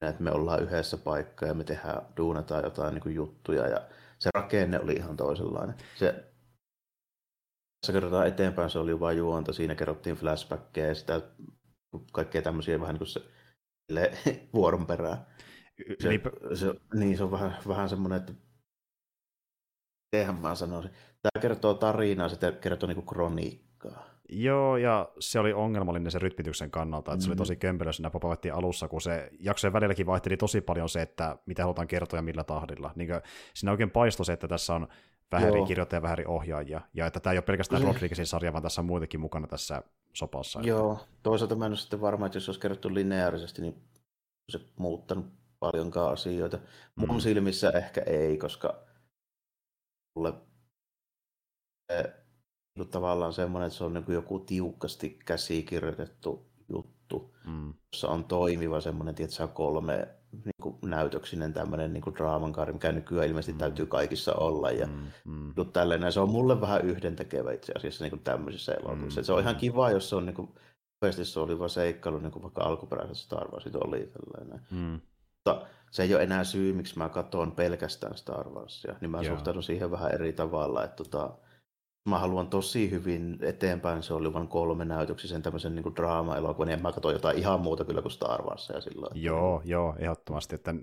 että 0.09 0.23
me 0.23 0.31
ollaan 0.31 0.63
yhdessä 0.63 0.97
paikka 0.97 1.47
ja 1.47 1.55
me 1.55 1.65
tehdään, 1.65 2.03
duunataan 2.17 2.65
jotain 2.65 2.95
niin 2.95 3.03
kuin 3.03 3.15
juttuja 3.15 3.69
ja 3.69 3.81
se 4.19 4.31
rakenne 4.35 4.81
oli 4.81 4.93
ihan 4.93 5.17
toisenlainen. 5.17 5.77
Se, 5.97 6.31
tässä 7.81 7.93
kerrotaan 7.93 8.27
eteenpäin, 8.27 8.71
se 8.71 8.79
oli 8.79 9.01
vain 9.01 9.19
juonta, 9.19 9.53
siinä 9.53 9.75
kerrottiin 9.75 10.17
flashbackkejä 10.17 10.87
ja 10.87 10.95
sitä 10.95 11.21
kaikkea 12.13 12.43
tämmöisiä 12.43 12.81
vähän 12.81 12.95
niin 12.95 12.99
kuin 12.99 13.09
se 13.09 13.21
vuoron 14.55 14.87
perään. 14.87 15.27
Se, 16.03 16.09
niin, 16.09 16.21
se, 16.55 16.75
niin, 16.95 17.17
se 17.17 17.25
on 17.25 17.31
vähän, 17.31 17.57
vähän 17.69 17.89
semmoinen, 17.89 18.21
että 18.21 18.33
mitenhän 20.13 20.41
mä 20.41 20.55
sanoisin. 20.55 20.91
Tämä 21.23 21.43
kertoo 21.43 21.75
tarinaa, 21.75 22.29
se 22.29 22.53
kertoo 22.61 22.87
niin 22.87 22.95
kuin 22.95 23.07
kroniikkaa. 23.07 24.10
Joo, 24.33 24.77
ja 24.77 25.13
se 25.19 25.41
oli 25.41 25.53
ongelmallinen 25.53 26.13
se 26.13 26.19
rytmityksen 26.19 26.71
kannalta, 26.71 27.13
että 27.13 27.17
mm-hmm. 27.17 27.25
se 27.25 27.31
oli 27.31 27.37
tosi 27.37 27.57
kömpelö 27.57 27.93
siinä 27.93 28.11
Popavatin 28.11 28.55
alussa, 28.55 28.89
kun 28.89 29.01
se 29.01 29.31
jaksojen 29.41 29.73
välilläkin 29.73 30.07
vaihteli 30.07 30.37
tosi 30.37 30.61
paljon 30.61 30.89
se, 30.89 31.03
että 31.03 31.39
mitä 31.47 31.63
halutaan 31.63 31.89
kertoa 31.89 32.19
ja 32.19 32.23
millä 32.23 32.45
tahdilla. 32.45 32.93
Niin 32.95 33.09
kuin, 33.09 33.21
siinä 33.55 33.73
oikein 33.73 33.91
paistoi 33.91 34.27
se, 34.27 34.33
että 34.33 34.49
tässä 34.49 34.75
on 34.75 34.89
vähän 35.33 35.49
eri 35.49 35.65
kirjoittajia 35.65 35.99
ja 35.99 36.03
vähän 36.03 36.19
eri 36.19 36.25
ohjaajia, 36.27 36.81
ja 36.95 37.07
että 37.07 37.21
tämä 37.21 37.33
ei 37.33 37.39
ole 37.39 37.45
pelkästään 37.45 37.83
Rodriguezin 37.83 38.27
sarja, 38.27 38.53
vaan 38.53 38.63
tässä 38.63 38.81
on 38.81 38.87
muitakin 38.87 39.21
mukana 39.21 39.47
tässä 39.47 39.83
sopassa. 40.13 40.61
Joo, 40.61 40.93
että... 40.93 41.07
toisaalta 41.23 41.55
mä 41.55 41.67
en 41.67 41.73
ole 41.73 41.77
sitten 41.77 42.01
varma, 42.01 42.27
että 42.27 42.37
jos 42.37 42.49
olisi 42.49 42.61
kerrottu 42.61 42.95
lineaarisesti, 42.95 43.63
niin 43.63 43.83
se 44.49 44.61
muuttanut 44.77 45.27
paljonkaan 45.59 46.13
asioita. 46.13 46.59
Mun 46.95 47.11
mm. 47.11 47.21
silmissä 47.21 47.71
ehkä 47.71 48.01
ei, 48.01 48.39
koska 48.39 48.83
mulle 50.17 50.33
niin 52.81 52.91
tavallaan 52.91 53.33
semmoinen, 53.33 53.67
että 53.67 53.79
se 53.79 53.85
on 53.85 53.95
niin 53.95 54.05
kuin 54.05 54.15
joku 54.15 54.39
tiukasti 54.39 55.19
käsikirjoitettu 55.25 56.47
juttu, 56.69 57.35
mm. 57.47 57.75
jossa 57.93 58.09
on 58.09 58.25
toimiva 58.25 58.81
semmoinen, 58.81 59.15
että 59.19 59.37
se 59.37 59.43
on 59.43 59.49
kolme 59.49 60.09
niin 60.33 60.63
kuin 60.63 60.77
näytöksinen 60.85 61.53
tämmöinen 61.53 61.93
niin 61.93 62.03
kuin 62.03 62.17
draaman 62.17 62.53
kaari, 62.53 62.73
mikä 62.73 62.93
nykyään 62.93 63.29
ilmeisesti 63.29 63.53
mm. 63.53 63.59
täytyy 63.59 63.87
kaikissa 63.87 64.35
olla. 64.35 64.71
Ja 64.71 64.87
mm. 64.87 65.07
Mm. 65.25 65.55
Tällainen, 65.73 66.13
se 66.13 66.21
on 66.21 66.31
mulle 66.31 66.61
vähän 66.61 66.85
yhdentekevä 66.85 67.53
itse 67.53 67.73
asiassa 67.77 68.05
niin 68.05 68.11
kuin 68.11 68.23
tämmöisissä 68.23 68.73
elokuvissa. 68.73 69.21
Mm. 69.21 69.25
Se 69.25 69.33
on 69.33 69.41
ihan 69.41 69.57
kiva, 69.57 69.91
jos 69.91 70.09
se 70.09 70.17
on 70.17 70.27
niin 70.27 70.35
kuin, 70.35 70.49
se 71.23 71.41
oli 71.41 71.59
vaan 71.59 71.71
seikkailu, 71.71 72.19
niin 72.19 72.33
kuin 72.33 72.43
vaikka 72.43 72.63
alkuperäisessä 72.63 73.25
Star 73.25 73.51
Warsit 73.51 73.75
oli. 73.75 74.13
Tällainen. 74.13 74.67
Mm. 74.71 75.01
Mutta 75.37 75.67
se 75.91 76.03
ei 76.03 76.15
ole 76.15 76.23
enää 76.23 76.45
syy, 76.45 76.73
miksi 76.73 76.99
mä 76.99 77.09
katson 77.09 77.53
pelkästään 77.53 78.17
Star 78.17 78.49
Warsia, 78.49 78.95
niin 79.01 79.11
mä 79.11 79.23
Joo. 79.23 79.35
suhtaudun 79.35 79.63
siihen 79.63 79.91
vähän 79.91 80.15
eri 80.15 80.33
tavalla. 80.33 80.85
Että 80.85 81.05
tota, 81.05 81.31
mä 82.09 82.19
haluan 82.19 82.49
tosi 82.49 82.91
hyvin 82.91 83.39
eteenpäin, 83.43 84.03
se 84.03 84.15
oli 84.15 84.33
vain 84.33 84.49
kolme 84.49 84.85
näytöksiä 84.85 85.31
sen 85.31 85.43
tämmöisen 85.43 85.75
niin 85.75 85.97
draama-elokuvan, 85.97 86.69
niin 86.69 86.83
mä 86.83 86.93
katsoin 86.93 87.13
jotain 87.13 87.39
ihan 87.39 87.61
muuta 87.61 87.85
kyllä 87.85 88.03
kuin 88.03 88.13
Star 88.13 88.43
Warsia 88.43 88.81
silloin. 88.81 89.23
Joo, 89.23 89.63
joo, 89.65 89.95
ehdottomasti. 89.99 90.55
Että... 90.55 90.75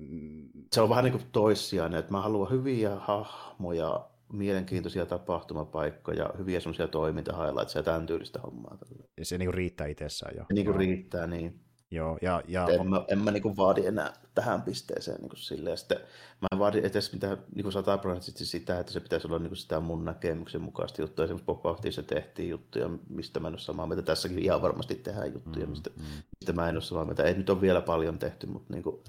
Se 0.74 0.82
on 0.82 0.90
vähän 0.90 1.04
niin 1.04 1.12
kuin 1.12 1.24
toissijainen, 1.32 2.00
että 2.00 2.12
mä 2.12 2.22
haluan 2.22 2.52
hyviä 2.52 2.96
hahmoja, 2.96 4.10
mielenkiintoisia 4.34 5.06
tapahtumapaikkoja, 5.06 6.30
hyviä 6.38 6.60
semmoisia 6.60 6.88
toimintahighlightsia 6.88 7.80
ja 7.80 7.84
tämän 7.84 8.06
tyylistä 8.06 8.40
hommaa. 8.40 8.78
Se 9.24 9.38
niin 9.38 9.48
kuin 9.48 9.54
riittää 9.54 9.88
itsessään 9.88 10.36
jo. 10.38 10.46
Niin 10.54 10.66
kuin 10.66 10.78
riittää, 10.78 11.28
niin. 11.28 11.67
Joo, 11.92 12.18
ja, 12.22 12.44
ja... 12.48 12.68
En, 12.68 12.90
mä, 12.90 13.06
en 13.08 13.20
mä 13.20 13.32
niin 13.32 13.58
vaadi 13.58 13.86
enää 13.86 14.14
tähän 14.36 14.62
pisteeseen 14.62 15.22
niin 15.22 15.32
silleen. 15.36 15.78
Sitten 15.78 15.98
mä 16.42 16.48
en 16.52 16.60
vaadi 16.60 16.80
edes 16.80 17.14
mitään 17.14 17.38
niin 17.56 17.72
sataprosenttisesti 17.72 18.46
sitä, 18.46 18.80
että 18.80 18.92
se 18.92 19.00
pitäisi 19.00 19.28
olla 19.28 19.40
niin 19.40 19.56
sitä 19.56 19.80
mun 19.80 20.06
näkemyksen 20.06 20.62
mukaista 20.62 21.02
juttua. 21.02 21.26
Esimerkiksi 21.26 21.46
pop 21.46 21.80
se 21.90 22.04
tehtiin 22.04 22.50
juttuja, 22.50 22.90
mistä 23.10 23.40
mä 23.40 23.48
en 23.48 23.54
ole 23.54 23.60
samaa 23.60 23.88
mieltä. 23.88 24.02
Tässäkin 24.02 24.40
ihan 24.40 24.62
varmasti 24.62 24.96
tehdään 24.96 25.34
juttuja, 25.34 25.66
mm, 25.66 25.70
mistä, 25.70 25.90
mm. 25.90 26.04
mistä 26.40 26.54
mä 26.54 26.70
en 26.70 26.76
ole 26.76 26.82
samaa 26.82 27.06
mieltä. 27.06 27.24
Ei 27.24 27.34
nyt 27.34 27.50
ole 27.50 27.62
vielä 27.62 27.82
paljon 27.82 28.20
tehty, 28.20 28.48
mutta 28.48 28.74
niin 28.74 28.84
kuin, 28.84 29.04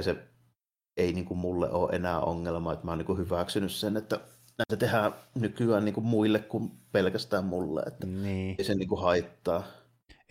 se 0.00 0.16
ei 0.96 1.12
niin 1.12 1.24
kuin 1.24 1.38
mulle 1.38 1.70
ole 1.70 1.96
enää 1.96 2.20
ongelma, 2.20 2.72
että 2.72 2.84
mä 2.84 2.90
oon 2.90 2.98
niin 2.98 3.06
kuin 3.06 3.18
hyväksynyt 3.18 3.72
sen, 3.72 3.96
että 3.96 4.20
näitä 4.58 4.76
tehdään 4.76 5.14
nykyään 5.34 5.84
niin 5.84 5.94
kuin 5.94 6.06
muille 6.06 6.38
kuin 6.38 6.70
pelkästään 6.92 7.44
mulle, 7.44 7.82
että 7.86 8.06
niin. 8.06 8.54
ei 8.58 8.64
se 8.64 8.74
niin 8.74 8.88
kuin 8.88 9.00
haittaa. 9.00 9.62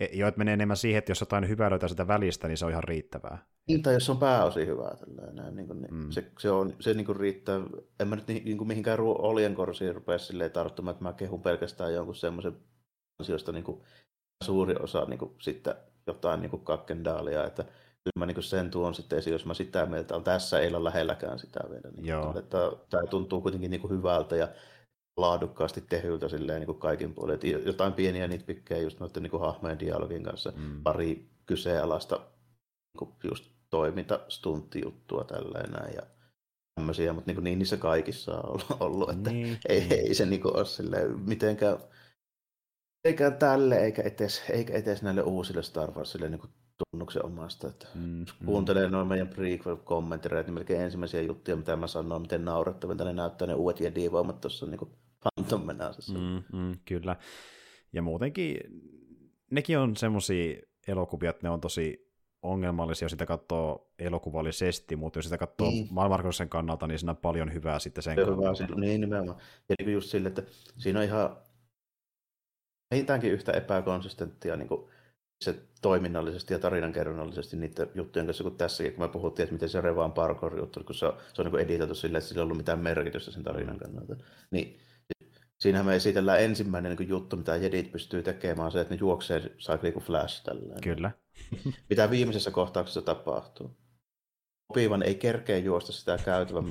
E, 0.00 0.08
joo, 0.12 0.28
että 0.28 0.38
menee 0.38 0.54
enemmän 0.54 0.76
siihen, 0.76 0.98
että 0.98 1.10
jos 1.10 1.20
jotain 1.20 1.48
hyvää 1.48 1.70
löytää 1.70 1.88
sitä 1.88 2.08
välistä, 2.08 2.48
niin 2.48 2.58
se 2.58 2.64
on 2.64 2.70
ihan 2.70 2.84
riittävää. 2.84 3.46
Niin, 3.68 3.82
tai 3.82 3.94
jos 3.94 4.10
on 4.10 4.18
pääosin 4.18 4.66
hyvää. 4.66 4.96
Tällainen, 4.96 5.56
niin 5.56 5.66
kuin, 5.66 5.82
niin 5.82 5.94
mm. 5.94 6.10
se, 6.10 6.30
se, 6.38 6.50
on, 6.50 6.74
se 6.80 6.94
niin 6.94 7.06
kuin 7.06 7.16
riittää. 7.16 7.60
En 8.00 8.08
mä 8.08 8.16
nyt 8.16 8.28
niin, 8.28 8.44
niin 8.44 8.58
kuin 8.58 8.68
mihinkään 8.68 9.00
oljenkorsiin 9.00 9.94
rupea 9.94 10.18
silleen 10.18 10.50
tarttumaan, 10.50 10.92
että 10.92 11.04
mä 11.04 11.12
kehun 11.12 11.42
pelkästään 11.42 11.94
jonkun 11.94 12.14
semmoisen 12.14 12.56
asioista 13.20 13.52
niin 13.52 13.64
kuin 13.64 13.82
suuri 14.44 14.74
osa 14.80 15.04
niin 15.04 15.18
kuin, 15.18 15.34
sitten 15.40 15.74
jotain 16.06 16.40
niin 16.40 16.50
kuin 16.50 16.64
kakkendaalia, 16.64 17.46
että 17.46 17.62
kyllä 17.62 18.18
mä 18.18 18.26
niin 18.26 18.42
sen 18.42 18.70
tuon 18.70 18.94
sitten 18.94 19.18
esiin, 19.18 19.32
jos 19.32 19.46
mä 19.46 19.54
sitä 19.54 19.86
mieltä 19.86 20.16
on. 20.16 20.24
Tässä 20.24 20.60
ei 20.60 20.68
ole 20.68 20.84
lähelläkään 20.84 21.38
sitä 21.38 21.60
vielä. 21.70 21.90
Niin 21.96 22.06
Joo. 22.06 22.38
Että, 22.38 22.58
tämä 22.90 23.02
tuntuu 23.06 23.40
kuitenkin 23.40 23.70
niin 23.70 23.80
kuin 23.80 23.90
hyvältä 23.90 24.36
ja 24.36 24.48
laadukkaasti 25.16 25.80
tehyltä 25.80 26.28
silleen 26.28 26.60
niin 26.60 26.66
kuin 26.66 26.78
kaikin 26.78 27.14
puolin. 27.14 27.34
Että 27.34 27.46
jotain 27.46 27.92
pieniä 27.92 28.28
nitpikkejä 28.28 28.82
just 28.82 29.00
noiden 29.00 29.22
niin 29.22 29.30
kuin 29.30 29.40
hahmojen 29.40 29.78
dialogin 29.78 30.24
kanssa, 30.24 30.52
mm. 30.56 30.82
pari 30.82 31.30
kyseenalaista 31.46 32.16
niin 32.16 32.98
kuin 32.98 33.10
just 33.24 33.50
toiminta, 33.70 34.20
stunttijuttua 34.28 35.24
tällainen 35.24 35.94
ja 35.94 36.02
tämmöisiä, 36.74 37.12
mutta 37.12 37.28
niin, 37.28 37.36
kuin 37.36 37.44
niin 37.44 37.58
niissä 37.58 37.76
kaikissa 37.76 38.40
on 38.40 38.60
ollut, 38.80 39.10
että 39.10 39.30
niin. 39.30 39.58
ei, 39.68 39.86
ei 39.90 40.14
se 40.14 40.26
niin 40.26 40.42
kuin 40.42 40.56
ole 40.56 40.64
silleen 40.64 41.20
mitenkään 41.20 41.78
eikä 43.04 43.30
tälle, 43.30 43.76
eikä 43.76 44.02
etes, 44.02 44.42
eikä 44.50 44.74
etes 44.74 45.02
näille 45.02 45.22
uusille 45.22 45.62
Star 45.62 45.90
Warsille 45.90 46.28
niin 46.28 46.40
kuin 46.40 46.50
tunnuksen 46.90 47.24
omasta. 47.24 47.68
Että 47.68 47.86
mm, 47.94 48.20
jos 48.20 48.32
kuuntelee 48.32 48.86
mm. 48.86 48.92
noin 48.92 49.08
meidän 49.08 49.28
prequel-kommenttereita, 49.28 50.46
niin 50.46 50.54
melkein 50.54 50.80
ensimmäisiä 50.80 51.22
juttuja, 51.22 51.56
mitä 51.56 51.76
mä 51.76 51.86
sanoin, 51.86 52.22
miten 52.22 52.44
naurettavilta 52.44 53.04
ne 53.04 53.12
näyttää 53.12 53.46
ne 53.46 53.54
uudet 53.54 53.80
jedi-voimat 53.80 54.40
tuossa 54.40 54.66
niin 54.66 54.80
Phantom 55.20 55.66
Menasessa. 55.66 56.18
Mm, 56.18 56.42
mm, 56.52 56.78
kyllä. 56.84 57.16
Ja 57.92 58.02
muutenkin 58.02 58.56
nekin 59.50 59.78
on 59.78 59.96
semmoisia 59.96 60.60
elokuvia, 60.88 61.30
että 61.30 61.46
ne 61.46 61.50
on 61.50 61.60
tosi 61.60 62.10
ongelmallisia, 62.42 63.04
jos 63.04 63.10
sitä 63.10 63.26
katsoo 63.26 63.92
elokuvallisesti, 63.98 64.96
mutta 64.96 65.18
jos 65.18 65.24
sitä 65.24 65.38
katsoo 65.38 65.70
niin. 65.70 65.88
maailmanmarkkinoiden 65.90 66.48
kannalta, 66.48 66.86
niin 66.86 66.98
siinä 66.98 67.10
on 67.10 67.16
paljon 67.16 67.52
hyvää 67.52 67.78
sitten 67.78 68.02
sen 68.02 68.16
kannalta. 68.16 68.64
Hyvää, 68.64 68.80
niin 68.80 69.00
nimenomaan. 69.00 69.38
Ja 69.68 69.74
niin 69.78 69.92
just 69.92 70.10
sille, 70.10 70.28
että 70.28 70.42
siinä 70.76 70.98
on 70.98 71.04
ihan 71.04 71.36
vähintäänkin 72.90 73.32
yhtä 73.32 73.52
epäkonsistenttia 73.52 74.56
niin 74.56 74.68
kuin 74.68 74.90
se 75.40 75.54
toiminnallisesti 75.82 76.54
ja 76.54 76.58
tarinankerronnallisesti 76.58 77.56
niiden 77.56 77.88
juttujen 77.94 78.26
kanssa 78.26 78.44
kuin 78.44 78.56
tässäkin, 78.56 78.92
kun 78.92 79.04
me 79.04 79.08
puhuttiin, 79.08 79.44
että 79.44 79.52
miten 79.52 79.68
se 79.68 79.80
Revan 79.80 80.12
parkour 80.12 80.58
juttu, 80.58 80.84
kun 80.84 80.94
se 80.94 81.06
on, 81.06 81.16
se 81.34 81.42
on 81.42 81.52
niin 81.52 81.60
editoitu 81.60 81.94
silleen, 81.94 82.18
että 82.18 82.28
sillä 82.28 82.40
ei 82.40 82.42
ollut 82.42 82.56
mitään 82.56 82.78
merkitystä 82.78 83.30
sen 83.30 83.42
tarinan 83.42 83.78
kannalta. 83.78 84.16
Niin 84.50 84.80
siinähän 85.58 85.86
me 85.86 85.96
esitellään 85.96 86.42
ensimmäinen 86.42 86.96
niin 86.96 87.08
juttu, 87.08 87.36
mitä 87.36 87.56
Jedit 87.56 87.92
pystyy 87.92 88.22
tekemään, 88.22 88.66
on 88.66 88.72
se, 88.72 88.80
että 88.80 88.94
ne 88.94 89.00
juoksee 89.00 89.40
cycle 89.40 89.92
kuin 89.92 90.04
Flash. 90.04 90.44
Tällainen. 90.44 90.80
Kyllä. 90.80 91.10
mitä 91.90 92.10
viimeisessä 92.10 92.50
kohtauksessa 92.50 93.02
tapahtuu 93.02 93.79
opivan 94.70 95.02
ei 95.02 95.14
kerkeä 95.14 95.58
juosta 95.58 95.92
sitä 95.92 96.18
käytävän 96.24 96.64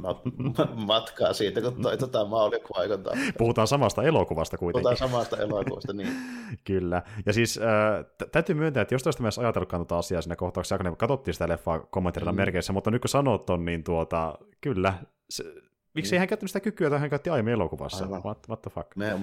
matkaa 0.75 1.33
siitä, 1.33 1.61
kun 1.61 1.81
toi 1.81 1.97
tota 1.97 2.29
vaikuttaa. 2.29 3.13
Puhutaan 3.37 3.67
samasta 3.67 4.03
elokuvasta 4.03 4.57
kuitenkin. 4.57 4.83
Puhutaan 4.83 5.09
samasta 5.09 5.37
elokuvasta, 5.37 5.93
niin. 5.93 6.09
Kyllä. 6.67 7.01
Ja 7.25 7.33
siis 7.33 7.57
äh, 7.57 8.05
t- 8.17 8.31
täytyy 8.31 8.55
myöntää, 8.55 8.81
että 8.81 8.95
jos 8.95 9.03
toista 9.03 9.21
myös 9.21 9.39
ajatellutkaan 9.39 9.79
tuota 9.79 9.97
asiaa 9.97 10.21
siinä 10.21 10.35
kohtauksessa, 10.35 10.77
kun 10.77 10.97
katsottiin 10.97 11.33
sitä 11.33 11.49
leffaa 11.49 11.79
kommenttirina 11.79 12.31
mm. 12.31 12.35
merkeissä, 12.35 12.73
mutta 12.73 12.91
nyt 12.91 13.01
kun 13.01 13.09
sanot 13.09 13.49
on, 13.49 13.65
niin 13.65 13.83
tuota, 13.83 14.37
kyllä, 14.61 14.93
se, 15.29 15.43
Miksi 15.93 16.11
niin. 16.11 16.19
hän 16.19 16.27
käyttänyt 16.27 16.49
sitä 16.49 16.59
kykyä, 16.59 16.85
jota 16.85 16.99
hän 16.99 17.09
käytti 17.09 17.29
aiemmin 17.29 17.53
elokuvassa? 17.53 18.05
What, 18.05 18.47
what 18.49 18.61
the 18.61 18.71
fuck? 18.71 18.95
Näin. 18.95 19.19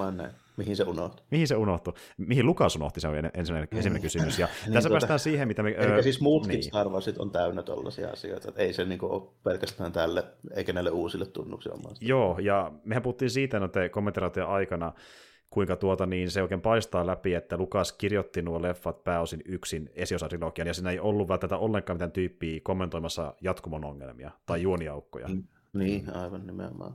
Mihin 0.56 0.76
se 0.76 0.84
unohtui? 0.84 1.26
Mihin 1.30 1.48
se 1.48 1.56
unohtui? 1.56 1.92
Mihin 2.16 2.46
Lukas 2.46 2.76
unohti, 2.76 3.00
se 3.00 3.08
on 3.08 3.14
ensimmäinen, 3.34 3.68
mm. 3.70 3.76
ensimmäinen 3.76 4.02
kysymys. 4.02 4.38
Ja 4.38 4.46
niin, 4.64 4.72
tässä 4.72 4.88
tuota, 4.88 5.00
päästään 5.00 5.18
siihen, 5.18 5.48
mitä 5.48 5.62
me... 5.62 5.70
Eli 5.70 6.02
siis 6.02 6.20
muutkin 6.20 6.50
niin. 6.50 6.62
Star 6.62 6.88
Warsit 6.88 7.18
on 7.18 7.30
täynnä 7.30 7.62
tällaisia 7.62 8.10
asioita. 8.10 8.48
Että 8.48 8.62
ei 8.62 8.72
se 8.72 8.84
niinku 8.84 9.06
ole 9.06 9.22
pelkästään 9.44 9.92
tälle, 9.92 10.24
eikä 10.54 10.72
näille 10.72 10.90
uusille 10.90 11.26
tunnuksille. 11.26 11.76
Joo, 12.00 12.38
ja 12.38 12.72
mehän 12.84 13.02
puhuttiin 13.02 13.30
siitä 13.30 13.60
noiden 13.60 13.90
kommentiraatioiden 13.90 14.52
aikana, 14.52 14.92
kuinka 15.50 15.76
tuota, 15.76 16.06
niin 16.06 16.30
se 16.30 16.42
oikein 16.42 16.60
paistaa 16.60 17.06
läpi, 17.06 17.34
että 17.34 17.56
Lukas 17.56 17.92
kirjoitti 17.92 18.42
nuo 18.42 18.62
leffat 18.62 19.04
pääosin 19.04 19.42
yksin 19.44 19.90
esiosarilogian, 19.94 20.68
ja 20.68 20.74
siinä 20.74 20.90
ei 20.90 21.00
ollut 21.00 21.28
välttämättä 21.28 21.56
ollenkaan 21.56 21.94
mitään 21.94 22.12
tyyppiä 22.12 22.60
kommentoimassa 22.62 23.34
jatkumon 23.40 23.84
ongelmia 23.84 24.30
tai 24.46 24.62
juoniaukkoja. 24.62 25.28
Mm. 25.28 25.44
Niin, 25.78 26.16
aivan 26.16 26.46
nimenomaan. 26.46 26.94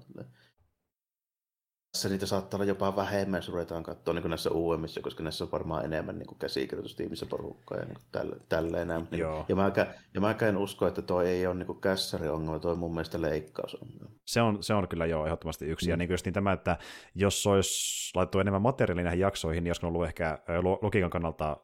Tässä 1.91 2.09
niitä 2.09 2.25
saattaa 2.25 2.57
olla 2.57 2.65
jopa 2.65 2.95
vähemmän, 2.95 3.37
jos 3.37 3.49
ruvetaan 3.49 3.83
katsoa 3.83 4.13
niin 4.13 4.29
näissä 4.29 4.49
uudemmissa, 4.49 5.01
koska 5.01 5.23
näissä 5.23 5.43
on 5.43 5.51
varmaan 5.51 5.85
enemmän 5.85 6.19
niin 6.19 6.37
käsikirjoitustiimissä 6.39 7.25
porukkaa 7.25 7.77
ja 7.77 7.85
niin 7.85 7.97
tälle, 8.11 8.35
tälleen 8.49 8.87
näin. 8.87 9.07
Niin, 9.11 9.21
ja, 9.49 9.55
mä, 9.55 9.71
ja 10.13 10.21
mä 10.21 10.35
en 10.47 10.57
usko, 10.57 10.87
että 10.87 11.01
toi 11.01 11.29
ei 11.29 11.47
ole 11.47 11.55
niin 11.55 11.81
kässäriongelma, 11.81 12.59
toi 12.59 12.71
on 12.71 12.79
mun 12.79 12.93
mielestä 12.93 13.21
leikkausongelma. 13.21 14.11
Se 14.25 14.41
on, 14.41 14.63
se 14.63 14.73
on 14.73 14.87
kyllä 14.87 15.05
jo 15.05 15.25
ehdottomasti 15.25 15.65
yksi. 15.65 15.85
Mm. 15.85 15.89
Ja 15.89 15.97
niin 15.97 16.09
just 16.11 16.25
niin 16.25 16.33
tämä, 16.33 16.51
että 16.51 16.77
jos 17.15 17.47
olisi 17.47 18.11
laittu 18.15 18.39
enemmän 18.39 18.61
materiaalia 18.61 19.03
näihin 19.03 19.19
jaksoihin, 19.19 19.63
niin 19.63 19.69
olisi 19.69 19.85
ollut 19.85 20.05
ehkä 20.05 20.39
logiikan 20.81 21.09
kannalta 21.09 21.57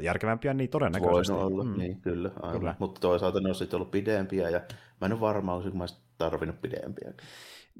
järkevämpiä, 0.00 0.54
niin 0.54 0.70
todennäköisesti. 0.70 1.32
Voinut 1.32 1.52
olla, 1.52 1.64
mm. 1.64 1.78
niin 1.78 2.00
kyllä, 2.00 2.30
aivan. 2.42 2.58
kyllä. 2.58 2.76
Mutta 2.78 3.00
toisaalta 3.00 3.40
ne 3.40 3.48
on 3.48 3.54
sitten 3.54 3.76
ollut 3.76 3.90
pidempiä, 3.90 4.50
ja 4.50 4.60
mä 5.00 5.06
en 5.06 5.12
ole 5.12 5.20
varma, 5.20 5.54
olisiko 5.54 5.76
mä 5.76 5.84
tarvinnut 6.18 6.60
pidempiä. 6.60 7.12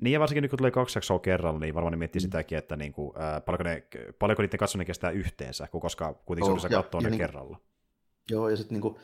Niin 0.00 0.12
ja 0.12 0.20
varsinkin 0.20 0.42
nyt 0.42 0.50
kun 0.50 0.57
tulee 0.59 0.70
kaksi 0.70 0.96
jaksoa 0.98 1.18
kerralla, 1.18 1.59
niin 1.59 1.74
varmaan 1.74 1.92
ne 1.92 1.96
miettii 1.96 2.20
mm. 2.20 2.22
sitäkin, 2.22 2.59
että 2.59 2.76
niin 2.76 2.92
kuin, 2.92 3.12
ää, 3.16 3.40
paljonko, 3.40 3.64
ne, 3.64 3.86
paljonko 4.18 4.42
niiden 4.42 4.59
katsominen 4.59 4.86
kestää 4.86 5.11
yhteensä, 5.11 5.68
koska 5.80 6.14
kuitenkin 6.26 6.52
oh, 6.52 6.61
se 6.61 6.68
katsoo 6.68 7.00
ne 7.00 7.11
niin, 7.11 7.18
kerralla. 7.18 7.61
Joo, 8.30 8.48
ja 8.48 8.57
sitten 8.57 8.80
niin 8.80 8.96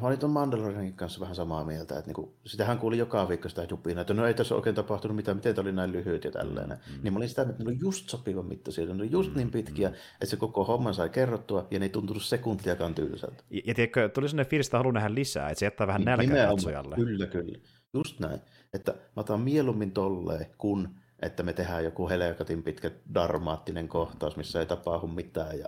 Mä 0.00 0.06
olin 0.06 0.18
tuon 0.18 0.32
Mandalorianin 0.32 0.94
kanssa 0.94 1.20
vähän 1.20 1.34
samaa 1.34 1.64
mieltä, 1.64 1.98
että 1.98 2.08
niinku, 2.08 2.34
sitähän 2.46 2.78
kuuli 2.78 2.98
joka 2.98 3.28
viikko 3.28 3.48
sitä 3.48 3.66
jupina, 3.70 4.00
että 4.00 4.14
no 4.14 4.26
ei 4.26 4.34
tässä 4.34 4.54
oikein 4.54 4.74
tapahtunut 4.74 5.16
mitään, 5.16 5.36
miten 5.36 5.54
tämä 5.54 5.62
oli 5.62 5.72
näin 5.72 5.92
lyhyt 5.92 6.24
ja 6.24 6.30
tälleen. 6.30 6.68
Mm. 6.68 7.02
Niin 7.02 7.12
mä 7.12 7.16
olin 7.16 7.28
sitä, 7.28 7.42
että 7.42 7.54
ne 7.58 7.70
oli 7.70 7.78
just 7.80 8.08
sopivan 8.08 8.46
mittaisia, 8.46 8.86
ne 8.86 8.92
oli 8.92 9.10
just 9.10 9.30
mm. 9.30 9.36
niin 9.36 9.50
pitkiä, 9.50 9.88
mm. 9.88 9.94
että 9.94 10.26
se 10.26 10.36
koko 10.36 10.64
homma 10.64 10.92
sai 10.92 11.08
kerrottua 11.08 11.66
ja 11.70 11.78
ne 11.78 11.84
ei 11.84 11.90
tuntunut 11.90 12.22
sekuntiakaan 12.22 12.94
tylsältä. 12.94 13.44
Ja, 13.50 13.62
ja 13.64 13.74
tiedätkö, 13.74 14.08
tuli 14.08 14.28
sellainen 14.28 14.50
fiilis, 14.50 14.66
että 14.66 14.78
haluan 14.78 14.94
nähdä 14.94 15.14
lisää, 15.14 15.48
että 15.50 15.58
se 15.58 15.66
jättää 15.66 15.86
vähän 15.86 16.04
nälkää 16.04 16.48
katsojalle. 16.48 16.96
Kyllä, 16.96 17.26
kyllä. 17.26 17.58
Just 17.94 18.20
näin. 18.20 18.40
Että 18.74 18.92
mä 18.92 19.20
otan 19.20 19.40
mieluummin 19.40 19.92
tolleen, 19.92 20.46
kun 20.58 20.88
että 21.22 21.42
me 21.42 21.52
tehdään 21.52 21.84
joku 21.84 22.08
helekatin 22.08 22.62
pitkä 22.62 22.90
darmaattinen 23.14 23.88
kohtaus, 23.88 24.36
missä 24.36 24.60
ei 24.60 24.66
tapahdu 24.66 25.06
mitään 25.06 25.58
ja 25.58 25.66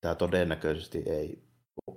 tämä 0.00 0.14
todennäköisesti 0.14 1.02
ei 1.06 1.42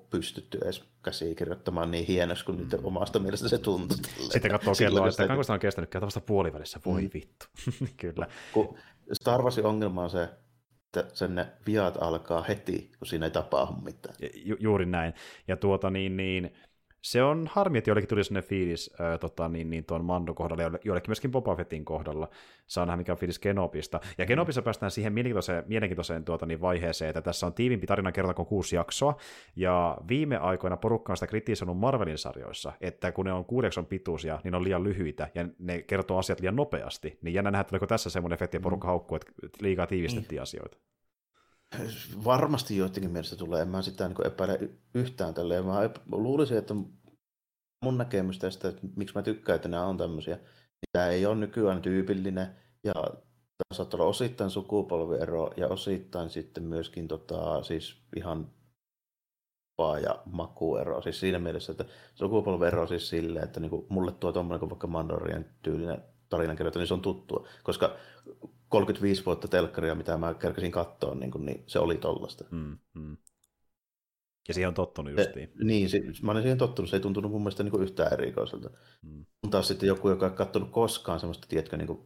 pystytty 0.09 0.57
edes 0.63 0.91
käsikirjoittamaan 1.04 1.91
niin 1.91 2.06
hienosti 2.06 2.45
kuin 2.45 2.58
mm. 2.58 2.64
nyt 2.64 2.80
omasta 2.84 3.20
mielestä 3.20 3.49
se 3.49 3.58
tuntuu. 3.58 3.97
Sitten 4.30 4.52
katsoo 4.52 4.74
kelloa, 4.78 5.08
että 5.08 5.28
kanko 5.28 5.43
sitä 5.43 5.54
on 5.54 5.60
kestänyt 5.60 5.95
vasta 6.02 6.22
puolivälissä, 6.22 6.80
voi 6.86 7.02
mm. 7.02 7.10
vittu. 7.14 7.45
Kyllä. 8.02 8.28
Kun 8.54 8.78
Star 9.14 9.41
Warsin 9.41 9.66
ongelma 9.66 10.04
on 10.04 10.10
se, 10.10 10.24
että 10.24 11.06
sen 11.14 11.36
ne 11.36 11.47
viat 11.68 11.97
alkaa 12.02 12.41
heti, 12.41 12.91
kun 12.99 13.08
siinä 13.08 13.26
ei 13.26 13.32
tapahdu 13.32 13.74
mitään. 13.82 14.16
Ju- 14.36 14.58
juuri 14.60 14.86
näin. 14.86 15.14
Ja 15.47 15.58
tuota 15.58 15.89
niin, 15.89 16.18
niin 16.18 16.54
se 17.02 17.24
on 17.24 17.49
harmi, 17.52 17.78
että 17.78 17.89
joillekin 17.89 18.10
tuli 18.10 18.24
sellainen 18.24 18.49
fiilis 18.49 18.93
äh, 19.02 19.20
tota, 19.20 19.49
niin, 19.49 19.70
niin 19.70 19.86
tuon 19.86 20.06
Mando 20.06 20.34
kohdalla, 20.34 20.64
ja 20.64 20.72
joillekin 20.84 21.10
myöskin 21.10 21.32
Boba 21.32 21.56
Fettin 21.56 21.86
kohdalla. 21.86 22.30
Saa 22.68 22.86
nähdä, 22.86 22.97
mikä 22.97 23.12
on 23.12 23.18
fiilis 23.18 23.39
Genopista. 23.39 23.99
Ja 24.18 24.26
Genopissa 24.26 24.62
päästään 24.62 24.91
siihen 24.91 25.14
mielenkiintoiseen, 25.14 25.63
mielenkiintoiseen 25.67 26.25
tuota, 26.25 26.46
niin 26.46 26.62
vaiheeseen, 26.62 27.09
että 27.09 27.21
tässä 27.21 27.46
on 27.46 27.54
tiivimpi 27.54 27.88
tarina 27.88 28.12
kerta 28.12 28.34
kuin 28.34 28.46
kuusi 28.46 28.75
jaksoa, 28.75 29.16
ja 29.55 29.97
viime 30.08 30.38
aikoina 30.38 30.78
porukka 30.78 31.13
on 31.13 31.17
sitä 31.17 31.28
kritisoinut 31.28 31.78
Marvelin 31.78 32.17
sarjoissa, 32.17 32.74
että 32.82 33.12
kun 33.12 33.25
ne 33.25 33.34
on 33.34 33.46
kuudekson 33.46 33.86
pituisia, 33.86 34.39
niin 34.43 34.51
ne 34.51 34.58
on 34.58 34.63
liian 34.63 34.84
lyhyitä, 34.84 35.30
ja 35.36 35.47
ne 35.59 35.82
kertoo 35.82 36.17
asiat 36.17 36.39
liian 36.39 36.55
nopeasti. 36.55 37.20
Niin 37.21 37.34
jännä 37.34 37.51
nähdä, 37.51 37.63
tuleeko 37.63 37.88
tässä 37.88 38.09
semmoinen 38.09 38.34
efekti, 38.36 38.59
porukka 38.59 38.88
mm. 38.88 38.89
haukkuu, 38.89 39.16
että 39.16 39.32
liikaa 39.62 39.88
tiivistettiin 39.88 40.39
mm. 40.39 40.43
asioita. 40.43 40.78
Varmasti 42.25 42.78
joidenkin 42.78 43.12
mielestä 43.12 43.36
tulee, 43.36 43.62
en 43.62 43.67
mä 43.67 43.82
sitä 43.82 44.08
niin 44.08 44.28
epäile 44.28 44.59
yhtään 44.93 45.34
tälleen. 45.34 45.66
Mä 45.66 45.89
luulisin, 46.12 46.58
että 46.58 46.74
mun 47.83 47.97
näkemys 47.97 48.39
tästä, 48.39 48.70
että 48.70 48.82
miksi 48.95 49.16
mä 49.16 49.21
tykkään, 49.21 49.55
että 49.55 49.70
nämä 49.70 49.86
on 49.86 49.97
tämmöisiä, 49.97 50.36
niin 50.36 50.89
tämä 50.91 51.08
ei 51.08 51.25
ole 51.25 51.36
nykyään 51.36 51.82
tyypillinen, 51.82 52.47
ja 52.83 52.93
tämä 52.93 53.74
saattaa 53.74 53.97
olla 53.97 54.09
osittain 54.09 54.49
sukupolviero, 54.49 55.51
ja 55.58 55.67
osittain 55.67 56.29
sitten 56.29 56.63
myöskin 56.63 57.08
tota, 57.08 57.63
siis 57.63 58.01
ihan 58.16 58.51
ja 60.03 60.24
makuero. 60.25 61.01
Siis 61.01 61.20
siinä 61.20 61.39
mielessä, 61.39 61.71
että 61.71 61.86
sukupolvero 62.16 62.87
siis 62.87 63.09
silleen, 63.09 63.45
että 63.45 63.59
niinku 63.59 63.86
mulle 63.89 64.12
tuo 64.12 64.32
tuommoinen 64.32 64.70
vaikka 64.70 64.87
Mandalorian 64.87 65.45
tyylinen 65.62 66.03
tarinan 66.29 66.58
niin 66.75 66.87
se 66.87 66.93
on 66.93 67.01
tuttua. 67.01 67.47
Koska 67.63 67.95
35 68.70 69.25
vuotta 69.25 69.47
telkkaria, 69.47 69.95
mitä 69.95 70.17
mä 70.17 70.33
kerkesin 70.33 70.71
katsoa, 70.71 71.16
niin, 71.16 71.32
kuin, 71.32 71.45
niin 71.45 71.63
se 71.67 71.79
oli 71.79 71.97
tollasta. 71.97 72.45
Mm, 72.51 72.78
mm. 72.93 73.17
Ja 74.47 74.54
siihen 74.54 74.68
on 74.68 74.74
tottunut 74.74 75.18
justiin. 75.18 75.50
Se, 75.58 75.63
niin, 75.63 75.89
se, 75.89 76.01
mä 76.22 76.32
olen 76.32 76.43
siihen 76.43 76.58
tottunut, 76.58 76.89
se 76.89 76.96
ei 76.96 77.01
tuntunut 77.01 77.32
mun 77.32 77.42
mielestä 77.42 77.63
niin 77.63 77.72
kuin 77.72 77.84
yhtään 77.84 78.13
erikoiselta. 78.13 78.70
Mm. 79.01 79.26
taas 79.50 79.68
sitten 79.68 79.88
joku, 79.88 80.09
joka 80.09 80.26
ei 80.26 80.32
katsonut 80.32 80.72
koskaan 80.72 81.20
semmoista, 81.20 81.47
tiedätkö, 81.47 81.78
niin 81.78 81.88
kuin 81.88 82.00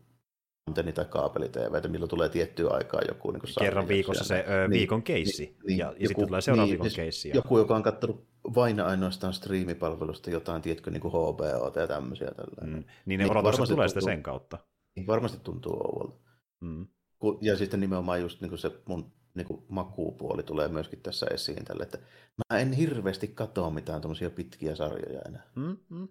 antenni- 0.70 0.94
tai 0.94 1.06
kaapeli-TVtä, 1.06 1.88
milloin 1.88 2.10
tulee 2.10 2.30
tiettyä 2.30 2.70
aikaa 2.70 3.02
joku 3.08 3.32
niin 3.32 3.42
Kerran 3.60 3.88
viikossa 3.88 4.24
se 4.24 4.46
ö, 4.48 4.68
niin, 4.68 4.80
viikon 4.80 5.04
keissi, 5.04 5.46
niin, 5.46 5.58
niin, 5.68 5.78
ja, 5.78 5.86
ja 5.86 5.92
joku, 5.92 6.08
sitten 6.08 6.28
tulee 6.28 6.42
seuraava 6.42 6.66
niin, 6.66 6.72
viikon 6.72 6.86
siis 6.86 6.96
keissi. 6.96 7.30
Ja... 7.30 7.36
Joku, 7.36 7.58
joka 7.58 7.76
on 7.76 7.84
katsonut 7.84 8.28
vain 8.56 8.80
ainoastaan 8.80 9.34
striimipalvelusta 9.34 10.30
jotain, 10.30 10.62
tiedätkö, 10.62 10.92
niin 10.92 11.02
kuin 11.02 11.12
HBO 11.12 11.72
ja 11.76 11.88
tämmöisiä. 11.88 12.28
Tällä. 12.28 12.76
Mm. 12.76 12.84
Niin 13.06 13.18
ne 13.18 13.24
niin 13.24 13.32
odotukset 13.32 13.70
tulee 13.70 13.88
tuntuu, 13.88 14.02
sen 14.02 14.24
kautta. 14.24 14.58
Niin 14.96 15.08
varmasti 15.08 15.38
tuntuu 15.44 15.74
ouvolta. 15.74 16.16
Mm. 16.62 16.88
Ja 17.42 17.58
sitten 17.58 17.80
nimenomaan 17.80 18.22
just 18.22 18.42
niin 18.42 18.50
kuin 18.50 18.60
se 18.60 18.72
mun 18.86 19.15
niin 19.36 19.48
kuin 19.48 19.66
makuupuoli 19.70 20.44
tulee 20.44 20.68
myöskin 20.68 21.02
tässä 21.02 21.26
esiin 21.26 21.66
tälle, 21.66 21.84
että 21.84 21.98
mä 22.38 22.60
en 22.60 22.74
hirveästi 22.74 23.28
katoa 23.28 23.70
mitään 23.70 24.02
tuommoisia 24.02 24.30
pitkiä 24.30 24.76
sarjoja 24.76 25.22
enää. 25.28 25.44
Mm, 25.56 25.78
mm. 25.90 26.08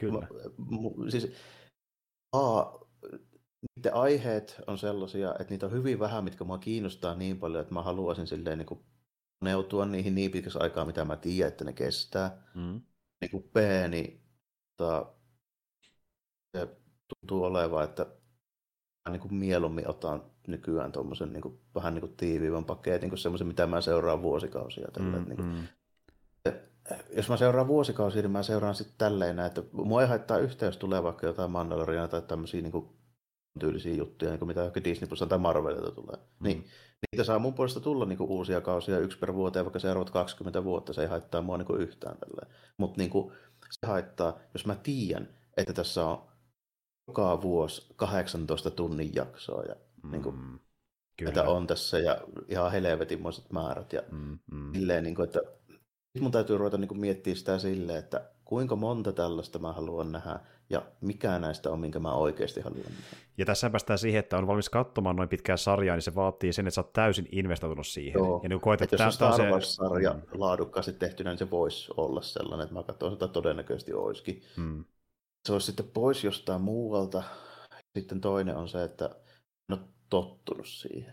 Kyllä. 0.00 0.20
Mä, 0.20 1.10
siis, 1.10 1.32
a, 2.32 2.62
niiden 3.76 3.94
aiheet 3.94 4.60
on 4.66 4.78
sellaisia, 4.78 5.34
että 5.38 5.50
niitä 5.50 5.66
on 5.66 5.72
hyvin 5.72 5.98
vähän, 5.98 6.24
mitkä 6.24 6.44
mua 6.44 6.58
kiinnostaa 6.58 7.14
niin 7.14 7.38
paljon, 7.38 7.62
että 7.62 7.74
mä 7.74 7.82
haluaisin 7.82 8.26
silleen 8.26 8.58
niin 8.58 8.66
kuin 8.66 8.80
neutua 9.40 9.86
niihin 9.86 10.14
niin 10.14 10.30
pitkäksi 10.30 10.58
aikaa, 10.58 10.84
mitä 10.84 11.04
mä 11.04 11.16
tiedän, 11.16 11.48
että 11.48 11.64
ne 11.64 11.72
kestää. 11.72 12.46
Mm. 12.54 12.80
Niin 13.20 13.30
kuin 13.30 13.44
B, 13.52 13.56
niin 13.88 14.22
ta, 14.76 15.14
se 16.56 16.68
tuntuu 17.08 17.44
olevan, 17.44 17.84
että 17.84 18.06
niin 19.10 19.20
kuin 19.20 19.34
mieluummin 19.34 19.88
otan 19.88 20.22
nykyään 20.46 20.92
tuommoisen 20.92 21.32
niin 21.32 21.42
kuin, 21.42 21.58
vähän 21.74 21.94
niin 21.94 22.00
kuin 22.00 22.16
tiiviivän 22.16 22.64
paketin 22.64 23.08
kuin 23.08 23.18
semmoisen, 23.18 23.46
mitä 23.46 23.66
mä 23.66 23.80
seuraan 23.80 24.22
vuosikausia. 24.22 24.88
Tällä, 24.92 25.18
mm, 25.18 25.24
niin 25.28 25.36
kuin, 25.36 25.48
mm. 25.48 25.66
Jos 27.16 27.28
mä 27.28 27.36
seuraan 27.36 27.68
vuosikausia, 27.68 28.22
niin 28.22 28.30
mä 28.30 28.42
seuraan 28.42 28.74
sitten 28.74 28.94
tälleen, 28.98 29.38
että 29.38 29.62
mua 29.72 30.02
ei 30.02 30.08
haittaa 30.08 30.38
yhtä, 30.38 30.66
jos 30.66 30.76
tulee 30.76 31.02
vaikka 31.02 31.26
jotain 31.26 31.50
Mandaloriana 31.50 32.08
tai 32.08 32.22
tämmöisiä 32.22 32.62
niin 32.62 32.72
kuin, 32.72 32.88
tyylisiä 33.60 33.94
juttuja, 33.94 34.30
niin 34.30 34.38
kuin 34.38 34.46
mitä 34.46 34.64
ehkä 34.64 34.84
Disney 34.84 35.08
Plus 35.08 35.24
tai 35.28 35.38
Marvelilta 35.38 35.90
tulee. 35.90 36.16
Mm. 36.16 36.44
Niin, 36.46 36.66
niitä 37.12 37.24
saa 37.24 37.38
mun 37.38 37.54
puolesta 37.54 37.80
tulla 37.80 38.04
niin 38.04 38.18
kuin, 38.18 38.30
uusia 38.30 38.60
kausia 38.60 38.98
yksi 38.98 39.18
per 39.18 39.34
vuoteen, 39.34 39.64
vaikka 39.64 39.78
seuraavat 39.78 40.10
20 40.10 40.64
vuotta, 40.64 40.92
se 40.92 41.02
ei 41.02 41.08
haittaa 41.08 41.42
mua 41.42 41.58
niin 41.58 41.66
kuin, 41.66 41.80
yhtään 41.80 42.16
tälleen. 42.18 42.56
Mutta 42.76 43.00
niin 43.00 43.10
se 43.70 43.86
haittaa, 43.86 44.38
jos 44.54 44.66
mä 44.66 44.74
tiedän, 44.74 45.28
että 45.56 45.72
tässä 45.72 46.06
on 46.06 46.22
joka 47.08 47.42
vuosi 47.42 47.92
18 47.96 48.70
tunnin 48.70 49.14
jaksoa 49.14 49.62
ja 49.62 49.76
mm. 50.02 50.10
niin 50.10 50.22
kuin, 50.22 50.60
Kyllä. 51.16 51.42
on 51.42 51.66
tässä 51.66 51.98
ja 51.98 52.20
ihan 52.48 52.72
helvetinmoiset 52.72 53.52
määrät 53.52 53.92
ja 53.92 54.02
mm, 54.10 54.38
mm. 54.52 54.72
silleen, 54.72 55.04
niin 55.04 55.14
kuin, 55.14 55.24
että 55.24 55.40
nyt 56.14 56.22
mun 56.22 56.32
täytyy 56.32 56.58
ruveta 56.58 56.78
niin 56.78 56.88
kuin, 56.88 57.00
miettiä 57.00 57.34
sitä 57.34 57.58
silleen, 57.58 57.98
että 57.98 58.30
kuinka 58.44 58.76
monta 58.76 59.12
tällaista 59.12 59.58
mä 59.58 59.72
haluan 59.72 60.12
nähdä 60.12 60.40
ja 60.70 60.82
mikä 61.00 61.38
näistä 61.38 61.70
on, 61.70 61.80
minkä 61.80 61.98
mä 61.98 62.14
oikeasti 62.14 62.60
haluan 62.60 62.82
nähdä. 62.82 63.16
Ja 63.38 63.44
tässä 63.44 63.70
päästään 63.70 63.98
siihen, 63.98 64.18
että 64.18 64.38
on 64.38 64.46
valmis 64.46 64.70
katsomaan 64.70 65.16
noin 65.16 65.28
pitkää 65.28 65.56
sarjaa, 65.56 65.96
niin 65.96 66.02
se 66.02 66.14
vaatii 66.14 66.52
sen, 66.52 66.66
että 66.66 66.74
sä 66.74 66.80
oot 66.80 66.92
täysin 66.92 67.28
investoitunut 67.32 67.86
siihen. 67.86 68.18
Joo. 68.18 68.40
Ja 68.42 68.48
niin 68.48 68.60
koet, 68.60 68.82
että, 68.82 68.96
että 68.96 69.04
jos 69.04 69.22
on 69.22 69.32
Star 69.32 69.46
Wars-sarja 69.50 70.12
se... 70.12 70.38
laadukkaasti 70.38 70.92
tehtynä, 70.92 71.30
niin 71.30 71.38
se 71.38 71.50
voisi 71.50 71.92
olla 71.96 72.22
sellainen, 72.22 72.64
että 72.64 72.74
mä 72.74 72.82
katson 72.82 73.12
sitä 73.12 73.28
todennäköisesti 73.28 73.92
olisikin. 73.92 74.42
Mm. 74.56 74.84
Se 75.46 75.52
olisi 75.52 75.66
sitten 75.66 75.88
pois 75.88 76.24
jostain 76.24 76.60
muualta. 76.60 77.22
Sitten 77.98 78.20
toinen 78.20 78.56
on 78.56 78.68
se, 78.68 78.84
että 78.84 79.04
en 79.72 79.78
ole 79.78 79.88
tottunut 80.10 80.66
siihen. 80.68 81.12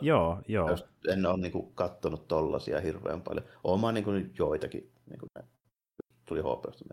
Joo, 0.00 0.42
joo. 0.48 0.78
En 1.08 1.26
ole 1.26 1.40
niin 1.40 1.52
kuin, 1.52 1.74
kattonut 1.74 2.28
tollasia 2.28 2.80
hirveän 2.80 3.22
paljon. 3.22 3.46
Oma 3.64 3.92
niin 3.92 4.04
kuin, 4.04 4.34
joitakin, 4.38 4.92
niin 5.10 5.18
kuin, 5.18 5.46
tuli 6.28 6.40
HBOsta 6.40 6.84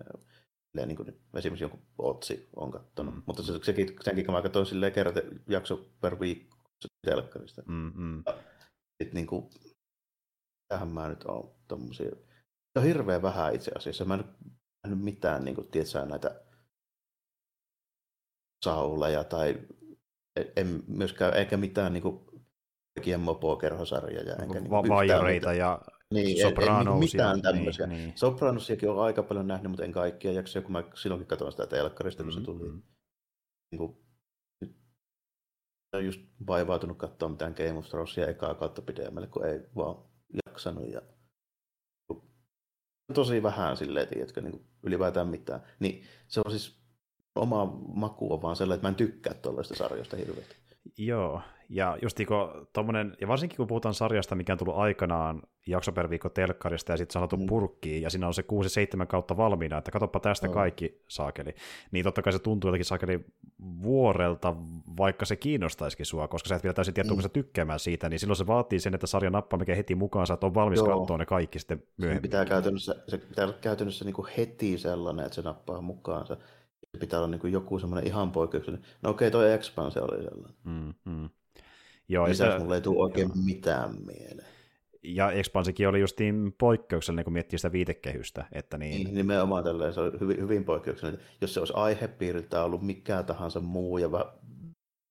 niin 0.85 0.95
kuin, 0.95 1.19
esimerkiksi 1.35 1.63
jonkun 1.63 1.81
Otsi 1.97 2.49
on 2.55 2.71
katsonut, 2.71 3.15
mm. 3.15 3.23
mutta 3.25 3.43
se, 3.43 3.53
sekin, 3.63 3.95
senkin 4.01 4.31
mä 4.31 4.41
katsoin 4.41 4.65
silleen 4.65 4.93
kerran 4.93 5.15
jakso 5.47 5.85
per 6.01 6.19
viikko 6.19 6.57
telkkarista. 7.07 7.61
Mm, 7.65 7.91
mm. 7.95 8.23
Sitten 9.03 9.13
niin 9.13 9.27
kuin, 9.27 9.49
tähän 10.67 10.87
mä 10.87 11.07
nyt 11.07 11.23
on 11.23 11.51
tommosia, 11.67 12.09
se 12.09 12.79
on 12.79 12.83
hirveän 12.83 13.21
vähän 13.21 13.55
itse 13.55 13.71
asiassa. 13.75 14.05
Mä 14.05 14.13
en 14.13 14.25
nähnyt 14.83 15.03
mitään, 15.03 15.45
niin 15.45 15.55
kuin, 15.55 15.67
tiedätkö, 15.67 16.05
näitä 16.05 16.41
sauleja 18.63 19.23
tai 19.23 19.59
en 20.55 20.83
myöskään, 20.87 21.33
eikä 21.33 21.57
mitään 21.57 21.93
niin 21.93 22.03
kuin, 22.03 22.19
mopo-kerhosarjoja. 23.17 24.35
Enkä, 24.35 24.59
niin 24.59 24.69
Va- 24.69 25.03
ja 25.53 25.81
niin, 26.13 26.41
Sopranos. 26.41 26.93
En, 26.93 26.99
mitään 26.99 27.41
tämmöisiä. 27.41 27.87
Niin, 27.87 27.97
niin. 27.97 28.17
Sopranosiakin 28.17 28.89
on 28.89 29.03
aika 29.03 29.23
paljon 29.23 29.47
nähnyt, 29.47 29.71
mutta 29.71 29.85
en 29.85 29.91
kaikkia 29.91 30.31
jaksoja, 30.31 30.63
kun 30.63 30.71
mä 30.71 30.83
silloinkin 30.95 31.27
katsoin 31.27 31.51
sitä 31.51 31.67
telkkarista, 31.67 32.23
kun 32.23 32.33
mm-hmm. 32.33 32.45
se 32.45 32.45
tuli. 32.45 32.71
Niin 33.71 33.77
kuin, 33.77 33.97
just 36.05 36.21
vaivautunut 36.47 36.97
katsoa 36.97 37.29
mitään 37.29 37.53
Game 37.57 37.77
of 37.77 37.87
Thronesia 37.87 38.27
ekaa 38.27 38.55
kautta 38.55 38.81
pidemmälle, 38.81 39.27
kun 39.27 39.45
ei 39.45 39.59
vaan 39.75 40.05
jaksanut. 40.45 40.89
Ja... 40.89 41.01
Tosi 43.13 43.43
vähän 43.43 43.77
silleen, 43.77 44.07
tiedätkö, 44.07 44.41
niin 44.41 44.67
ylipäätään 44.83 45.27
mitään. 45.27 45.63
Niin 45.79 46.03
se 46.27 46.41
on 46.45 46.51
siis 46.51 46.86
oma 47.37 47.65
maku 47.95 48.33
on 48.33 48.41
vaan 48.41 48.55
sellainen, 48.55 48.77
että 48.77 48.87
mä 48.87 48.89
en 48.89 48.95
tykkää 48.95 49.33
tuollaista 49.33 49.75
sarjoista 49.75 50.17
hirveästi. 50.17 50.55
Joo, 50.97 51.41
ja 51.69 51.97
just 52.01 52.17
tommonen, 52.73 53.17
ja 53.21 53.27
varsinkin 53.27 53.57
kun 53.57 53.67
puhutaan 53.67 53.93
sarjasta, 53.93 54.35
mikä 54.35 54.53
on 54.53 54.57
tullut 54.57 54.77
aikanaan 54.77 55.41
jakso 55.67 55.91
per 55.91 56.09
viikko 56.09 56.29
telkkarista 56.29 56.93
ja 56.93 56.97
sitten 56.97 57.13
sanottu 57.13 57.37
mm. 57.37 57.45
purkkiin, 57.45 58.01
ja 58.01 58.09
siinä 58.09 58.27
on 58.27 58.33
se 58.33 58.43
6-7 59.03 59.05
kautta 59.05 59.37
valmiina, 59.37 59.77
että 59.77 59.91
katoppa 59.91 60.19
tästä 60.19 60.47
oh. 60.47 60.53
kaikki 60.53 61.03
saakeli, 61.07 61.55
niin 61.91 62.03
totta 62.03 62.21
kai 62.21 62.33
se 62.33 62.39
tuntuu 62.39 62.67
jotenkin 62.67 62.85
saakeli 62.85 63.25
vuorelta, 63.83 64.55
vaikka 64.97 65.25
se 65.25 65.35
kiinnostaisikin 65.35 66.05
sua, 66.05 66.27
koska 66.27 66.49
sä 66.49 66.55
et 66.55 66.63
vielä 66.63 66.73
täysin 66.73 66.93
tiedä, 66.93 67.09
mm. 67.09 67.29
tykkäämään 67.33 67.79
siitä, 67.79 68.09
niin 68.09 68.19
silloin 68.19 68.37
se 68.37 68.47
vaatii 68.47 68.79
sen, 68.79 68.93
että 68.93 69.07
sarja 69.07 69.29
nappaa 69.29 69.59
mikä 69.59 69.75
heti 69.75 69.95
mukaan, 69.95 70.27
sä 70.27 70.37
on 70.41 70.53
valmis 70.53 70.83
katsoa 70.83 71.17
ne 71.17 71.25
kaikki 71.25 71.59
sitten 71.59 71.83
myöhemmin. 71.97 72.17
Se 72.17 72.21
pitää 72.21 72.45
käytännössä, 72.45 72.95
se 73.07 73.17
pitää 73.17 73.45
olla 73.45 73.57
käytännössä 73.61 74.05
niin 74.05 74.15
kuin 74.15 74.27
heti 74.37 74.77
sellainen, 74.77 75.25
että 75.25 75.35
se 75.35 75.41
nappaa 75.41 75.81
mukaansa. 75.81 76.37
Pitää 76.97 77.19
olla 77.19 77.27
niin 77.27 77.41
kuin 77.41 77.53
joku 77.53 77.79
semmoinen 77.79 78.07
ihan 78.07 78.31
poikkeuksellinen. 78.31 78.89
No 79.01 79.09
okei, 79.09 79.27
okay, 79.27 79.41
toi 79.41 79.53
Expanse 79.53 80.01
oli 80.01 80.23
sellainen. 80.23 80.57
Mm, 80.63 80.93
mm. 81.05 81.29
Joo, 82.09 82.27
Lisäksi 82.27 82.53
se, 82.53 82.59
mulle 82.59 82.75
ei 82.75 82.81
tule 82.81 83.03
oikein 83.03 83.27
joo. 83.27 83.45
mitään 83.45 83.95
mieleen. 84.05 84.47
Ja 85.03 85.31
Expansikin 85.31 85.87
oli 85.87 85.99
justiin 85.99 86.55
poikkeuksellinen, 86.57 87.23
kun 87.23 87.33
miettii 87.33 87.59
sitä 87.59 87.71
viitekehystä. 87.71 88.45
Että 88.51 88.77
niin... 88.77 89.03
niin 89.03 89.15
nimenomaan 89.15 89.63
tälleen, 89.63 89.93
se 89.93 89.99
oli 89.99 90.19
hyvin, 90.19 90.37
hyvin 90.37 90.63
poikkeuksellinen. 90.63 91.25
Jos 91.41 91.53
se 91.53 91.59
olisi 91.59 91.73
aihepiiriltä 91.75 92.63
ollut 92.63 92.81
mikä 92.81 93.23
tahansa 93.23 93.59
muu 93.59 93.97
ja 93.97 94.11
va- 94.11 94.37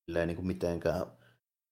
niin 0.08 0.36
kuin 0.36 0.46
mitenkään 0.46 1.06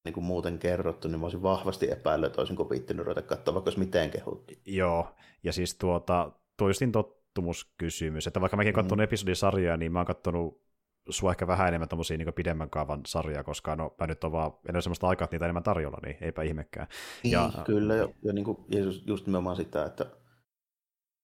niin 0.05 0.13
kuin 0.13 0.25
muuten 0.25 0.59
kerrottu, 0.59 1.09
niin 1.09 1.21
mä 1.21 1.27
olisin 1.27 1.43
vahvasti 1.43 1.91
epäillyt, 1.91 2.27
että 2.27 2.41
olisin 2.41 2.57
viittinyt 2.71 3.07
ruveta 3.07 3.23
katsoa, 3.23 3.55
vaikka 3.55 3.69
olisi 3.69 3.79
miten 3.79 4.11
kehuttu. 4.11 4.55
Joo, 4.67 5.09
ja 5.43 5.53
siis 5.53 5.75
tuota, 5.75 6.33
tuo 6.57 6.69
justiin 6.69 6.93
tottumuskysymys, 7.35 8.27
että 8.27 8.41
vaikka 8.41 8.57
mäkin 8.57 8.73
mm. 8.73 8.75
katsonut 8.75 9.03
episodisarjoja, 9.03 9.77
niin 9.77 9.93
mä 9.93 9.99
oon 9.99 10.07
katsonut 10.07 10.65
sua 11.11 11.31
ehkä 11.31 11.47
vähän 11.47 11.69
enemmän 11.69 11.89
tommosia 11.89 12.17
niin 12.17 12.35
pidemmän 12.35 12.71
kaavan 12.71 13.01
sarjaa, 13.07 13.45
koska 13.45 13.77
no, 13.77 13.95
mä 14.01 14.07
nyt 14.07 14.25
on 14.25 14.33
vaan 14.33 14.53
enää 14.69 14.81
semmoista 14.81 15.09
aikaa, 15.09 15.25
että 15.25 15.35
niitä 15.35 15.45
enemmän 15.45 15.63
tarjolla, 15.63 15.99
niin 16.05 16.17
eipä 16.21 16.43
ihmekään. 16.43 16.87
Niin, 17.23 17.33
ja, 17.33 17.51
kyllä, 17.67 17.95
ja, 17.95 18.09
ja, 18.23 18.33
niin 18.33 18.45
kuin, 18.45 18.59
ja 18.69 18.81
just, 18.81 19.07
just 19.07 19.27
nimenomaan 19.27 19.57
sitä, 19.57 19.85
että 19.85 20.07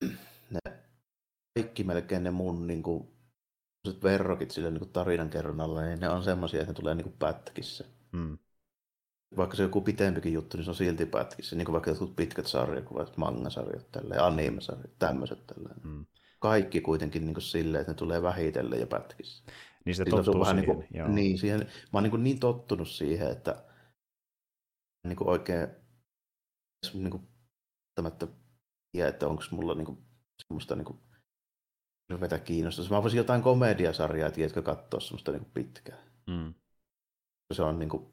ne 0.50 0.72
kaikki 1.58 1.84
melkein 1.84 2.24
ne 2.24 2.30
mun 2.30 2.66
niin 2.66 2.82
kuin, 2.82 3.08
verrokit 4.02 4.50
sille 4.50 4.70
niin 4.70 4.92
tarinan 4.92 5.30
kerronnalla, 5.30 5.82
niin 5.82 6.00
ne 6.00 6.08
on 6.08 6.22
semmoisia, 6.22 6.60
että 6.60 6.72
ne 6.72 6.76
tulee 6.76 6.94
niin 6.94 7.04
kuin 7.04 7.16
pätkissä. 7.18 7.84
Mm. 8.12 8.38
Vaikka 9.36 9.56
se 9.56 9.62
on 9.62 9.68
joku 9.68 9.80
pitempikin 9.80 10.32
juttu, 10.32 10.56
niin 10.56 10.64
se 10.64 10.70
on 10.70 10.74
silti 10.74 11.06
pätkissä. 11.06 11.56
Niin 11.56 11.64
kuin 11.64 11.72
vaikka 11.72 11.90
jotkut 11.90 12.16
pitkät 12.16 12.46
sarjakuvat, 12.46 13.16
mangasarjat, 13.16 13.92
tälleen, 13.92 14.24
anime-sarjat, 14.24 14.98
tämmöiset 14.98 15.46
tälleen. 15.46 15.80
Mm. 15.82 16.06
Kaikki 16.38 16.80
kuitenkin 16.80 17.24
niin 17.24 17.34
kuin 17.34 17.42
silleen, 17.42 17.80
että 17.80 17.92
ne 17.92 17.96
tulee 17.96 18.22
vähitellen 18.22 18.80
ja 18.80 18.86
pätkissä. 18.86 19.44
Niin 19.84 19.94
se 19.94 20.04
tottuu 20.04 20.44
siihen, 20.44 20.56
niin 20.56 20.66
kuin. 20.66 21.14
Niin, 21.14 21.38
siihen, 21.38 21.58
mä 21.60 21.66
oon 21.92 22.02
niin, 22.02 22.24
niin 22.24 22.40
tottunut 22.40 22.88
siihen, 22.88 23.30
että 23.30 23.64
niin 25.06 25.16
kuin 25.16 25.28
oikein 25.28 25.68
niin 26.94 27.10
kuin, 27.10 27.22
tiedä, 28.92 29.08
että 29.08 29.28
onko 29.28 29.42
mulla 29.50 29.74
niin 29.74 29.86
kuin, 29.86 29.98
semmoista 30.42 30.76
niin 30.76 30.84
kuin, 30.84 30.98
ruveta 32.10 32.38
kiinnostaa. 32.38 32.84
Mä 32.90 33.02
voisin 33.02 33.18
jotain 33.18 33.42
komediasarjaa, 33.42 34.30
tiedätkö, 34.30 34.62
katsoa 34.62 35.00
semmoista 35.00 35.32
niin 35.32 35.42
kuin 35.42 35.52
pitkää. 35.54 35.98
Mm. 36.26 36.54
Se 37.52 37.62
on 37.62 37.78
niin 37.78 37.88
kuin, 37.88 38.06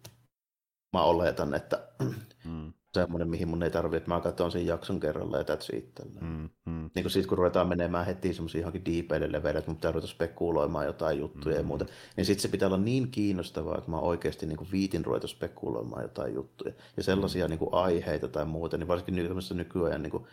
mä 0.98 1.04
oletan, 1.04 1.54
että 1.54 1.88
mm. 2.46 2.74
semmoinen, 2.94 3.30
mihin 3.30 3.48
mun 3.48 3.64
ei 3.64 3.72
tarvitse, 3.72 3.98
että 3.98 4.10
mä 4.10 4.20
katson 4.20 4.52
sen 4.52 4.66
jakson 4.66 5.00
kerralla 5.00 5.38
ja 5.38 5.44
that's 5.44 5.78
it. 5.78 5.92
Mm, 6.22 6.50
mm. 6.66 6.90
Niin 6.96 7.04
kuin 7.04 7.12
siitä, 7.12 7.30
kun 7.30 7.38
ruvetaan 7.38 7.68
menemään 7.68 8.06
heti 8.06 8.34
semmoisiin 8.34 8.62
johonkin 8.62 8.86
deepeille 8.86 9.32
leveille, 9.32 9.60
että 9.60 9.72
mun 9.72 9.78
pitää 9.78 9.92
ruveta 9.92 10.08
spekuloimaan 10.08 10.86
jotain 10.86 11.20
juttuja 11.20 11.56
mm. 11.56 11.62
ja 11.62 11.68
muuta, 11.68 11.86
niin 12.18 12.26
sitten 12.26 12.42
se 12.42 12.48
pitää 12.48 12.68
olla 12.68 12.78
niin 12.78 13.12
kiinnostavaa, 13.12 13.78
että 13.78 13.92
mä 13.92 14.00
oikeasti 14.00 14.46
niin 14.46 14.58
kuin 14.58 14.72
viitin 14.72 15.06
ruveta 15.06 15.28
spekuloimaan 15.28 16.04
jotain 16.04 16.34
juttuja. 16.34 16.74
Ja 16.98 17.04
sellaisia 17.04 17.46
mm. 17.46 17.50
niin 17.50 17.60
kuin 17.60 17.74
aiheita 17.74 18.28
tai 18.28 18.46
muuta, 18.46 18.78
niin 18.78 18.88
varsinkin 18.88 19.38
nykyajan 19.54 20.04
niin 20.04 20.12
kuin 20.12 20.28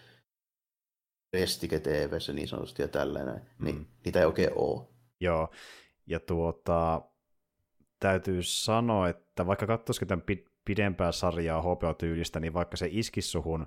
Vestike 1.32 1.81
TVssä 1.81 2.32
niin 2.32 2.49
sanotusti 2.49 2.82
ja 2.82 2.89
tällainen, 2.89 3.41
niin 3.59 3.77
mm. 3.77 3.86
niitä 4.05 4.20
ei 4.20 4.27
oikein 4.27 4.51
ole. 4.55 4.86
Joo, 5.20 5.49
ja 6.07 6.20
tuota, 6.20 7.03
täytyy 8.01 8.43
sanoa, 8.43 9.09
että 9.09 9.47
vaikka 9.47 9.66
katsoisikin 9.66 10.09
tämän 10.09 10.23
pidempää 10.65 11.12
sarjaa 11.12 11.62
HBO-tyylistä, 11.62 12.41
niin 12.41 12.55
vaikka 12.55 12.77
se 12.77 12.89
iskisi 12.91 13.28
suhun 13.28 13.66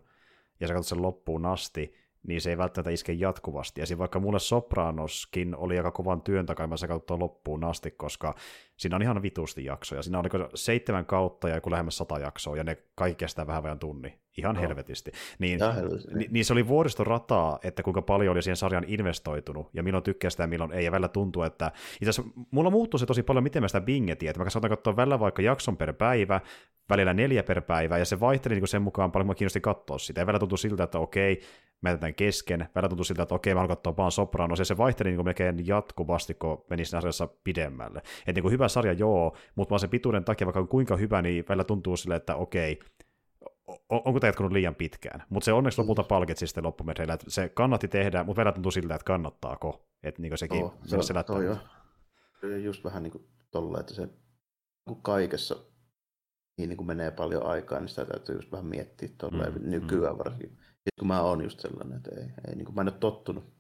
ja 0.60 0.68
sä 0.68 0.74
katsot 0.74 0.90
sen 0.90 1.02
loppuun 1.02 1.46
asti, 1.46 1.94
niin 2.28 2.42
se 2.42 2.50
ei 2.50 2.58
välttämättä 2.58 2.90
iske 2.90 3.14
jatkuvasti. 3.14 3.82
Ja 3.82 3.98
vaikka 3.98 4.20
mulle 4.20 4.40
Sopranoskin 4.40 5.56
oli 5.56 5.78
aika 5.78 5.92
kovan 5.92 6.22
työn 6.22 6.46
takana, 6.46 6.78
se 6.78 6.88
katsoo 6.88 7.20
loppuun 7.20 7.64
asti, 7.64 7.92
koska 7.92 8.36
siinä 8.78 8.96
on 8.96 9.02
ihan 9.02 9.22
vitusti 9.22 9.66
jaksoja. 9.66 10.02
Siinä 10.02 10.20
on 10.20 10.26
niin 10.26 10.50
seitsemän 10.56 11.06
kautta 11.06 11.50
ja 11.50 11.56
joku 11.56 11.72
lähemmäs 11.72 11.98
sata 11.98 12.20
jaksoa, 12.20 12.58
ja 12.58 12.64
ne 12.64 12.78
kaikki 12.96 13.20
kestää 13.20 13.48
vähän 13.48 13.64
vähän 13.64 13.80
tunni. 13.80 14.20
Ihan 14.38 14.56
no. 14.56 14.62
helvetisti. 14.62 15.12
Niin, 15.40 15.60
helvetisti. 15.76 16.14
Ni, 16.14 16.28
niin 16.32 16.46
se 16.46 16.54
oli 16.54 16.68
vuoristorataa, 16.68 17.60
että 17.64 17.84
kuinka 17.84 18.02
paljon 18.02 18.32
oli 18.32 18.42
siihen 18.42 18.58
sarjan 18.58 18.84
investoitunut, 18.88 19.70
ja 19.74 19.84
milloin 19.84 20.04
tykkää 20.04 20.30
sitä 20.30 20.44
ja 20.44 20.48
milloin 20.48 20.72
ei, 20.72 20.86
ja 20.86 20.92
välillä 20.92 21.08
tuntuu, 21.08 21.44
että 21.44 21.72
itse 21.94 22.10
asiassa 22.10 22.32
mulla 22.52 22.70
muuttuu 22.70 22.98
se 22.98 23.06
tosi 23.06 23.24
paljon, 23.24 23.44
miten 23.44 23.64
mä 23.64 23.68
sitä 23.68 23.82
bingetin, 23.82 24.30
että 24.30 24.44
mä 24.44 24.50
saatan 24.50 24.70
katsoa 24.70 24.96
välillä 24.96 25.20
vaikka 25.20 25.42
jakson 25.42 25.78
per 25.78 25.94
päivä, 25.94 26.42
välillä 26.90 27.14
neljä 27.14 27.44
per 27.44 27.62
päivä, 27.62 27.98
ja 27.98 28.06
se 28.06 28.20
vaihteli 28.20 28.56
niin 28.56 28.68
sen 28.68 28.82
mukaan 28.82 29.12
paljon, 29.12 29.28
mä 29.28 29.36
kiinnosti 29.36 29.62
katsoa 29.62 29.98
sitä, 29.98 30.22
ja 30.22 30.26
välillä 30.26 30.40
tuntuu 30.40 30.58
siltä, 30.58 30.84
että 30.84 31.00
okei, 31.00 31.42
mä 31.82 31.90
jätän 31.90 32.16
kesken, 32.16 32.68
välillä 32.76 32.90
tuntuu 32.90 33.04
siltä, 33.04 33.24
että 33.24 33.36
okei, 33.36 33.54
mä 33.54 33.60
haluan 33.60 33.78
katsoa 33.78 33.98
vaan 33.98 34.12
Sopranos, 34.12 34.60
ja 34.60 34.66
se 34.66 34.78
vaihteli 34.78 35.10
niin 35.10 35.26
melkein 35.26 35.68
jatkuvasti, 35.68 36.34
kun 36.34 36.66
meni 36.70 36.86
siinä 36.86 36.98
asiassa 36.98 37.28
pidemmälle. 37.44 38.00
Että 38.00 38.32
niin 38.34 38.42
kuin 38.42 38.52
hyvä 38.52 38.68
sarja 38.68 38.94
joo, 38.94 39.36
mutta 39.56 39.70
vaan 39.70 39.80
sen 39.80 39.90
pituuden 39.90 40.24
takia, 40.24 40.48
vaikka 40.48 40.66
kuinka 40.66 40.98
hyvä, 40.98 41.22
niin 41.22 41.46
välillä 41.50 41.64
tuntuu 41.64 41.98
silleen, 41.98 42.18
että 42.18 42.36
okei, 42.36 42.80
onko 43.90 44.20
tämä 44.20 44.30
jatkunut 44.30 44.52
liian 44.52 44.76
pitkään. 44.76 45.24
Mutta 45.30 45.46
se 45.46 45.54
onneksi 45.54 45.82
lopulta 45.82 46.02
mm. 46.02 46.08
palkitsi 46.08 46.48
sitten 46.48 46.64
loppumetreillä, 46.64 47.14
että 47.14 47.26
se 47.30 47.50
kannatti 47.50 47.88
tehdä, 47.88 48.24
mutta 48.24 48.40
välillä 48.40 48.54
tuntuu 48.54 48.72
siltä, 48.72 48.96
että 48.96 49.06
kannattaako. 49.06 49.88
Että 50.04 50.22
niin 50.22 50.38
sekin 50.38 50.64
oh, 50.64 50.74
se, 50.86 51.02
se 51.02 51.14
toi 51.24 51.46
jo. 51.46 51.58
Just 52.64 52.84
vähän 52.84 53.04
niin 53.04 53.12
kuin 53.12 53.28
tolle, 53.52 53.80
että 53.80 53.94
se 53.94 54.10
niin 54.88 55.02
kaikessa 55.02 55.56
niin, 56.58 56.70
niin 56.70 56.78
kuin 56.78 56.88
menee 56.88 57.12
paljon 57.12 57.46
aikaa, 57.46 57.80
niin 57.80 57.90
sitä 57.90 58.06
täytyy 58.06 58.36
just 58.36 58.52
vähän 58.52 58.66
miettiä 58.66 59.10
tolleen 59.18 59.54
mm, 59.54 59.70
nykyään 59.70 60.16
mm. 60.16 60.18
varsinkin. 60.18 60.50
Sitten 60.50 61.00
kun 61.00 61.08
mä 61.08 61.22
oon 61.22 61.44
just 61.44 61.60
sellainen, 61.60 61.98
että 61.98 62.12
ei, 62.16 62.28
ei 62.48 62.56
niin 62.56 62.66
kuin 62.66 62.76
mä 62.76 62.82
en 62.82 62.88
ole 62.88 62.98
tottunut 63.00 63.58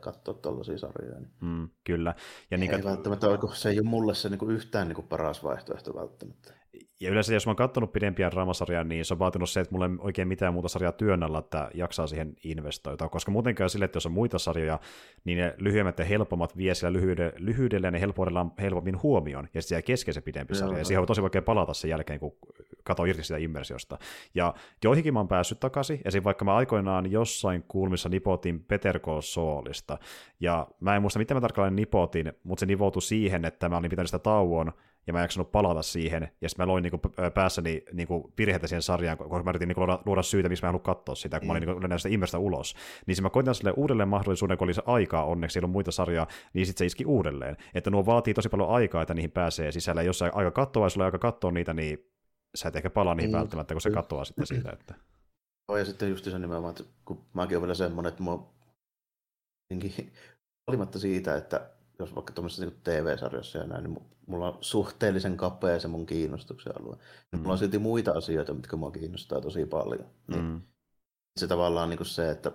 katsoa 0.00 0.34
tuollaisia 0.34 0.78
sarjoja. 0.78 1.20
Niin 1.20 1.32
mm, 1.40 1.68
kyllä. 1.84 2.14
Ja 2.50 2.58
niin, 2.58 2.74
ei 2.74 2.84
välttämättä, 2.84 3.26
se 3.54 3.68
ei 3.68 3.80
ole 3.80 3.88
mulle 3.88 4.14
se 4.14 4.28
niin 4.28 4.38
kuin 4.38 4.56
yhtään 4.56 4.88
niin 4.88 4.94
kuin 4.94 5.08
paras 5.08 5.44
vaihtoehto 5.44 5.94
välttämättä 5.94 6.54
ja 7.00 7.10
yleensä 7.10 7.34
jos 7.34 7.46
mä 7.46 7.50
oon 7.50 7.56
katsonut 7.56 7.92
pidempiä 7.92 8.30
draamasarjaa, 8.30 8.84
niin 8.84 9.04
se 9.04 9.14
on 9.14 9.18
vaatinut 9.18 9.50
se, 9.50 9.60
että 9.60 9.72
mulla 9.74 9.86
ei 9.86 9.92
oikein 9.98 10.28
mitään 10.28 10.52
muuta 10.52 10.68
sarjaa 10.68 10.92
työn 10.92 11.22
alla, 11.22 11.38
että 11.38 11.70
jaksaa 11.74 12.06
siihen 12.06 12.36
investoida, 12.44 13.08
koska 13.08 13.30
muuten 13.30 13.54
käy 13.54 13.68
sille, 13.68 13.84
että 13.84 13.96
jos 13.96 14.06
on 14.06 14.12
muita 14.12 14.38
sarjoja, 14.38 14.80
niin 15.24 15.38
ne 15.38 15.54
lyhyemmät 15.58 15.98
ja 15.98 16.04
helpommat 16.04 16.56
vie 16.56 16.74
sillä 16.74 16.92
lyhyydellä, 16.92 17.32
lyhyydellä 17.38 17.86
ja 17.86 17.90
ne 17.90 18.00
helpoudella 18.00 18.46
helpommin 18.60 19.02
huomioon, 19.02 19.48
ja 19.54 19.62
sitten 19.62 19.76
jää 19.76 19.82
kesken 19.82 20.14
se 20.14 20.20
pidempi 20.20 20.54
Joo, 20.54 20.58
sarja, 20.58 20.78
ja 20.78 20.84
siihen 20.84 21.00
on 21.00 21.06
tosi 21.06 21.22
vaikea 21.22 21.42
palata 21.42 21.74
sen 21.74 21.90
jälkeen, 21.90 22.20
kun 22.20 22.36
katsoo 22.84 23.04
irti 23.04 23.22
sitä 23.22 23.38
immersiosta. 23.38 23.98
Ja 24.34 24.54
joihinkin 24.84 25.14
mä 25.14 25.20
oon 25.20 25.28
päässyt 25.28 25.60
takaisin, 25.60 26.00
esim. 26.04 26.24
vaikka 26.24 26.44
mä 26.44 26.56
aikoinaan 26.56 27.12
jossain 27.12 27.64
kulmissa 27.68 28.08
nipotin 28.08 28.64
Peter 28.64 28.98
K. 28.98 29.06
Soolista, 29.20 29.98
ja 30.40 30.68
mä 30.80 30.96
en 30.96 31.02
muista, 31.02 31.18
mitä 31.18 31.34
mä 31.34 31.40
tarkalleen 31.40 31.76
nipotin, 31.76 32.32
mutta 32.44 32.60
se 32.60 32.66
nivoutui 32.66 33.02
siihen, 33.02 33.44
että 33.44 33.68
mä 33.68 33.76
olin 33.76 33.90
pitänyt 33.90 34.08
sitä 34.08 34.18
tauon, 34.18 34.72
ja 35.06 35.12
mä 35.12 35.18
en 35.18 35.22
jaksanut 35.22 35.52
palata 35.52 35.82
siihen, 35.82 36.28
ja 36.40 36.48
sitten 36.48 36.66
mä 36.66 36.72
loin 36.72 36.82
niinku 36.82 36.98
päässäni 37.34 37.82
niinku 37.92 38.32
virheitä 38.38 38.66
siihen 38.66 38.82
sarjaan, 38.82 39.18
koska 39.18 39.42
mä 39.42 39.50
yritin 39.50 39.68
niinku 39.68 39.80
luoda, 39.80 39.98
luoda 40.06 40.22
syytä, 40.22 40.48
miksi 40.48 40.64
mä 40.64 40.68
en 40.68 40.72
halua 40.72 40.82
katsoa 40.82 41.14
sitä, 41.14 41.40
kun 41.40 41.46
mm. 41.46 41.48
mä 41.48 41.52
olin 41.52 41.80
niinku 41.80 41.98
sitä 41.98 42.08
immerstä 42.08 42.38
ulos. 42.38 42.74
Niin 43.06 43.22
mä 43.22 43.30
koitin 43.30 43.54
sille 43.54 43.72
uudelleen 43.76 44.08
mahdollisuuden, 44.08 44.58
kun 44.58 44.66
oli 44.66 44.74
se 44.74 44.82
aikaa 44.86 45.24
onneksi, 45.24 45.52
siellä 45.52 45.66
on 45.66 45.70
muita 45.70 45.92
sarjaa, 45.92 46.26
niin 46.52 46.66
sitten 46.66 46.78
se 46.78 46.86
iski 46.86 47.04
uudelleen. 47.04 47.56
Että 47.74 47.90
nuo 47.90 48.06
vaatii 48.06 48.34
tosi 48.34 48.48
paljon 48.48 48.70
aikaa, 48.70 49.02
että 49.02 49.14
niihin 49.14 49.30
pääsee 49.30 49.72
sisälle, 49.72 50.04
jos 50.04 50.18
sä 50.18 50.30
aika 50.34 50.50
katsoa, 50.50 50.86
ja 50.86 50.90
sulla 50.90 51.04
aika 51.04 51.18
katsoa 51.18 51.50
niitä, 51.50 51.74
niin 51.74 51.98
sä 52.56 52.68
et 52.68 52.76
ehkä 52.76 52.90
palaa 52.90 53.14
niihin 53.14 53.30
mm. 53.30 53.38
välttämättä, 53.38 53.74
kun 53.74 53.80
se 53.80 53.90
katoaa 53.90 54.24
sitten 54.24 54.46
siitä. 54.46 54.70
Että... 54.70 54.94
Joo, 55.68 55.78
ja 55.78 55.84
sitten 55.84 56.10
just 56.10 56.24
se 56.24 56.38
nimenomaan, 56.38 56.70
että 56.70 56.84
kun 57.04 57.24
mäkin 57.34 57.56
olen 57.56 57.62
vielä 57.62 57.74
semmoinen, 57.74 58.08
että 58.08 58.22
mua 58.22 58.52
olimatta 60.66 60.98
siitä, 60.98 61.36
että 61.36 61.70
jos 61.98 62.14
vaikka 62.14 62.32
tuommoisessa 62.32 62.64
niin 62.64 62.80
TV-sarjassa 62.84 63.58
ja 63.58 63.66
näin, 63.66 63.84
niin 63.84 63.98
mulla 64.26 64.48
on 64.48 64.58
suhteellisen 64.60 65.36
kapea 65.36 65.80
se 65.80 65.88
mun 65.88 66.06
kiinnostuksen 66.06 66.80
alue. 66.80 66.96
Mm. 67.32 67.38
Mulla 67.38 67.52
on 67.52 67.58
silti 67.58 67.78
muita 67.78 68.12
asioita, 68.12 68.54
mitkä 68.54 68.76
mua 68.76 68.90
kiinnostaa 68.90 69.40
tosi 69.40 69.66
paljon. 69.66 70.06
Niin 70.26 70.44
mm. 70.44 70.60
Se 71.36 71.46
tavallaan 71.46 71.90
niin 71.90 71.98
kuin 71.98 72.06
se, 72.06 72.30
että 72.30 72.52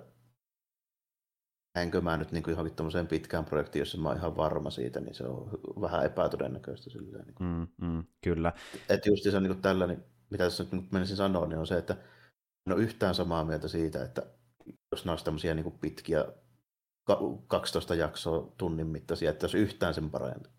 enkö 1.75 2.01
mä 2.01 2.17
nyt 2.17 2.31
niin 2.31 2.43
kuin 2.43 2.51
johonkin 2.51 2.75
tuommoiseen 2.75 3.07
pitkään 3.07 3.45
projektiin, 3.45 3.81
jossa 3.81 3.97
mä 3.97 4.09
oon 4.09 4.17
ihan 4.17 4.37
varma 4.37 4.69
siitä, 4.69 4.99
niin 4.99 5.15
se 5.15 5.23
on 5.23 5.49
vähän 5.81 6.05
epätodennäköistä. 6.05 6.89
Silleen, 6.89 7.25
niin 7.25 7.35
kuin. 7.35 7.47
Mm, 7.47 7.87
mm, 7.87 8.03
kyllä. 8.21 8.53
Että 8.89 9.09
just 9.09 9.23
se 9.23 9.37
on 9.37 9.43
niin 9.43 9.61
tällä, 9.61 9.87
niin, 9.87 10.03
mitä 10.29 10.43
tässä 10.43 10.65
nyt 10.71 10.91
menisin 10.91 11.17
sanoa, 11.17 11.47
niin 11.47 11.59
on 11.59 11.67
se, 11.67 11.77
että 11.77 11.97
en 12.67 12.73
ole 12.73 12.83
yhtään 12.83 13.15
samaa 13.15 13.45
mieltä 13.45 13.67
siitä, 13.67 14.03
että 14.03 14.23
jos 14.91 15.05
nämä 15.05 15.13
olisi 15.13 15.25
tämmöisiä 15.25 15.53
niin 15.53 15.63
kuin 15.63 15.79
pitkiä 15.79 16.25
12 17.47 17.95
jaksoa 17.95 18.53
tunnin 18.57 18.87
mittaisia, 18.87 19.29
että 19.29 19.43
jos 19.43 19.55
yhtään 19.55 19.93
sen 19.93 20.09
parempi. 20.09 20.49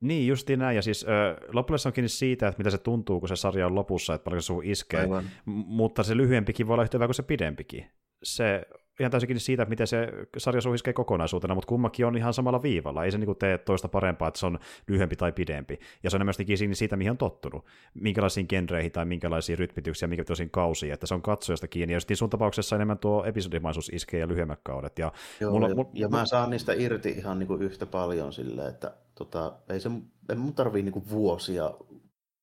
Niin, 0.00 0.26
justiin 0.26 0.58
näin. 0.58 0.76
Ja 0.76 0.82
siis 0.82 1.06
loppujen 1.52 1.78
on 1.86 1.92
kiinni 1.92 2.08
siitä, 2.08 2.48
että 2.48 2.58
mitä 2.58 2.70
se 2.70 2.78
tuntuu, 2.78 3.20
kun 3.20 3.28
se 3.28 3.36
sarja 3.36 3.66
on 3.66 3.74
lopussa, 3.74 4.14
että 4.14 4.24
paljonko 4.24 4.42
se 4.42 4.54
iskee. 4.62 5.00
Aivan. 5.00 5.24
M- 5.24 5.50
mutta 5.50 6.02
se 6.02 6.16
lyhyempikin 6.16 6.66
voi 6.66 6.74
olla 6.74 6.82
yhtä 6.82 6.96
hyvä 6.96 7.06
kuin 7.06 7.14
se 7.14 7.22
pidempikin. 7.22 7.90
Se 8.22 8.62
ihan 9.00 9.10
täysin 9.10 9.40
siitä, 9.40 9.64
miten 9.64 9.86
se 9.86 10.08
sarja 10.38 10.60
suhiskee 10.60 10.92
kokonaisuutena, 10.92 11.54
mutta 11.54 11.66
kummakin 11.66 12.06
on 12.06 12.16
ihan 12.16 12.34
samalla 12.34 12.62
viivalla. 12.62 13.04
Ei 13.04 13.12
se 13.12 13.18
niin 13.18 13.36
tee 13.36 13.58
toista 13.58 13.88
parempaa, 13.88 14.28
että 14.28 14.40
se 14.40 14.46
on 14.46 14.58
lyhyempi 14.88 15.16
tai 15.16 15.32
pidempi. 15.32 15.78
Ja 16.02 16.10
se 16.10 16.16
on 16.16 16.18
enemmän 16.18 16.34
kiinni 16.46 16.74
siitä, 16.74 16.96
mihin 16.96 17.10
on 17.10 17.18
tottunut. 17.18 17.64
Minkälaisiin 17.94 18.46
genreihin 18.48 18.92
tai 18.92 19.04
minkälaisiin 19.04 19.58
rytmityksiä, 19.58 20.08
minkä 20.08 20.24
tosin 20.24 20.50
kausia, 20.50 20.94
että 20.94 21.06
se 21.06 21.14
on 21.14 21.22
katsojasta 21.22 21.68
kiinni. 21.68 21.94
Ja 21.94 22.00
sitten 22.00 22.16
sun 22.16 22.30
tapauksessa 22.30 22.76
enemmän 22.76 22.98
tuo 22.98 23.24
episodimaisuus 23.24 23.90
iskee 23.94 24.20
ja 24.20 24.28
lyhyemmät 24.28 24.60
kaudet. 24.62 24.98
Ja, 24.98 25.12
Joo, 25.40 25.52
mulla, 25.52 25.68
ja, 25.68 25.74
mulla, 25.74 25.90
ja 25.94 26.08
mä 26.08 26.26
saan 26.26 26.50
niistä 26.50 26.72
irti 26.72 27.10
ihan 27.10 27.38
niin 27.38 27.46
kuin 27.46 27.62
yhtä 27.62 27.86
paljon 27.86 28.32
silleen, 28.32 28.68
että 28.68 28.94
tota, 29.14 29.52
ei, 29.68 29.80
se, 29.80 29.90
ei 30.28 30.36
mun 30.36 30.54
tarvii 30.54 30.82
niin 30.82 30.92
kuin 30.92 31.10
vuosia 31.10 31.70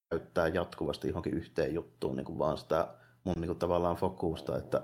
käyttää 0.10 0.48
jatkuvasti 0.48 1.08
johonkin 1.08 1.34
yhteen 1.34 1.74
juttuun, 1.74 2.16
niin 2.16 2.26
kuin 2.26 2.40
vaan 2.40 2.58
sitä 2.58 2.88
mun 3.24 3.36
niin 3.38 3.48
kuin 3.48 3.60
tavallaan 3.60 3.96
fokusta, 3.96 4.58
että 4.58 4.82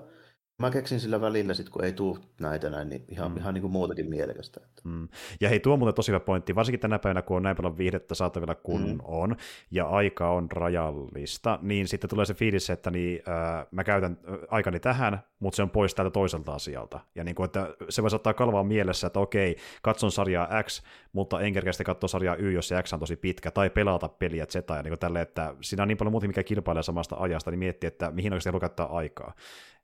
Mä 0.58 0.70
keksin 0.70 1.00
sillä 1.00 1.20
välillä, 1.20 1.54
sit, 1.54 1.68
kun 1.68 1.84
ei 1.84 1.92
tule 1.92 2.18
näitä 2.40 2.70
näin, 2.70 2.88
niin 2.88 3.04
ihan, 3.08 3.30
mm. 3.30 3.36
ihan 3.36 3.54
niin 3.54 3.62
kuin 3.62 3.72
muutakin 3.72 4.10
mielekästä. 4.10 4.60
Että. 4.64 4.82
Mm. 4.84 5.08
Ja 5.40 5.48
hei, 5.48 5.60
tuo 5.60 5.72
on 5.72 5.78
muuten 5.78 5.94
tosi 5.94 6.12
hyvä 6.12 6.20
pointti, 6.20 6.54
varsinkin 6.54 6.80
tänä 6.80 6.98
päivänä, 6.98 7.22
kun 7.22 7.36
on 7.36 7.42
näin 7.42 7.56
paljon 7.56 7.78
viihdettä 7.78 8.14
saatavilla 8.14 8.54
kuin 8.54 8.88
mm. 8.88 8.98
on, 9.04 9.36
ja 9.70 9.88
aika 9.88 10.30
on 10.30 10.50
rajallista, 10.52 11.58
niin 11.62 11.88
sitten 11.88 12.10
tulee 12.10 12.26
se 12.26 12.34
fiilis, 12.34 12.70
että 12.70 12.90
niin, 12.90 13.22
äh, 13.28 13.66
mä 13.70 13.84
käytän 13.84 14.18
aikani 14.48 14.80
tähän, 14.80 15.20
mutta 15.38 15.56
se 15.56 15.62
on 15.62 15.70
pois 15.70 15.94
täältä 15.94 16.10
toiselta 16.10 16.54
asialta. 16.54 17.00
Ja 17.14 17.24
niin 17.24 17.34
kuin, 17.34 17.44
että 17.44 17.74
se 17.88 18.02
voi 18.02 18.10
saattaa 18.10 18.34
kalvaa 18.34 18.64
mielessä, 18.64 19.06
että 19.06 19.20
okei, 19.20 19.56
katson 19.82 20.12
sarjaa 20.12 20.62
X, 20.62 20.82
mutta 21.12 21.40
en 21.40 21.52
kerkeästi 21.52 21.84
katsoa 21.84 22.08
sarjaa 22.08 22.36
Y, 22.36 22.52
jos 22.52 22.68
se 22.68 22.82
X 22.82 22.92
on 22.92 23.00
tosi 23.00 23.16
pitkä, 23.16 23.50
tai 23.50 23.70
pelata 23.70 24.08
peliä 24.08 24.46
Z, 24.46 24.54
ja 24.54 24.82
niin 24.82 24.90
kuin 24.90 24.98
tälle, 24.98 25.20
että 25.20 25.54
siinä 25.60 25.82
on 25.82 25.88
niin 25.88 25.98
paljon 25.98 26.12
muuta, 26.12 26.26
mikä 26.26 26.42
kilpailee 26.42 26.82
samasta 26.82 27.16
ajasta, 27.18 27.50
niin 27.50 27.58
miettii, 27.58 27.88
että 27.88 28.10
mihin 28.10 28.32
oikeasti 28.32 28.48
haluaa 28.48 28.60
käyttää 28.60 28.86
aikaa. 28.86 29.34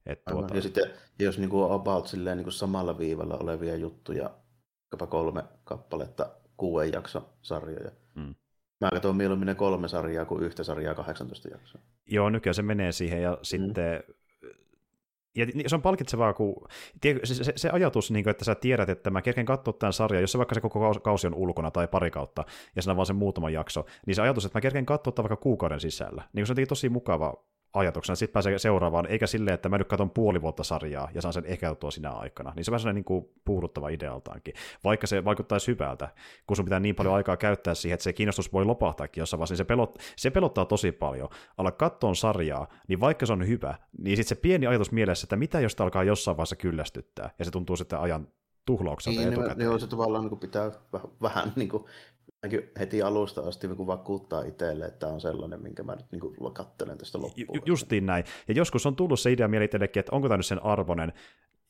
Et 0.06 0.22
Aivan. 0.26 0.40
tuota, 0.42 0.56
Ja 0.56 0.62
sitten 0.62 0.90
jos 1.18 1.38
niin 1.38 1.50
kuin 1.50 1.72
about 1.72 2.06
silleen 2.06 2.36
niin 2.36 2.44
kuin 2.44 2.52
samalla 2.52 2.98
viivalla 2.98 3.36
olevia 3.36 3.76
juttuja, 3.76 4.30
vaikkapa 4.82 5.06
kolme 5.06 5.44
kappaletta 5.64 6.30
kuuden 6.56 6.92
jakson 6.92 7.26
sarjoja. 7.42 7.90
Mm. 8.14 8.34
Mä 8.80 8.90
katson 8.90 9.16
mieluummin 9.16 9.46
ne 9.46 9.54
kolme 9.54 9.88
sarjaa 9.88 10.24
kuin 10.24 10.42
yhtä 10.42 10.64
sarjaa 10.64 10.94
18 10.94 11.48
jaksoa. 11.48 11.80
Joo, 12.06 12.30
nykyään 12.30 12.54
se 12.54 12.62
menee 12.62 12.92
siihen 12.92 13.22
ja 13.22 13.38
sitten... 13.42 14.02
Ja 15.36 15.46
ni- 15.54 15.64
se 15.66 15.74
on 15.74 15.82
palkitsevaa, 15.82 16.32
kun 16.32 16.68
se, 17.24 17.34
se, 17.44 17.52
se 17.56 17.70
ajatus, 17.70 18.10
niin 18.10 18.24
kuin, 18.24 18.30
että 18.30 18.44
sä 18.44 18.54
tiedät, 18.54 18.88
että 18.88 19.10
mä 19.10 19.22
kerken 19.22 19.46
katsoa 19.46 19.74
tämän 19.78 19.92
sarjan, 19.92 20.20
jos 20.20 20.32
se 20.32 20.38
vaikka 20.38 20.54
se 20.54 20.60
koko 20.60 20.80
kaus- 20.80 20.98
kausi 20.98 21.26
on 21.26 21.34
ulkona 21.34 21.70
tai 21.70 21.88
pari 21.88 22.10
kautta, 22.10 22.44
ja 22.76 22.82
siinä 22.82 22.92
on 22.92 22.96
vaan 22.96 23.06
se 23.06 23.12
muutama 23.12 23.50
jakso, 23.50 23.84
niin 24.06 24.14
se 24.14 24.22
ajatus, 24.22 24.44
että 24.44 24.56
mä 24.56 24.60
kerken 24.60 24.86
katsoa 24.86 25.12
tämän 25.12 25.28
vaikka 25.28 25.42
kuukauden 25.42 25.80
sisällä, 25.80 26.22
niin 26.32 26.46
se 26.46 26.52
on 26.52 26.66
tosi 26.68 26.88
mukava 26.88 27.44
ajatuksena, 27.74 28.16
sitten 28.16 28.32
pääsee 28.32 28.58
seuraavaan, 28.58 29.06
eikä 29.06 29.26
silleen, 29.26 29.54
että 29.54 29.68
mä 29.68 29.78
nyt 29.78 29.88
katson 29.88 30.10
puoli 30.10 30.42
vuotta 30.42 30.64
sarjaa 30.64 31.08
ja 31.14 31.22
saan 31.22 31.32
sen 31.32 31.46
ehkä 31.46 31.68
katsoa 31.68 31.90
sinä 31.90 32.10
aikana. 32.10 32.52
Niin 32.56 32.64
se 32.64 32.70
on 32.70 32.72
vähän 32.72 32.80
sellainen 32.80 32.94
niin 32.94 33.04
kuin 33.04 33.28
puuduttava 33.44 33.88
idealtaankin. 33.88 34.54
Vaikka 34.84 35.06
se 35.06 35.24
vaikuttaisi 35.24 35.66
hyvältä, 35.66 36.08
kun 36.46 36.56
sun 36.56 36.64
pitää 36.64 36.80
niin 36.80 36.94
paljon 36.94 37.14
aikaa 37.14 37.36
käyttää 37.36 37.74
siihen, 37.74 37.94
että 37.94 38.04
se 38.04 38.12
kiinnostus 38.12 38.52
voi 38.52 38.64
lopahtaakin 38.64 39.22
jossain 39.22 39.38
vaiheessa, 39.38 39.52
niin 39.52 39.58
se, 39.58 39.64
pelot, 39.64 39.98
se 40.16 40.30
pelottaa 40.30 40.64
tosi 40.64 40.92
paljon. 40.92 41.28
Alla 41.58 41.72
kattoon 41.72 42.16
sarjaa, 42.16 42.68
niin 42.88 43.00
vaikka 43.00 43.26
se 43.26 43.32
on 43.32 43.48
hyvä, 43.48 43.74
niin 43.98 44.16
sitten 44.16 44.36
se 44.36 44.42
pieni 44.42 44.66
ajatus 44.66 44.92
mielessä, 44.92 45.24
että 45.24 45.36
mitä 45.36 45.60
jos 45.60 45.76
alkaa 45.80 46.04
jossain 46.04 46.36
vaiheessa 46.36 46.56
kyllästyttää, 46.56 47.30
ja 47.38 47.44
se 47.44 47.50
tuntuu 47.50 47.76
sitten 47.76 47.98
ajan 47.98 48.28
tuhlaukselta 48.66 49.20
Niin, 49.20 49.32
etukäteen. 49.32 49.58
niin, 49.58 49.64
joo, 49.64 49.78
se 49.78 49.86
tavallaan 49.86 50.24
niin 50.24 50.38
pitää 50.38 50.70
vähän, 50.92 51.08
vähän 51.22 51.52
niin 51.56 51.68
kuin, 51.68 51.84
heti 52.80 53.02
alusta 53.02 53.40
asti 53.40 53.68
niin 53.68 53.86
vakuuttaa 53.86 54.42
itselle, 54.42 54.84
että 54.84 54.98
tämä 54.98 55.12
on 55.12 55.20
sellainen, 55.20 55.62
minkä 55.62 55.82
mä 55.82 55.94
nyt 55.94 56.06
niin 56.12 56.20
kuin 56.20 56.54
katselen 56.54 56.98
tästä 56.98 57.18
loppuun. 57.18 57.46
Ju- 57.54 57.62
justiin 57.66 58.06
näin. 58.06 58.24
Ja 58.48 58.54
joskus 58.54 58.86
on 58.86 58.96
tullut 58.96 59.20
se 59.20 59.32
idea 59.32 59.48
mieli 59.48 59.64
itsellekin, 59.64 60.00
että 60.00 60.16
onko 60.16 60.28
tämä 60.28 60.36
nyt 60.36 60.46
sen 60.46 60.64
arvoinen. 60.64 61.12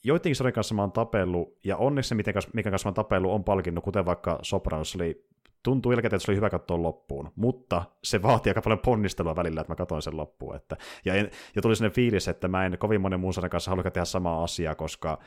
Joidenkin 0.05 0.37
sarjan 0.37 0.53
kanssa 0.53 0.75
mä 0.75 0.83
oon 0.83 0.93
tapellut, 0.93 1.59
ja 1.65 1.77
onneksi 1.77 2.09
se, 2.09 2.15
miten 2.15 2.35
kanssa, 2.35 2.51
mikä 2.55 2.71
kanssa 2.71 2.87
mä 2.87 2.91
oon 2.91 2.95
tapellut, 2.95 3.33
on 3.33 3.45
palkinnut, 3.45 3.85
kuten 3.85 4.05
vaikka 4.05 4.39
Sopranos 4.43 4.95
oli 4.97 5.27
tuntuu 5.63 5.93
jälkeen, 5.93 6.15
että 6.15 6.25
se 6.25 6.31
oli 6.31 6.37
hyvä 6.37 6.51
katsoa 6.51 6.83
loppuun, 6.83 7.31
mutta 7.37 7.83
se 8.05 8.23
vaatii 8.23 8.51
aika 8.51 8.63
paljon 8.63 8.79
ponnistelua 8.79 9.37
välillä, 9.37 9.61
että 9.61 9.71
mä 9.71 9.77
katsoin 9.77 10.03
sen 10.03 10.17
loppuun. 10.17 10.57
Että, 10.57 10.77
ja, 11.05 11.15
en, 11.15 11.31
ja 11.57 11.63
tuli 11.63 11.77
sellainen 11.77 11.95
fiilis, 11.95 12.29
että 12.29 12.49
mä 12.49 12.67
en 12.67 12.79
kovin 12.79 13.01
monen 13.01 13.21
muun 13.21 13.35
sarjan 13.35 13.51
kanssa 13.51 13.71
halua 13.71 13.83
tehdä 13.83 14.05
samaa 14.05 14.45
asiaa, 14.45 14.75
koska 14.75 15.19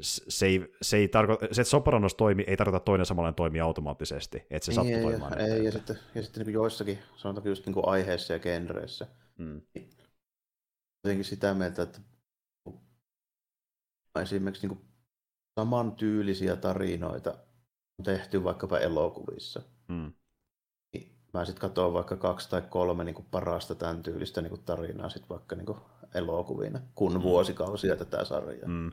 se, 0.00 0.46
ei, 0.46 0.72
se, 0.82 0.96
ei 0.96 1.06
tarko- 1.08 1.38
se, 1.52 1.60
että 1.62 1.70
Sopranos 1.70 2.14
toimi, 2.14 2.44
ei 2.46 2.56
tarkoita 2.56 2.84
toinen 2.84 3.06
samanlainen 3.06 3.34
toimi 3.34 3.60
automaattisesti, 3.60 4.46
että 4.50 4.66
se 4.66 4.72
sattuu 4.72 4.94
ei, 4.94 5.02
toimimaan. 5.02 5.40
ei, 5.40 5.64
ja 5.64 5.72
sitten, 5.72 5.98
ja 6.14 6.22
sitten 6.22 6.46
niin 6.46 6.54
joissakin, 6.54 6.98
sanotaanko 7.16 7.48
just 7.48 7.66
niin 7.66 7.74
kuin 7.74 7.88
aiheissa 7.88 8.32
ja 8.32 8.38
genreissä, 8.38 9.06
Mm. 9.38 9.60
jotenkin 11.04 11.24
sitä 11.24 11.54
mieltä, 11.54 11.82
että 11.82 11.98
esimerkiksi 14.22 14.66
niin 14.66 14.76
kuin 14.76 14.88
samantyylisiä 15.60 16.56
tarinoita 16.56 17.30
on 17.98 18.04
tehty 18.04 18.44
vaikkapa 18.44 18.78
elokuvissa. 18.78 19.62
Mm. 19.88 20.12
Niin 20.92 21.12
mä 21.34 21.44
sitten 21.44 21.60
katson 21.60 21.92
vaikka 21.92 22.16
kaksi 22.16 22.50
tai 22.50 22.62
kolme 22.62 23.04
niin 23.04 23.14
kuin 23.14 23.26
parasta 23.30 23.74
tämän 23.74 24.02
tyylistä 24.02 24.42
niin 24.42 24.50
kuin 24.50 24.62
tarinaa 24.64 25.08
sit 25.08 25.28
vaikka 25.30 25.56
niin 25.56 25.66
kuin 25.66 25.78
elokuvina, 26.14 26.80
kun 26.94 27.22
vuosikausia 27.22 27.96
tätä 27.96 28.24
sarjaa. 28.24 28.68
Mm. 28.68 28.90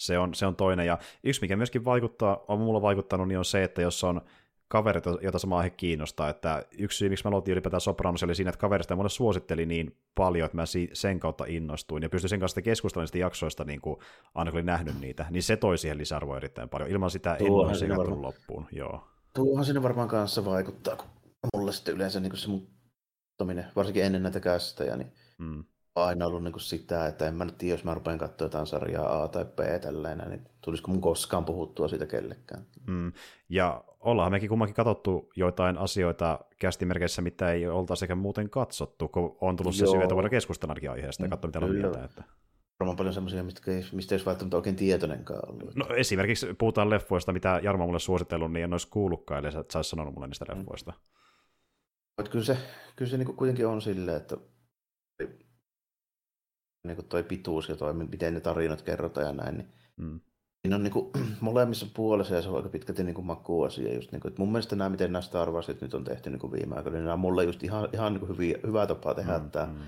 Se, 0.00 0.18
on, 0.18 0.34
se 0.34 0.46
on 0.46 0.56
toinen. 0.56 0.86
Ja 0.86 0.98
yksi, 1.24 1.40
mikä 1.40 1.56
myöskin 1.56 1.84
vaikuttaa, 1.84 2.44
on 2.48 2.60
mulla 2.60 2.82
vaikuttanut, 2.82 3.28
niin 3.28 3.38
on 3.38 3.44
se, 3.44 3.64
että 3.64 3.82
jos 3.82 4.04
on 4.04 4.20
kaverit, 4.68 5.04
joita 5.22 5.38
sama 5.38 5.58
aihe 5.58 5.70
kiinnostaa, 5.70 6.28
että 6.28 6.64
yksi 6.78 6.98
syy, 6.98 7.08
miksi 7.08 7.24
mä 7.24 7.28
aloitin 7.28 7.52
ylipäätään 7.52 7.80
Sopranos, 7.80 8.22
oli 8.22 8.34
siinä, 8.34 8.48
että 8.48 8.60
kaverista 8.60 8.96
mulle 8.96 9.08
suositteli 9.08 9.66
niin 9.66 9.96
paljon, 10.14 10.46
että 10.46 10.56
mä 10.56 10.64
sen 10.92 11.20
kautta 11.20 11.44
innostuin, 11.48 12.02
ja 12.02 12.08
pystyin 12.08 12.28
sen 12.28 12.40
kanssa 12.40 12.62
keskustelemaan 12.62 13.04
niistä 13.04 13.18
jaksoista, 13.18 13.64
niin 13.64 13.80
kuin 13.80 13.96
aina 14.34 14.50
kun 14.50 14.56
olin 14.58 14.66
nähnyt 14.66 15.00
niitä, 15.00 15.26
niin 15.30 15.42
se 15.42 15.56
toi 15.56 15.78
siihen 15.78 15.98
lisäarvoa 15.98 16.36
erittäin 16.36 16.68
paljon. 16.68 16.90
Ilman 16.90 17.10
sitä 17.10 17.34
en 17.34 17.46
Tuohan 17.46 17.68
olisi 17.68 17.88
varmaan. 17.88 18.22
loppuun. 18.22 18.66
Joo. 18.72 19.08
Tuohan 19.34 19.64
sinne 19.64 19.82
varmaan 19.82 20.08
kanssa 20.08 20.44
vaikuttaa, 20.44 20.96
kun 20.96 21.08
mulle 21.56 21.72
sitten 21.72 21.94
yleensä 21.94 22.20
niin 22.20 22.30
kuin 22.30 22.38
se 22.40 22.48
mun 22.48 22.68
varsinkin 23.76 24.04
ennen 24.04 24.22
näitä 24.22 24.40
kästejä, 24.40 24.96
niin 24.96 25.12
Mm. 25.38 25.64
Aina 25.94 26.26
ollut 26.26 26.44
niin 26.44 26.52
kuin 26.52 26.62
sitä, 26.62 27.06
että 27.06 27.28
en 27.28 27.34
mä 27.34 27.44
nyt 27.44 27.58
tiedä, 27.58 27.74
jos 27.74 27.84
mä 27.84 27.94
rupean 27.94 28.18
katsoa 28.18 28.44
jotain 28.44 28.66
sarjaa 28.66 29.22
A 29.22 29.28
tai 29.28 29.44
B 29.44 29.58
tällainen, 29.80 30.30
niin 30.30 30.46
tulisiko 30.60 30.90
mun 30.90 31.00
koskaan 31.00 31.44
puhuttua 31.44 31.88
siitä 31.88 32.06
kellekään. 32.06 32.66
Mm. 32.86 33.12
Ja 33.48 33.84
ollaan 34.00 34.32
mekin 34.32 34.48
kummankin 34.48 34.74
katsottu 34.74 35.30
joitain 35.36 35.78
asioita 35.78 36.38
kästimerkeissä, 36.60 37.22
mitä 37.22 37.52
ei 37.52 37.68
oltaisi 37.68 38.04
ehkä 38.04 38.14
muuten 38.14 38.50
katsottu, 38.50 39.08
kun 39.08 39.36
on 39.40 39.56
tullut 39.56 39.74
se 39.74 39.86
syy, 39.86 40.02
että 40.02 40.14
voidaan 40.14 40.30
keskustella 40.30 40.74
aiheesta 40.92 41.22
ja 41.22 41.26
Mm, 41.26 41.30
katsoa, 41.30 41.48
mitä 41.48 41.58
on 41.58 41.70
mieltä. 41.70 42.04
Että... 42.04 42.24
Varmaan 42.80 42.96
paljon 42.96 43.14
semmoisia, 43.14 43.42
mistä 43.42 43.70
ei, 43.72 43.84
mistä 43.92 44.14
ei 44.14 44.16
olisi 44.16 44.26
välttämättä 44.26 44.56
oikein 44.56 44.76
tietoinenkaan 44.76 45.48
ollut. 45.48 45.74
No 45.74 45.86
esimerkiksi 45.96 46.54
puhutaan 46.58 46.90
leffoista, 46.90 47.32
mitä 47.32 47.60
Jarmo 47.62 47.86
mulle 47.86 47.98
suositellut, 47.98 48.52
niin 48.52 48.64
en 48.64 48.72
olisi 48.72 48.88
kuullutkaan, 48.90 49.44
eli 49.44 49.52
sä 49.52 49.60
et 49.60 49.70
sanonut 49.82 50.14
mulle 50.14 50.26
niistä 50.26 50.44
Mm. 50.44 50.58
leffoista. 50.58 50.92
Mutta 52.16 52.30
kyllä 52.30 52.44
se, 52.44 52.56
kyllä 52.96 53.10
se 53.10 53.16
niin 53.16 53.36
kuitenkin 53.36 53.66
on 53.66 53.82
silleen, 53.82 54.16
että 54.16 54.36
niin 56.86 56.96
kuin 56.96 57.06
toi 57.08 57.22
pituus 57.22 57.68
ja 57.68 57.76
toi, 57.76 57.94
miten 57.94 58.34
ne 58.34 58.40
tarinat 58.40 58.82
kerrotaan 58.82 59.26
ja 59.26 59.32
näin, 59.32 59.56
niin 59.56 59.72
Mm. 59.96 60.20
siinä 60.62 60.76
on 60.76 60.82
niin 60.82 60.92
kuin, 60.92 61.10
molemmissa 61.40 61.86
puolissa 61.94 62.34
ja 62.34 62.42
se 62.42 62.48
on 62.48 62.56
aika 62.56 62.68
pitkälti 62.68 63.04
niin 63.04 63.14
kuin 63.14 63.26
makuasia. 63.26 63.94
Just 63.94 64.12
niin 64.12 64.20
kuin, 64.20 64.30
että 64.30 64.42
mun 64.42 64.52
mielestä 64.52 64.76
nämä, 64.76 64.90
miten 64.90 65.12
nämä 65.12 65.22
Star 65.22 65.50
Warsit 65.50 65.80
nyt 65.80 65.94
on 65.94 66.04
tehty 66.04 66.30
niin 66.30 66.38
kuin 66.40 66.52
viime 66.52 66.76
aikoina, 66.76 66.96
niin 66.96 67.04
nämä 67.04 67.14
on 67.14 67.20
mulle 67.20 67.44
just 67.44 67.62
ihan, 67.62 67.88
ihan 67.92 68.12
niin 68.12 68.20
kuin 68.20 68.28
hyviä, 68.28 68.58
hyvä 68.66 68.86
tapa 68.86 69.14
tehdä 69.14 69.38
mm, 69.38 69.50
tämä. 69.50 69.66
mm. 69.66 69.78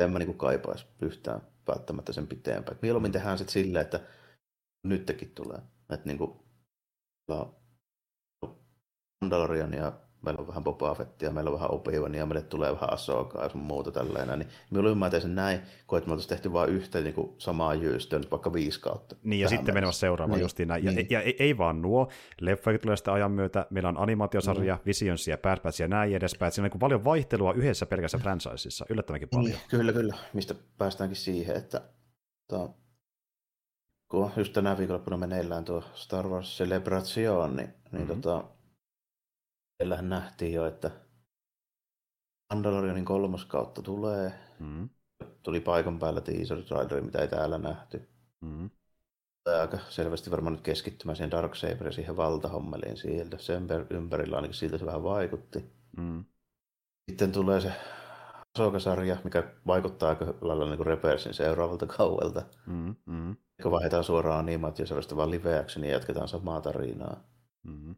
En 0.00 0.10
mä 0.12 0.18
niin 0.18 0.26
kuin 0.26 0.38
kaipaisi 0.38 0.86
yhtään 1.02 1.40
välttämättä 1.68 2.12
sen 2.12 2.26
pitempään. 2.26 2.76
Et 2.76 2.82
mieluummin 2.82 3.12
tehdään 3.12 3.38
sitten 3.38 3.52
silleen, 3.52 3.84
että 3.84 4.00
nytkin 4.84 5.30
tulee. 5.34 5.58
Että 5.90 6.06
niin 6.06 6.18
kuin, 6.18 6.32
on 7.28 7.56
Mandalorian 9.20 9.72
ja 9.72 9.92
meillä 10.26 10.40
on 10.40 10.48
vähän 10.48 10.64
Boba 10.64 10.94
Fettia, 10.94 11.30
meillä 11.30 11.48
on 11.50 11.54
vähän 11.54 11.70
obi 11.70 11.92
ja 11.94 12.26
meille 12.26 12.42
tulee 12.42 12.72
vähän 12.72 12.92
Asokaa 12.92 13.42
ja 13.42 13.48
sun 13.48 13.60
muuta 13.60 13.92
tällainen. 13.92 14.38
Niin 14.70 14.98
mä 14.98 15.10
teen 15.10 15.22
sen 15.22 15.34
näin, 15.34 15.60
kun 15.86 15.98
että 15.98 16.08
me 16.08 16.12
oltaisiin 16.12 16.28
tehty 16.28 16.52
vain 16.52 16.70
yhtä 16.70 17.00
niin 17.00 17.14
kuin 17.14 17.34
samaa 17.38 17.74
jyystöä, 17.74 18.18
nyt 18.18 18.30
vaikka 18.30 18.52
viisi 18.52 18.80
kautta. 18.80 19.16
Niin, 19.22 19.40
ja 19.40 19.48
sitten 19.48 19.74
menemässä 19.74 20.00
seuraavaan 20.00 20.36
Niin, 20.38 20.44
justiin 20.44 20.68
näin. 20.68 20.84
Ja, 20.84 20.92
niin. 20.92 21.06
ja, 21.10 21.20
ei, 21.20 21.36
ei 21.38 21.58
vaan 21.58 21.82
nuo, 21.82 22.08
leffoja 22.40 22.78
tulee 22.78 22.96
sitä 22.96 23.12
ajan 23.12 23.32
myötä, 23.32 23.66
meillä 23.70 23.88
on 23.88 23.98
animaatiosarja, 23.98 24.74
mm. 24.74 24.80
Visionsia, 24.86 25.38
Bad 25.38 25.60
Batch 25.60 25.80
ja 25.80 25.88
näin 25.88 26.14
edespäin. 26.16 26.52
Siinä 26.52 26.66
on 26.66 26.70
niin 26.70 26.80
paljon 26.80 27.04
vaihtelua 27.04 27.52
yhdessä 27.52 27.86
pelkässä 27.86 28.18
franchiseissa, 28.18 28.86
yllättävänkin 28.90 29.28
paljon. 29.28 29.50
Niin, 29.50 29.60
kyllä, 29.68 29.92
kyllä. 29.92 30.14
Mistä 30.32 30.54
päästäänkin 30.78 31.16
siihen, 31.16 31.56
että 31.56 31.80
to, 32.48 32.74
kun 34.10 34.30
just 34.36 34.52
tänä 34.52 34.78
viikonloppuna 34.78 35.16
meneillään 35.16 35.64
tuo 35.64 35.82
Star 35.94 36.28
Wars 36.28 36.58
Celebration, 36.58 37.56
niin, 37.56 37.68
niin 37.92 38.04
Mhm. 38.08 38.20
tota, 38.20 38.44
siellähän 39.76 40.08
nähtiin 40.08 40.52
jo, 40.52 40.66
että 40.66 40.90
Mandalorianin 42.54 43.04
kolmoskautta 43.04 43.82
tulee. 43.82 44.32
Mm. 44.58 44.88
Tuli 45.42 45.60
paikan 45.60 45.98
päällä 45.98 46.20
teaser 46.20 46.62
traileri, 46.62 47.00
mitä 47.00 47.18
ei 47.18 47.28
täällä 47.28 47.58
nähty. 47.58 48.08
Mm. 48.40 48.70
Tämä 49.44 49.60
aika 49.60 49.78
selvästi 49.88 50.30
varmaan 50.30 50.52
nyt 50.52 50.62
keskittymään 50.62 51.16
siihen 51.16 51.30
Darksaber 51.30 51.86
ja 51.86 51.92
siihen 51.92 52.16
valtahommeliin 52.16 52.96
sieltä. 52.96 53.38
Sen 53.38 53.66
ympärillä 53.90 54.36
ainakin 54.36 54.54
siltä 54.54 54.78
se 54.78 54.86
vähän 54.86 55.02
vaikutti. 55.02 55.64
Mm. 55.96 56.24
Sitten 57.10 57.32
tulee 57.32 57.60
se 57.60 57.72
Ahsoka-sarja, 58.58 59.16
mikä 59.24 59.44
vaikuttaa 59.66 60.08
aika 60.08 60.34
lailla 60.40 60.66
niin 60.66 60.76
kuin 60.76 60.86
Rebelsin 60.86 61.34
seuraavalta 61.34 61.86
kauelta. 61.86 62.42
Mm. 62.66 62.94
Mm. 63.06 63.36
kun 63.62 63.72
vaihdetaan 63.72 64.04
suoraan 64.04 64.38
animaatiosarjasta 64.38 65.16
vaan 65.16 65.30
live 65.30 65.58
actionia 65.58 65.90
ja 65.90 65.96
jatketaan 65.96 66.28
samaa 66.28 66.60
tarinaa. 66.60 67.20
Mm. 67.62 67.94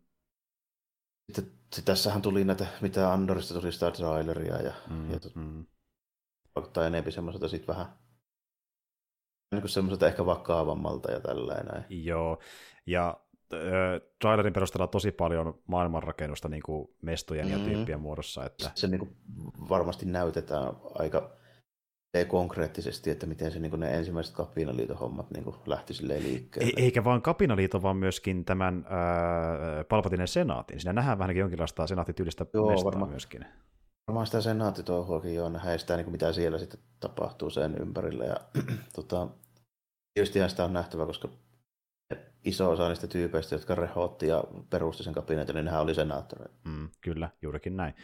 Sitten 1.33 1.53
sit 1.73 1.85
tässähän 1.85 2.23
tuli 2.23 2.45
näitä, 2.45 2.67
mitä 2.81 3.13
Andorista 3.13 3.61
tuli 3.61 3.73
sitä 3.73 3.91
traileria 3.91 4.57
ja, 4.63 4.73
Mm. 4.91 5.11
ja 5.11 5.19
Mm. 5.35 5.67
vaikuttaa 6.55 6.87
enemmän 6.87 7.13
semmoiselta 7.13 7.49
sitten 7.49 7.77
vähän 7.77 7.87
niin 9.53 9.63
kuin 9.63 9.71
semmoiselta 9.71 10.07
ehkä 10.07 10.27
vakavammalta 10.27 11.11
ja 11.13 11.21
tällainen. 11.21 11.85
Joo, 11.89 12.39
ja 12.87 13.21
äh, 13.55 13.59
trailerin 14.21 14.53
perusteella 14.53 14.87
tosi 14.87 15.13
paljon 15.13 15.59
maailmanrakennusta 15.67 16.49
niin 16.49 16.63
kuin 16.63 16.89
mestojen 17.03 17.49
ja 17.51 17.59
Mhm. 17.59 17.65
tyyppien 17.71 18.01
muodossa. 18.01 18.45
Että, 18.45 18.71
Se 18.75 18.89
niin 18.89 18.99
kuin 18.99 19.17
varmasti 19.69 20.07
näytetään 20.07 20.73
aika 20.95 21.38
ei 22.15 22.25
konkreettisesti, 22.25 23.11
että 23.11 23.27
miten 23.27 23.53
se 23.53 23.59
niin 23.59 23.71
kuin 23.71 23.81
ne 23.81 23.95
ensimmäiset 23.95 24.35
kapinaliiton 24.35 24.99
hommat 24.99 25.31
niin 25.31 25.45
kuin 25.45 25.57
lähti 25.67 25.95
silleen 25.95 26.23
liikkeelle. 26.23 26.73
Ei- 26.77 26.85
eikä 26.85 27.05
vaan 27.05 27.23
kapinaliiton, 27.23 27.83
vaan 27.83 27.97
myöskin 27.97 28.45
tämän 28.45 28.87
äh, 28.87 29.87
Palpatinen 29.89 30.29
senaatin. 30.29 30.81
Siinä 30.81 30.93
nähdään 30.93 31.19
vähän 31.19 31.37
jonkinlaista 31.37 31.87
senaattityylistä 31.87 32.47
Joo, 32.55 32.71
mestaa 32.71 32.85
varmaan. 32.85 33.11
myöskin. 33.11 33.45
Varmaan 34.09 34.27
sitä 34.27 34.41
senaattitouhuakin 34.41 35.35
jo 35.35 35.49
nähdään 35.49 35.79
sitä, 35.79 35.97
niin 35.97 36.05
kuin 36.05 36.13
mitä 36.13 36.33
siellä 36.33 36.59
sitten 36.59 36.81
tapahtuu 37.01 37.51
sen 37.51 37.77
ympärillä. 37.81 38.25
Ja, 38.25 38.37
tota, 38.97 39.29
tietysti 40.15 40.49
sitä 40.49 40.65
on 40.65 40.73
nähtävä, 40.73 41.07
koska 41.07 41.29
iso 42.45 42.71
osa 42.71 42.89
niistä 42.89 43.07
tyypeistä, 43.07 43.55
jotka 43.55 43.75
rehotti 43.75 44.27
ja 44.27 44.45
perusti 44.71 45.03
sen 45.03 45.15
kabinetin, 45.15 45.55
niin 45.55 45.65
nehän 45.65 45.81
oli 45.81 45.95
senaattoreita. 45.95 46.55
Mm, 46.65 46.89
kyllä, 47.01 47.29
juurikin 47.43 47.77
näin. 47.77 47.95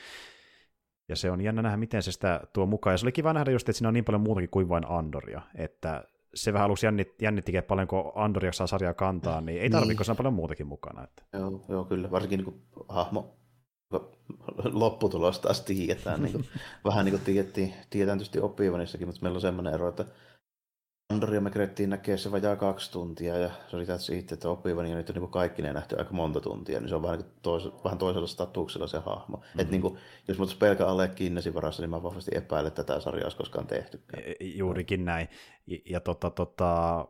Ja 1.09 1.16
se 1.16 1.31
on 1.31 1.40
jännä 1.40 1.62
nähdä, 1.62 1.76
miten 1.76 2.02
se 2.02 2.12
sitä 2.12 2.40
tuo 2.52 2.66
mukaan. 2.66 2.94
Ja 2.94 2.98
se 2.98 3.05
oli 3.05 3.12
kiva 3.12 3.32
nähdä 3.32 3.51
just, 3.51 3.68
että 3.68 3.78
siinä 3.78 3.89
on 3.89 3.94
niin 3.94 4.05
paljon 4.05 4.20
muutakin 4.20 4.51
kuin 4.51 4.68
vain 4.68 4.85
Andoria. 4.89 5.43
Että 5.55 6.05
se 6.35 6.52
vähän 6.52 6.66
aluksi 6.66 6.86
jännit, 6.86 7.22
jännittikin 7.22 7.62
paljon, 7.64 7.89
kun 7.89 8.12
Andor 8.14 8.44
jaksaa 8.44 8.66
sarjaa 8.66 8.94
kantaa, 8.94 9.40
niin 9.40 9.62
ei 9.62 9.70
tarvitse, 9.70 10.05
niin. 10.06 10.16
paljon 10.16 10.35
muutakin 10.35 10.66
mukana. 10.66 11.05
Että. 11.05 11.22
Joo, 11.32 11.64
joo, 11.68 11.85
kyllä. 11.85 12.10
Varsinkin 12.10 12.39
niin 12.39 12.44
kun 12.44 12.62
hahmo 12.89 13.36
lopputulosta 14.72 15.43
taas 15.43 15.60
tiedetään. 15.60 16.22
niin 16.22 16.32
kuin, 16.32 16.44
vähän 16.85 17.05
niin 17.05 17.12
kuin 17.12 17.24
tiedettiin, 17.24 17.74
tiedetään 17.90 18.18
tietysti 18.18 18.40
oppivanissakin, 18.40 19.09
mutta 19.09 19.22
meillä 19.22 19.36
on 19.36 19.40
semmoinen 19.40 19.74
ero, 19.74 19.89
että 19.89 20.05
Andoria 21.09 21.40
me 21.40 21.51
kerettiin 21.51 21.90
näkee 21.90 22.16
se 22.16 22.32
vajaa 22.32 22.56
kaksi 22.56 22.93
tuntia 22.93 23.39
ja 23.39 23.51
se 23.68 23.76
oli 23.76 23.86
siitä, 23.98 24.35
että 24.35 24.48
oppivani 24.48 24.90
ja 24.90 24.97
nyt 24.97 25.10
on 25.10 25.16
niin 25.16 25.28
kaikki 25.28 25.62
ne 25.62 25.72
nähty 25.72 25.98
aika 25.98 26.12
monta 26.12 26.40
tuntia, 26.40 26.81
niin 26.81 26.89
se 26.89 26.94
on 26.94 27.02
vähän, 27.02 27.18
niin 27.18 27.31
tois, 27.43 27.64
vähän 27.85 27.98
toisella 27.98 28.26
statuksella 28.26 28.86
se 28.86 28.98
hahmo. 28.98 29.36
Mm-hmm. 29.36 29.60
Että 29.60 29.70
niin 29.70 29.81
kuin, 29.81 29.98
jos 30.28 30.39
mä 30.39 30.44
pelkä 30.59 30.86
alle 30.86 31.09
Kinnesin 31.09 31.55
varassa, 31.55 31.82
niin 31.82 31.90
mä 31.90 32.02
vahvasti 32.02 32.31
epäilen, 32.35 32.68
että 32.68 32.85
tätä 32.85 33.01
sarjaa 33.01 33.24
olisi 33.24 33.36
koskaan 33.36 33.66
tehty. 33.66 34.02
E, 34.16 34.31
e, 34.31 34.35
juurikin 34.40 35.05
näin. 35.05 35.28
Ja, 35.66 35.78
ja 35.85 36.01
tota, 36.01 36.31
tota, 36.31 37.06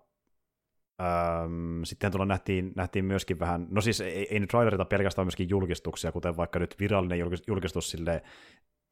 Öm, 1.00 1.84
sitten 1.84 2.12
tuolla 2.12 2.26
nähtiin, 2.26 2.72
nähtiin 2.76 3.04
myöskin 3.04 3.38
vähän, 3.38 3.66
no 3.70 3.80
siis 3.80 4.00
ei, 4.00 4.26
ei 4.30 4.40
nyt 4.40 4.50
trailerita 4.50 4.84
pelkästään 4.84 5.26
myöskin 5.26 5.48
julkistuksia, 5.48 6.12
kuten 6.12 6.36
vaikka 6.36 6.58
nyt 6.58 6.76
virallinen 6.80 7.18
julkistus 7.46 7.90
sille 7.90 8.22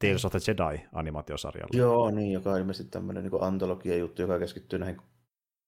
Tales 0.09 0.25
of 0.25 0.33
the 0.33 0.39
Jedi-animaatiosarjalle. 0.39 1.79
Joo, 1.79 2.11
niin, 2.11 2.33
joka 2.33 2.53
on 2.53 2.59
ilmeisesti 2.59 2.91
tämmöinen 2.91 3.25
niin 3.25 3.43
antologia-juttu, 3.43 4.23
joka 4.23 4.39
keskittyy 4.39 4.79
näihin 4.79 4.97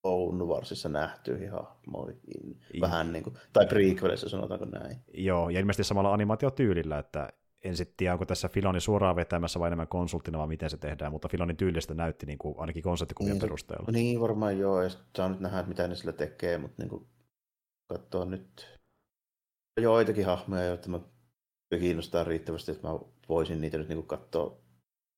Clone 0.02 0.44
Warsissa 0.44 0.89
nähtyihin 0.89 1.51
hahmoihin. 1.51 2.61
Vähän 2.81 3.12
niin 3.12 3.24
kuin, 3.24 3.36
tai 3.52 3.66
prequelissa 3.66 4.28
sanotaanko 4.28 4.65
näin. 4.65 4.97
Joo, 5.15 5.51
ja 5.51 5.61
ilmeisesti 5.61 5.85
samalla 5.85 6.12
animaatiotyylillä, 6.12 6.98
että 6.98 7.28
en 7.65 7.77
sitten 7.77 7.97
tiedä, 7.97 8.12
onko 8.12 8.27
tässä 8.27 8.48
Filoni 8.48 8.81
suoraan 8.81 9.16
vetämässä 9.16 9.61
vai 9.61 9.66
enemmän 9.66 9.89
konsulttina, 9.89 10.39
vai 10.39 10.47
miten 10.47 10.70
se 10.70 10.77
tehdään, 10.77 11.12
mutta 11.12 11.28
Filonin 11.28 11.56
tyylistä 11.56 11.94
näytti 11.94 12.27
niin 12.27 12.39
kuin, 12.39 12.55
ainakin 12.59 12.82
konseptikuvien 12.82 13.32
niin, 13.32 13.40
perusteella. 13.40 13.93
Niin, 13.93 14.20
varmaan 14.20 14.59
joo, 14.59 14.82
ja 14.82 14.90
saa 15.16 15.28
nyt 15.28 15.40
nähdä, 15.40 15.62
mitä 15.62 15.89
ne 15.89 15.94
sillä 15.94 16.12
tekee, 16.12 16.59
mutta 16.59 16.82
niin 16.82 16.90
kuin, 16.90 17.06
katsoa 17.93 18.24
nyt 18.24 18.78
joitakin 19.81 20.27
hahmoja, 20.27 20.65
joita 20.65 20.89
mä 20.89 21.01
kiinnostaa 21.81 22.24
riittävästi, 22.24 22.73
että 22.73 22.89
mä 22.89 22.98
voisin 23.28 23.60
niitä 23.60 23.78
nyt 23.78 23.88
niin 23.88 24.06
katsoa 24.06 24.59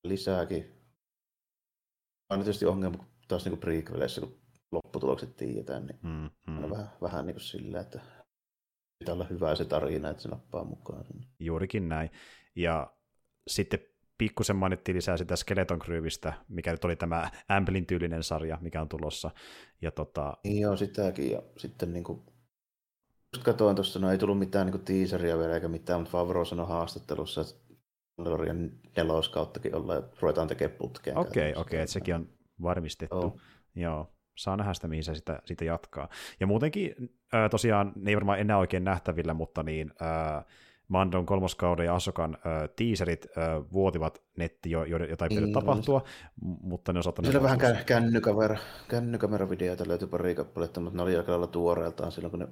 lisääkin. 0.03 0.73
On 2.29 2.39
tietysti 2.39 2.65
ongelma 2.65 3.07
taas 3.27 3.45
niin 3.45 3.57
prequeleissä, 3.57 4.21
kun 4.21 4.39
lopputulokset 4.71 5.35
tiedetään, 5.35 5.85
niin 5.85 5.99
mm, 6.03 6.29
mm. 6.47 6.69
vähän, 6.69 6.89
vähän 7.01 7.25
niin 7.25 7.35
kuin 7.35 7.43
sillä, 7.43 7.79
että 7.79 8.01
pitää 8.99 9.13
olla 9.13 9.27
hyvä 9.29 9.55
se 9.55 9.65
tarina, 9.65 10.09
että 10.09 10.23
se 10.23 10.29
nappaa 10.29 10.63
mukaan. 10.63 11.05
Juurikin 11.39 11.89
näin. 11.89 12.09
Ja 12.55 12.93
sitten 13.47 13.79
pikkusen 14.17 14.55
mainittiin 14.55 14.95
lisää 14.95 15.17
sitä 15.17 15.35
Skeleton 15.35 15.79
Crewista, 15.79 16.33
mikä 16.47 16.71
nyt 16.71 16.85
oli 16.85 16.95
tämä 16.95 17.31
Amblin 17.49 17.85
tyylinen 17.85 18.23
sarja, 18.23 18.57
mikä 18.61 18.81
on 18.81 18.89
tulossa. 18.89 19.31
Ja 19.81 19.91
tota... 19.91 20.37
Niin 20.43 20.61
joo, 20.61 20.77
sitäkin. 20.77 21.31
Ja 21.31 21.41
sitten 21.57 21.93
niin 21.93 22.03
kuin 22.03 22.21
Just 23.35 23.45
katsoin 23.45 23.75
tuossa, 23.75 23.99
no 23.99 24.11
ei 24.11 24.17
tullut 24.17 24.39
mitään 24.39 24.67
niin 24.67 24.85
teaseria 24.85 25.37
vielä 25.37 25.53
eikä 25.53 25.67
mitään, 25.67 25.99
mutta 25.99 26.11
Favro 26.11 26.45
sanoi 26.45 26.67
haastattelussa, 26.67 27.41
että 27.41 27.53
Mandalorian 28.17 28.69
neloskauttakin 28.95 29.75
ollaan 29.75 30.03
ja 30.03 30.07
ruvetaan 30.21 30.47
tekemään 30.47 30.77
putkeen. 30.77 31.17
Okei, 31.17 31.51
okay, 31.51 31.61
okei, 31.61 31.61
okay, 31.61 31.79
että 31.79 31.93
sekin 31.93 32.15
on 32.15 32.29
varmistettu. 32.61 33.17
Oh. 33.17 33.37
Joo, 33.75 34.13
saa 34.35 34.57
nähdä 34.57 34.73
sitä, 34.73 34.87
mihin 34.87 35.03
se 35.03 35.15
sitä, 35.15 35.41
sitä 35.45 35.65
jatkaa. 35.65 36.09
Ja 36.39 36.47
muutenkin 36.47 36.95
äh, 37.33 37.49
tosiaan, 37.49 37.91
ne 37.95 38.11
ei 38.11 38.15
varmaan 38.15 38.39
enää 38.39 38.57
oikein 38.57 38.83
nähtävillä, 38.83 39.33
mutta 39.33 39.63
niin, 39.63 39.91
äh, 40.01 40.45
Mandon 40.87 41.25
kolmoskauden 41.25 41.85
ja 41.85 41.95
Asokan 41.95 42.35
äh, 42.35 42.69
teaserit 42.75 43.27
äh, 43.37 43.71
vuotivat 43.73 44.21
netti, 44.37 44.71
jo, 44.71 44.85
jota 44.85 45.25
ei 45.25 45.29
pitänyt 45.29 45.43
niin, 45.43 45.53
tapahtua, 45.53 46.03
mutta 46.41 46.93
ne 46.93 46.99
on 46.99 47.03
saattanut... 47.03 47.31
Siellä 47.31 47.43
vähän 47.43 47.85
kännykamera, 47.85 48.57
kännykameravideoita 48.87 49.87
löytyi 49.87 50.07
pari 50.07 50.35
kappaletta, 50.35 50.79
mutta 50.79 50.97
ne 50.97 51.03
oli 51.03 51.17
aika 51.17 51.31
lailla 51.31 51.47
tuoreeltaan 51.47 52.11
silloin, 52.11 52.31
kun 52.31 52.39
ne 52.39 52.47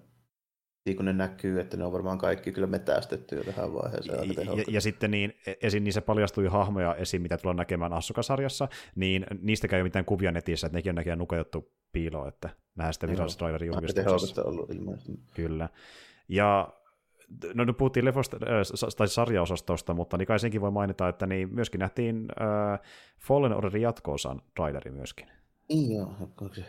niin 0.85 0.95
kun 0.95 1.05
ne 1.05 1.13
näkyy, 1.13 1.59
että 1.59 1.77
ne 1.77 1.85
on 1.85 1.91
varmaan 1.91 2.17
kaikki 2.17 2.51
kyllä 2.51 2.67
metästetty 2.67 3.35
jo 3.35 3.43
tähän 3.43 3.73
vaiheeseen. 3.73 4.29
Ja, 4.29 4.43
ja, 4.43 4.63
ja 4.67 4.81
sitten 4.81 5.11
niin, 5.11 5.33
esim. 5.61 5.83
niissä 5.83 6.01
paljastui 6.01 6.47
hahmoja 6.47 6.95
esiin, 6.95 7.21
mitä 7.21 7.37
tullaan 7.37 7.57
näkemään 7.57 7.93
Assuka-sarjassa, 7.93 8.67
niin 8.95 9.25
niistäkään 9.41 9.77
ei 9.77 9.81
ole 9.81 9.87
mitään 9.87 10.05
kuvia 10.05 10.31
netissä, 10.31 10.67
että 10.67 10.77
nekin 10.77 10.89
on 10.89 10.95
näköjään 10.95 11.19
nuketettu 11.19 11.71
piiloon, 11.91 12.27
että 12.27 12.49
nähdään 12.75 12.93
sitten 12.93 13.09
virallisessa 13.09 13.39
trailerin 13.39 13.67
julkistuksessa. 13.67 14.43
ollut 14.43 14.69
ilmeisesti. 14.69 15.19
Kyllä. 15.35 15.69
Ja 16.29 16.73
no 17.53 17.63
nyt 17.63 17.77
puhuttiin 17.77 18.05
lefosta, 18.05 18.37
äh, 18.37 18.95
tai 18.97 19.07
sarjaosastosta, 19.07 19.93
mutta 19.93 20.17
niin 20.17 20.27
kai 20.27 20.39
senkin 20.39 20.61
voi 20.61 20.71
mainita, 20.71 21.07
että 21.07 21.27
niin 21.27 21.55
myöskin 21.55 21.79
nähtiin 21.79 22.27
äh, 22.41 22.79
Fallen 23.19 23.53
Orderin 23.53 23.81
jatko-osan 23.81 24.41
traileri 24.55 24.91
myöskin. 24.91 25.27
Niin 25.69 25.95
joo, 25.95 26.13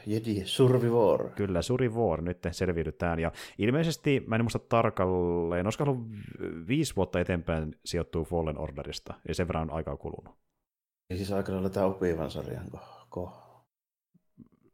Jedi 0.06 0.42
Survivor? 0.44 1.30
Kyllä, 1.30 1.62
Survivor, 1.62 2.22
nyt 2.22 2.38
selviydytään. 2.50 3.18
Ja 3.18 3.32
ilmeisesti, 3.58 4.24
mä 4.26 4.36
en 4.36 4.44
muista 4.44 4.58
tarkalleen, 4.58 5.66
olisiko 5.66 5.84
ollut 5.84 6.08
viisi 6.68 6.96
vuotta 6.96 7.20
eteenpäin 7.20 7.76
sijoittuu 7.84 8.24
Fallen 8.24 8.58
Orderista, 8.58 9.14
ja 9.28 9.34
sen 9.34 9.48
verran 9.48 9.70
on 9.70 9.76
aikaa 9.76 9.96
kulunut. 9.96 10.34
Ja 11.10 11.16
siis 11.16 11.32
aika 11.32 11.52
lailla 11.52 11.70
tämä 11.70 11.86
opivan 11.86 12.30
sarjan 12.30 12.66
ko. 13.08 13.32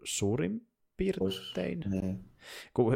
Suurin 0.04 0.66
piirtein. 0.96 1.80
Niin. 1.90 2.24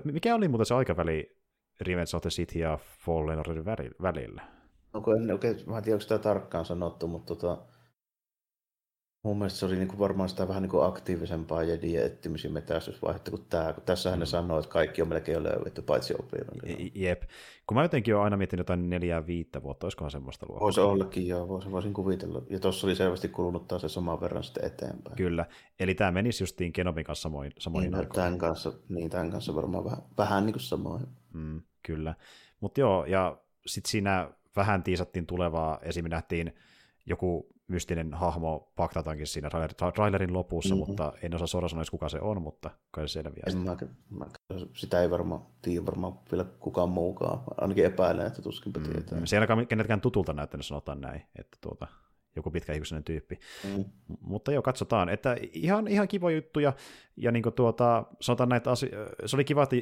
Mikä 0.05 0.35
oli 0.35 0.49
muuten 0.49 0.67
se 0.67 0.75
aikaväli 0.75 1.37
Revenge 1.81 2.17
of 2.17 2.23
the 2.23 2.31
City 2.31 2.59
ja 2.59 2.79
Fallen 3.05 3.39
Orderin 3.39 3.65
välillä? 4.03 4.43
Onko 4.93 5.15
en 5.15 5.33
oikein, 5.33 5.57
mä 5.67 5.79
en 5.79 5.83
tiedä, 5.83 5.95
onko 5.95 6.03
sitä 6.03 6.19
tarkkaan 6.19 6.65
sanottu, 6.65 7.09
mutta 7.09 7.35
tota, 7.35 7.67
Mun 9.27 9.39
mielestä 9.39 9.59
se 9.59 9.67
oli 9.67 9.77
niin 9.77 9.89
kuin 9.89 9.99
varmaan 9.99 10.29
sitä 10.29 10.49
vähän 10.49 10.63
niin 10.63 10.71
kuin 10.71 10.85
aktiivisempaa 10.85 11.63
jedien 11.63 12.07
etsimisen 12.07 12.53
metästysvaihetta 12.53 13.31
kuin 13.31 13.45
tämä, 13.51 13.73
kun 13.73 13.83
tässähän 13.83 14.19
mm. 14.19 14.21
ne 14.21 14.27
sanoo, 14.27 14.59
että 14.59 14.71
kaikki 14.71 15.03
on 15.03 15.09
melkein 15.09 15.35
jo 15.35 15.43
löydetty, 15.43 15.83
paitsi 15.83 16.15
opivan. 16.15 16.79
Jep. 16.95 17.23
Kun 17.67 17.75
mä 17.75 17.83
jotenkin 17.83 18.15
olen 18.15 18.25
aina 18.25 18.37
miettinyt 18.37 18.61
jotain 18.61 18.91
neljää 18.91 19.27
viittä 19.27 19.63
vuotta, 19.63 19.87
olisikohan 19.87 20.11
semmoista 20.11 20.47
luokkaa? 20.49 20.65
Voisi 20.65 20.81
ollakin, 20.81 21.29
joo, 21.29 21.49
voisin, 21.49 21.73
voisin 21.73 21.93
kuvitella. 21.93 22.43
Ja 22.51 22.61
tuossa 22.61 22.87
oli 22.87 22.97
selvästi 22.97 23.29
kulunut 23.29 23.69
taas 23.69 23.83
se 23.83 23.89
saman 23.89 24.21
verran 24.21 24.45
sitten 24.45 24.65
eteenpäin. 24.65 25.17
Kyllä, 25.17 25.47
eli 25.81 25.95
tämä 25.95 26.13
menisi 26.13 26.43
justiin 26.43 26.73
Kenobin 26.73 27.05
kanssa 27.05 27.23
samoin, 27.23 27.53
samoin 27.59 27.91
niin, 27.91 28.09
tämän 28.15 28.39
kanssa, 28.39 28.73
niin, 28.89 29.11
tämän 29.11 29.31
kanssa 29.31 29.55
varmaan 29.55 29.85
vähän, 29.85 30.03
vähän 30.19 30.47
niin 30.47 30.55
kuin 30.55 30.63
samoin. 30.63 31.07
Mm, 31.33 31.63
kyllä, 31.83 32.15
mutta 32.61 32.81
joo, 32.81 33.05
ja 33.05 33.39
sitten 33.67 33.91
siinä 33.91 34.31
vähän 34.57 34.83
tiisattiin 34.83 35.27
tulevaa, 35.27 35.79
esim. 35.83 36.05
nähtiin 36.09 36.55
joku 37.07 37.56
mystinen 37.69 38.15
hahmo 38.15 38.73
Bagdatankin 38.77 39.27
siinä 39.27 39.51
trailerin 39.95 40.33
lopussa, 40.33 40.75
mm-hmm. 40.75 40.89
mutta 40.89 41.13
en 41.23 41.35
osaa 41.35 41.47
suoraan 41.47 41.71
sanoa, 41.71 41.85
kuka 41.91 42.09
se 42.09 42.21
on, 42.21 42.43
mutta 42.43 42.71
kai 42.91 43.09
se 43.09 43.13
selviää. 43.13 43.45
En 43.47 43.59
mä, 43.59 43.77
mä, 44.11 44.27
sitä 44.75 45.03
ei 45.03 45.11
varmaan 45.11 45.47
tiedä 45.63 45.87
varmaan 45.87 46.19
vielä 46.33 46.45
kukaan 46.45 46.89
muukaan, 46.89 47.41
ainakin 47.61 47.85
epäilen, 47.85 48.27
että 48.27 48.43
tuskinpä 48.43 48.81
mm-hmm. 48.81 48.93
tietää. 48.93 49.27
Se 49.27 49.37
ei 49.37 49.39
ainakaan 49.39 49.67
kenetkään 49.67 50.01
tutulta 50.01 50.33
näyttänyt, 50.33 50.67
sanotaan 50.67 51.01
näin, 51.01 51.23
että 51.39 51.59
tuota, 51.61 51.87
joku 52.37 52.51
pitkäihmisinen 52.51 53.05
tyyppi. 53.05 53.39
Mm. 53.65 53.85
Mutta 54.21 54.53
joo, 54.53 54.63
katsotaan, 54.63 55.09
että 55.09 55.37
ihan, 55.53 55.89
ihan 55.89 56.09
kiva 56.09 56.31
juttu, 56.31 56.61
ja, 56.61 56.73
ja 57.17 57.33
niin 57.33 57.45
tuota, 57.57 58.05
sanotaan 58.21 58.49
näitä 58.49 58.71
asioita, 58.71 59.27
se 59.27 59.37
oli 59.37 59.45
kiva, 59.45 59.63
että 59.63 59.77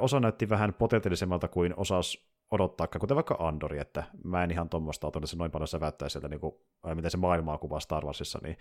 osa 0.00 0.20
näytti 0.20 0.48
vähän 0.48 0.74
potentiaalisemmalta 0.74 1.48
kuin 1.48 1.74
osas 1.76 2.31
odottaa, 2.52 2.86
kuten 2.86 3.14
vaikka 3.14 3.36
Andori, 3.38 3.78
että 3.78 4.04
mä 4.24 4.44
en 4.44 4.50
ihan 4.50 4.68
tuommoista 4.68 5.06
että 5.08 5.26
se 5.26 5.36
noin 5.36 5.50
paljon 5.50 5.68
säväyttää 5.68 6.08
sieltä, 6.08 6.28
niin 6.28 6.40
kuin, 6.40 6.54
miten 6.94 7.10
se 7.10 7.16
maailmaa 7.16 7.58
kuvaa 7.58 7.80
Star 7.80 8.04
Warsissa, 8.04 8.38
niin 8.42 8.56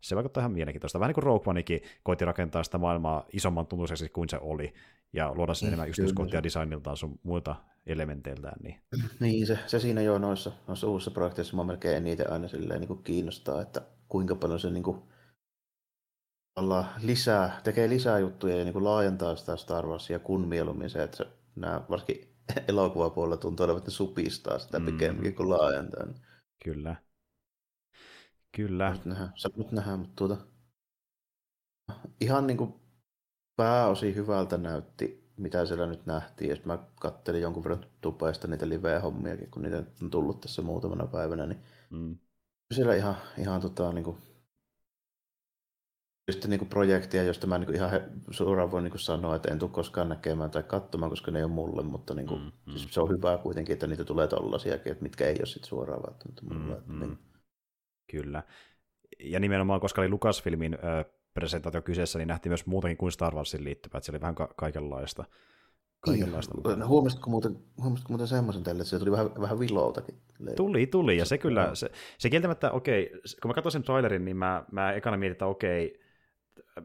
se 0.00 0.14
vaikuttaa 0.14 0.40
ihan 0.40 0.52
mielenkiintoista. 0.52 1.00
Vähän 1.00 1.08
niin 1.08 1.14
kuin 1.14 1.24
Rogue 1.24 1.50
Oneikin 1.50 1.80
koitti 2.02 2.24
rakentaa 2.24 2.62
sitä 2.62 2.78
maailmaa 2.78 3.24
isomman 3.32 3.66
tuntuiseksi 3.66 4.08
kuin 4.08 4.28
se 4.28 4.38
oli, 4.40 4.74
ja 5.12 5.34
luoda 5.34 5.54
sen 5.54 5.66
mm, 5.66 5.68
enemmän 5.68 5.88
yksityiskohtia 5.88 6.42
designiltaan 6.42 6.96
sun 6.96 7.18
muilta 7.22 7.56
elementeiltään. 7.86 8.56
Niin, 8.62 8.80
niin 9.20 9.46
se, 9.46 9.58
se, 9.66 9.80
siinä 9.80 10.02
jo 10.02 10.18
noissa, 10.18 10.52
noissa 10.66 10.86
uusissa 10.86 11.10
projekteissa 11.10 11.56
mä 11.56 11.64
melkein 11.64 11.96
eniten 11.96 12.32
aina 12.32 12.48
silleen, 12.48 12.80
niin 12.80 12.88
kuin 12.88 13.02
kiinnostaa, 13.02 13.62
että 13.62 13.82
kuinka 14.08 14.34
paljon 14.34 14.60
se 14.60 14.70
niin 14.70 14.82
kuin, 14.82 15.02
lisää, 17.02 17.60
tekee 17.64 17.88
lisää 17.88 18.18
juttuja 18.18 18.56
ja 18.56 18.64
niin 18.64 18.72
kuin 18.72 18.84
laajentaa 18.84 19.36
sitä 19.36 19.56
Star 19.56 19.86
Warsia, 19.86 20.18
kun 20.18 20.48
mieluummin 20.48 20.90
se, 20.90 21.02
että 21.02 21.16
se, 21.16 21.26
nämä 21.56 21.82
varsinkin 21.90 22.35
elokuvapuolella 22.68 23.36
tuntuu 23.36 23.64
olevan, 23.64 23.78
että 23.78 23.90
ne 23.90 23.94
supistaa 23.94 24.58
sitä 24.58 24.78
mm. 24.78 24.86
pikemminkin 24.86 25.34
kuin 25.34 25.50
laajentaa. 25.50 26.06
Kyllä. 26.64 26.96
Kyllä. 28.56 28.92
Nyt 28.92 29.04
nähdään, 29.04 29.32
nyt 29.56 29.72
nähdään, 29.72 29.98
mutta 29.98 30.14
tuota, 30.16 30.36
ihan 32.20 32.46
niin 32.46 32.56
kuin 32.56 32.74
pääosin 33.56 34.14
hyvältä 34.14 34.58
näytti, 34.58 35.32
mitä 35.36 35.66
siellä 35.66 35.86
nyt 35.86 36.06
nähtiin. 36.06 36.50
Ja 36.50 36.56
mä 36.64 36.78
kattelin 37.00 37.42
jonkun 37.42 37.64
verran 37.64 37.86
tupeesta 38.00 38.48
niitä 38.48 38.68
live-hommiakin, 38.68 39.50
kun 39.50 39.62
niitä 39.62 39.84
on 40.02 40.10
tullut 40.10 40.40
tässä 40.40 40.62
muutamana 40.62 41.06
päivänä, 41.06 41.46
niin 41.46 41.62
mm. 41.90 42.18
siellä 42.74 42.94
ihan, 42.94 43.16
ihan 43.38 43.60
tota, 43.60 43.92
niin 43.92 44.04
kuin 44.04 44.16
sitten 46.32 46.50
niin 46.50 46.66
projektia, 46.66 47.22
josta 47.22 47.46
mä 47.46 47.58
niin 47.58 47.74
ihan 47.74 47.90
suoraan 48.30 48.70
voin 48.70 48.84
niin 48.84 48.98
sanoa, 48.98 49.36
että 49.36 49.52
en 49.52 49.58
tule 49.58 49.70
koskaan 49.70 50.08
näkemään 50.08 50.50
tai 50.50 50.62
katsomaan, 50.62 51.10
koska 51.10 51.30
ne 51.30 51.38
ei 51.38 51.44
ole 51.44 51.52
mulle, 51.52 51.82
mutta 51.82 52.14
niin 52.14 52.26
kuin, 52.26 52.40
mm, 52.40 52.52
mm. 52.66 52.72
Siis 52.72 52.94
se 52.94 53.00
on 53.00 53.10
hyvä 53.10 53.38
kuitenkin, 53.38 53.72
että 53.72 53.86
niitä 53.86 54.04
tulee 54.04 54.26
tollasiakin, 54.26 54.92
että 54.92 55.02
mitkä 55.02 55.26
ei 55.26 55.36
ole 55.38 55.46
sit 55.46 55.64
suoraan 55.64 56.02
välttämättä 56.02 56.42
mulle. 56.44 56.82
Mm, 56.86 56.94
mm. 56.94 57.00
Niin. 57.00 57.18
Kyllä. 58.10 58.42
Ja 59.20 59.40
nimenomaan, 59.40 59.80
koska 59.80 60.00
oli 60.00 60.08
Lucasfilmin 60.08 60.74
ö, 60.74 61.04
presentaatio 61.34 61.82
kyseessä, 61.82 62.18
niin 62.18 62.28
nähtiin 62.28 62.50
myös 62.50 62.66
muutakin 62.66 62.96
kuin 62.96 63.12
Star 63.12 63.34
Warsin 63.34 63.64
liittyvät, 63.64 64.04
se 64.04 64.12
oli 64.12 64.20
vähän 64.20 64.34
ka- 64.34 64.54
kaikenlaista. 64.56 65.24
kaikenlaista. 66.00 66.76
No, 66.76 66.88
huomasitko 66.88 67.30
muuten, 67.30 67.58
huomasitko 67.82 68.12
muuten 68.12 68.28
semmoisen 68.28 68.62
tälle, 68.62 68.80
että 68.80 68.90
se 68.90 68.98
tuli 68.98 69.10
vähän, 69.10 69.40
vähän 69.40 69.58
viloutakin? 69.58 70.14
Tuli, 70.56 70.86
tuli, 70.86 71.16
ja 71.16 71.24
se 71.24 71.38
kyllä, 71.38 71.74
se, 71.74 71.90
se 72.18 72.30
kieltämättä, 72.30 72.70
okei, 72.70 73.10
kun 73.42 73.48
mä 73.48 73.54
katsoin 73.54 73.72
sen 73.72 73.82
trailerin, 73.82 74.24
niin 74.24 74.36
mä, 74.36 74.64
mä 74.72 74.92
ekana 74.92 75.16
mietin, 75.16 75.32
että 75.32 75.46
okei, 75.46 76.05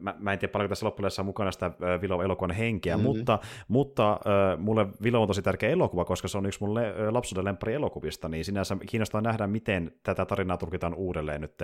mä, 0.00 0.14
mä 0.18 0.32
en 0.32 0.38
tiedä 0.38 0.52
paljonko 0.52 0.68
tässä 0.68 0.86
loppujen 0.86 1.10
on 1.18 1.26
mukana 1.26 1.52
sitä 1.52 1.70
Vilo-elokuvan 2.00 2.50
henkeä, 2.50 2.96
mm-hmm. 2.96 3.16
mutta, 3.16 3.38
mutta 3.68 4.12
äh, 4.12 4.58
mulle 4.58 4.86
Vilo 5.02 5.22
on 5.22 5.28
tosi 5.28 5.42
tärkeä 5.42 5.70
elokuva, 5.70 6.04
koska 6.04 6.28
se 6.28 6.38
on 6.38 6.46
yksi 6.46 6.60
mun 6.60 6.74
le- 6.74 7.10
lapsuuden 7.10 7.44
lemppari 7.44 7.74
elokuvista, 7.74 8.28
niin 8.28 8.44
sinänsä 8.44 8.76
kiinnostaa 8.88 9.20
nähdä, 9.20 9.46
miten 9.46 9.92
tätä 10.02 10.24
tarinaa 10.24 10.56
tulkitaan 10.56 10.94
uudelleen 10.94 11.40
nyt 11.40 11.54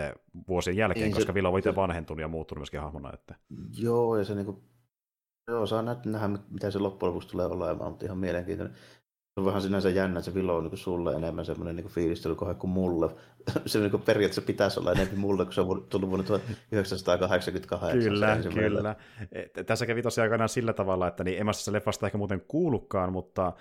vuosien 0.48 0.76
jälkeen, 0.76 1.06
Ei, 1.06 1.12
koska 1.12 1.30
se, 1.30 1.34
Vilo 1.34 1.52
on 1.52 1.58
itse 1.58 1.76
vanhentunut 1.76 2.20
ja 2.20 2.28
muuttunut 2.28 2.60
myöskin 2.60 2.80
hahmona. 2.80 3.10
Että... 3.14 3.34
Joo, 3.78 4.16
ja 4.16 4.24
se 4.24 4.34
niinku, 4.34 4.62
joo, 5.48 5.66
saa 5.66 5.82
nähdä, 5.82 6.28
mitä 6.50 6.70
se 6.70 6.78
loppujen 6.78 7.10
lopuksi 7.10 7.28
tulee 7.28 7.46
olemaan, 7.46 7.90
mutta 7.90 8.04
ihan 8.04 8.18
mielenkiintoinen 8.18 8.76
on 9.38 9.46
vähän 9.46 9.62
sinänsä 9.62 9.90
jännä, 9.90 10.18
että 10.18 10.30
se 10.30 10.34
Vilo 10.34 10.56
on 10.56 10.64
niin 10.64 10.78
sulle 10.78 11.12
enemmän 11.12 11.44
semmoinen 11.44 11.76
niin 11.76 11.88
fiilistelykohe 11.88 12.54
kuin 12.54 12.70
mulle. 12.70 13.10
se 13.66 13.80
niin 13.80 13.90
periaatteessa 13.90 14.42
pitäisi 14.42 14.80
olla 14.80 14.92
enemmän 14.92 15.18
mulle, 15.18 15.44
kun 15.44 15.54
se 15.54 15.60
on 15.60 15.86
tullut 15.88 16.08
vuonna 16.08 16.26
1988. 16.26 17.54
Kyllä, 17.92 18.38
kyllä. 18.54 18.96
Tässä 19.66 19.86
kävi 19.86 20.02
tosiaan 20.02 20.24
aikanaan 20.24 20.48
sillä 20.48 20.72
tavalla, 20.72 21.08
että 21.08 21.24
niin 21.24 21.38
en 21.38 21.46
mä 21.46 21.52
se 21.52 21.72
leffasta 21.72 22.06
ehkä 22.06 22.18
muuten 22.18 22.42
kuullutkaan, 22.48 23.12
mutta 23.12 23.52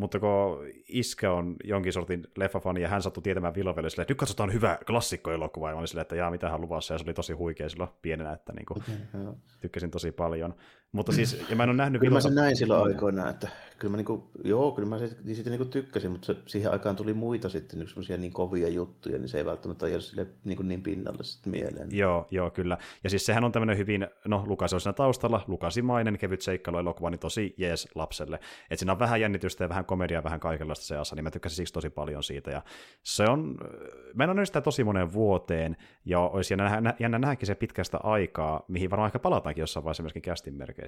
mutta 0.00 0.20
kun 0.20 0.66
iskä 0.88 1.32
on 1.32 1.56
jonkin 1.64 1.92
sortin 1.92 2.26
leffafani 2.36 2.82
ja 2.82 2.88
hän 2.88 3.02
sattui 3.02 3.22
tietämään 3.22 3.54
Vilovelle 3.54 3.90
silleen, 3.90 4.02
että 4.02 4.12
nyt 4.12 4.18
katsotaan 4.18 4.52
hyvä 4.52 4.78
klassikkoelokuva, 4.86 5.68
ja 5.68 5.74
mä 5.74 5.78
olin 5.78 5.88
silleen, 5.88 6.02
että 6.02 6.16
jaa, 6.16 6.30
mitä 6.30 6.50
hän 6.50 6.60
luvassa, 6.60 6.94
ja 6.94 6.98
se 6.98 7.04
oli 7.04 7.14
tosi 7.14 7.32
huikea 7.32 7.68
silloin 7.68 7.90
pienenä, 8.02 8.32
että 8.32 8.52
niin 8.52 8.66
kuin, 8.66 8.82
okay, 8.82 9.34
tykkäsin 9.60 9.90
tosi 9.90 10.12
paljon. 10.12 10.54
Mutta 10.92 11.12
siis, 11.12 11.44
ja 11.50 11.56
mä 11.56 11.62
en 11.62 11.68
ole 11.68 11.76
nähnyt 11.76 12.00
Kyllä 12.00 12.12
mä 12.12 12.20
sen 12.20 12.34
näin 12.34 12.56
silloin 12.56 12.82
aikoina, 12.82 13.30
että 13.30 13.48
kyllä 13.80 13.90
mä 13.90 13.96
niinku, 13.96 14.30
joo, 14.44 14.72
kyllä 14.72 14.88
mä 14.88 14.98
siitä, 14.98 15.16
siitä 15.32 15.50
niinku 15.50 15.64
tykkäsin, 15.64 16.10
mutta 16.10 16.26
se, 16.26 16.36
siihen 16.46 16.72
aikaan 16.72 16.96
tuli 16.96 17.14
muita 17.14 17.48
sitten 17.48 17.78
niin 17.78 17.88
semmoisia 17.88 18.16
niin 18.16 18.32
kovia 18.32 18.68
juttuja, 18.68 19.18
niin 19.18 19.28
se 19.28 19.38
ei 19.38 19.44
välttämättä 19.44 19.88
jäänyt 19.88 20.04
sille 20.04 20.26
niin, 20.44 20.68
niin 20.68 20.82
pinnalle 20.82 21.24
sitten 21.24 21.50
mieleen. 21.50 21.88
Joo, 21.92 22.26
joo, 22.30 22.50
kyllä. 22.50 22.78
Ja 23.04 23.10
siis 23.10 23.26
sehän 23.26 23.44
on 23.44 23.52
tämmöinen 23.52 23.78
hyvin, 23.78 24.08
no 24.24 24.44
Lukas 24.46 24.74
on 24.74 24.80
siinä 24.80 24.92
taustalla, 24.92 25.44
Lukasimainen, 25.46 26.18
kevyt 26.18 26.40
seikkailuelokuva, 26.40 27.10
niin 27.10 27.18
tosi 27.18 27.54
jees 27.56 27.88
lapselle. 27.94 28.36
Että 28.36 28.76
siinä 28.76 28.92
on 28.92 28.98
vähän 28.98 29.20
jännitystä 29.20 29.64
ja 29.64 29.68
vähän 29.68 29.84
komediaa, 29.84 30.24
vähän 30.24 30.40
kaikenlaista 30.40 30.86
seassa, 30.86 31.16
niin 31.16 31.24
mä 31.24 31.30
tykkäsin 31.30 31.56
siksi 31.56 31.74
tosi 31.74 31.90
paljon 31.90 32.22
siitä. 32.22 32.50
Ja 32.50 32.62
se 33.02 33.24
on, 33.24 33.56
mä 34.14 34.24
en 34.24 34.30
ole 34.30 34.46
sitä 34.46 34.60
tosi 34.60 34.84
moneen 34.84 35.12
vuoteen, 35.12 35.76
ja 36.04 36.20
olisi 36.20 36.54
jännä, 36.54 36.70
jännä, 36.74 36.94
jännä 36.98 37.18
nähdäkin 37.18 37.46
se 37.46 37.54
pitkästä 37.54 37.98
aikaa, 38.02 38.64
mihin 38.68 38.90
varmaan 38.90 39.08
ehkä 39.08 39.18
palataankin 39.18 39.62
jossain 39.62 39.84
vaiheessa 39.84 40.02
myöskin 40.02 40.22
kästin 40.22 40.54
merkeissä. 40.54 40.79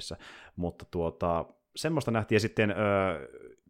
Mutta 0.56 0.84
tuota, 0.90 1.44
semmoista 1.76 2.10
nähtiin, 2.10 2.36
ja 2.36 2.40
sitten 2.40 2.70
ö, 2.70 2.74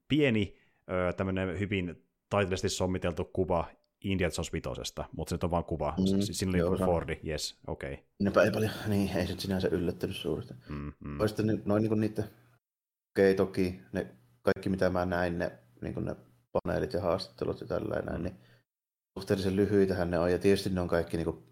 pieni 0.08 0.56
ö, 0.90 1.12
tämmöinen 1.12 1.58
hyvin 1.58 2.04
taiteellisesti 2.30 2.68
sommiteltu 2.68 3.24
kuva 3.24 3.64
Indiana 4.04 4.32
Jones 4.36 4.52
vitosesta, 4.52 5.04
mutta 5.16 5.30
se 5.30 5.34
nyt 5.34 5.44
on 5.44 5.50
vain 5.50 5.64
kuva. 5.64 5.94
Mm, 5.98 6.20
Siinä 6.20 6.66
oli 6.68 6.78
Fordi, 6.78 7.20
yes, 7.26 7.58
okei. 7.66 7.98
Okay. 8.28 8.44
ei 8.44 8.50
paljon, 8.50 8.72
niin, 8.88 9.16
ei 9.16 9.26
se 9.26 9.34
sinänsä 9.38 9.68
yllättänyt 9.68 10.16
suurta. 10.16 10.54
Mm, 10.68 10.92
mm. 11.04 11.18
Sitten 11.26 11.62
noin 11.64 11.82
niin 11.82 12.00
niitä, 12.00 12.22
okei 13.12 13.32
okay, 13.32 13.34
toki 13.34 13.80
ne 13.92 14.06
kaikki 14.42 14.68
mitä 14.68 14.90
mä 14.90 15.06
näin, 15.06 15.38
ne, 15.38 15.52
niin 15.80 16.04
ne 16.04 16.16
paneelit 16.52 16.92
ja 16.92 17.00
haastattelut 17.00 17.60
ja 17.60 17.66
tällainen, 17.66 18.16
mm. 18.16 18.22
niin 18.22 18.34
suhteellisen 19.18 19.56
lyhyitähän 19.56 20.10
ne 20.10 20.18
on, 20.18 20.32
ja 20.32 20.38
tietysti 20.38 20.70
ne 20.70 20.80
on 20.80 20.88
kaikki 20.88 21.16
niin 21.16 21.24
kuin 21.24 21.42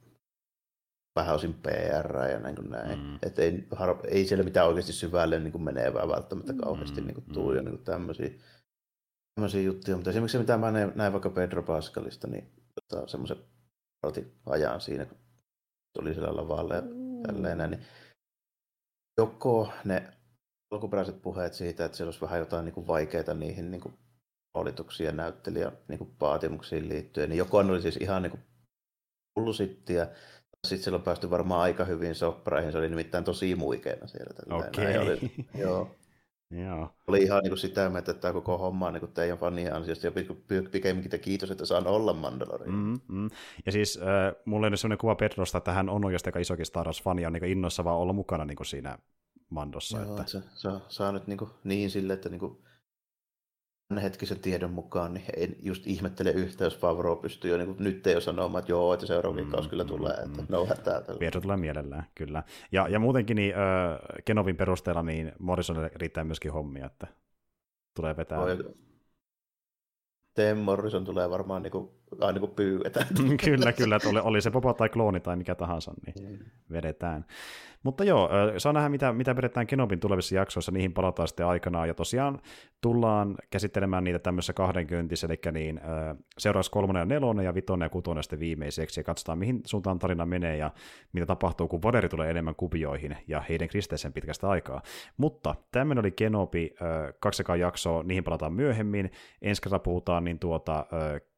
vähän 1.16 1.34
osin 1.34 1.54
PR 1.54 2.16
ja 2.30 2.38
näin 2.38 2.56
kuin 2.56 2.70
näin. 2.70 2.98
Mm. 2.98 3.18
Et 3.22 3.38
ei, 3.38 3.66
har, 3.70 3.96
ei 4.08 4.26
siellä 4.26 4.44
mitään 4.44 4.68
oikeasti 4.68 4.92
syvälle 4.92 5.38
niin 5.38 5.52
kuin 5.52 5.62
menevää 5.62 6.08
välttämättä 6.08 6.52
kauheasti 6.52 7.00
mm. 7.00 7.06
niin 7.06 7.14
kuin 7.14 7.34
tuu 7.34 7.50
mm. 7.50 7.56
ja 7.56 7.62
niin 7.62 7.74
kuin 7.76 7.84
tämmöisiä, 7.84 8.30
tämmöisiä 9.34 9.62
juttuja. 9.62 9.96
Mutta 9.96 10.10
esimerkiksi 10.10 10.32
se, 10.32 10.38
mitä 10.38 10.58
mä 10.58 10.70
näin, 10.70 10.92
näin 10.94 11.12
vaikka 11.12 11.30
Pedro 11.30 11.62
Pascalista, 11.62 12.28
niin 12.28 12.52
tota, 12.74 13.08
semmoisen 13.08 13.36
ajan 14.46 14.80
siinä, 14.80 15.04
kun 15.04 15.18
tuli 15.94 16.14
siellä 16.14 16.36
lavalla 16.36 16.74
ja 16.74 16.80
mm. 16.80 17.22
tälleen 17.22 17.70
niin 17.70 17.80
joko 19.18 19.72
ne 19.84 20.12
alkuperäiset 20.70 21.22
puheet 21.22 21.54
siitä, 21.54 21.84
että 21.84 21.96
siellä 21.96 22.08
olisi 22.08 22.20
vähän 22.20 22.38
jotain 22.38 22.64
niin 22.64 22.74
kuin 22.74 22.86
vaikeita 22.86 23.34
niihin 23.34 23.70
niin 23.70 23.80
kuin 23.80 23.94
ja 25.04 25.12
näyttelijä 25.12 25.72
niin 25.88 25.98
kuin 25.98 26.10
vaatimuksiin 26.20 26.88
liittyen, 26.88 27.28
niin 27.28 27.38
joko 27.38 27.62
ne 27.62 27.72
oli 27.72 27.82
siis 27.82 27.96
ihan 27.96 28.22
niin 28.22 28.30
kuin 28.30 28.42
hullusittia, 29.36 30.06
sitten 30.66 30.94
on 30.94 31.02
päästy 31.02 31.30
varmaan 31.30 31.60
aika 31.60 31.84
hyvin 31.84 32.14
soppraihin, 32.14 32.72
se 32.72 32.78
oli 32.78 32.88
nimittäin 32.88 33.24
tosi 33.24 33.54
muikeena 33.54 34.06
siellä. 34.06 34.58
Okei. 34.58 34.98
Okay. 34.98 35.02
Oli, 35.02 35.32
joo. 35.54 35.90
Joo. 36.50 36.94
Oli 37.06 37.22
ihan 37.22 37.42
niin 37.42 37.50
kuin 37.50 37.58
sitä 37.58 37.88
mieltä, 37.88 38.10
että 38.10 38.20
tämä 38.20 38.32
koko 38.32 38.58
homma 38.58 38.86
on 38.86 38.92
niin 38.92 39.00
kuin 39.00 39.12
teidän 39.12 39.38
fanien 39.38 39.74
ansiosta 39.74 40.06
ja 40.06 40.12
pikemminkin 40.70 41.20
kiitos, 41.20 41.50
että 41.50 41.66
saan 41.66 41.86
olla 41.86 42.12
Mandalorian. 42.12 42.74
Mm, 42.74 43.00
mm. 43.08 43.30
Ja 43.66 43.72
siis 43.72 43.98
äh, 44.02 44.42
mulla 44.44 44.66
on 44.66 44.78
sellainen 44.78 44.98
kuva 44.98 45.14
Pedrosta, 45.14 45.58
että 45.58 45.72
hän 45.72 45.88
on 45.88 46.04
oikeasti 46.04 46.28
aika 46.28 46.38
isokin 46.38 46.66
Star 46.66 46.86
Wars-fani 46.86 47.22
ja 47.22 47.28
on 47.28 47.32
niin 47.32 47.44
innoissa 47.44 47.84
vaan 47.84 47.98
olla 47.98 48.12
mukana 48.12 48.44
niin 48.44 48.56
kuin 48.56 48.66
siinä 48.66 48.98
Mandossa. 49.50 49.98
Joo, 49.98 50.10
että... 50.10 50.30
se 50.30 50.42
saa, 50.54 50.80
saa 50.88 51.12
nyt 51.12 51.26
niin, 51.26 51.38
kuin, 51.38 51.50
niin 51.64 51.90
sille, 51.90 52.12
että 52.12 52.28
niin 52.28 52.40
kuin 52.40 52.58
hetkisen 53.98 54.40
tiedon 54.40 54.70
mukaan, 54.70 55.14
niin 55.14 55.24
en 55.36 55.56
just 55.62 55.86
ihmettele 55.86 56.30
yhtä, 56.30 56.64
jos 56.64 56.78
Favro 56.78 57.16
pystyy 57.16 57.50
jo 57.50 57.56
niin 57.56 57.76
nyt 57.78 58.06
jo 58.06 58.20
sanomaan, 58.20 58.60
että 58.60 58.72
joo, 58.72 58.94
että 58.94 59.06
seuraava 59.06 59.42
mm, 59.42 59.68
kyllä 59.70 59.84
tulee, 59.84 60.26
mm, 60.26 60.40
että 60.40 60.52
no 60.52 60.66
hätää. 60.66 61.02
Vierto 61.20 61.40
tulee 61.40 61.56
mielellään, 61.56 62.04
kyllä. 62.14 62.42
Ja, 62.72 62.88
ja 62.88 62.98
muutenkin 62.98 63.34
niin, 63.34 63.54
äh, 63.54 63.60
Kenovin 64.24 64.56
perusteella 64.56 65.02
niin 65.02 65.32
Morrisonille 65.38 65.90
riittää 65.94 66.24
myöskin 66.24 66.52
hommia, 66.52 66.86
että 66.86 67.06
tulee 67.94 68.16
vetää. 68.16 68.38
Tim 70.34 70.58
Morrison 70.58 71.04
tulee 71.04 71.30
varmaan 71.30 71.62
niin 71.62 71.70
kuin, 71.70 71.90
aina 72.20 72.40
kuin 72.40 72.52
pyydetään. 72.52 73.06
kyllä, 73.44 73.72
kyllä, 73.72 73.96
että 73.96 74.08
oli, 74.08 74.20
oli 74.20 74.40
se 74.40 74.50
popo 74.50 74.72
tai 74.72 74.88
klooni 74.88 75.20
tai 75.20 75.36
mikä 75.36 75.54
tahansa, 75.54 75.94
niin 76.06 76.38
mm. 76.38 76.44
vedetään. 76.72 77.24
Mutta 77.82 78.04
joo, 78.04 78.30
saa 78.58 78.72
nähdä, 78.72 78.88
mitä, 78.88 79.12
mitä 79.12 79.36
vedetään 79.36 79.66
Kenobin 79.66 80.00
tulevissa 80.00 80.34
jaksoissa, 80.34 80.72
niihin 80.72 80.92
palataan 80.92 81.28
sitten 81.28 81.46
aikanaan, 81.46 81.88
ja 81.88 81.94
tosiaan 81.94 82.38
tullaan 82.80 83.36
käsittelemään 83.50 84.04
niitä 84.04 84.18
tämmöisessä 84.18 84.52
kahdenkyntissä, 84.52 85.26
eli 85.26 85.52
niin 85.52 85.80
seuraavaksi 86.38 86.70
kolmonen 86.70 87.00
ja 87.00 87.04
nelonen 87.04 87.44
ja 87.44 87.54
vitonen 87.54 87.86
ja 87.86 87.90
kutonen 87.90 88.22
sitten 88.22 88.40
viimeiseksi, 88.40 89.00
ja 89.00 89.04
katsotaan, 89.04 89.38
mihin 89.38 89.60
suuntaan 89.66 89.98
tarina 89.98 90.26
menee, 90.26 90.56
ja 90.56 90.70
mitä 91.12 91.26
tapahtuu, 91.26 91.68
kun 91.68 91.82
Vaderi 91.82 92.08
tulee 92.08 92.30
enemmän 92.30 92.54
kuvioihin, 92.54 93.16
ja 93.28 93.40
heidän 93.48 93.68
kristeisen 93.68 94.12
pitkästä 94.12 94.48
aikaa. 94.48 94.82
Mutta 95.16 95.54
tämmöinen 95.72 96.02
oli 96.02 96.10
Kenobi, 96.10 96.74
kaksikaan 97.20 97.60
jaksoa, 97.60 98.02
niihin 98.02 98.24
palataan 98.24 98.52
myöhemmin, 98.52 99.10
ensi 99.42 99.62
kertaa 99.62 99.78
puhutaan 99.78 100.24
niin 100.24 100.38
tuota, 100.38 100.86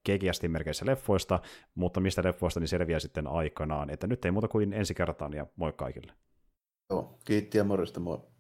kekiästi 0.04 0.48
merkeissä 0.48 0.86
leffoista, 0.86 1.40
mutta 1.74 2.00
mistä 2.00 2.22
leffoista 2.24 2.60
niin 2.60 2.68
selviää 2.68 3.00
sitten 3.00 3.26
aikanaan. 3.26 3.90
Että 3.90 4.06
nyt 4.06 4.24
ei 4.24 4.30
muuta 4.30 4.48
kuin 4.48 4.72
ensi 4.72 4.94
kertaan 4.94 5.32
ja 5.32 5.46
moi 5.56 5.72
kaikille. 5.72 6.12
Joo, 6.90 7.18
kiitti 7.24 7.58
ja 7.58 7.64
morjesta 7.64 8.00
moi. 8.00 8.31